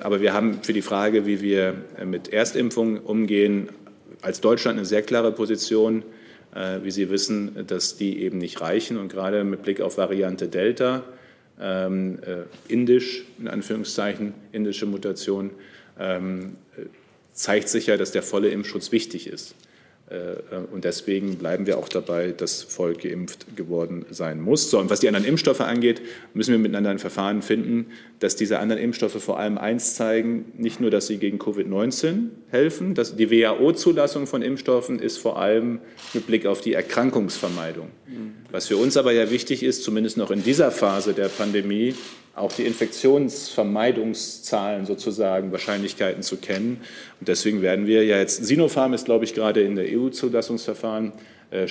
Aber 0.00 0.20
wir 0.20 0.34
haben 0.34 0.62
für 0.62 0.74
die 0.74 0.82
Frage, 0.82 1.24
wie 1.24 1.40
wir 1.40 1.76
mit 2.04 2.30
Erstimpfungen 2.30 2.98
umgehen, 2.98 3.70
als 4.20 4.42
Deutschland 4.42 4.76
eine 4.76 4.84
sehr 4.84 5.00
klare 5.00 5.32
Position. 5.32 6.02
Äh, 6.54 6.82
wie 6.82 6.90
Sie 6.90 7.10
wissen, 7.10 7.66
dass 7.66 7.96
die 7.96 8.22
eben 8.22 8.38
nicht 8.38 8.60
reichen. 8.60 8.96
Und 8.96 9.12
gerade 9.12 9.44
mit 9.44 9.62
Blick 9.62 9.80
auf 9.80 9.98
Variante 9.98 10.48
Delta, 10.48 11.04
ähm, 11.60 12.18
äh, 12.22 12.72
indisch, 12.72 13.24
in 13.38 13.48
Anführungszeichen, 13.48 14.32
indische 14.52 14.86
Mutation, 14.86 15.50
ähm, 15.98 16.56
zeigt 17.32 17.68
sich 17.68 17.86
ja, 17.86 17.96
dass 17.96 18.12
der 18.12 18.22
volle 18.22 18.48
Impfschutz 18.48 18.92
wichtig 18.92 19.26
ist. 19.26 19.54
Und 20.72 20.84
deswegen 20.84 21.36
bleiben 21.36 21.66
wir 21.66 21.76
auch 21.76 21.88
dabei, 21.88 22.32
dass 22.32 22.62
voll 22.62 22.94
geimpft 22.94 23.56
geworden 23.56 24.06
sein 24.10 24.40
muss. 24.40 24.70
So, 24.70 24.78
und 24.78 24.88
was 24.88 25.00
die 25.00 25.08
anderen 25.08 25.26
Impfstoffe 25.26 25.60
angeht, 25.60 26.00
müssen 26.32 26.52
wir 26.52 26.58
miteinander 26.58 26.88
ein 26.88 26.98
Verfahren 26.98 27.42
finden, 27.42 27.88
dass 28.18 28.34
diese 28.34 28.58
anderen 28.58 28.80
Impfstoffe 28.80 29.22
vor 29.22 29.38
allem 29.38 29.58
eins 29.58 29.96
zeigen, 29.96 30.46
nicht 30.56 30.80
nur, 30.80 30.90
dass 30.90 31.08
sie 31.08 31.18
gegen 31.18 31.38
Covid-19 31.38 32.28
helfen. 32.48 32.94
Dass 32.94 33.16
die 33.16 33.30
WHO-Zulassung 33.30 34.26
von 34.26 34.40
Impfstoffen 34.40 34.98
ist 34.98 35.18
vor 35.18 35.38
allem 35.38 35.80
mit 36.14 36.26
Blick 36.26 36.46
auf 36.46 36.62
die 36.62 36.72
Erkrankungsvermeidung. 36.72 37.88
Was 38.50 38.66
für 38.68 38.78
uns 38.78 38.96
aber 38.96 39.12
ja 39.12 39.30
wichtig 39.30 39.62
ist, 39.62 39.82
zumindest 39.82 40.16
noch 40.16 40.30
in 40.30 40.42
dieser 40.42 40.70
Phase 40.70 41.12
der 41.12 41.28
Pandemie, 41.28 41.94
auch 42.38 42.52
die 42.52 42.66
Infektionsvermeidungszahlen 42.66 44.86
sozusagen, 44.86 45.52
Wahrscheinlichkeiten 45.52 46.22
zu 46.22 46.36
kennen. 46.36 46.80
Und 47.20 47.28
deswegen 47.28 47.62
werden 47.62 47.86
wir 47.86 48.04
ja 48.04 48.18
jetzt, 48.18 48.44
Sinopharm 48.44 48.94
ist, 48.94 49.04
glaube 49.04 49.24
ich, 49.24 49.34
gerade 49.34 49.60
in 49.62 49.76
der 49.76 49.86
EU-Zulassungsverfahren, 49.88 51.12
äh, 51.50 51.64
äh, 51.64 51.68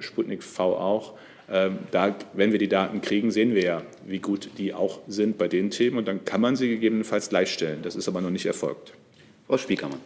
Sputnik 0.00 0.42
V 0.42 0.76
auch. 0.76 1.14
Ähm, 1.50 1.78
da, 1.90 2.14
wenn 2.32 2.52
wir 2.52 2.58
die 2.58 2.68
Daten 2.68 3.00
kriegen, 3.00 3.30
sehen 3.30 3.54
wir 3.54 3.64
ja, 3.64 3.82
wie 4.06 4.20
gut 4.20 4.50
die 4.58 4.72
auch 4.72 5.00
sind 5.08 5.36
bei 5.36 5.48
den 5.48 5.70
Themen. 5.70 5.98
Und 5.98 6.06
dann 6.06 6.24
kann 6.24 6.40
man 6.40 6.54
sie 6.54 6.68
gegebenenfalls 6.68 7.28
gleichstellen. 7.28 7.82
Das 7.82 7.96
ist 7.96 8.06
aber 8.06 8.20
noch 8.20 8.30
nicht 8.30 8.46
erfolgt. 8.46 8.92
Frau 9.48 9.58
Spiekermann. 9.58 9.98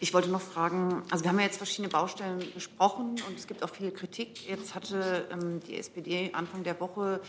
Ich 0.00 0.14
wollte 0.14 0.30
noch 0.30 0.40
fragen, 0.40 1.02
also 1.10 1.24
wir 1.24 1.30
haben 1.30 1.40
ja 1.40 1.46
jetzt 1.46 1.56
verschiedene 1.56 1.88
Baustellen 1.88 2.40
besprochen 2.54 3.16
und 3.28 3.36
es 3.36 3.48
gibt 3.48 3.64
auch 3.64 3.70
viel 3.70 3.90
Kritik. 3.90 4.48
Jetzt 4.48 4.76
hatte 4.76 5.26
ähm, 5.32 5.58
die 5.66 5.76
SPD 5.76 6.30
Anfang 6.32 6.62
der 6.62 6.80
Woche 6.80 7.20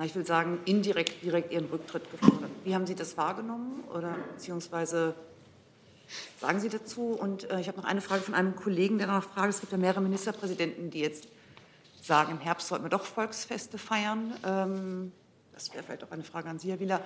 na, 0.00 0.06
ich 0.06 0.14
will 0.14 0.24
sagen, 0.24 0.60
indirekt 0.64 1.22
direkt 1.22 1.52
Ihren 1.52 1.66
Rücktritt 1.66 2.10
gefordert. 2.10 2.50
Wie 2.64 2.74
haben 2.74 2.86
Sie 2.86 2.94
das 2.94 3.18
wahrgenommen 3.18 3.84
oder 3.92 4.16
beziehungsweise 4.32 5.14
sagen 6.40 6.58
Sie 6.58 6.70
dazu? 6.70 7.08
Und 7.08 7.50
äh, 7.50 7.60
ich 7.60 7.68
habe 7.68 7.76
noch 7.76 7.84
eine 7.84 8.00
Frage 8.00 8.22
von 8.22 8.32
einem 8.32 8.56
Kollegen, 8.56 8.96
der 8.96 9.08
noch 9.08 9.22
fragt, 9.22 9.50
es 9.50 9.60
gibt 9.60 9.72
ja 9.72 9.76
mehrere 9.76 10.00
Ministerpräsidenten, 10.00 10.88
die 10.90 11.00
jetzt 11.00 11.28
sagen, 12.00 12.32
im 12.32 12.40
Herbst 12.40 12.68
sollten 12.68 12.86
wir 12.86 12.88
doch 12.88 13.04
Volksfeste 13.04 13.76
feiern. 13.76 14.32
Ähm, 14.42 15.12
das 15.52 15.70
wäre 15.74 15.84
vielleicht 15.84 16.02
auch 16.02 16.12
eine 16.12 16.24
Frage 16.24 16.48
an 16.48 16.58
Sie, 16.58 16.70
Herr 16.70 16.80
Wieler. 16.80 17.04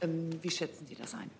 Ähm, 0.00 0.30
wie 0.40 0.50
schätzen 0.50 0.86
Sie 0.86 0.94
das 0.94 1.12
ein? 1.12 1.30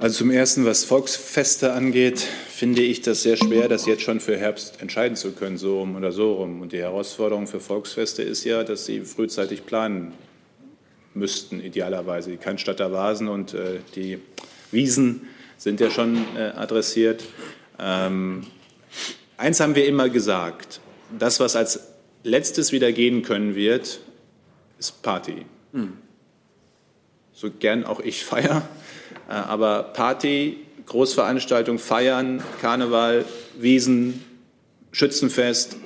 Also 0.00 0.18
zum 0.18 0.30
Ersten, 0.30 0.64
was 0.64 0.84
Volksfeste 0.84 1.72
angeht, 1.72 2.20
finde 2.20 2.82
ich 2.82 3.02
das 3.02 3.24
sehr 3.24 3.36
schwer, 3.36 3.68
das 3.68 3.84
jetzt 3.84 4.02
schon 4.02 4.20
für 4.20 4.36
Herbst 4.36 4.80
entscheiden 4.80 5.16
zu 5.16 5.32
können, 5.32 5.58
so 5.58 5.80
rum 5.80 5.96
oder 5.96 6.12
so 6.12 6.34
rum. 6.34 6.60
Und 6.60 6.70
die 6.70 6.78
Herausforderung 6.78 7.48
für 7.48 7.58
Volksfeste 7.58 8.22
ist 8.22 8.44
ja, 8.44 8.62
dass 8.62 8.86
sie 8.86 9.00
frühzeitig 9.00 9.66
planen 9.66 10.12
müssten, 11.14 11.60
idealerweise. 11.60 12.30
Die 12.30 12.36
Cannstatter 12.36 12.92
Vasen 12.92 13.26
und 13.26 13.54
äh, 13.54 13.80
die 13.96 14.20
Wiesen 14.70 15.26
sind 15.56 15.80
ja 15.80 15.90
schon 15.90 16.16
äh, 16.36 16.52
adressiert. 16.54 17.24
Ähm, 17.80 18.46
eins 19.36 19.58
haben 19.58 19.74
wir 19.74 19.84
immer 19.84 20.08
gesagt, 20.08 20.80
das, 21.18 21.40
was 21.40 21.56
als 21.56 21.80
letztes 22.22 22.70
wieder 22.70 22.92
gehen 22.92 23.22
können 23.22 23.56
wird, 23.56 23.98
ist 24.78 25.02
Party. 25.02 25.44
Hm. 25.72 25.94
So 27.32 27.50
gern 27.50 27.82
auch 27.82 27.98
ich 27.98 28.24
feiere 28.24 28.58
äh, 28.58 28.77
aber 29.28 29.82
Party, 29.82 30.58
Großveranstaltung, 30.86 31.78
Feiern, 31.78 32.42
Karneval, 32.60 33.24
Wiesen, 33.58 34.24
Schützenfest 34.90 35.76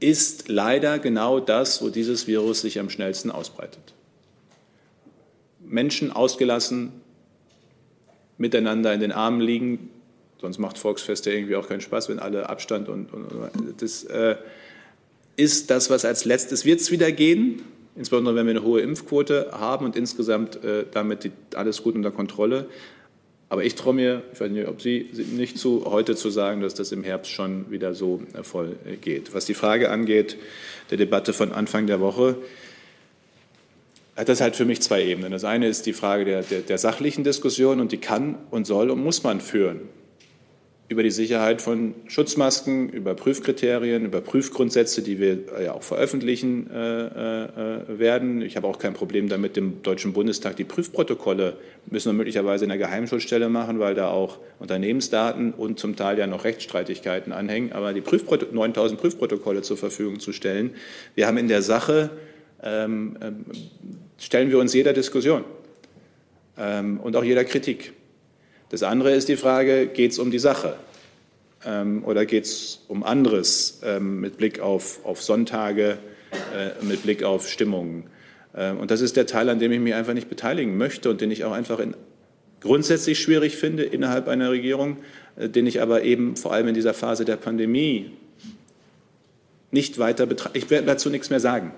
ist 0.00 0.48
leider 0.48 0.98
genau 0.98 1.40
das, 1.40 1.82
wo 1.82 1.88
dieses 1.88 2.26
Virus 2.26 2.62
sich 2.62 2.78
am 2.78 2.90
schnellsten 2.90 3.30
ausbreitet. 3.30 3.94
Menschen 5.60 6.10
ausgelassen, 6.10 6.92
miteinander 8.36 8.92
in 8.92 9.00
den 9.00 9.12
Armen 9.12 9.40
liegen, 9.40 9.90
sonst 10.40 10.58
macht 10.58 10.78
Volksfeste 10.78 11.32
irgendwie 11.32 11.56
auch 11.56 11.68
keinen 11.68 11.80
Spaß, 11.80 12.08
wenn 12.08 12.18
alle 12.18 12.48
Abstand 12.48 12.88
und, 12.88 13.12
und, 13.12 13.26
und 13.32 13.82
das 13.82 14.04
äh, 14.04 14.36
ist 15.36 15.70
das, 15.70 15.90
was 15.90 16.04
als 16.04 16.24
letztes 16.24 16.64
wird 16.64 16.80
es 16.80 16.90
wieder 16.90 17.12
gehen 17.12 17.62
insbesondere 17.96 18.34
wenn 18.34 18.46
wir 18.46 18.52
eine 18.52 18.62
hohe 18.62 18.80
Impfquote 18.80 19.50
haben 19.52 19.84
und 19.84 19.96
insgesamt 19.96 20.62
äh, 20.64 20.84
damit 20.90 21.24
die, 21.24 21.32
alles 21.54 21.82
gut 21.82 21.94
unter 21.94 22.10
Kontrolle. 22.10 22.66
Aber 23.48 23.64
ich 23.64 23.74
traue 23.74 23.94
mir, 23.94 24.22
ich 24.32 24.40
weiß 24.40 24.50
nicht, 24.50 24.66
ob 24.66 24.80
Sie 24.80 25.08
nicht 25.32 25.58
zu, 25.58 25.84
heute 25.86 26.16
zu 26.16 26.30
sagen, 26.30 26.60
dass 26.60 26.74
das 26.74 26.92
im 26.92 27.04
Herbst 27.04 27.30
schon 27.30 27.70
wieder 27.70 27.94
so 27.94 28.22
äh, 28.32 28.42
voll 28.42 28.76
äh, 28.84 28.96
geht. 28.96 29.34
Was 29.34 29.44
die 29.44 29.54
Frage 29.54 29.90
angeht, 29.90 30.36
der 30.90 30.98
Debatte 30.98 31.32
von 31.32 31.52
Anfang 31.52 31.86
der 31.86 32.00
Woche, 32.00 32.36
hat 34.16 34.28
das 34.28 34.40
halt 34.40 34.54
für 34.56 34.64
mich 34.64 34.80
zwei 34.80 35.04
Ebenen. 35.04 35.32
Das 35.32 35.44
eine 35.44 35.66
ist 35.66 35.86
die 35.86 35.92
Frage 35.92 36.24
der, 36.24 36.42
der, 36.42 36.60
der 36.60 36.78
sachlichen 36.78 37.24
Diskussion 37.24 37.80
und 37.80 37.92
die 37.92 37.98
kann 37.98 38.36
und 38.50 38.66
soll 38.66 38.90
und 38.90 39.02
muss 39.02 39.22
man 39.22 39.40
führen 39.40 39.80
über 40.88 41.02
die 41.02 41.10
Sicherheit 41.10 41.62
von 41.62 41.94
Schutzmasken, 42.08 42.90
über 42.90 43.14
Prüfkriterien, 43.14 44.04
über 44.04 44.20
Prüfgrundsätze, 44.20 45.00
die 45.00 45.18
wir 45.18 45.38
ja 45.62 45.72
auch 45.72 45.82
veröffentlichen 45.82 46.70
äh, 46.70 47.06
äh, 47.06 47.98
werden. 47.98 48.42
Ich 48.42 48.56
habe 48.56 48.66
auch 48.66 48.78
kein 48.78 48.92
Problem 48.92 49.30
damit, 49.30 49.56
dem 49.56 49.82
Deutschen 49.82 50.12
Bundestag 50.12 50.56
die 50.56 50.64
Prüfprotokolle 50.64 51.56
müssen 51.86 52.10
wir 52.10 52.12
möglicherweise 52.12 52.64
in 52.64 52.68
der 52.68 52.78
Geheimschutzstelle 52.78 53.48
machen, 53.48 53.78
weil 53.78 53.94
da 53.94 54.08
auch 54.08 54.38
Unternehmensdaten 54.58 55.54
und 55.54 55.78
zum 55.78 55.96
Teil 55.96 56.18
ja 56.18 56.26
noch 56.26 56.44
Rechtsstreitigkeiten 56.44 57.32
anhängen. 57.32 57.72
Aber 57.72 57.94
die 57.94 58.02
Prüfproto 58.02 58.46
9000 58.52 59.00
Prüfprotokolle 59.00 59.62
zur 59.62 59.78
Verfügung 59.78 60.20
zu 60.20 60.32
stellen, 60.32 60.74
wir 61.14 61.26
haben 61.26 61.38
in 61.38 61.48
der 61.48 61.62
Sache 61.62 62.10
ähm, 62.62 63.16
ähm, 63.22 63.44
stellen 64.18 64.50
wir 64.50 64.58
uns 64.58 64.74
jeder 64.74 64.92
Diskussion 64.92 65.44
ähm, 66.58 67.00
und 67.00 67.16
auch 67.16 67.24
jeder 67.24 67.44
Kritik. 67.44 67.92
Das 68.70 68.82
andere 68.82 69.12
ist 69.12 69.28
die 69.28 69.36
Frage, 69.36 69.86
geht 69.86 70.12
es 70.12 70.18
um 70.18 70.30
die 70.30 70.38
Sache 70.38 70.76
ähm, 71.64 72.04
oder 72.04 72.26
geht 72.26 72.44
es 72.44 72.84
um 72.88 73.02
anderes 73.02 73.80
ähm, 73.84 74.20
mit 74.20 74.36
Blick 74.36 74.60
auf, 74.60 75.04
auf 75.04 75.22
Sonntage, 75.22 75.98
äh, 76.54 76.84
mit 76.84 77.02
Blick 77.02 77.22
auf 77.22 77.48
Stimmungen. 77.48 78.04
Ähm, 78.56 78.78
und 78.78 78.90
das 78.90 79.00
ist 79.00 79.16
der 79.16 79.26
Teil, 79.26 79.48
an 79.48 79.58
dem 79.58 79.72
ich 79.72 79.80
mich 79.80 79.94
einfach 79.94 80.14
nicht 80.14 80.28
beteiligen 80.28 80.76
möchte 80.76 81.10
und 81.10 81.20
den 81.20 81.30
ich 81.30 81.44
auch 81.44 81.52
einfach 81.52 81.78
in, 81.78 81.94
grundsätzlich 82.60 83.20
schwierig 83.20 83.56
finde 83.56 83.84
innerhalb 83.84 84.28
einer 84.28 84.50
Regierung, 84.50 84.98
äh, 85.36 85.48
den 85.48 85.66
ich 85.66 85.80
aber 85.80 86.02
eben 86.02 86.36
vor 86.36 86.52
allem 86.52 86.68
in 86.68 86.74
dieser 86.74 86.94
Phase 86.94 87.24
der 87.24 87.36
Pandemie 87.36 88.10
nicht 89.70 89.98
weiter 89.98 90.26
betrachte. 90.26 90.56
Ich 90.56 90.70
werde 90.70 90.86
dazu 90.86 91.10
nichts 91.10 91.30
mehr 91.30 91.40
sagen. 91.40 91.72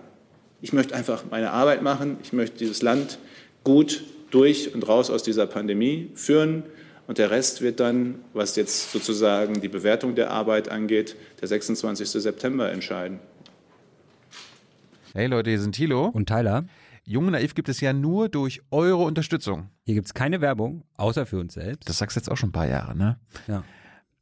Ich 0.60 0.72
möchte 0.72 0.94
einfach 0.94 1.24
meine 1.30 1.50
Arbeit 1.50 1.82
machen. 1.82 2.18
Ich 2.22 2.32
möchte 2.32 2.58
dieses 2.58 2.82
Land 2.82 3.18
gut 3.64 4.04
durch 4.30 4.74
und 4.74 4.86
raus 4.86 5.10
aus 5.10 5.22
dieser 5.22 5.46
Pandemie 5.46 6.10
führen. 6.14 6.62
Und 7.06 7.18
der 7.18 7.30
Rest 7.30 7.62
wird 7.62 7.78
dann, 7.80 8.16
was 8.32 8.56
jetzt 8.56 8.92
sozusagen 8.92 9.60
die 9.60 9.68
Bewertung 9.68 10.14
der 10.14 10.30
Arbeit 10.30 10.68
angeht, 10.68 11.16
der 11.40 11.48
26. 11.48 12.08
September 12.08 12.70
entscheiden. 12.70 13.20
Hey 15.14 15.28
Leute, 15.28 15.50
hier 15.50 15.60
sind 15.60 15.74
Thilo. 15.74 16.06
Und 16.06 16.28
Tyler. 16.28 16.64
Jung 17.04 17.30
Naiv 17.30 17.54
gibt 17.54 17.68
es 17.68 17.80
ja 17.80 17.92
nur 17.92 18.28
durch 18.28 18.60
eure 18.72 19.04
Unterstützung. 19.04 19.70
Hier 19.84 19.94
gibt 19.94 20.08
es 20.08 20.14
keine 20.14 20.40
Werbung, 20.40 20.82
außer 20.96 21.24
für 21.24 21.38
uns 21.38 21.54
selbst. 21.54 21.88
Das 21.88 21.98
sagst 21.98 22.16
du 22.16 22.20
jetzt 22.20 22.28
auch 22.28 22.36
schon 22.36 22.48
ein 22.48 22.52
paar 22.52 22.66
Jahre, 22.66 22.96
ne? 22.96 23.18
Ja. 23.46 23.62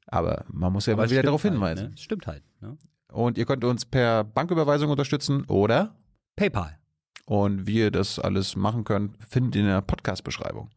Aber 0.06 0.44
man 0.48 0.73
muss 0.73 0.85
ja 0.85 0.93
Aber 0.93 1.05
mal 1.05 1.11
wieder 1.11 1.23
darauf 1.23 1.43
halt, 1.43 1.55
hinweisen. 1.55 1.90
Ne? 1.90 1.97
Stimmt 1.97 2.27
halt. 2.27 2.43
Ne? 2.61 2.77
Und 3.11 3.39
ihr 3.39 3.47
könnt 3.47 3.65
uns 3.65 3.86
per 3.86 4.23
Banküberweisung 4.24 4.90
unterstützen 4.90 5.44
oder 5.47 5.97
PayPal. 6.36 6.78
Und 7.24 7.66
wie 7.66 7.78
ihr 7.78 7.90
das 7.90 8.19
alles 8.19 8.55
machen 8.55 8.85
könnt, 8.85 9.16
findet 9.27 9.56
ihr 9.56 9.62
in 9.62 9.69
der 9.69 9.81
Podcast-Beschreibung. 9.81 10.69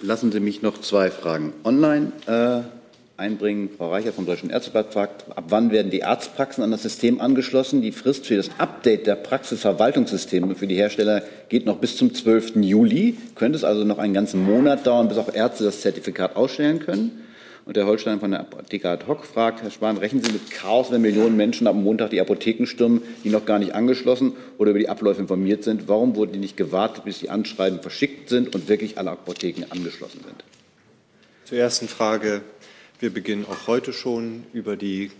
Lassen 0.00 0.30
Sie 0.30 0.38
mich 0.38 0.62
noch 0.62 0.80
zwei 0.80 1.10
Fragen 1.10 1.52
online 1.64 2.12
äh, 2.26 2.60
einbringen. 3.20 3.68
Frau 3.76 3.90
Reicher 3.90 4.12
vom 4.12 4.26
Deutschen 4.26 4.48
Ärzteblatt 4.48 4.92
fragt, 4.92 5.24
ab 5.36 5.46
wann 5.48 5.72
werden 5.72 5.90
die 5.90 6.04
Arztpraxen 6.04 6.62
an 6.62 6.70
das 6.70 6.84
System 6.84 7.20
angeschlossen? 7.20 7.82
Die 7.82 7.90
Frist 7.90 8.26
für 8.26 8.36
das 8.36 8.48
Update 8.58 9.08
der 9.08 9.16
Praxisverwaltungssysteme 9.16 10.54
für 10.54 10.68
die 10.68 10.76
Hersteller 10.76 11.24
geht 11.48 11.66
noch 11.66 11.78
bis 11.78 11.96
zum 11.96 12.14
12. 12.14 12.56
Juli. 12.56 13.16
Könnte 13.34 13.56
es 13.56 13.64
also 13.64 13.82
noch 13.82 13.98
einen 13.98 14.14
ganzen 14.14 14.44
Monat 14.44 14.86
dauern, 14.86 15.08
bis 15.08 15.18
auch 15.18 15.34
Ärzte 15.34 15.64
das 15.64 15.80
Zertifikat 15.80 16.36
ausstellen 16.36 16.78
können? 16.78 17.24
Und 17.68 17.76
der 17.76 17.84
Holstein 17.84 18.18
von 18.18 18.30
der 18.30 18.40
Apotheke 18.40 18.88
ad 18.88 19.04
hoc 19.06 19.26
fragt, 19.26 19.60
Herr 19.60 19.70
Spahn, 19.70 19.98
rechnen 19.98 20.24
Sie 20.24 20.32
mit 20.32 20.50
Chaos, 20.50 20.90
wenn 20.90 21.02
Millionen 21.02 21.36
Menschen 21.36 21.66
am 21.66 21.82
Montag 21.82 22.08
die 22.08 22.18
Apotheken 22.18 22.64
stürmen, 22.64 23.02
die 23.24 23.28
noch 23.28 23.44
gar 23.44 23.58
nicht 23.58 23.74
angeschlossen 23.74 24.32
oder 24.56 24.70
über 24.70 24.78
die 24.78 24.88
Abläufe 24.88 25.20
informiert 25.20 25.64
sind? 25.64 25.86
Warum 25.86 26.16
wurden 26.16 26.32
die 26.32 26.38
nicht 26.38 26.56
gewartet, 26.56 27.04
bis 27.04 27.18
die 27.18 27.28
Anschreiben 27.28 27.82
verschickt 27.82 28.30
sind 28.30 28.54
und 28.54 28.70
wirklich 28.70 28.96
alle 28.96 29.10
Apotheken 29.10 29.66
angeschlossen 29.68 30.22
sind? 30.24 30.44
Zur 31.44 31.58
ersten 31.58 31.88
Frage. 31.88 32.40
Wir 33.00 33.12
beginnen 33.12 33.44
auch 33.44 33.66
heute 33.66 33.92
schon 33.92 34.44
über 34.54 34.78
die 34.78 35.10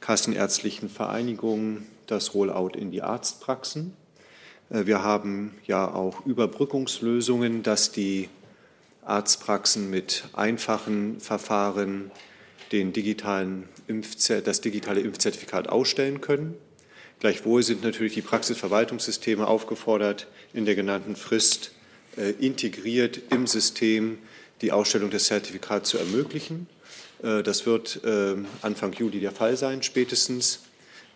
kassenärztlichen 0.00 0.88
Vereinigungen 0.88 1.86
das 2.08 2.34
Rollout 2.34 2.70
in 2.76 2.90
die 2.90 3.02
Arztpraxen. 3.02 3.92
Äh, 4.70 4.86
wir 4.86 5.04
haben 5.04 5.52
ja 5.68 5.86
auch 5.86 6.26
Überbrückungslösungen, 6.26 7.62
dass 7.62 7.92
die 7.92 8.28
Arztpraxen 9.04 9.90
mit 9.90 10.24
einfachen 10.32 11.20
Verfahren 11.20 12.10
den 12.72 12.92
digitalen 12.92 13.68
das 14.44 14.60
digitale 14.60 15.00
Impfzertifikat 15.00 15.68
ausstellen 15.68 16.20
können. 16.20 16.54
Gleichwohl 17.20 17.62
sind 17.62 17.82
natürlich 17.82 18.14
die 18.14 18.22
Praxisverwaltungssysteme 18.22 19.46
aufgefordert, 19.46 20.26
in 20.52 20.64
der 20.64 20.74
genannten 20.74 21.16
Frist 21.16 21.72
äh, 22.16 22.30
integriert 22.30 23.20
im 23.30 23.46
System 23.46 24.18
die 24.60 24.72
Ausstellung 24.72 25.10
des 25.10 25.24
Zertifikats 25.24 25.90
zu 25.90 25.98
ermöglichen. 25.98 26.66
Äh, 27.22 27.42
das 27.42 27.66
wird 27.66 28.00
ähm, 28.04 28.46
Anfang 28.62 28.92
Juli 28.92 29.20
der 29.20 29.32
Fall 29.32 29.56
sein, 29.56 29.82
spätestens. 29.82 30.64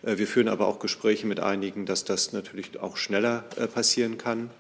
Äh, 0.03 0.19
wir 0.19 0.27
führen 0.27 0.49
aber 0.49 0.67
auch 0.67 0.79
Gespräche 0.79 1.27
mit 1.27 1.41
einigen, 1.41 1.87
dass 1.87 2.05
das 2.05 2.33
natürlich 2.33 2.79
auch 2.81 2.97
schneller 2.97 3.45
äh, 3.57 3.67
passieren 3.67 4.19
kann. 4.19 4.51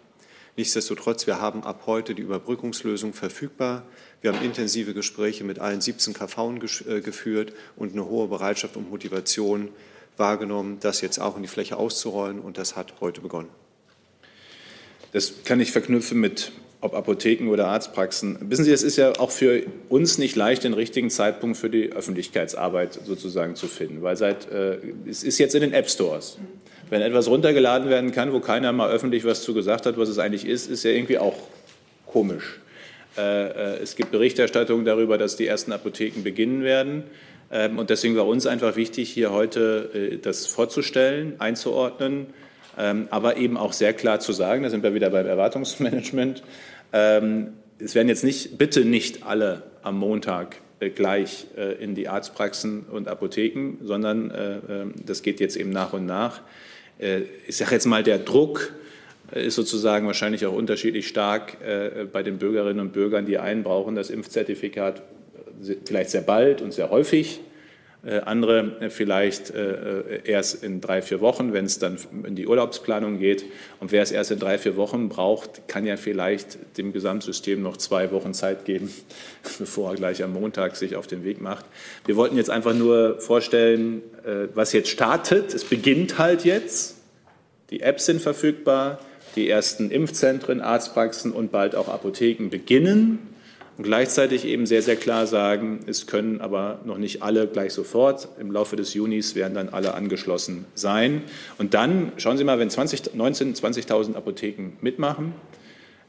Nichtsdestotrotz, 0.59 1.28
wir 1.28 1.40
haben 1.40 1.62
ab 1.62 1.85
heute 1.86 2.16
die 2.16 2.22
Überbrückungslösung 2.22 3.12
verfügbar. 3.12 3.85
Wir 4.20 4.32
haben 4.32 4.44
intensive 4.44 4.93
Gespräche 4.93 5.44
mit 5.44 5.60
allen 5.60 5.80
17 5.80 6.14
KV 6.14 6.59
geführt 7.01 7.52
und 7.76 7.93
eine 7.93 8.05
hohe 8.06 8.26
Bereitschaft 8.26 8.76
und 8.76 8.90
Motivation 8.90 9.68
wahrgenommen, 10.16 10.78
das 10.80 11.01
jetzt 11.01 11.20
auch 11.20 11.36
in 11.36 11.43
die 11.43 11.48
Fläche 11.48 11.76
auszurollen. 11.76 12.40
Und 12.40 12.59
das 12.59 12.74
hat 12.74 12.94
heute 13.01 13.20
begonnen. 13.20 13.51
Das 15.12 15.44
kann 15.44 15.60
ich 15.60 15.70
verknüpfen 15.70 16.18
mit 16.18 16.51
ob 16.80 16.94
Apotheken 16.94 17.48
oder 17.51 17.68
Arztpraxen. 17.68 18.39
Wissen 18.51 18.64
Sie, 18.64 18.72
es 18.72 18.82
ist 18.82 18.97
ja 18.97 19.18
auch 19.18 19.30
für 19.30 19.64
uns 19.89 20.18
nicht 20.18 20.36
leicht, 20.36 20.64
den 20.64 20.74
richtigen 20.74 21.10
Zeitpunkt 21.10 21.56
für 21.56 21.70
die 21.70 21.93
Öffentlichkeitsarbeit 21.93 23.01
sozusagen 23.05 23.56
zu 23.56 23.66
finden, 23.66 24.02
weil 24.02 24.16
seit 24.16 24.48
äh, 24.51 24.78
es 25.09 25.24
ist 25.24 25.39
jetzt 25.39 25.55
in 25.55 25.60
den 25.60 25.72
App 25.72 25.90
Stores. 25.90 26.39
Wenn 26.90 27.02
etwas 27.02 27.28
runtergeladen 27.28 27.90
werden 27.90 28.12
kann, 28.12 28.32
wo 28.32 28.40
keiner 28.40 28.73
mal 28.73 28.90
öffentlich 28.90 29.24
was 29.24 29.43
zu 29.43 29.55
gesagt 29.55 29.86
hat, 29.86 29.98
was 29.98 30.09
es 30.09 30.19
eigentlich 30.19 30.47
ist, 30.47 30.70
ist 30.70 30.85
ja 30.85 30.90
irgendwie 30.90 31.19
auch 31.19 31.36
komisch. 32.06 32.60
Äh, 33.16 33.20
äh 33.20 33.82
es 33.82 33.97
gibt 33.97 34.10
Berichterstattung 34.10 34.85
darüber, 34.85 35.19
dass 35.19 35.36
die 35.36 35.47
ersten 35.47 35.73
Apotheken 35.73 36.23
beginnen 36.23 36.62
werden. 36.62 37.05
Ähm, 37.51 37.78
und 37.78 37.90
deswegen 37.90 38.16
war 38.16 38.27
uns 38.27 38.47
einfach 38.47 38.77
wichtig, 38.77 39.10
hier 39.10 39.32
heute 39.32 39.90
äh, 39.94 40.16
das 40.19 40.47
vorzustellen, 40.47 41.35
einzuordnen 41.39 42.27
ähm, 42.77 43.09
aber 43.10 43.36
eben 43.36 43.56
auch 43.56 43.73
sehr 43.73 43.93
klar 43.93 44.20
zu 44.20 44.32
sagen, 44.32 44.62
da 44.62 44.70
sind 44.70 44.85
wir 44.85 44.94
wieder 44.94 45.10
beim 45.10 45.27
Erwartungsmanagement, 45.27 46.44
ähm, 46.93 47.55
es 47.81 47.94
werden 47.94 48.09
jetzt 48.09 48.24
nicht, 48.24 48.59
bitte 48.59 48.85
nicht 48.85 49.24
alle 49.24 49.62
am 49.82 49.98
Montag 49.98 50.56
gleich 50.94 51.47
in 51.81 51.94
die 51.94 52.09
Arztpraxen 52.09 52.86
und 52.90 53.09
Apotheken, 53.09 53.78
sondern 53.82 54.93
das 55.05 55.23
geht 55.23 55.39
jetzt 55.39 55.56
eben 55.56 55.70
nach 55.70 55.93
und 55.93 56.06
nach. 56.06 56.40
Ich 57.47 57.57
sage 57.57 57.73
jetzt 57.73 57.87
mal, 57.87 58.03
der 58.03 58.19
Druck 58.19 58.73
ist 59.31 59.55
sozusagen 59.55 60.07
wahrscheinlich 60.07 60.47
auch 60.47 60.53
unterschiedlich 60.53 61.07
stark 61.07 61.59
bei 62.12 62.23
den 62.23 62.39
Bürgerinnen 62.39 62.81
und 62.81 62.93
Bürgern. 62.93 63.25
Die 63.25 63.39
einen 63.39 63.62
brauchen 63.62 63.95
das 63.95 64.11
Impfzertifikat 64.11 65.03
vielleicht 65.85 66.11
sehr 66.11 66.23
bald 66.23 66.61
und 66.61 66.73
sehr 66.73 66.91
häufig 66.91 67.41
äh, 67.41 67.48
andere 68.07 68.77
äh, 68.81 68.91
vielleicht 68.91 69.51
äh, 69.51 70.23
erst 70.25 70.62
in 70.62 70.81
drei, 70.81 71.03
vier 71.03 71.20
Wochen, 71.20 71.53
wenn 71.53 71.65
es 71.65 71.79
dann 71.79 71.99
in 72.25 72.37
die 72.37 72.47
Urlaubsplanung 72.47 73.19
geht. 73.19 73.45
Und 73.81 73.91
wer 73.91 74.03
es 74.03 74.12
erst 74.12 74.31
in 74.31 74.39
drei, 74.39 74.57
vier 74.57 74.77
Wochen 74.77 75.09
braucht, 75.09 75.66
kann 75.66 75.85
ja 75.85 75.97
vielleicht 75.97 76.59
dem 76.79 76.93
Gesamtsystem 76.93 77.61
noch 77.61 77.77
zwei 77.77 78.12
Wochen 78.12 78.35
Zeit 78.35 78.65
geben, 78.65 78.93
bevor 79.59 79.91
er 79.91 79.97
gleich 79.97 80.23
am 80.23 80.33
Montag 80.33 80.77
sich 80.77 80.95
auf 80.95 81.09
den 81.09 81.25
Weg 81.25 81.41
macht. 81.41 81.65
Wir 82.07 82.15
wollten 82.15 82.37
jetzt 82.37 82.51
einfach 82.51 82.75
nur 82.75 83.20
vorstellen, 83.20 84.03
was 84.55 84.73
jetzt 84.73 84.91
startet. 84.91 85.55
Es 85.55 85.65
beginnt 85.65 86.19
halt 86.19 86.45
jetzt. 86.45 86.97
Die 87.70 87.81
Apps 87.81 88.07
sind 88.07 88.20
verfügbar. 88.20 89.01
Die 89.37 89.49
ersten 89.49 89.91
Impfzentren, 89.91 90.61
Arztpraxen 90.61 91.33
und 91.33 91.51
bald 91.51 91.75
auch 91.75 91.89
Apotheken 91.89 92.49
beginnen 92.49 93.19
und 93.79 93.85
gleichzeitig 93.85 94.45
eben 94.45 94.67
sehr, 94.67 94.83
sehr 94.83 94.97
klar 94.97 95.29
sagen, 95.29 95.81
es 95.87 96.09
können 96.09 96.41
aber 96.41 96.81
noch 96.85 96.99
nicht 96.99 97.23
alle 97.23 97.47
gleich 97.47 97.73
sofort. 97.73 98.29
Im 98.41 98.51
Laufe 98.51 98.75
des 98.75 98.93
Junis 98.93 99.37
werden 99.37 99.55
dann 99.55 99.69
alle 99.69 99.95
angeschlossen 99.95 100.65
sein. 100.75 101.23
Und 101.59 101.75
dann, 101.75 102.11
schauen 102.17 102.37
Sie 102.37 102.43
mal, 102.43 102.59
wenn 102.59 102.71
20, 102.71 103.15
19.000, 103.17 103.57
20.000 103.57 104.17
Apotheken 104.17 104.73
mitmachen, 104.81 105.33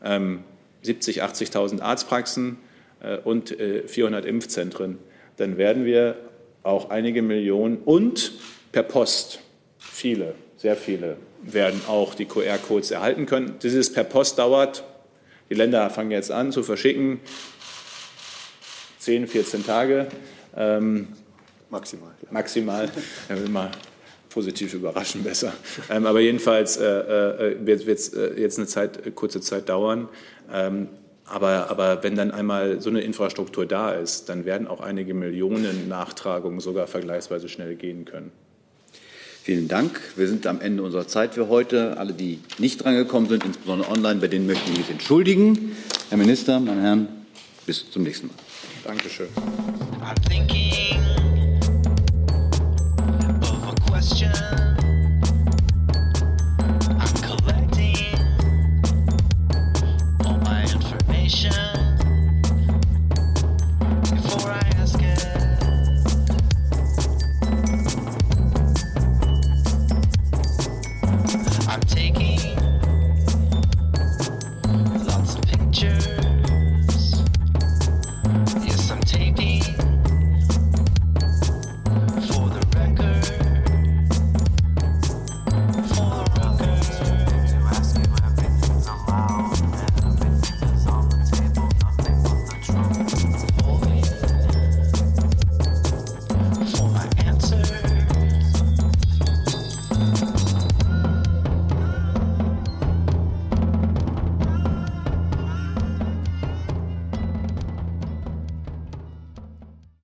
ähm, 0.04 0.40
70.000, 0.84 1.22
80.000 1.22 1.82
Arztpraxen 1.82 2.58
äh, 3.02 3.18
und 3.18 3.58
äh, 3.60 3.88
400 3.88 4.26
Impfzentren, 4.26 4.98
dann 5.38 5.58
werden 5.58 5.86
wir 5.86 6.16
auch 6.64 6.90
einige 6.90 7.22
Millionen 7.22 7.78
und 7.78 8.32
per 8.72 8.84
Post 8.84 9.42
viele, 9.78 10.34
sehr 10.58 10.76
viele 10.76 11.18
werden 11.44 11.82
auch 11.88 12.16
die 12.16 12.26
QR-Codes 12.26 12.92
erhalten 12.92 13.28
können. 13.28 13.60
Dieses 13.62 13.94
per 13.94 14.04
Post 14.04 14.40
dauert, 14.40 14.84
die 15.50 15.56
Länder 15.56 15.90
fangen 15.90 16.12
jetzt 16.12 16.32
an 16.32 16.52
zu 16.52 16.64
verschicken. 16.64 17.20
10, 19.00 19.28
14 19.28 19.66
Tage. 19.66 20.08
Ähm, 20.56 21.08
maximal. 21.70 22.12
Maximal. 22.32 22.90
Ja, 23.30 23.36
immer 23.36 23.72
positiv 24.30 24.74
überraschen 24.74 25.24
besser. 25.24 25.54
Ähm, 25.90 26.06
aber 26.06 26.20
jedenfalls 26.20 26.78
äh, 26.78 26.86
äh, 26.86 27.66
wird 27.66 27.88
es 27.88 28.10
äh, 28.14 28.40
jetzt 28.40 28.58
eine 28.58 28.68
Zeit, 28.68 29.06
äh, 29.06 29.12
kurze 29.12 29.42
Zeit 29.42 29.70
dauern. 29.70 30.08
Ähm, 30.52 30.88
aber, 31.26 31.70
aber 31.70 32.04
wenn 32.04 32.16
dann 32.16 32.32
einmal 32.32 32.82
so 32.82 32.90
eine 32.90 33.02
Infrastruktur 33.02 33.66
da 33.66 33.92
ist, 33.92 34.30
dann 34.30 34.46
werden 34.46 34.68
auch 34.68 34.82
einige 34.82 35.14
Millionen 35.14 35.88
Nachtragungen 35.88 36.60
sogar 36.60 36.88
vergleichsweise 36.88 37.50
schnell 37.50 37.76
gehen 37.76 38.06
können. 38.06 38.32
Vielen 39.44 39.68
Dank. 39.68 40.00
Wir 40.16 40.28
sind 40.28 40.46
am 40.48 40.60
Ende 40.60 40.84
unserer 40.84 41.08
Zeit 41.08 41.36
für 41.36 41.48
heute. 41.48 41.98
Alle, 41.98 42.14
die 42.14 42.40
nicht 42.58 42.84
drangekommen 42.84 43.30
sind, 43.30 43.46
insbesondere 43.46 43.90
online, 43.90 44.20
bei 44.20 44.28
denen 44.28 44.48
möchte 44.48 44.72
ich 44.72 44.78
mich 44.78 44.90
entschuldigen. 44.90 45.76
Herr 46.10 46.18
Minister, 46.18 46.60
meine 46.60 46.82
Herren, 46.82 47.08
bis 47.66 47.90
zum 47.90 48.04
nächsten 48.04 48.28
Mal. 48.28 48.49
Dankeschön. 48.90 49.28
I'm 50.02 50.16
thinking 50.28 50.98
of 53.44 53.68
a 53.68 53.76
question. 53.88 54.32
I'm 56.98 57.14
collecting 57.22 57.98
all 60.26 60.40
my 60.40 60.64
information. 60.64 61.59